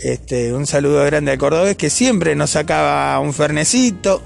este, 0.01 0.53
un 0.53 0.67
saludo 0.67 1.03
grande 1.05 1.31
al 1.31 1.37
cordobés 1.37 1.77
que 1.77 1.89
siempre 1.89 2.35
nos 2.35 2.51
sacaba 2.51 3.19
un 3.19 3.33
fernecito. 3.33 4.21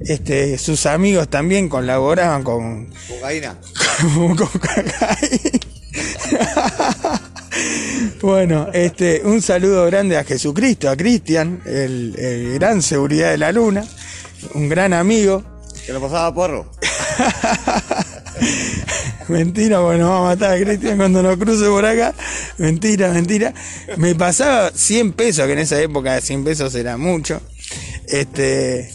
Este, 0.00 0.58
sus 0.58 0.86
amigos 0.86 1.28
también 1.28 1.68
colaboraban 1.68 2.42
con, 2.42 2.92
Cocaína. 3.08 3.58
con 4.14 4.36
cocaína. 4.36 5.18
bueno, 8.22 8.68
este, 8.72 9.22
un 9.24 9.42
saludo 9.42 9.86
grande 9.86 10.16
a 10.16 10.24
Jesucristo, 10.24 10.90
a 10.90 10.96
Cristian, 10.96 11.62
el, 11.66 12.14
el 12.18 12.54
gran 12.54 12.82
seguridad 12.82 13.30
de 13.30 13.38
la 13.38 13.52
luna, 13.52 13.84
un 14.54 14.68
gran 14.68 14.92
amigo. 14.92 15.44
Que 15.86 15.92
lo 15.92 16.00
pasaba 16.00 16.34
porro. 16.34 16.70
Mentira, 19.28 19.80
bueno, 19.80 20.08
vamos 20.08 20.26
a 20.26 20.34
matar 20.34 20.56
a 20.56 20.60
Cristian 20.60 20.96
cuando 20.96 21.22
nos 21.22 21.36
cruce 21.36 21.66
por 21.66 21.84
acá. 21.84 22.14
Mentira, 22.58 23.10
mentira. 23.10 23.54
Me 23.96 24.14
pasaba 24.14 24.70
100 24.74 25.12
pesos, 25.12 25.46
que 25.46 25.52
en 25.52 25.58
esa 25.60 25.80
época 25.80 26.20
100 26.20 26.44
pesos 26.44 26.74
era 26.74 26.96
mucho. 26.96 27.40
Este, 28.08 28.90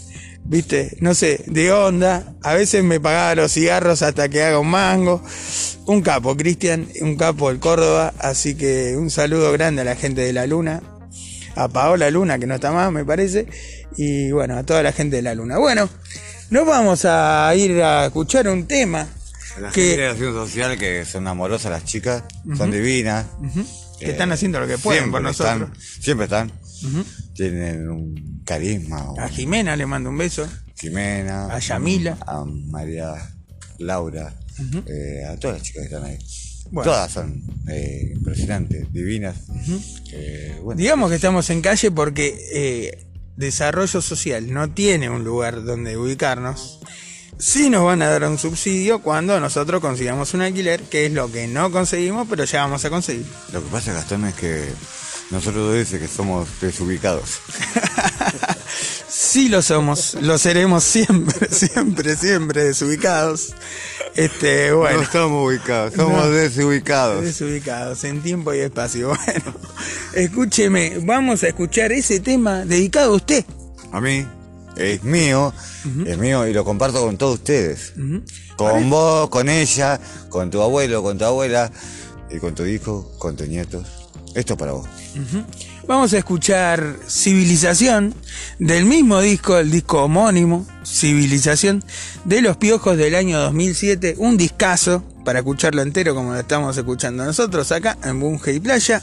viste, 0.48 0.96
no 1.00 1.14
sé, 1.14 1.44
de 1.46 1.70
onda. 1.72 2.34
A 2.42 2.54
veces 2.54 2.82
me 2.82 2.98
pagaba 2.98 3.34
los 3.34 3.52
cigarros 3.52 4.02
hasta 4.02 4.28
que 4.28 4.42
haga 4.42 4.58
un 4.58 4.70
mango. 4.70 5.22
Un 5.86 6.02
capo, 6.02 6.36
Cristian, 6.36 6.88
un 7.00 7.16
capo 7.16 7.48
del 7.48 7.60
Córdoba. 7.60 8.12
Así 8.18 8.54
que 8.54 8.96
un 8.96 9.10
saludo 9.10 9.52
grande 9.52 9.82
a 9.82 9.84
la 9.84 9.96
gente 9.96 10.22
de 10.22 10.32
la 10.32 10.46
Luna. 10.46 10.82
A 11.54 11.68
Paola 11.68 12.10
Luna, 12.10 12.38
que 12.38 12.46
no 12.46 12.54
está 12.54 12.72
más, 12.72 12.90
me 12.92 13.04
parece. 13.04 13.46
Y 13.96 14.30
bueno, 14.32 14.56
a 14.56 14.64
toda 14.64 14.82
la 14.82 14.92
gente 14.92 15.16
de 15.16 15.22
la 15.22 15.34
Luna. 15.34 15.58
Bueno, 15.58 15.88
nos 16.50 16.66
vamos 16.66 17.04
a 17.04 17.52
ir 17.54 17.82
a 17.82 18.06
escuchar 18.06 18.48
un 18.48 18.66
tema 18.66 19.08
La 19.60 19.70
que, 19.70 19.90
generación 19.90 20.32
social 20.34 20.78
que 20.78 21.04
son 21.04 21.26
amorosas 21.26 21.70
las 21.70 21.84
chicas, 21.84 22.22
son 22.56 22.70
divinas. 22.70 23.26
que 23.98 24.10
están 24.10 24.32
haciendo 24.32 24.60
lo 24.60 24.66
que 24.66 24.78
pueden 24.78 25.10
por 25.10 25.20
siempre 25.20 25.44
nosotros. 25.44 25.70
Están, 25.78 26.02
siempre 26.02 26.24
están. 26.24 26.52
Tienen 27.34 27.88
un 27.88 28.42
carisma. 28.44 29.12
A 29.18 29.28
Jimena 29.28 29.76
le 29.76 29.86
mando 29.86 30.10
un 30.10 30.18
beso. 30.18 30.46
Jimena. 30.76 31.46
A 31.46 31.58
Yamila. 31.58 32.18
A 32.26 32.44
María 32.44 33.14
Laura. 33.78 34.34
eh, 34.86 35.24
a 35.24 35.36
todas 35.36 35.58
las 35.58 35.62
chicas 35.66 35.82
que 35.88 35.94
están 35.94 36.04
ahí. 36.04 36.18
Bueno. 36.70 36.90
Todas 36.90 37.10
son 37.10 37.42
eh, 37.68 38.12
impresionantes, 38.14 38.92
divinas. 38.92 39.36
Eh, 40.12 40.58
bueno, 40.62 40.78
Digamos 40.78 41.08
que 41.08 41.16
estamos 41.16 41.48
en 41.50 41.62
calle 41.62 41.90
porque 41.90 43.06
desarrollo 43.36 44.02
social 44.02 44.52
no 44.52 44.70
tiene 44.70 45.08
un 45.08 45.24
lugar 45.24 45.64
donde 45.64 45.96
ubicarnos. 45.96 46.80
Sí 47.38 47.70
nos 47.70 47.84
van 47.84 48.02
a 48.02 48.08
dar 48.08 48.24
un 48.24 48.36
subsidio 48.36 49.00
cuando 49.00 49.38
nosotros 49.38 49.80
consigamos 49.80 50.34
un 50.34 50.42
alquiler, 50.42 50.82
que 50.82 51.06
es 51.06 51.12
lo 51.12 51.30
que 51.30 51.46
no 51.46 51.70
conseguimos, 51.70 52.26
pero 52.28 52.44
ya 52.44 52.62
vamos 52.62 52.84
a 52.84 52.90
conseguir. 52.90 53.24
Lo 53.52 53.62
que 53.62 53.70
pasa, 53.70 53.92
Gastón, 53.92 54.24
es 54.26 54.34
que 54.34 54.64
nosotros 55.30 55.74
dice 55.74 55.98
que 55.98 56.08
somos 56.08 56.48
desubicados. 56.60 57.40
Sí 59.08 59.48
lo 59.48 59.62
somos, 59.62 60.14
lo 60.20 60.38
seremos 60.38 60.84
siempre, 60.84 61.48
siempre, 61.50 62.16
siempre 62.16 62.64
desubicados. 62.64 63.54
Este, 64.14 64.70
No 64.70 64.78
bueno. 64.78 65.02
estamos 65.02 65.46
ubicados, 65.46 65.94
somos 65.94 66.24
No. 66.24 66.30
desubicados. 66.30 67.22
Desubicados 67.24 68.04
en 68.04 68.22
tiempo 68.22 68.54
y 68.54 68.60
espacio. 68.60 69.12
Bueno, 69.26 69.54
escúcheme, 70.14 70.98
vamos 71.04 71.42
a 71.42 71.48
escuchar 71.48 71.92
ese 71.92 72.20
tema 72.20 72.64
dedicado 72.64 73.12
a 73.12 73.16
usted. 73.16 73.44
A 73.92 74.00
mí 74.00 74.26
es 74.76 75.02
mío, 75.04 75.52
es 76.06 76.18
mío 76.18 76.46
y 76.46 76.52
lo 76.52 76.64
comparto 76.64 77.00
con 77.04 77.16
todos 77.16 77.34
ustedes. 77.36 77.92
Con 78.56 78.90
vos, 78.90 79.28
con 79.28 79.48
ella, 79.48 80.00
con 80.28 80.50
tu 80.50 80.62
abuelo, 80.62 81.02
con 81.02 81.18
tu 81.18 81.24
abuela 81.24 81.70
y 82.30 82.38
con 82.38 82.54
tu 82.54 82.64
hijo, 82.64 83.12
con 83.18 83.36
tus 83.36 83.48
nietos. 83.48 83.86
Esto 84.38 84.52
es 84.52 84.58
para 84.58 84.72
vos. 84.72 84.86
Vamos 85.88 86.12
a 86.12 86.18
escuchar 86.18 86.96
Civilización 87.08 88.14
del 88.60 88.84
mismo 88.84 89.20
disco, 89.20 89.58
el 89.58 89.68
disco 89.68 90.04
homónimo, 90.04 90.64
Civilización, 90.86 91.82
de 92.24 92.40
los 92.40 92.56
Piojos 92.56 92.96
del 92.96 93.16
año 93.16 93.40
2007, 93.40 94.14
un 94.18 94.36
discazo 94.36 95.02
para 95.24 95.40
escucharlo 95.40 95.82
entero 95.82 96.14
como 96.14 96.34
lo 96.34 96.38
estamos 96.38 96.76
escuchando 96.76 97.24
nosotros 97.24 97.72
acá 97.72 97.98
en 98.04 98.20
Bunge 98.20 98.52
y 98.52 98.60
Playa. 98.60 99.02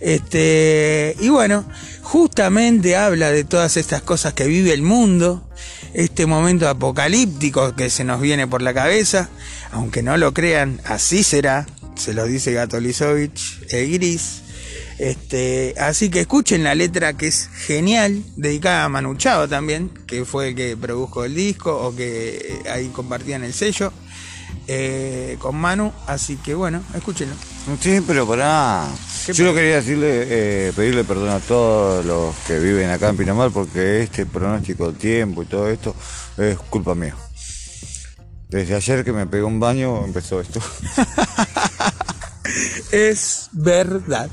Este, 0.00 1.16
y 1.20 1.28
bueno, 1.28 1.66
justamente 2.00 2.96
habla 2.96 3.30
de 3.30 3.44
todas 3.44 3.76
estas 3.76 4.00
cosas 4.00 4.32
que 4.32 4.46
vive 4.46 4.72
el 4.72 4.80
mundo, 4.80 5.46
este 5.92 6.24
momento 6.24 6.66
apocalíptico 6.66 7.76
que 7.76 7.90
se 7.90 8.04
nos 8.04 8.22
viene 8.22 8.46
por 8.46 8.62
la 8.62 8.72
cabeza, 8.72 9.28
aunque 9.70 10.02
no 10.02 10.16
lo 10.16 10.32
crean, 10.32 10.80
así 10.86 11.22
será, 11.22 11.66
se 11.94 12.14
lo 12.14 12.24
dice 12.24 12.52
Gato 12.52 12.80
Lisovich, 12.80 13.60
el 13.68 13.92
gris. 13.92 14.41
Este, 15.02 15.74
así 15.80 16.10
que 16.10 16.20
escuchen 16.20 16.62
la 16.62 16.76
letra 16.76 17.14
que 17.14 17.26
es 17.26 17.48
genial, 17.66 18.22
dedicada 18.36 18.84
a 18.84 18.88
Manu 18.88 19.16
Chao 19.16 19.48
también, 19.48 19.90
que 20.06 20.24
fue 20.24 20.50
el 20.50 20.54
que 20.54 20.76
produjo 20.76 21.24
el 21.24 21.34
disco 21.34 21.76
o 21.76 21.96
que 21.96 22.36
eh, 22.64 22.70
ahí 22.70 22.86
compartían 22.86 23.42
el 23.42 23.52
sello 23.52 23.92
eh, 24.68 25.38
con 25.40 25.56
Manu. 25.56 25.92
Así 26.06 26.36
que 26.36 26.54
bueno, 26.54 26.84
escúchenlo. 26.94 27.34
Sí, 27.80 28.00
pero 28.06 28.28
para 28.28 28.86
¿Qué 29.26 29.32
Yo 29.32 29.52
quería 29.52 29.74
decirle, 29.74 30.26
eh, 30.28 30.72
pedirle 30.76 31.02
perdón 31.02 31.30
a 31.30 31.40
todos 31.40 32.06
los 32.06 32.32
que 32.46 32.60
viven 32.60 32.88
acá 32.88 33.08
en 33.08 33.16
Pinamar 33.16 33.50
porque 33.50 34.02
este 34.04 34.24
pronóstico 34.24 34.86
del 34.86 34.98
tiempo 34.98 35.42
y 35.42 35.46
todo 35.46 35.68
esto 35.68 35.96
es 36.38 36.56
culpa 36.70 36.94
mía. 36.94 37.16
Desde 38.50 38.76
ayer 38.76 39.04
que 39.04 39.12
me 39.12 39.26
pegó 39.26 39.48
un 39.48 39.58
baño 39.58 40.04
empezó 40.04 40.40
esto. 40.40 40.60
Es 42.90 43.48
verdad. 43.52 44.30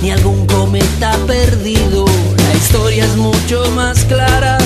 Ni 0.00 0.10
algún 0.10 0.46
cometa 0.46 1.12
perdido. 1.26 2.06
La 2.36 2.54
historia 2.54 3.04
es 3.04 3.14
mucho 3.16 3.70
más 3.72 4.04
clara 4.04 4.56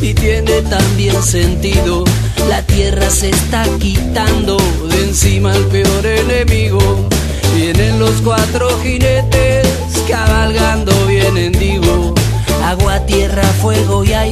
y 0.00 0.14
tiene 0.14 0.62
también 0.62 1.20
sentido. 1.20 2.04
La 2.48 2.62
tierra 2.62 3.10
se 3.10 3.30
está 3.30 3.64
quitando 3.80 4.58
de 4.88 5.04
encima 5.04 5.52
al 5.52 5.64
peor 5.66 6.06
enemigo. 6.06 7.08
Vienen 7.56 7.98
los 7.98 8.20
cuatro 8.22 8.68
jinetes 8.80 9.66
cabalgando 10.08 10.92
vienen 11.06 11.50
digo. 11.52 12.14
Agua, 12.64 13.00
tierra, 13.06 13.42
fuego 13.60 14.04
y 14.04 14.12
aire 14.12 14.23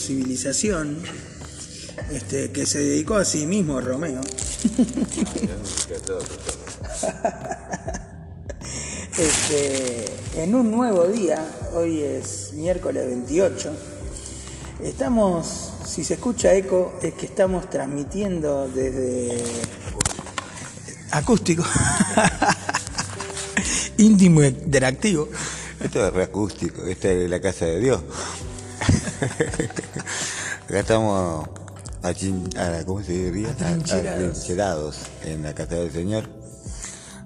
Civilización, 0.00 0.98
este, 2.10 2.50
que 2.50 2.66
se 2.66 2.78
dedicó 2.80 3.16
a 3.16 3.24
sí 3.24 3.46
mismo 3.46 3.80
Romeo. 3.80 4.20
Este, 9.18 10.06
en 10.36 10.54
un 10.54 10.70
nuevo 10.70 11.06
día, 11.06 11.44
hoy 11.74 12.00
es 12.00 12.52
miércoles 12.54 13.06
28, 13.06 13.70
estamos, 14.82 15.72
si 15.84 16.04
se 16.04 16.14
escucha 16.14 16.54
eco, 16.54 16.98
es 17.02 17.12
que 17.14 17.26
estamos 17.26 17.68
transmitiendo 17.68 18.66
desde 18.68 19.42
acústico, 21.10 21.64
íntimo 23.98 24.42
interactivo. 24.42 25.28
Esto 25.80 26.06
es 26.06 26.12
reacústico, 26.12 26.86
esta 26.86 27.10
es 27.10 27.28
la 27.28 27.40
casa 27.40 27.66
de 27.66 27.80
Dios. 27.80 28.00
Acá 30.70 30.80
estamos 30.80 31.48
achin- 32.00 32.56
a- 32.56 32.84
¿cómo 32.84 33.02
se 33.02 33.10
diría? 33.10 33.50
Atrincherados. 33.50 34.98
En 35.24 35.42
la 35.42 35.52
casa 35.52 35.74
del 35.74 35.90
Señor. 35.90 36.30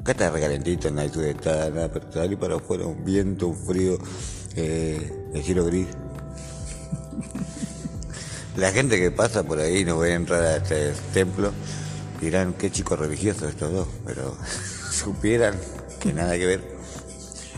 Acá 0.00 0.12
está 0.12 0.30
recalentito, 0.30 0.90
no 0.90 1.02
hay 1.02 1.10
está 1.28 1.68
nada, 1.68 1.92
pero 1.92 2.10
salí 2.10 2.36
para 2.36 2.56
afuera 2.56 2.86
un 2.86 3.04
viento, 3.04 3.48
un 3.48 3.56
frío, 3.56 3.98
eh, 4.56 5.28
el 5.34 5.44
cielo 5.44 5.66
gris. 5.66 5.88
La 8.56 8.72
gente 8.72 8.96
que 8.98 9.10
pasa 9.10 9.42
por 9.42 9.58
ahí 9.58 9.84
no 9.84 9.98
ve 9.98 10.14
entrar 10.14 10.42
a 10.42 10.56
este 10.56 10.92
templo 11.12 11.52
dirán 12.22 12.54
qué 12.54 12.70
chicos 12.70 12.98
religiosos 12.98 13.50
estos 13.50 13.70
dos, 13.72 13.88
pero 14.06 14.34
supieran 14.90 15.54
que 16.00 16.14
nada 16.14 16.38
que 16.38 16.46
ver. 16.46 16.74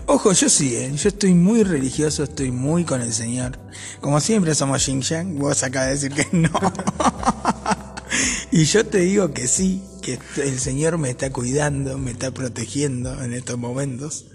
Ojo, 0.06 0.32
yo 0.32 0.48
sí, 0.48 0.74
¿eh? 0.74 0.90
yo 0.96 1.08
estoy 1.10 1.34
muy 1.34 1.62
religioso, 1.62 2.24
estoy 2.24 2.50
muy 2.50 2.82
con 2.84 3.02
el 3.02 3.12
Señor. 3.12 3.56
Como 4.00 4.20
siempre 4.20 4.54
somos 4.54 4.86
Yin 4.86 5.02
Yang, 5.02 5.38
vos 5.38 5.62
acabas 5.62 5.88
de 5.88 5.94
decir 5.94 6.12
que 6.12 6.36
no. 6.36 6.50
y 8.50 8.64
yo 8.64 8.86
te 8.86 8.98
digo 8.98 9.32
que 9.32 9.48
sí, 9.48 9.82
que 10.06 10.20
el 10.40 10.60
Señor 10.60 10.98
me 10.98 11.10
está 11.10 11.32
cuidando, 11.32 11.98
me 11.98 12.12
está 12.12 12.30
protegiendo 12.30 13.20
en 13.24 13.32
estos 13.32 13.58
momentos. 13.58 14.26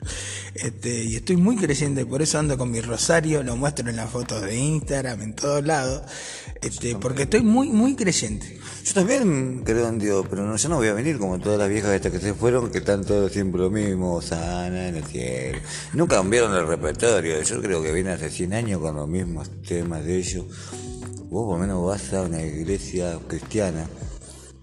Este, 0.53 1.05
y 1.05 1.15
estoy 1.15 1.37
muy 1.37 1.55
creyente, 1.55 2.05
por 2.05 2.21
eso 2.21 2.39
ando 2.39 2.57
con 2.57 2.69
mi 2.69 2.81
rosario, 2.81 3.41
lo 3.41 3.55
muestro 3.55 3.89
en 3.89 3.95
las 3.95 4.09
fotos 4.09 4.41
de 4.41 4.57
Instagram, 4.57 5.21
en 5.21 5.33
todos 5.33 5.65
lados. 5.65 6.01
Este, 6.61 6.97
porque 6.97 7.23
estoy 7.23 7.41
muy, 7.41 7.69
muy 7.69 7.95
creyente. 7.95 8.59
Yo 8.83 8.93
también 8.93 9.63
creo 9.63 9.87
en 9.87 9.97
Dios, 9.97 10.25
pero 10.29 10.45
no, 10.45 10.57
yo 10.57 10.67
no 10.67 10.75
voy 10.75 10.89
a 10.89 10.93
venir 10.93 11.17
como 11.17 11.39
todas 11.39 11.57
las 11.57 11.69
viejas 11.69 11.93
estas 11.93 12.11
que 12.11 12.19
se 12.19 12.33
fueron, 12.33 12.69
que 12.69 12.79
están 12.79 13.05
todos 13.05 13.31
siempre 13.31 13.61
lo 13.61 13.69
mismo, 13.69 14.21
sana 14.21 14.89
en 14.89 14.97
el 14.97 15.05
cielo. 15.05 15.59
Nunca 15.93 16.17
cambiaron 16.17 16.53
el 16.53 16.67
repertorio. 16.67 17.41
Yo 17.41 17.61
creo 17.61 17.81
que 17.81 17.93
viene 17.93 18.11
hace 18.11 18.29
100 18.29 18.53
años 18.53 18.81
con 18.81 18.97
los 18.97 19.07
mismos 19.07 19.49
temas 19.65 20.03
de 20.03 20.17
ellos. 20.17 20.45
Vos 21.29 21.45
por 21.45 21.53
lo 21.53 21.59
menos 21.59 21.85
vas 21.85 22.13
a 22.13 22.23
una 22.23 22.43
iglesia 22.43 23.17
cristiana 23.25 23.87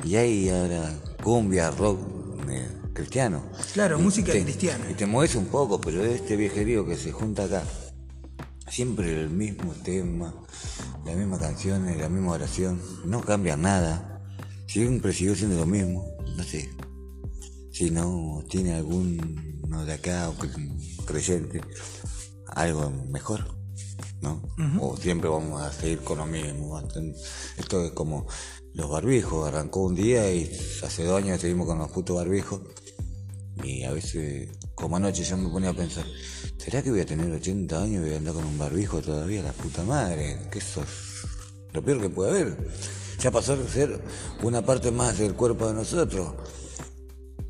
y 0.04 0.16
hay 0.16 0.48
ahora 0.48 0.92
cumbia, 1.22 1.70
rock 1.70 2.00
eh, 2.48 2.68
cristiano. 2.92 3.42
Claro, 3.72 3.98
Y 3.98 4.02
música 4.02 4.32
te- 4.32 4.42
cristiana. 4.42 4.90
Y 4.90 4.94
te 4.94 5.06
mueves 5.06 5.34
un 5.34 5.46
poco, 5.46 5.80
pero 5.80 6.04
este 6.04 6.36
viejerío 6.36 6.86
que 6.86 6.96
se 6.96 7.12
junta 7.12 7.44
acá, 7.44 7.62
siempre 8.70 9.20
el 9.20 9.30
mismo 9.30 9.72
tema, 9.84 10.34
las 11.04 11.16
mismas 11.16 11.40
canciones, 11.40 11.96
la 11.98 12.08
misma 12.08 12.32
oración, 12.32 12.80
no 13.04 13.20
cambia 13.22 13.56
nada, 13.56 14.22
siempre 14.66 15.12
sigue 15.12 15.34
siendo 15.34 15.58
lo 15.58 15.66
mismo, 15.66 16.04
no 16.36 16.42
sé, 16.44 16.70
si 17.72 17.90
no 17.90 18.42
tiene 18.48 18.74
alguno 18.74 19.84
de 19.84 19.92
acá 19.92 20.28
o 20.28 20.34
cre- 20.34 21.04
creyente, 21.06 21.60
algo 22.54 22.90
mejor, 23.10 23.56
¿no? 24.20 24.42
O 24.80 24.96
siempre 24.96 25.28
vamos 25.28 25.62
a 25.62 25.72
seguir 25.72 26.00
con 26.00 26.18
lo 26.18 26.26
mismo, 26.26 26.78
esto 27.56 27.84
es 27.84 27.92
como 27.92 28.26
los 28.74 28.90
barbijos, 28.90 29.48
arrancó 29.48 29.80
un 29.82 29.94
día 29.94 30.32
y 30.32 30.50
hace 30.82 31.04
dos 31.04 31.22
años 31.22 31.40
seguimos 31.40 31.66
con 31.66 31.78
los 31.78 31.90
putos 31.90 32.16
barbijos. 32.16 32.60
Y 33.64 33.82
a 33.84 33.92
veces, 33.92 34.50
como 34.74 34.96
anoche, 34.96 35.24
yo 35.24 35.36
me 35.36 35.48
ponía 35.48 35.70
a 35.70 35.74
pensar, 35.74 36.04
¿será 36.58 36.82
que 36.82 36.90
voy 36.90 37.00
a 37.00 37.06
tener 37.06 37.30
80 37.30 37.82
años 37.82 37.96
y 37.96 38.06
voy 38.06 38.14
a 38.14 38.18
andar 38.18 38.34
con 38.34 38.44
un 38.44 38.58
barbijo 38.58 39.00
todavía? 39.00 39.42
La 39.42 39.52
puta 39.52 39.82
madre, 39.82 40.38
que 40.50 40.58
eso 40.58 40.82
es 40.82 41.28
lo 41.72 41.82
peor 41.82 42.00
que 42.00 42.10
puede 42.10 42.30
haber. 42.30 42.70
Ya 43.18 43.30
pasó 43.32 43.54
a 43.54 43.68
ser 43.68 44.00
una 44.42 44.64
parte 44.64 44.92
más 44.92 45.18
del 45.18 45.34
cuerpo 45.34 45.66
de 45.66 45.74
nosotros. 45.74 46.34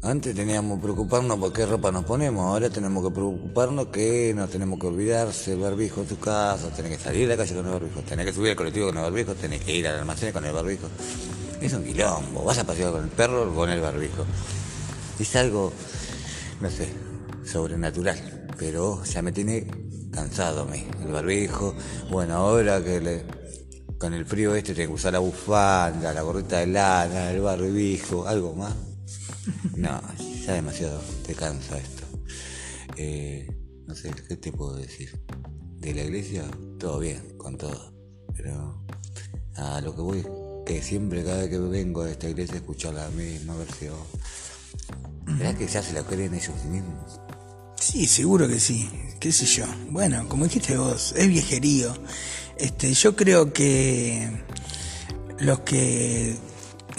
Antes 0.00 0.34
teníamos 0.34 0.78
que 0.78 0.84
preocuparnos 0.84 1.38
por 1.38 1.52
qué 1.52 1.66
ropa 1.66 1.90
nos 1.90 2.04
ponemos, 2.04 2.44
ahora 2.46 2.70
tenemos 2.70 3.02
que 3.04 3.10
preocuparnos 3.12 3.86
que 3.88 4.32
no 4.34 4.46
tenemos 4.46 4.78
que 4.78 4.86
olvidarse 4.86 5.52
el 5.54 5.58
barbijo 5.58 6.02
en 6.02 6.06
tu 6.06 6.16
casa, 6.20 6.70
tenés 6.70 6.96
que 6.96 7.02
salir 7.04 7.26
de 7.26 7.36
la 7.36 7.42
calle 7.42 7.56
con 7.56 7.66
el 7.66 7.72
barbijo, 7.72 8.00
tenés 8.02 8.26
que 8.26 8.32
subir 8.32 8.50
al 8.50 8.56
colectivo 8.56 8.86
con 8.86 8.96
el 8.98 9.02
barbijo, 9.02 9.34
tenés 9.34 9.60
que 9.64 9.76
ir 9.76 9.88
al 9.88 9.98
almacén 9.98 10.32
con 10.32 10.44
el 10.44 10.52
barbijo. 10.52 10.86
Es 11.60 11.72
un 11.72 11.82
quilombo, 11.82 12.44
vas 12.44 12.58
a 12.58 12.64
pasear 12.64 12.92
con 12.92 13.02
el 13.02 13.10
perro 13.10 13.52
con 13.52 13.68
el 13.70 13.80
barbijo. 13.80 14.24
Es 15.18 15.34
algo, 15.34 15.72
no 16.60 16.70
sé, 16.70 16.88
sobrenatural, 17.44 18.46
pero 18.56 19.02
ya 19.02 19.20
me 19.20 19.32
tiene 19.32 19.66
cansado 20.12 20.62
a 20.62 20.64
mí, 20.66 20.86
el 21.04 21.10
barbijo. 21.12 21.74
Bueno, 22.08 22.36
ahora 22.36 22.82
que 22.84 23.00
le- 23.00 23.24
con 23.98 24.14
el 24.14 24.24
frío 24.24 24.54
este 24.54 24.74
tengo 24.74 24.90
que 24.90 24.94
usar 24.94 25.12
la 25.12 25.18
bufanda, 25.18 26.14
la 26.14 26.22
gorrita 26.22 26.58
de 26.60 26.68
lana, 26.68 27.32
el 27.32 27.40
barbijo, 27.40 28.28
algo 28.28 28.54
más. 28.54 28.74
No, 29.76 30.00
ya 30.44 30.54
demasiado, 30.54 31.00
te 31.26 31.34
cansa 31.34 31.78
esto. 31.78 32.04
Eh, 32.96 33.48
no 33.86 33.94
sé, 33.94 34.10
¿qué 34.28 34.36
te 34.36 34.52
puedo 34.52 34.76
decir? 34.76 35.18
De 35.76 35.94
la 35.94 36.02
iglesia, 36.02 36.44
todo 36.78 36.98
bien, 36.98 37.36
con 37.36 37.56
todo. 37.56 37.94
Pero 38.36 38.84
a 39.56 39.80
lo 39.80 39.94
que 39.94 40.00
voy, 40.00 40.26
que 40.66 40.82
siempre 40.82 41.24
cada 41.24 41.38
vez 41.38 41.50
que 41.50 41.58
vengo 41.58 42.02
a 42.02 42.10
esta 42.10 42.28
iglesia 42.28 42.56
escuchar 42.56 42.94
la 42.94 43.08
misma 43.10 43.56
versión. 43.56 43.96
¿Verdad 45.24 45.56
que 45.56 45.66
ya 45.66 45.82
se 45.82 45.92
la 45.92 46.02
creen 46.02 46.34
ellos 46.34 46.64
mismos? 46.64 47.20
Sí, 47.80 48.06
seguro 48.06 48.48
que 48.48 48.60
sí. 48.60 48.88
¿Qué 49.20 49.32
sé 49.32 49.46
yo? 49.46 49.64
Bueno, 49.90 50.28
como 50.28 50.44
dijiste 50.44 50.76
vos, 50.76 51.14
es 51.16 51.28
viejerío. 51.28 51.94
Este, 52.56 52.92
yo 52.92 53.16
creo 53.16 53.52
que 53.52 54.30
los 55.38 55.60
que, 55.60 56.36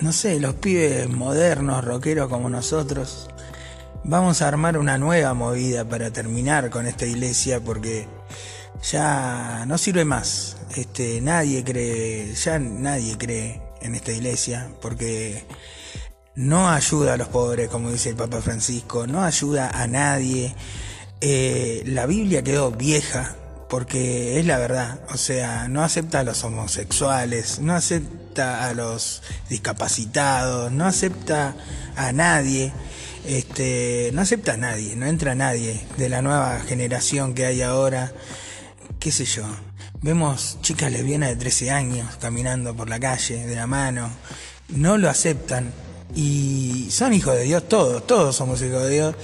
no 0.01 0.13
sé, 0.13 0.39
los 0.39 0.55
pibes 0.55 1.09
modernos, 1.09 1.83
rockeros 1.83 2.29
como 2.29 2.49
nosotros, 2.49 3.29
vamos 4.03 4.41
a 4.41 4.47
armar 4.47 4.77
una 4.77 4.97
nueva 4.97 5.33
movida 5.33 5.87
para 5.87 6.11
terminar 6.11 6.69
con 6.69 6.87
esta 6.87 7.05
iglesia 7.05 7.59
porque 7.59 8.07
ya 8.91 9.65
no 9.67 9.77
sirve 9.77 10.05
más. 10.05 10.57
Este, 10.75 11.19
nadie 11.21 11.63
cree, 11.63 12.33
ya 12.33 12.59
nadie 12.59 13.17
cree 13.17 13.61
en 13.81 13.95
esta 13.95 14.11
iglesia 14.11 14.69
porque 14.81 15.45
no 16.35 16.69
ayuda 16.69 17.13
a 17.13 17.17
los 17.17 17.27
pobres, 17.27 17.69
como 17.69 17.91
dice 17.91 18.09
el 18.09 18.15
Papa 18.15 18.41
Francisco, 18.41 19.07
no 19.07 19.23
ayuda 19.23 19.69
a 19.69 19.87
nadie. 19.87 20.55
Eh, 21.21 21.83
la 21.85 22.05
Biblia 22.05 22.43
quedó 22.43 22.71
vieja 22.71 23.35
porque 23.69 24.39
es 24.39 24.45
la 24.47 24.57
verdad, 24.57 24.99
o 25.13 25.17
sea, 25.17 25.67
no 25.67 25.83
acepta 25.83 26.21
a 26.21 26.23
los 26.23 26.43
homosexuales, 26.43 27.59
no 27.59 27.75
acepta 27.75 28.67
a 28.67 28.73
los 28.73 29.21
discapacitados, 29.47 30.71
no 30.71 30.85
acepta 30.85 31.55
a 31.95 32.11
nadie, 32.11 32.73
este, 33.25 34.09
no 34.13 34.21
acepta 34.21 34.53
a 34.53 34.57
nadie, 34.57 34.95
no 34.95 35.05
entra 35.05 35.35
nadie 35.35 35.85
de 35.97 36.09
la 36.09 36.23
nueva 36.23 36.59
generación 36.61 37.35
que 37.35 37.45
hay 37.45 37.61
ahora, 37.61 38.11
qué 38.99 39.11
sé 39.11 39.25
yo. 39.25 39.43
Vemos 40.01 40.57
chicas 40.61 40.91
lesbianas 40.91 41.29
de 41.29 41.35
13 41.35 41.71
años 41.71 42.15
caminando 42.19 42.75
por 42.75 42.89
la 42.89 42.99
calle 42.99 43.45
de 43.45 43.55
la 43.55 43.67
mano, 43.67 44.09
no 44.69 44.97
lo 44.97 45.09
aceptan 45.09 45.71
y 46.15 46.87
son 46.89 47.13
hijos 47.13 47.35
de 47.35 47.43
Dios 47.43 47.69
todos, 47.69 48.07
todos 48.07 48.35
somos 48.35 48.61
hijos 48.63 48.81
de 48.83 48.89
Dios. 48.89 49.15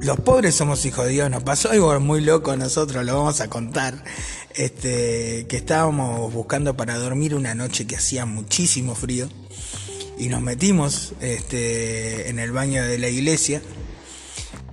Los 0.00 0.20
pobres 0.20 0.54
somos 0.54 0.84
hijos 0.84 1.06
de 1.06 1.12
Dios, 1.12 1.30
nos 1.30 1.42
pasó 1.42 1.70
algo 1.70 1.98
muy 2.00 2.20
loco 2.20 2.50
a 2.50 2.56
nosotros, 2.56 3.04
lo 3.04 3.16
vamos 3.16 3.40
a 3.40 3.48
contar. 3.48 4.02
Este, 4.54 5.46
que 5.48 5.56
estábamos 5.56 6.32
buscando 6.32 6.76
para 6.76 6.98
dormir 6.98 7.34
una 7.34 7.54
noche 7.54 7.86
que 7.86 7.96
hacía 7.96 8.26
muchísimo 8.26 8.94
frío 8.94 9.28
y 10.18 10.28
nos 10.28 10.42
metimos 10.42 11.14
este, 11.20 12.28
en 12.28 12.38
el 12.38 12.52
baño 12.52 12.82
de 12.84 12.98
la 12.98 13.08
iglesia. 13.08 13.62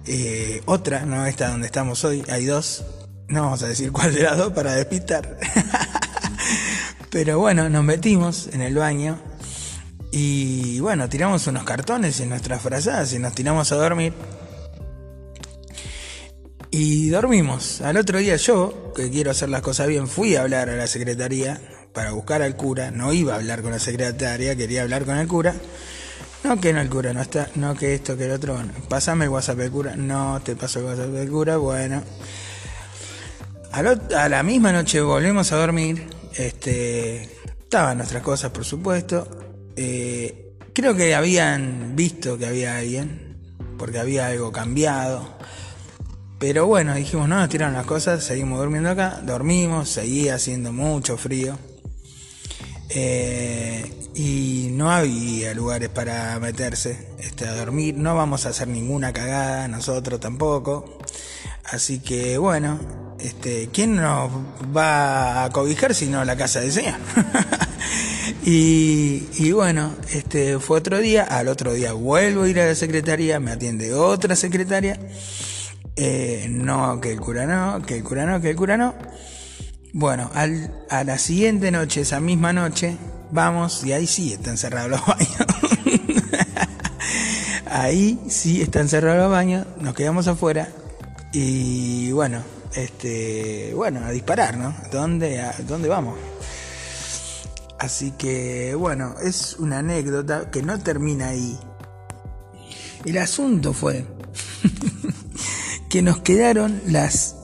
Eh, 0.05 0.61
otra, 0.65 1.05
no 1.05 1.25
esta 1.25 1.49
donde 1.49 1.67
estamos 1.67 2.03
hoy, 2.03 2.23
hay 2.29 2.45
dos. 2.45 2.83
No 3.27 3.43
vamos 3.43 3.63
a 3.63 3.67
decir 3.67 3.91
cuál 3.91 4.13
de 4.13 4.23
las 4.23 4.37
dos 4.37 4.51
para 4.53 4.73
despistar. 4.73 5.37
Pero 7.09 7.39
bueno, 7.39 7.69
nos 7.69 7.83
metimos 7.83 8.49
en 8.51 8.61
el 8.61 8.75
baño 8.75 9.19
y 10.11 10.79
bueno, 10.79 11.07
tiramos 11.09 11.45
unos 11.47 11.63
cartones 11.63 12.19
en 12.19 12.29
nuestras 12.29 12.61
frazadas 12.61 13.13
y 13.13 13.19
nos 13.19 13.33
tiramos 13.33 13.71
a 13.71 13.75
dormir. 13.75 14.13
Y 16.71 17.09
dormimos. 17.09 17.81
Al 17.81 17.97
otro 17.97 18.19
día 18.19 18.35
yo, 18.35 18.93
que 18.95 19.09
quiero 19.09 19.31
hacer 19.31 19.49
las 19.49 19.61
cosas 19.61 19.87
bien, 19.87 20.07
fui 20.07 20.35
a 20.35 20.41
hablar 20.41 20.69
a 20.69 20.75
la 20.75 20.87
secretaría 20.87 21.59
para 21.93 22.11
buscar 22.11 22.41
al 22.41 22.55
cura. 22.55 22.91
No 22.91 23.11
iba 23.11 23.33
a 23.33 23.37
hablar 23.37 23.61
con 23.61 23.71
la 23.71 23.79
secretaria, 23.79 24.55
quería 24.55 24.83
hablar 24.83 25.05
con 25.05 25.17
el 25.17 25.27
cura. 25.27 25.55
No, 26.43 26.59
que 26.61 26.71
no 26.71 26.79
el 26.79 26.89
cura 26.89 27.11
no 27.13 27.21
está. 27.21 27.49
No, 27.55 27.75
que 27.75 27.95
esto, 27.95 28.15
que 28.15 28.25
el 28.25 28.31
otro. 28.31 28.53
Bueno, 28.53 28.71
pásame 28.87 29.25
el 29.25 29.29
WhatsApp 29.31 29.57
del 29.57 29.71
cura. 29.71 29.95
No, 29.95 30.39
te 30.43 30.55
paso 30.55 30.79
el 30.79 30.85
WhatsApp 30.85 31.07
del 31.09 31.29
cura. 31.29 31.57
Bueno. 31.57 32.03
Al 33.71 33.85
ot- 33.87 34.13
a 34.13 34.29
la 34.29 34.43
misma 34.43 34.71
noche 34.71 35.01
volvemos 35.01 35.51
a 35.51 35.57
dormir. 35.57 36.07
Este, 36.35 37.23
estaban 37.59 37.97
nuestras 37.97 38.21
cosas, 38.23 38.51
por 38.51 38.63
supuesto. 38.63 39.27
Eh, 39.75 40.53
creo 40.73 40.95
que 40.95 41.13
habían 41.15 41.95
visto 41.95 42.37
que 42.37 42.45
había 42.45 42.77
alguien, 42.77 43.35
porque 43.77 43.99
había 43.99 44.27
algo 44.27 44.51
cambiado. 44.51 45.37
Pero 46.39 46.67
bueno, 46.67 46.95
dijimos, 46.95 47.27
no 47.27 47.37
nos 47.37 47.49
tiraron 47.49 47.73
las 47.73 47.85
cosas, 47.85 48.23
seguimos 48.23 48.59
durmiendo 48.59 48.89
acá, 48.89 49.19
dormimos, 49.23 49.89
seguía 49.89 50.35
haciendo 50.35 50.71
mucho 50.71 51.17
frío. 51.17 51.59
Eh, 52.89 53.93
y 54.15 54.69
no 54.71 54.89
había 54.89 55.53
lugares 55.53 55.89
para 55.89 56.39
meterse 56.39 57.09
este, 57.19 57.45
a 57.45 57.53
dormir, 57.53 57.95
no 57.95 58.15
vamos 58.15 58.45
a 58.45 58.49
hacer 58.49 58.69
ninguna 58.69 59.11
cagada, 59.11 59.67
nosotros 59.67 60.21
tampoco. 60.21 60.99
Así 61.65 61.99
que 61.99 62.37
bueno, 62.37 62.79
este, 63.19 63.69
¿quién 63.73 63.97
nos 63.97 64.31
va 64.75 65.43
a 65.43 65.49
cobijar 65.51 65.93
sino 65.93 66.23
la 66.23 66.37
casa 66.37 66.61
del 66.61 66.71
Señor? 66.71 66.95
y, 68.45 69.27
y 69.37 69.51
bueno, 69.51 69.93
este 70.13 70.57
fue 70.59 70.77
otro 70.77 70.99
día, 70.99 71.25
al 71.25 71.49
otro 71.49 71.73
día 71.73 71.91
vuelvo 71.91 72.43
a 72.43 72.49
ir 72.49 72.61
a 72.61 72.65
la 72.65 72.75
secretaría, 72.75 73.41
me 73.41 73.51
atiende 73.51 73.93
otra 73.93 74.37
secretaria. 74.37 74.97
Eh, 76.01 76.47
no, 76.49 77.01
que 77.01 77.11
el 77.11 77.19
cura 77.19 77.45
no, 77.45 77.85
que 77.85 77.97
el 77.97 78.03
cura 78.05 78.25
no, 78.25 78.39
que 78.39 78.51
el 78.51 78.55
cura 78.55 78.77
no. 78.77 78.95
Bueno, 79.91 80.31
a 80.33 81.03
la 81.03 81.17
siguiente 81.17 81.71
noche, 81.71 82.01
esa 82.01 82.21
misma 82.21 82.53
noche, 82.53 82.95
vamos 83.31 83.83
y 83.83 83.91
ahí 83.91 84.07
sí 84.07 84.31
están 84.31 84.55
cerrados 84.57 84.91
los 84.91 85.05
baños. 85.05 85.45
ahí 87.65 88.17
sí 88.29 88.61
están 88.61 88.87
cerrados 88.87 89.23
los 89.23 89.29
baños, 89.29 89.67
nos 89.81 89.93
quedamos 89.93 90.29
afuera 90.29 90.69
y 91.33 92.13
bueno, 92.13 92.43
este, 92.75 93.73
bueno, 93.75 93.99
a 94.05 94.11
disparar, 94.11 94.55
¿no? 94.55 94.73
¿Dónde, 94.93 95.43
dónde 95.67 95.89
vamos? 95.89 96.17
Así 97.77 98.11
que 98.11 98.73
bueno, 98.73 99.15
es 99.21 99.57
una 99.59 99.79
anécdota 99.79 100.49
que 100.49 100.63
no 100.63 100.79
termina 100.79 101.27
ahí. 101.27 101.59
El 103.03 103.17
asunto 103.17 103.73
fue 103.73 104.05
que 105.89 106.01
nos 106.01 106.19
quedaron 106.21 106.81
las 106.87 107.35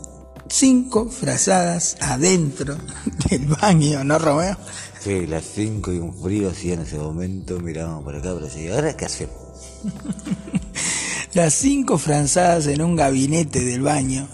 cinco 0.48 1.10
frazadas 1.10 1.98
adentro 2.00 2.78
del 3.30 3.46
baño, 3.48 4.04
¿no, 4.04 4.20
Romeo? 4.20 4.58
Sí, 5.00 5.28
las 5.28 5.44
5 5.54 5.94
y 5.94 5.98
un 6.00 6.14
frío 6.20 6.50
así 6.50 6.72
en 6.72 6.82
ese 6.82 6.98
momento 6.98 7.60
mirábamos 7.60 8.04
por 8.04 8.16
acá, 8.16 8.34
pero 8.34 8.50
sí, 8.50 8.68
¿ahora 8.70 8.98
qué 8.98 9.06
hacemos? 9.06 9.36
Las 11.34 11.54
cinco 11.54 11.98
frazadas 11.98 12.66
en 12.68 12.82
un 12.82 12.96
gabinete 12.96 13.64
del 13.64 13.82
baño. 13.82 14.28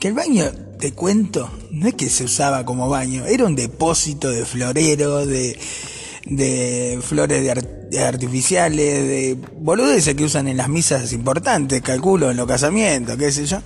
Que 0.00 0.08
el 0.08 0.14
baño, 0.14 0.44
te 0.78 0.92
cuento, 0.92 1.50
no 1.70 1.86
es 1.88 1.94
que 1.94 2.10
se 2.10 2.24
usaba 2.24 2.64
como 2.66 2.88
baño, 2.88 3.24
era 3.24 3.46
un 3.46 3.54
depósito 3.54 4.28
de 4.30 4.44
florero, 4.44 5.24
de, 5.24 5.56
de 6.26 6.98
flores 7.00 7.40
de 7.42 7.50
ar- 7.52 7.62
de 7.62 7.81
artificiales, 8.00 9.06
de 9.06 9.38
boludeces 9.56 10.14
que 10.14 10.24
usan 10.24 10.48
en 10.48 10.56
las 10.56 10.68
misas 10.68 11.12
importantes, 11.12 11.82
calculo, 11.82 12.30
en 12.30 12.36
los 12.36 12.46
casamientos, 12.46 13.16
qué 13.16 13.30
sé 13.32 13.46
yo. 13.46 13.58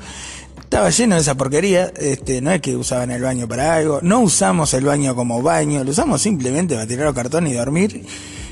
Estaba 0.61 0.91
lleno 0.91 1.15
de 1.15 1.21
esa 1.21 1.37
porquería, 1.37 1.93
este, 1.97 2.41
no 2.41 2.51
es 2.51 2.61
que 2.61 2.77
usaban 2.77 3.13
el 3.13 3.23
baño 3.23 3.47
para 3.47 3.75
algo, 3.75 4.01
no 4.03 4.21
usamos 4.21 4.75
el 4.75 4.85
baño 4.85 5.15
como 5.15 5.41
baño, 5.41 5.85
lo 5.85 5.91
usamos 5.91 6.21
simplemente 6.21 6.75
para 6.75 6.87
tirar 6.87 7.07
los 7.07 7.15
cartones 7.15 7.53
y 7.53 7.57
dormir. 7.57 8.05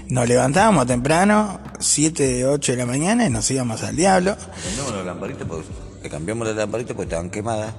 Nos 0.08 0.28
levantábamos 0.28 0.86
temprano, 0.86 1.60
7, 1.80 2.46
8 2.46 2.72
de 2.72 2.78
la 2.78 2.86
mañana 2.86 3.26
y 3.26 3.30
nos 3.30 3.50
íbamos 3.50 3.82
al 3.82 3.96
diablo. 3.96 4.36
Cambiamos 4.36 4.94
la 4.94 5.02
lamparita, 5.02 5.44
pues, 5.44 5.64
le 6.02 6.08
cambiamos 6.08 6.46
la 6.46 6.54
lamparita 6.54 6.94
porque 6.94 7.04
estaban 7.04 7.30
quemadas. 7.30 7.74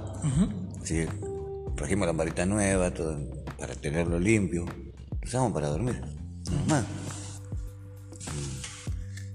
Sí, 0.84 1.06
trajimos 1.76 2.06
lamparita 2.06 2.44
nueva, 2.44 2.90
todo, 2.90 3.16
para 3.58 3.74
tenerlo 3.74 4.18
limpio. 4.18 4.66
Lo 4.66 5.26
usamos 5.26 5.52
para 5.52 5.68
dormir. 5.68 6.02
Más. 6.68 6.84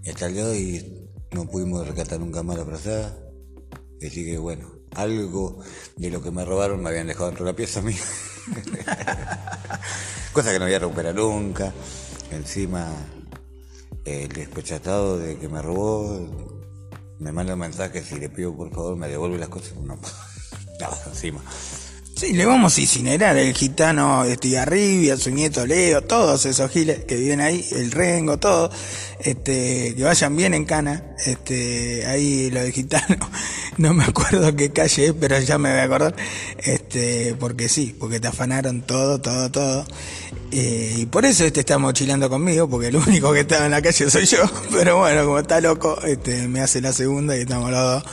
Y 0.04 0.10
hasta 0.10 0.28
el 0.28 0.34
día 0.34 0.46
de 0.46 1.08
no 1.32 1.48
pudimos 1.48 1.88
rescatar 1.88 2.20
nunca 2.20 2.44
más 2.44 2.58
la 2.58 2.66
frazada. 2.66 3.18
Así 4.06 4.26
que 4.26 4.38
bueno, 4.38 4.68
algo 4.96 5.64
de 5.96 6.10
lo 6.10 6.22
que 6.22 6.32
me 6.32 6.44
robaron 6.44 6.82
me 6.82 6.90
habían 6.90 7.08
dejado 7.08 7.28
dentro 7.28 7.46
de 7.46 7.52
la 7.52 7.56
pieza 7.56 7.82
mía. 7.82 8.02
Cosa 10.34 10.52
que 10.52 10.60
no 10.60 10.66
voy 10.66 10.74
a 10.74 10.80
recuperar 10.80 11.16
nunca. 11.16 11.72
Encima, 12.32 12.88
el 14.06 14.30
despechatado 14.30 15.20
de 15.20 15.38
que 15.38 15.48
me 15.48 15.62
robó 15.62 16.52
me 17.20 17.32
manda 17.32 17.54
un 17.54 17.60
mensaje 17.60 18.02
si 18.02 18.20
le 18.20 18.30
pido 18.30 18.56
por 18.56 18.72
favor 18.72 18.96
me 18.96 19.08
devuelve 19.08 19.38
las 19.38 19.50
cosas. 19.50 19.76
No, 19.78 20.00
nada, 20.80 20.98
encima. 21.08 21.42
Sí, 22.22 22.34
le 22.34 22.46
vamos 22.46 22.78
a 22.78 22.82
incinerar 22.82 23.36
el 23.36 23.52
gitano 23.56 24.26
Estigarribia, 24.26 25.18
su 25.18 25.32
nieto 25.32 25.66
Leo, 25.66 26.04
todos 26.04 26.46
esos 26.46 26.70
giles 26.70 27.04
que 27.06 27.16
viven 27.16 27.42
ahí, 27.42 27.68
el 27.72 27.90
Rengo, 27.90 28.38
todo, 28.38 28.70
este, 29.22 29.96
que 29.96 30.04
vayan 30.04 30.36
bien 30.36 30.54
en 30.54 30.66
cana, 30.66 31.16
este, 31.26 32.06
ahí 32.06 32.52
lo 32.52 32.62
de 32.62 32.72
gitano, 32.72 33.28
no 33.78 33.96
me 33.96 34.04
acuerdo 34.04 34.56
qué 34.56 34.70
calle 34.70 35.08
es, 35.08 35.14
pero 35.20 35.40
ya 35.40 35.58
me 35.58 35.72
voy 35.72 35.80
a 35.80 35.84
acordar, 35.84 36.16
este, 36.60 36.81
porque 37.40 37.70
sí, 37.70 37.96
porque 37.98 38.20
te 38.20 38.28
afanaron 38.28 38.82
todo, 38.82 39.20
todo, 39.20 39.50
todo, 39.50 39.86
eh, 40.52 40.96
y 40.98 41.06
por 41.06 41.26
eso 41.26 41.46
este 41.46 41.62
está 41.62 41.78
mochilando 41.78 42.30
conmigo, 42.30 42.70
porque 42.70 42.88
el 42.88 42.96
único 42.96 43.32
que 43.34 43.42
estaba 43.42 43.66
en 43.66 43.72
la 43.72 43.82
calle 43.82 44.10
soy 44.10 44.26
yo, 44.26 44.40
pero 44.72 44.98
bueno, 44.98 45.26
como 45.26 45.40
está 45.40 45.62
loco, 45.62 46.00
este, 46.04 46.48
me 46.48 46.62
hace 46.62 46.82
la 46.82 46.94
segunda 46.94 47.38
y 47.38 47.42
estamos 47.42 47.72
los 47.72 47.82
dos 47.82 48.04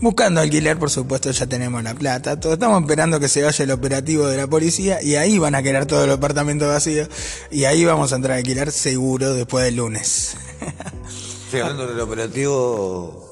buscando 0.00 0.40
alquiler, 0.40 0.78
por 0.78 0.90
supuesto, 0.90 1.30
ya 1.30 1.46
tenemos 1.46 1.82
la 1.82 1.94
plata, 1.94 2.40
todo, 2.40 2.54
estamos 2.54 2.80
esperando 2.82 3.20
que 3.20 3.28
se 3.28 3.42
vaya 3.42 3.64
el 3.64 3.70
operativo 3.70 4.26
de 4.26 4.36
la 4.36 4.46
policía 4.46 5.02
y 5.02 5.16
ahí 5.16 5.38
van 5.38 5.54
a 5.54 5.62
quedar 5.62 5.86
todos 5.86 6.06
los 6.06 6.16
apartamentos 6.16 6.68
vacíos 6.68 7.08
y 7.50 7.64
ahí 7.64 7.84
vamos 7.84 8.12
a 8.12 8.16
entrar 8.16 8.34
a 8.34 8.38
alquilar 8.38 8.72
seguro 8.72 9.34
después 9.34 9.64
del 9.64 9.76
lunes. 9.76 10.36
Sí, 11.52 11.58
hablando 11.58 11.86
del 11.86 12.00
operativo, 12.00 13.30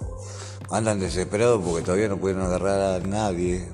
andan 0.71 1.01
desesperados 1.01 1.63
porque 1.65 1.83
todavía 1.83 2.07
no 2.07 2.19
pudieron 2.19 2.45
agarrar 2.45 3.01
a 3.01 3.07
nadie. 3.07 3.67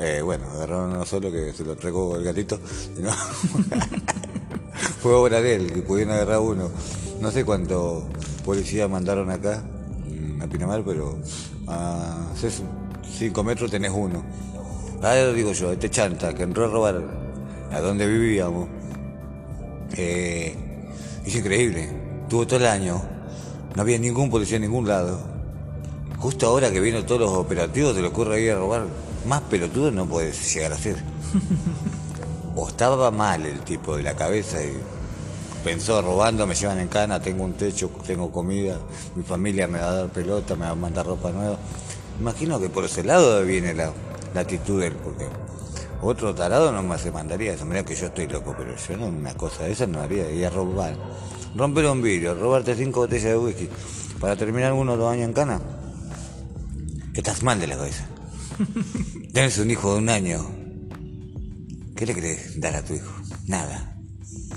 Eh, 0.00 0.22
bueno, 0.22 0.46
agarraron 0.54 0.92
uno 0.92 1.04
solo 1.04 1.30
que 1.30 1.52
se 1.52 1.62
lo 1.62 1.76
tragó 1.76 2.16
el 2.16 2.24
gatito. 2.24 2.58
y 2.98 3.02
no. 3.02 3.10
Fue 5.02 5.12
obra 5.12 5.42
de 5.42 5.56
él, 5.56 5.72
que 5.72 5.82
pudieron 5.82 6.14
agarrar 6.14 6.40
uno. 6.40 6.70
No 7.20 7.30
sé 7.30 7.44
cuánto 7.44 8.08
policía 8.44 8.88
mandaron 8.88 9.30
acá, 9.30 9.62
a 10.40 10.46
Pinamar, 10.46 10.82
pero 10.84 11.18
a 11.66 12.32
5 13.18 13.44
metros 13.44 13.70
tenés 13.70 13.92
uno. 13.94 14.24
Ah, 15.02 15.14
lo 15.16 15.34
digo 15.34 15.52
yo, 15.52 15.70
este 15.72 15.90
chanta 15.90 16.34
que 16.34 16.44
entró 16.44 16.64
a 16.64 16.68
robar 16.68 17.02
a 17.70 17.80
donde 17.80 18.06
vivíamos. 18.06 18.68
Eh, 19.96 20.54
es 21.26 21.34
increíble. 21.34 21.90
Tuvo 22.28 22.46
todo 22.46 22.58
el 22.60 22.66
año. 22.66 23.02
No 23.74 23.82
había 23.82 23.98
ningún 23.98 24.30
policía 24.30 24.56
en 24.56 24.62
ningún 24.62 24.88
lado. 24.88 25.20
Justo 26.18 26.46
ahora 26.46 26.70
que 26.70 26.80
vino 26.80 27.04
todos 27.04 27.20
los 27.20 27.30
operativos, 27.30 27.94
se 27.94 28.02
le 28.02 28.08
ocurre 28.08 28.40
ir 28.42 28.52
a 28.52 28.56
robar. 28.56 28.86
Más 29.26 29.42
pelotudo 29.42 29.90
no 29.90 30.06
puede 30.06 30.32
llegar 30.32 30.72
a 30.72 30.78
ser. 30.78 30.96
O 32.56 32.66
estaba 32.66 33.12
mal 33.12 33.46
el 33.46 33.60
tipo 33.60 33.96
de 33.96 34.02
la 34.02 34.16
cabeza 34.16 34.62
y 34.62 34.76
pensó 35.64 36.02
robando, 36.02 36.46
me 36.48 36.54
llevan 36.54 36.80
en 36.80 36.88
cana, 36.88 37.20
tengo 37.20 37.44
un 37.44 37.52
techo, 37.52 37.90
tengo 38.04 38.32
comida, 38.32 38.76
mi 39.14 39.22
familia 39.22 39.68
me 39.68 39.78
va 39.78 39.88
a 39.88 39.94
dar 39.94 40.08
pelota, 40.08 40.56
me 40.56 40.64
va 40.66 40.72
a 40.72 40.74
mandar 40.74 41.06
ropa 41.06 41.30
nueva. 41.30 41.56
Imagino 42.20 42.60
que 42.60 42.68
por 42.68 42.84
ese 42.84 43.04
lado 43.04 43.44
viene 43.44 43.72
la, 43.72 43.92
la 44.34 44.40
actitud 44.40 44.80
de 44.80 44.88
él, 44.88 44.94
porque 44.94 45.26
otro 46.02 46.34
tarado 46.34 46.72
no 46.72 46.82
más 46.82 47.02
se 47.02 47.12
mandaría 47.12 47.52
eso. 47.52 47.64
Mirá 47.64 47.84
que 47.84 47.94
yo 47.94 48.06
estoy 48.06 48.26
loco, 48.26 48.54
pero 48.56 48.74
yo 48.74 48.96
no, 48.96 49.06
una 49.06 49.34
cosa 49.34 49.64
de 49.64 49.72
esa 49.72 49.86
no 49.86 50.00
haría, 50.00 50.30
ir 50.30 50.46
a 50.46 50.50
robar. 50.50 50.96
Romper 51.54 51.86
un 51.86 52.00
vidrio, 52.00 52.34
robarte 52.34 52.74
cinco 52.74 53.00
botellas 53.00 53.24
de 53.24 53.36
whisky, 53.36 53.68
para 54.18 54.36
terminar 54.36 54.72
uno 54.72 54.94
o 54.94 54.96
dos 54.96 55.12
años 55.12 55.26
en 55.26 55.32
cana. 55.32 55.60
Que 57.12 57.20
estás 57.20 57.42
mal 57.42 57.60
de 57.60 57.66
la 57.66 57.76
cabeza. 57.76 58.06
Tienes 59.32 59.58
un 59.58 59.70
hijo 59.70 59.92
de 59.94 59.98
un 59.98 60.08
año. 60.08 60.50
¿Qué 61.96 62.06
le 62.06 62.14
querés 62.14 62.60
dar 62.60 62.76
a 62.76 62.82
tu 62.82 62.94
hijo? 62.94 63.12
Nada. 63.46 63.96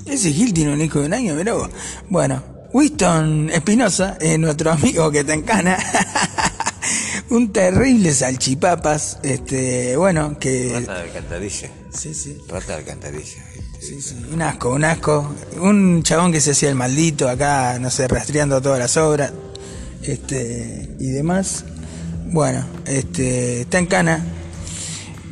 Ese 0.06 0.32
Gil 0.32 0.54
tiene 0.54 0.74
un 0.74 0.82
hijo 0.82 1.00
de 1.00 1.08
un 1.08 1.14
año, 1.14 1.36
mirá 1.36 1.54
vos. 1.54 1.70
Bueno, 2.10 2.44
Winston 2.74 3.50
Espinosa, 3.50 4.18
eh, 4.20 4.38
nuestro 4.38 4.72
amigo 4.72 5.12
que 5.12 5.24
te 5.24 5.34
encana. 5.34 5.78
un 7.30 7.52
terrible 7.52 8.14
salchipapas, 8.14 9.20
este, 9.24 9.96
bueno, 9.98 10.38
que... 10.40 10.74
Rata 10.74 10.96
de 10.96 11.02
alcantarilla. 11.02 11.70
Sí, 11.92 12.14
sí. 12.14 12.38
Rata 12.48 12.68
de 12.68 12.80
alcantarilla. 12.80 13.44
Sí, 13.80 14.02
sí, 14.02 14.16
un 14.32 14.42
asco, 14.42 14.70
un 14.70 14.86
asco. 14.86 15.36
Un 15.60 16.04
chabón 16.04 16.32
que 16.32 16.40
se 16.40 16.52
hacía 16.52 16.70
el 16.70 16.76
maldito 16.76 17.28
acá, 17.28 17.78
no 17.80 17.90
sé, 17.90 18.08
rastreando 18.08 18.62
todas 18.62 18.80
las 18.80 18.96
obras. 18.98 19.34
Este, 20.02 20.96
y 21.00 21.08
demás. 21.08 21.66
Bueno, 22.34 22.66
este, 22.88 23.62
está 23.62 23.78
en 23.78 23.86
cana 23.86 24.26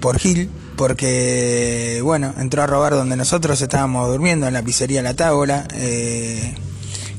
por 0.02 0.19
Gil, 0.19 0.52
porque, 0.78 1.99
bueno, 2.03 2.32
entró 2.38 2.61
a 2.61 2.68
robar 2.68 2.94
donde 2.94 3.15
nosotros 3.15 3.60
estábamos 3.60 4.07
durmiendo, 4.07 4.48
en 4.48 4.53
la 4.53 4.61
pizzería 4.61 5.02
La 5.02 5.15
Tábola, 5.15 5.68
eh, 5.73 6.53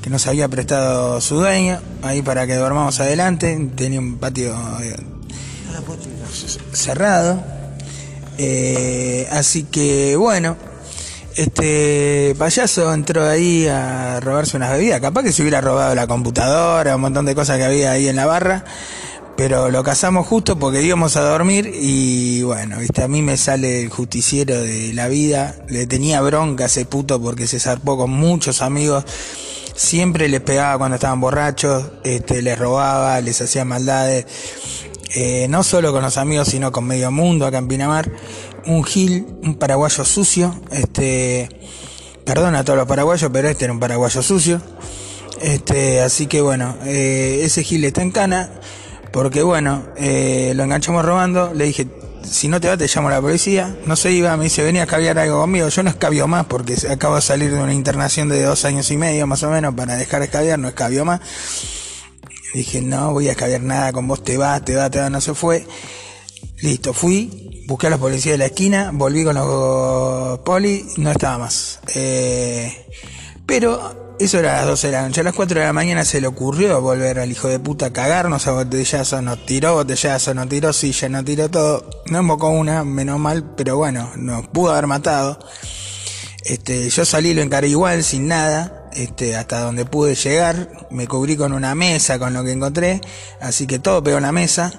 que 0.01 0.09
nos 0.09 0.29
había 0.29 0.47
prestado 0.47 1.21
su 1.21 1.35
dueño, 1.35 1.81
ahí 2.03 2.23
para 2.23 2.47
que 2.47 2.55
dormamos 2.55 3.01
adelante. 3.01 3.71
Tenía 3.75 3.99
un 3.99 4.19
patio 4.19 4.55
eh, 4.85 4.95
cerrado. 6.73 7.43
Eh, 8.39 9.27
así 9.33 9.65
que 9.65 10.15
bueno, 10.15 10.57
este 11.35 12.37
payaso 12.39 12.95
entró 12.95 13.29
ahí 13.29 13.67
a 13.67 14.21
robarse 14.21 14.57
unas 14.57 14.71
bebidas. 14.71 15.01
Capaz 15.01 15.25
que 15.25 15.33
se 15.33 15.43
hubiera 15.43 15.61
robado 15.61 15.93
la 15.97 16.07
computadora, 16.07 16.95
un 16.95 17.03
montón 17.03 17.27
de 17.27 17.35
cosas 17.35 17.59
que 17.59 17.65
había 17.65 17.91
ahí 17.91 18.07
en 18.07 18.15
la 18.15 18.27
barra. 18.27 18.65
Pero 19.37 19.71
lo 19.71 19.83
cazamos 19.83 20.27
justo 20.27 20.59
porque 20.59 20.83
íbamos 20.83 21.17
a 21.17 21.23
dormir 21.23 21.71
y 21.75 22.43
bueno, 22.43 22.79
viste, 22.79 23.03
a 23.03 23.09
mí 23.09 23.23
me 23.23 23.37
sale 23.37 23.83
el 23.83 23.89
justiciero 23.89 24.61
de 24.61 24.93
la 24.93 25.09
vida. 25.09 25.57
Le 25.69 25.87
tenía 25.87 26.21
bronca 26.21 26.65
a 26.65 26.67
ese 26.67 26.85
puto 26.85 27.21
porque 27.21 27.47
se 27.47 27.59
zarpó 27.59 27.97
con 27.97 28.11
muchos 28.11 28.63
amigos. 28.63 29.05
Siempre 29.75 30.29
les 30.29 30.43
pegaba 30.43 30.77
cuando 30.79 30.97
estaban 30.97 31.21
borrachos, 31.21 31.85
este, 32.05 32.43
les 32.43 32.59
robaba, 32.59 33.21
les 33.21 33.41
hacía 33.41 33.65
maldades 33.65 34.27
eh, 35.15 35.47
no 35.49 35.63
solo 35.63 35.93
con 35.93 36.03
los 36.03 36.17
amigos, 36.17 36.49
sino 36.49 36.73
con 36.73 36.85
medio 36.87 37.11
mundo 37.11 37.47
acá 37.47 37.59
en 37.59 37.69
Pinamar. 37.69 38.11
Un 38.67 38.85
gil, 38.85 39.27
un 39.43 39.57
paraguayo 39.57 40.05
sucio, 40.05 40.59
este, 40.71 41.49
perdón 42.25 42.55
a 42.55 42.65
todos 42.65 42.79
los 42.79 42.89
paraguayos, 42.89 43.31
pero 43.33 43.49
este 43.49 43.65
era 43.65 43.73
un 43.73 43.81
paraguayo 43.81 44.23
sucio. 44.23 44.63
Este, 45.41 46.01
así 46.01 46.27
que 46.27 46.41
bueno, 46.41 46.77
eh, 46.85 47.41
ese 47.43 47.65
gil 47.65 47.85
está 47.85 48.03
en 48.03 48.13
cana, 48.13 48.51
porque 49.13 49.43
bueno, 49.43 49.87
eh, 49.97 50.53
lo 50.57 50.65
enganchamos 50.65 51.05
robando, 51.05 51.53
le 51.55 51.65
dije, 51.65 51.87
si 52.25 52.49
no 52.49 52.61
te 52.61 52.69
va 52.69 52.77
te 52.77 52.87
llamo 52.87 53.09
a 53.09 53.13
la 53.13 53.21
policía, 53.21 53.77
no 53.87 53.97
se 53.97 54.13
iba, 54.13 54.37
me 54.37 54.45
dice, 54.45 54.63
venía 54.63 54.83
a 54.83 54.85
escabiar 54.85 55.19
algo 55.19 55.41
conmigo, 55.41 55.69
yo 55.69 55.83
no 55.83 55.91
escabio 55.91 56.27
más 56.27 56.47
porque 56.47 56.77
acabo 56.91 57.17
de 57.17 57.23
salir 57.23 57.51
de 57.53 57.61
una 57.61 57.75
internación 57.75 58.29
de 58.29 58.43
dos 58.43 58.65
años 58.65 58.91
y 58.91 58.97
medio 58.97 59.27
más 59.27 59.43
o 59.43 59.51
menos 59.51 59.75
para 59.75 59.97
dejar 59.97 60.21
de 60.21 60.27
escabiar, 60.27 60.59
no 60.59 60.69
escabio 60.69 61.05
más. 61.05 61.21
Dije, 62.55 62.83
no 62.83 63.13
voy 63.13 63.29
a 63.29 63.33
escabiar 63.33 63.63
nada 63.63 63.93
con 63.93 64.07
vos, 64.07 64.23
te 64.23 64.37
vas, 64.37 64.65
te 64.65 64.77
vas, 64.77 64.91
te 64.91 64.99
vas, 64.99 65.11
no 65.11 65.21
se 65.21 65.35
fue. 65.35 65.67
Listo, 66.61 66.93
fui, 66.93 67.65
busqué 67.67 67.89
a 67.89 67.91
los 67.91 67.99
policías 67.99 68.35
de 68.35 68.39
la 68.39 68.47
esquina, 68.47 68.91
volví 68.93 69.25
con 69.25 69.35
los 69.35 70.39
poli, 70.41 70.87
no 70.99 71.11
estaba 71.11 71.39
más. 71.39 71.81
Eh, 71.95 72.87
pero 73.47 74.02
eso 74.19 74.39
era 74.39 74.55
a 74.55 74.57
las 74.59 74.67
12 74.67 74.87
de 74.87 74.93
la 74.93 75.03
noche. 75.03 75.21
A 75.21 75.25
las 75.25 75.35
4 75.35 75.61
de 75.61 75.67
la 75.67 75.73
mañana 75.73 76.05
se 76.05 76.21
le 76.21 76.27
ocurrió 76.27 76.81
volver 76.81 77.19
al 77.19 77.31
hijo 77.31 77.49
de 77.49 77.59
puta 77.59 77.87
a 77.87 77.93
cagarnos 77.93 78.47
a 78.47 78.53
botellazo, 78.53 79.21
nos 79.23 79.45
tiró 79.47 79.75
botellazo, 79.75 80.35
nos 80.35 80.49
tiró 80.49 80.73
silla, 80.73 81.09
nos 81.09 81.25
tiró 81.25 81.51
todo. 81.51 81.89
No 82.07 82.19
embocó 82.19 82.49
una, 82.51 82.85
menos 82.85 83.19
mal, 83.19 83.55
pero 83.57 83.77
bueno, 83.77 84.11
nos 84.17 84.47
pudo 84.49 84.73
haber 84.73 84.87
matado. 84.87 85.39
Este, 86.45 86.91
yo 86.91 87.05
salí, 87.05 87.35
lo 87.35 87.43
encaré 87.43 87.69
igual, 87.69 88.03
sin 88.03 88.27
nada, 88.27 88.91
este, 88.95 89.37
hasta 89.37 89.61
donde 89.61 89.85
pude 89.85 90.17
llegar, 90.17 90.89
me 90.91 91.07
cubrí 91.07 91.37
con 91.37 91.53
una 91.53 91.75
mesa, 91.77 92.19
con 92.19 92.33
lo 92.33 92.43
que 92.43 92.51
encontré, 92.51 93.01
así 93.41 93.67
que 93.69 93.79
todo 93.79 94.03
pegó 94.03 94.17
en 94.17 94.25
la 94.25 94.33
mesa, 94.33 94.73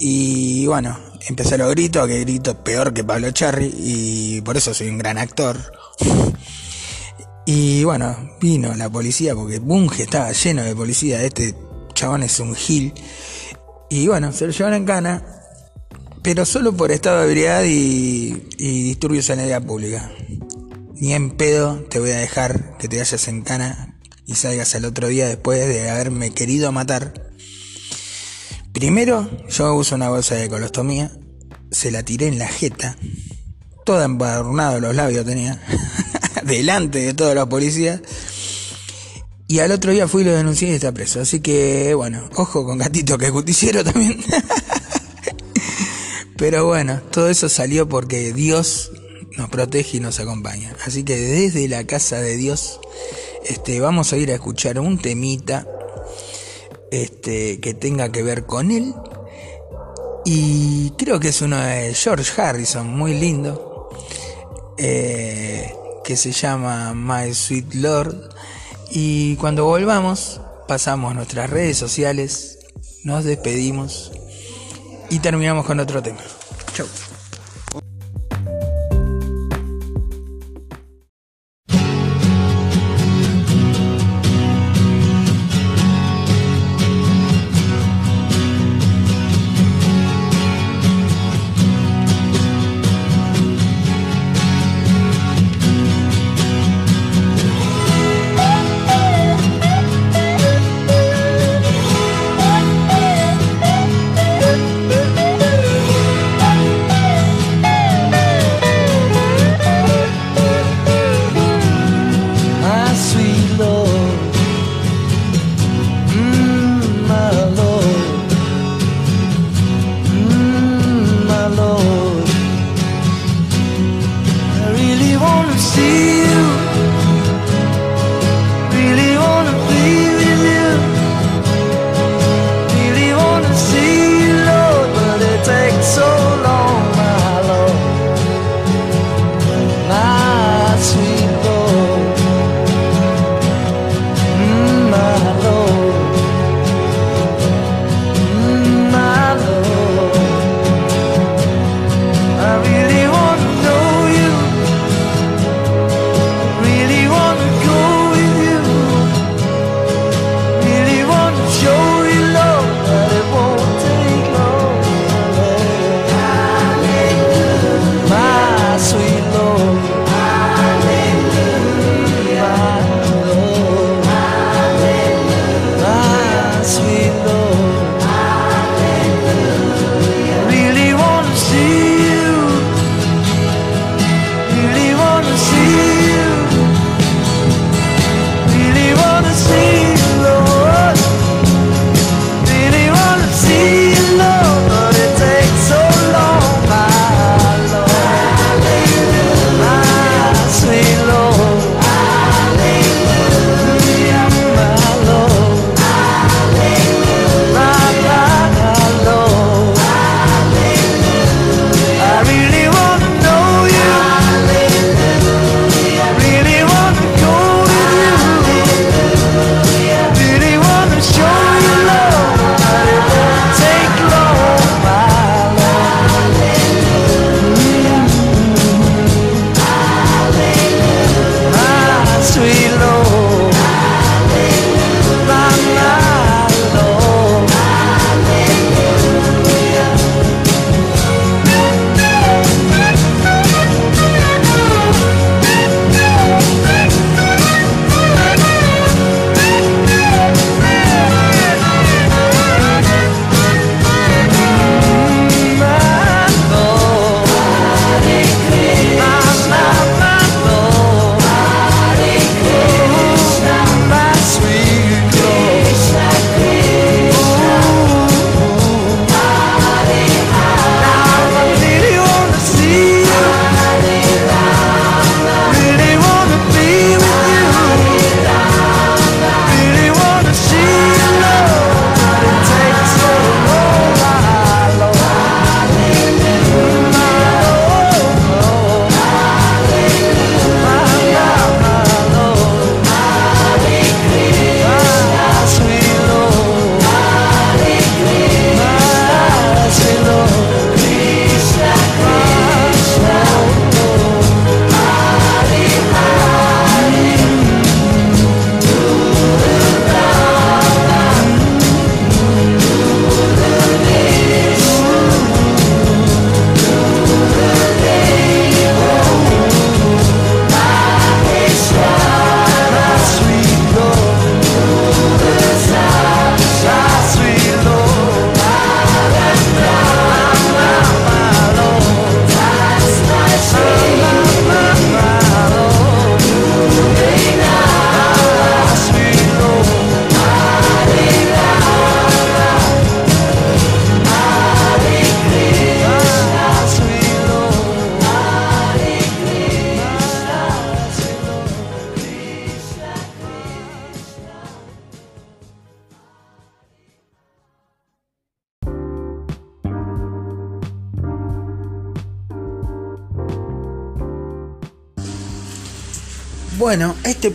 y 0.00 0.66
bueno, 0.66 0.98
empecé 1.28 1.58
los 1.58 1.70
gritos, 1.70 2.08
que 2.08 2.20
grito 2.20 2.64
peor 2.64 2.92
que 2.92 3.04
Pablo 3.04 3.30
Cherry, 3.30 3.72
y 3.72 4.40
por 4.40 4.56
eso 4.56 4.74
soy 4.74 4.88
un 4.88 4.98
gran 4.98 5.16
actor. 5.16 5.56
Y 7.46 7.84
bueno, 7.84 8.16
vino 8.40 8.74
la 8.74 8.88
policía, 8.90 9.34
porque 9.34 9.58
Bunge 9.58 10.04
estaba 10.04 10.32
lleno 10.32 10.62
de 10.62 10.76
policía, 10.76 11.22
este 11.22 11.54
chabón 11.94 12.22
es 12.22 12.38
un 12.40 12.54
gil, 12.54 12.92
y 13.88 14.06
bueno, 14.06 14.32
se 14.32 14.46
lo 14.46 14.52
llevaron 14.52 14.78
en 14.78 14.86
cana, 14.86 15.24
pero 16.22 16.44
solo 16.44 16.76
por 16.76 16.92
estado 16.92 17.20
de 17.20 17.26
ebriedad 17.26 17.64
y, 17.64 18.46
y 18.56 18.82
disturbios 18.82 19.28
en 19.30 19.38
la 19.38 19.44
vida 19.44 19.60
pública. 19.60 20.12
Ni 20.94 21.14
en 21.14 21.30
pedo 21.30 21.82
te 21.88 21.98
voy 21.98 22.10
a 22.10 22.18
dejar 22.18 22.76
que 22.78 22.86
te 22.86 22.98
vayas 22.98 23.26
en 23.26 23.42
cana 23.42 23.98
y 24.26 24.34
salgas 24.34 24.74
al 24.76 24.84
otro 24.84 25.08
día 25.08 25.26
después 25.26 25.66
de 25.66 25.90
haberme 25.90 26.30
querido 26.30 26.70
matar. 26.70 27.32
Primero, 28.72 29.28
yo 29.48 29.74
uso 29.74 29.96
una 29.96 30.08
bolsa 30.08 30.36
de 30.36 30.48
colostomía, 30.48 31.10
se 31.72 31.90
la 31.90 32.04
tiré 32.04 32.28
en 32.28 32.38
la 32.38 32.46
jeta, 32.46 32.96
toda 33.84 34.04
embarnada 34.04 34.78
los 34.78 34.94
labios 34.94 35.26
tenía, 35.26 35.60
delante 36.44 37.00
de 37.00 37.14
todos 37.14 37.34
los 37.34 37.48
policías. 37.48 38.00
Y 39.48 39.58
al 39.58 39.72
otro 39.72 39.92
día 39.92 40.06
fui 40.06 40.22
y 40.22 40.26
lo 40.26 40.32
denuncié 40.32 40.70
y 40.70 40.74
está 40.74 40.92
preso. 40.92 41.20
Así 41.20 41.40
que, 41.40 41.94
bueno, 41.94 42.28
ojo 42.36 42.64
con 42.64 42.78
gatito 42.78 43.18
que 43.18 43.26
es 43.26 43.32
justiciero 43.32 43.82
también. 43.82 44.22
Pero 46.36 46.66
bueno, 46.66 47.00
todo 47.10 47.28
eso 47.28 47.48
salió 47.48 47.88
porque 47.88 48.32
Dios 48.32 48.92
nos 49.36 49.50
protege 49.50 49.96
y 49.96 50.00
nos 50.00 50.20
acompaña. 50.20 50.74
Así 50.86 51.02
que 51.02 51.16
desde 51.16 51.66
la 51.68 51.84
casa 51.84 52.20
de 52.20 52.36
Dios, 52.36 52.80
este, 53.44 53.80
vamos 53.80 54.12
a 54.12 54.16
ir 54.16 54.30
a 54.30 54.34
escuchar 54.34 54.78
un 54.78 54.98
temita 54.98 55.66
este, 56.90 57.60
que 57.60 57.74
tenga 57.74 58.12
que 58.12 58.22
ver 58.22 58.46
con 58.46 58.70
él. 58.70 58.94
Y 60.24 60.90
creo 60.90 61.18
que 61.18 61.28
es 61.28 61.42
uno 61.42 61.58
de 61.58 61.94
George 61.94 62.40
Harrison, 62.40 62.86
muy 62.86 63.14
lindo, 63.14 63.88
eh, 64.78 65.74
que 66.10 66.16
se 66.16 66.32
llama 66.32 66.92
My 66.92 67.32
Sweet 67.32 67.74
Lord. 67.74 68.30
Y 68.90 69.36
cuando 69.36 69.64
volvamos, 69.64 70.40
pasamos 70.66 71.14
nuestras 71.14 71.48
redes 71.48 71.78
sociales, 71.78 72.58
nos 73.04 73.22
despedimos 73.22 74.10
y 75.08 75.20
terminamos 75.20 75.64
con 75.66 75.78
otro 75.78 76.02
tema. 76.02 76.18
Chau. 76.74 76.88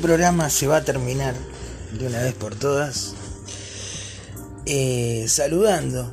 Programa 0.06 0.52
se 0.52 0.68
va 0.68 0.78
a 0.78 0.84
terminar 0.84 1.34
de 1.98 2.06
una 2.06 2.22
vez 2.22 2.36
por 2.36 2.54
todas 2.54 3.16
eh, 4.68 5.26
saludando 5.28 6.12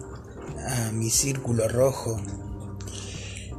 a 0.67 0.93
mi 0.93 1.11
círculo 1.11 1.69
rojo 1.69 2.19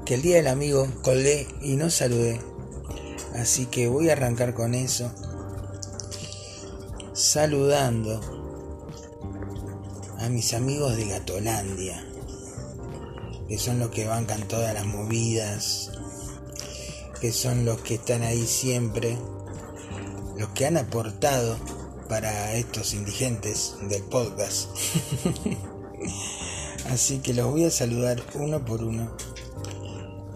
que 0.08 0.16
el 0.16 0.24
día 0.24 0.38
del 0.38 0.48
amigo 0.48 0.88
colgué 1.04 1.48
y 1.62 1.76
no 1.76 1.92
saludé. 1.92 2.42
Así 3.36 3.68
que 3.68 3.88
voy 3.88 4.10
a 4.10 4.14
arrancar 4.14 4.56
con 4.56 4.74
eso. 4.74 5.12
Saludando 7.14 8.20
a 10.18 10.30
mis 10.30 10.56
amigos 10.56 10.98
de 10.98 11.10
Gatolandia, 11.10 12.04
que 13.48 13.60
son 13.60 13.78
los 13.78 13.92
que 13.92 14.08
bancan 14.08 14.48
todas 14.48 14.74
las 14.74 14.86
movidas, 14.88 15.92
que 17.22 17.32
son 17.32 17.66
los 17.66 17.82
que 17.82 17.96
están 17.96 18.24
ahí 18.24 18.48
siempre, 18.48 19.16
han 20.66 20.78
aportado 20.78 21.58
para 22.10 22.54
estos 22.54 22.94
indigentes 22.94 23.76
del 23.90 24.04
podcast. 24.04 24.70
Así 26.90 27.20
que 27.20 27.34
los 27.34 27.50
voy 27.50 27.66
a 27.66 27.72
saludar 27.72 28.22
uno 28.36 28.64
por 28.64 28.84
uno. 28.84 29.16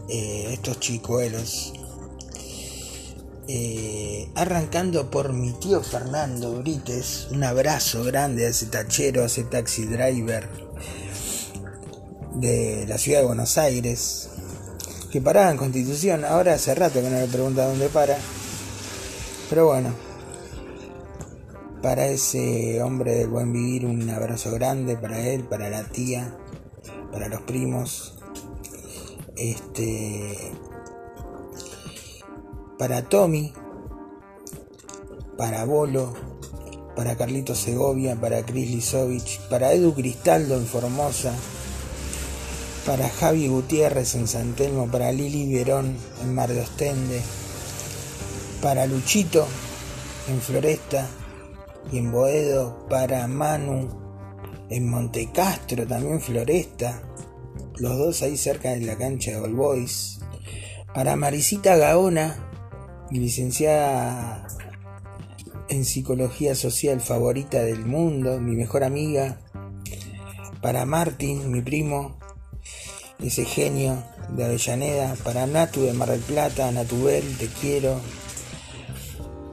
Eh, 0.09 0.49
estos 0.53 0.79
chicuelos. 0.79 1.73
Eh, 3.49 4.29
arrancando 4.35 5.09
por 5.09 5.33
mi 5.33 5.53
tío 5.53 5.81
Fernando 5.83 6.53
Brites. 6.59 7.27
Un 7.31 7.43
abrazo 7.43 8.03
grande 8.03 8.45
a 8.45 8.49
ese 8.49 8.67
tachero, 8.67 9.23
a 9.23 9.27
ese 9.27 9.43
taxi 9.43 9.85
driver 9.85 10.49
de 12.35 12.85
la 12.87 12.97
ciudad 12.97 13.19
de 13.19 13.25
Buenos 13.25 13.57
Aires. 13.57 14.29
Que 15.11 15.21
paraba 15.21 15.51
en 15.51 15.57
Constitución. 15.57 16.25
Ahora 16.25 16.53
hace 16.53 16.73
rato 16.75 17.01
que 17.01 17.09
no 17.09 17.19
le 17.19 17.27
pregunta 17.27 17.67
dónde 17.67 17.89
para. 17.89 18.17
Pero 19.49 19.67
bueno, 19.67 20.06
para 21.81 22.07
ese 22.07 22.81
hombre 22.81 23.15
del 23.15 23.27
buen 23.27 23.53
vivir, 23.53 23.85
un 23.85 24.09
abrazo 24.09 24.51
grande 24.51 24.97
para 24.97 25.19
él, 25.19 25.43
para 25.43 25.69
la 25.69 25.83
tía, 25.83 26.35
para 27.11 27.27
los 27.27 27.41
primos. 27.41 28.17
Este. 29.35 30.51
Para 32.79 33.03
Tommy, 33.03 33.53
para 35.35 35.65
Bolo, 35.65 36.13
para 36.95 37.15
Carlito 37.15 37.55
Segovia, 37.55 38.15
para 38.15 38.45
Cris 38.45 38.69
Lisovich, 38.69 39.39
para 39.49 39.73
Edu 39.73 39.95
Cristaldo 39.95 40.55
en 40.55 40.65
Formosa, 40.65 41.33
para 42.85 43.09
Javi 43.09 43.47
Gutiérrez 43.47 44.13
en 44.13 44.27
San 44.27 44.53
Telmo, 44.53 44.91
para 44.91 45.11
Lili 45.11 45.51
Verón 45.51 45.95
en 46.21 46.35
Mar 46.35 46.49
de 46.49 46.61
Ostende, 46.61 47.21
para 48.61 48.85
Luchito 48.85 49.47
en 50.29 50.39
Floresta 50.39 51.07
y 51.91 51.97
en 51.97 52.11
Boedo, 52.11 52.85
para 52.89 53.27
Manu 53.27 53.89
en 54.69 54.89
Montecastro, 54.89 55.87
también 55.87 56.19
Floresta, 56.19 57.01
los 57.77 57.97
dos 57.97 58.21
ahí 58.21 58.37
cerca 58.37 58.71
de 58.71 58.81
la 58.81 58.97
cancha 58.97 59.31
de 59.31 59.37
All 59.37 59.53
Boys, 59.53 60.19
para 60.93 61.15
Marisita 61.15 61.77
Gaona, 61.77 62.49
licenciada 63.11 64.47
en 65.69 65.85
psicología 65.85 66.55
social 66.55 66.99
favorita 66.99 67.59
del 67.59 67.85
mundo, 67.85 68.39
mi 68.41 68.55
mejor 68.55 68.83
amiga, 68.83 69.39
para 70.61 70.85
Martín, 70.85 71.51
mi 71.51 71.61
primo, 71.61 72.17
ese 73.19 73.45
genio 73.45 74.03
de 74.35 74.45
Avellaneda, 74.45 75.15
para 75.23 75.47
Natu 75.47 75.81
de 75.81 75.93
Mar 75.93 76.09
del 76.09 76.19
Plata, 76.21 76.69
Natubel, 76.71 77.37
te 77.37 77.47
quiero, 77.47 78.01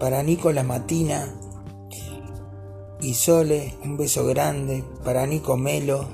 para 0.00 0.22
Nicola 0.22 0.64
Matina 0.64 1.32
y 3.04 3.12
Sole, 3.12 3.74
un 3.84 3.98
beso 3.98 4.24
grande, 4.24 4.82
para 5.04 5.26
Nico 5.26 5.58
Melo, 5.58 6.08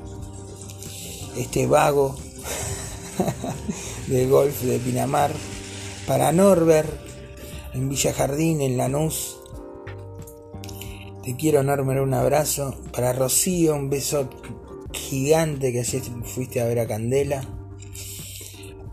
este 1.37 1.69
vago 1.69 2.17
del 4.09 4.29
golf 4.29 4.62
de 4.62 4.81
Pinamar, 4.81 5.31
para 6.09 6.33
Norbert 6.33 6.91
en 7.75 7.89
Villa 7.89 8.12
Jardín, 8.12 8.61
en 8.61 8.77
Lanús, 8.77 9.39
te 11.23 11.37
quiero 11.37 11.62
Norbert, 11.62 12.01
un 12.01 12.15
abrazo, 12.15 12.75
para 12.93 13.12
Rocío, 13.12 13.77
un 13.77 13.89
beso 13.89 14.29
gigante 14.93 15.73
que 15.73 15.81
ayer 15.81 16.03
fuiste 16.25 16.61
a 16.61 16.65
ver 16.65 16.81
a 16.81 16.89
Candela, 16.89 17.45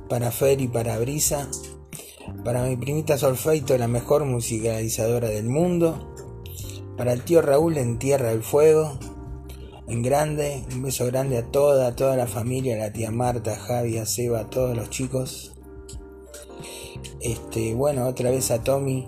para 0.08 0.30
Fer 0.30 0.62
y 0.62 0.68
para 0.68 1.00
Brisa, 1.00 1.50
para 2.46 2.64
mi 2.64 2.78
primita 2.78 3.18
Solfeito, 3.18 3.76
la 3.76 3.88
mejor 3.88 4.24
musicalizadora 4.26 5.30
del 5.30 5.50
mundo, 5.50 6.14
para 6.98 7.14
el 7.14 7.22
tío 7.22 7.42
Raúl 7.42 7.78
en 7.78 8.00
Tierra 8.00 8.30
del 8.30 8.44
Fuego, 8.44 8.98
en 9.88 10.02
grande, 10.02 10.66
un 10.74 10.82
beso 10.82 11.06
grande 11.06 11.38
a 11.38 11.46
toda, 11.46 11.88
a 11.88 11.96
toda 11.96 12.18
la 12.18 12.28
familia, 12.28 12.76
a 12.76 12.80
la 12.80 12.92
tía 12.92 13.12
Marta, 13.12 13.54
a 13.54 13.56
Javi, 13.56 13.98
a 13.98 14.06
Seba, 14.06 14.42
a 14.42 14.50
todos 14.50 14.76
los 14.76 14.90
chicos. 14.90 15.54
Este, 17.22 17.74
bueno, 17.74 18.08
otra 18.08 18.32
vez 18.32 18.52
a 18.52 18.64
Tommy 18.64 19.08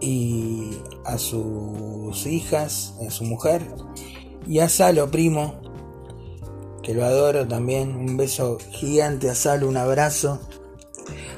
y 0.00 0.78
a 1.04 1.16
sus 1.16 2.26
hijas, 2.26 2.94
a 3.06 3.10
su 3.10 3.24
mujer, 3.24 3.62
y 4.46 4.58
a 4.58 4.68
Salo, 4.68 5.10
primo, 5.10 5.54
que 6.82 6.92
lo 6.92 7.04
adoro 7.04 7.48
también. 7.48 7.96
Un 7.96 8.16
beso 8.16 8.58
gigante 8.70 9.30
a 9.30 9.34
Salo, 9.34 9.68
un 9.68 9.76
abrazo. 9.76 10.40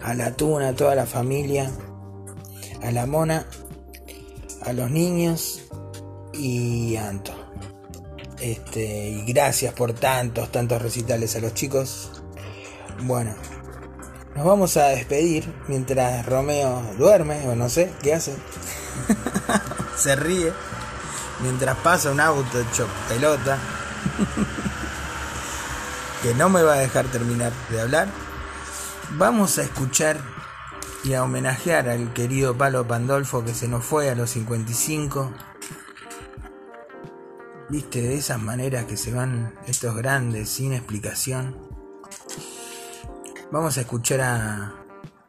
A 0.02 0.14
la 0.14 0.34
Tuna, 0.34 0.68
a 0.68 0.74
toda 0.74 0.94
la 0.94 1.06
familia, 1.06 1.70
a 2.82 2.90
la 2.92 3.04
Mona, 3.06 3.46
a 4.68 4.72
los 4.72 4.90
niños 4.90 5.62
y 6.32 6.96
Anto. 6.96 7.32
Este, 8.38 9.08
y 9.08 9.24
gracias 9.32 9.72
por 9.74 9.94
tantos, 9.94 10.52
tantos 10.52 10.80
recitales 10.80 11.34
a 11.36 11.40
los 11.40 11.54
chicos. 11.54 12.10
Bueno, 13.02 13.34
nos 14.36 14.44
vamos 14.44 14.76
a 14.76 14.88
despedir 14.88 15.52
mientras 15.68 16.24
Romeo 16.26 16.82
duerme 16.98 17.48
o 17.48 17.56
no 17.56 17.68
sé 17.68 17.90
qué 18.02 18.14
hace. 18.14 18.36
Se 19.96 20.14
ríe 20.14 20.52
mientras 21.40 21.76
pasa 21.78 22.10
un 22.10 22.20
auto 22.20 22.60
hecho 22.60 22.86
pelota 23.08 23.58
que 26.22 26.34
no 26.34 26.48
me 26.48 26.62
va 26.62 26.74
a 26.74 26.78
dejar 26.78 27.06
terminar 27.06 27.52
de 27.70 27.80
hablar. 27.80 28.08
Vamos 29.12 29.58
a 29.58 29.62
escuchar 29.62 30.37
y 31.04 31.14
a 31.14 31.22
homenajear 31.22 31.88
al 31.88 32.12
querido 32.12 32.56
Palo 32.56 32.86
Pandolfo 32.86 33.44
que 33.44 33.54
se 33.54 33.68
nos 33.68 33.84
fue 33.84 34.10
a 34.10 34.14
los 34.14 34.30
55. 34.30 35.32
Viste, 37.70 38.02
de 38.02 38.16
esas 38.16 38.40
maneras 38.40 38.86
que 38.86 38.96
se 38.96 39.12
van 39.12 39.54
estos 39.66 39.94
grandes 39.94 40.48
sin 40.48 40.72
explicación. 40.72 41.56
Vamos 43.50 43.78
a 43.78 43.82
escuchar 43.82 44.20
a 44.20 44.74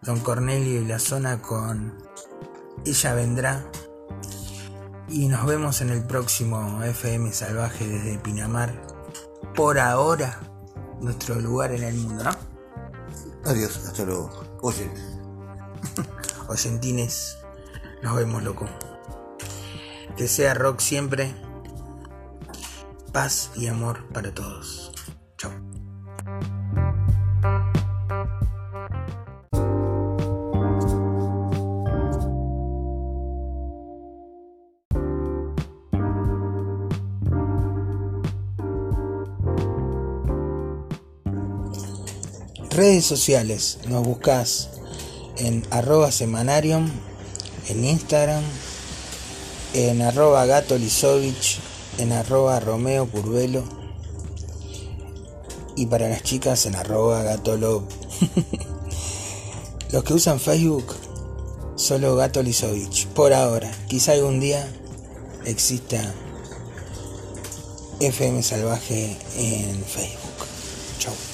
Don 0.01 0.19
Cornelio 0.21 0.81
y 0.81 0.85
la 0.85 0.99
zona 0.99 1.41
con 1.41 1.97
Ella 2.85 3.13
Vendrá. 3.13 3.65
Y 5.09 5.27
nos 5.27 5.45
vemos 5.45 5.81
en 5.81 5.89
el 5.89 6.03
próximo 6.03 6.83
FM 6.83 7.31
Salvaje 7.33 7.87
desde 7.87 8.19
Pinamar. 8.19 8.73
Por 9.55 9.79
ahora, 9.79 10.39
nuestro 11.01 11.35
lugar 11.35 11.71
en 11.71 11.83
el 11.83 11.95
mundo, 11.95 12.23
¿no? 12.23 12.31
Adiós, 13.45 13.77
hasta 13.77 14.05
luego. 14.05 14.29
Oye, 14.61 14.89
Oyentines, 16.47 17.37
nos 18.01 18.15
vemos, 18.15 18.43
loco. 18.43 18.67
Que 20.17 20.27
sea 20.27 20.53
rock 20.53 20.79
siempre. 20.79 21.33
Paz 23.11 23.51
y 23.55 23.67
amor 23.67 24.07
para 24.13 24.33
todos. 24.33 24.91
Chao. 25.37 25.51
Redes 42.71 43.05
sociales, 43.05 43.79
nos 43.87 44.03
buscas 44.03 44.78
en 45.39 45.65
arroba 45.71 46.11
semanarium, 46.11 46.89
en 47.67 47.85
Instagram, 47.85 48.43
en 49.73 50.01
arroba 50.01 50.45
gato 50.45 50.77
Lisovich, 50.77 51.59
en 51.97 52.11
arroba 52.11 52.59
Romeo 52.59 53.07
Curvelo 53.09 53.63
y 55.75 55.85
para 55.85 56.09
las 56.09 56.23
chicas 56.23 56.65
en 56.65 56.75
arroba 56.75 57.23
gato 57.23 57.55
Love. 57.55 57.85
Los 59.91 60.03
que 60.03 60.13
usan 60.13 60.39
Facebook, 60.39 60.93
solo 61.75 62.15
gato 62.15 62.43
Lisovich, 62.43 63.07
por 63.07 63.33
ahora. 63.33 63.71
Quizá 63.87 64.11
algún 64.11 64.39
día 64.39 64.67
exista 65.45 66.13
FM 67.99 68.43
Salvaje 68.43 69.17
en 69.37 69.83
Facebook. 69.83 70.47
Chau. 70.99 71.28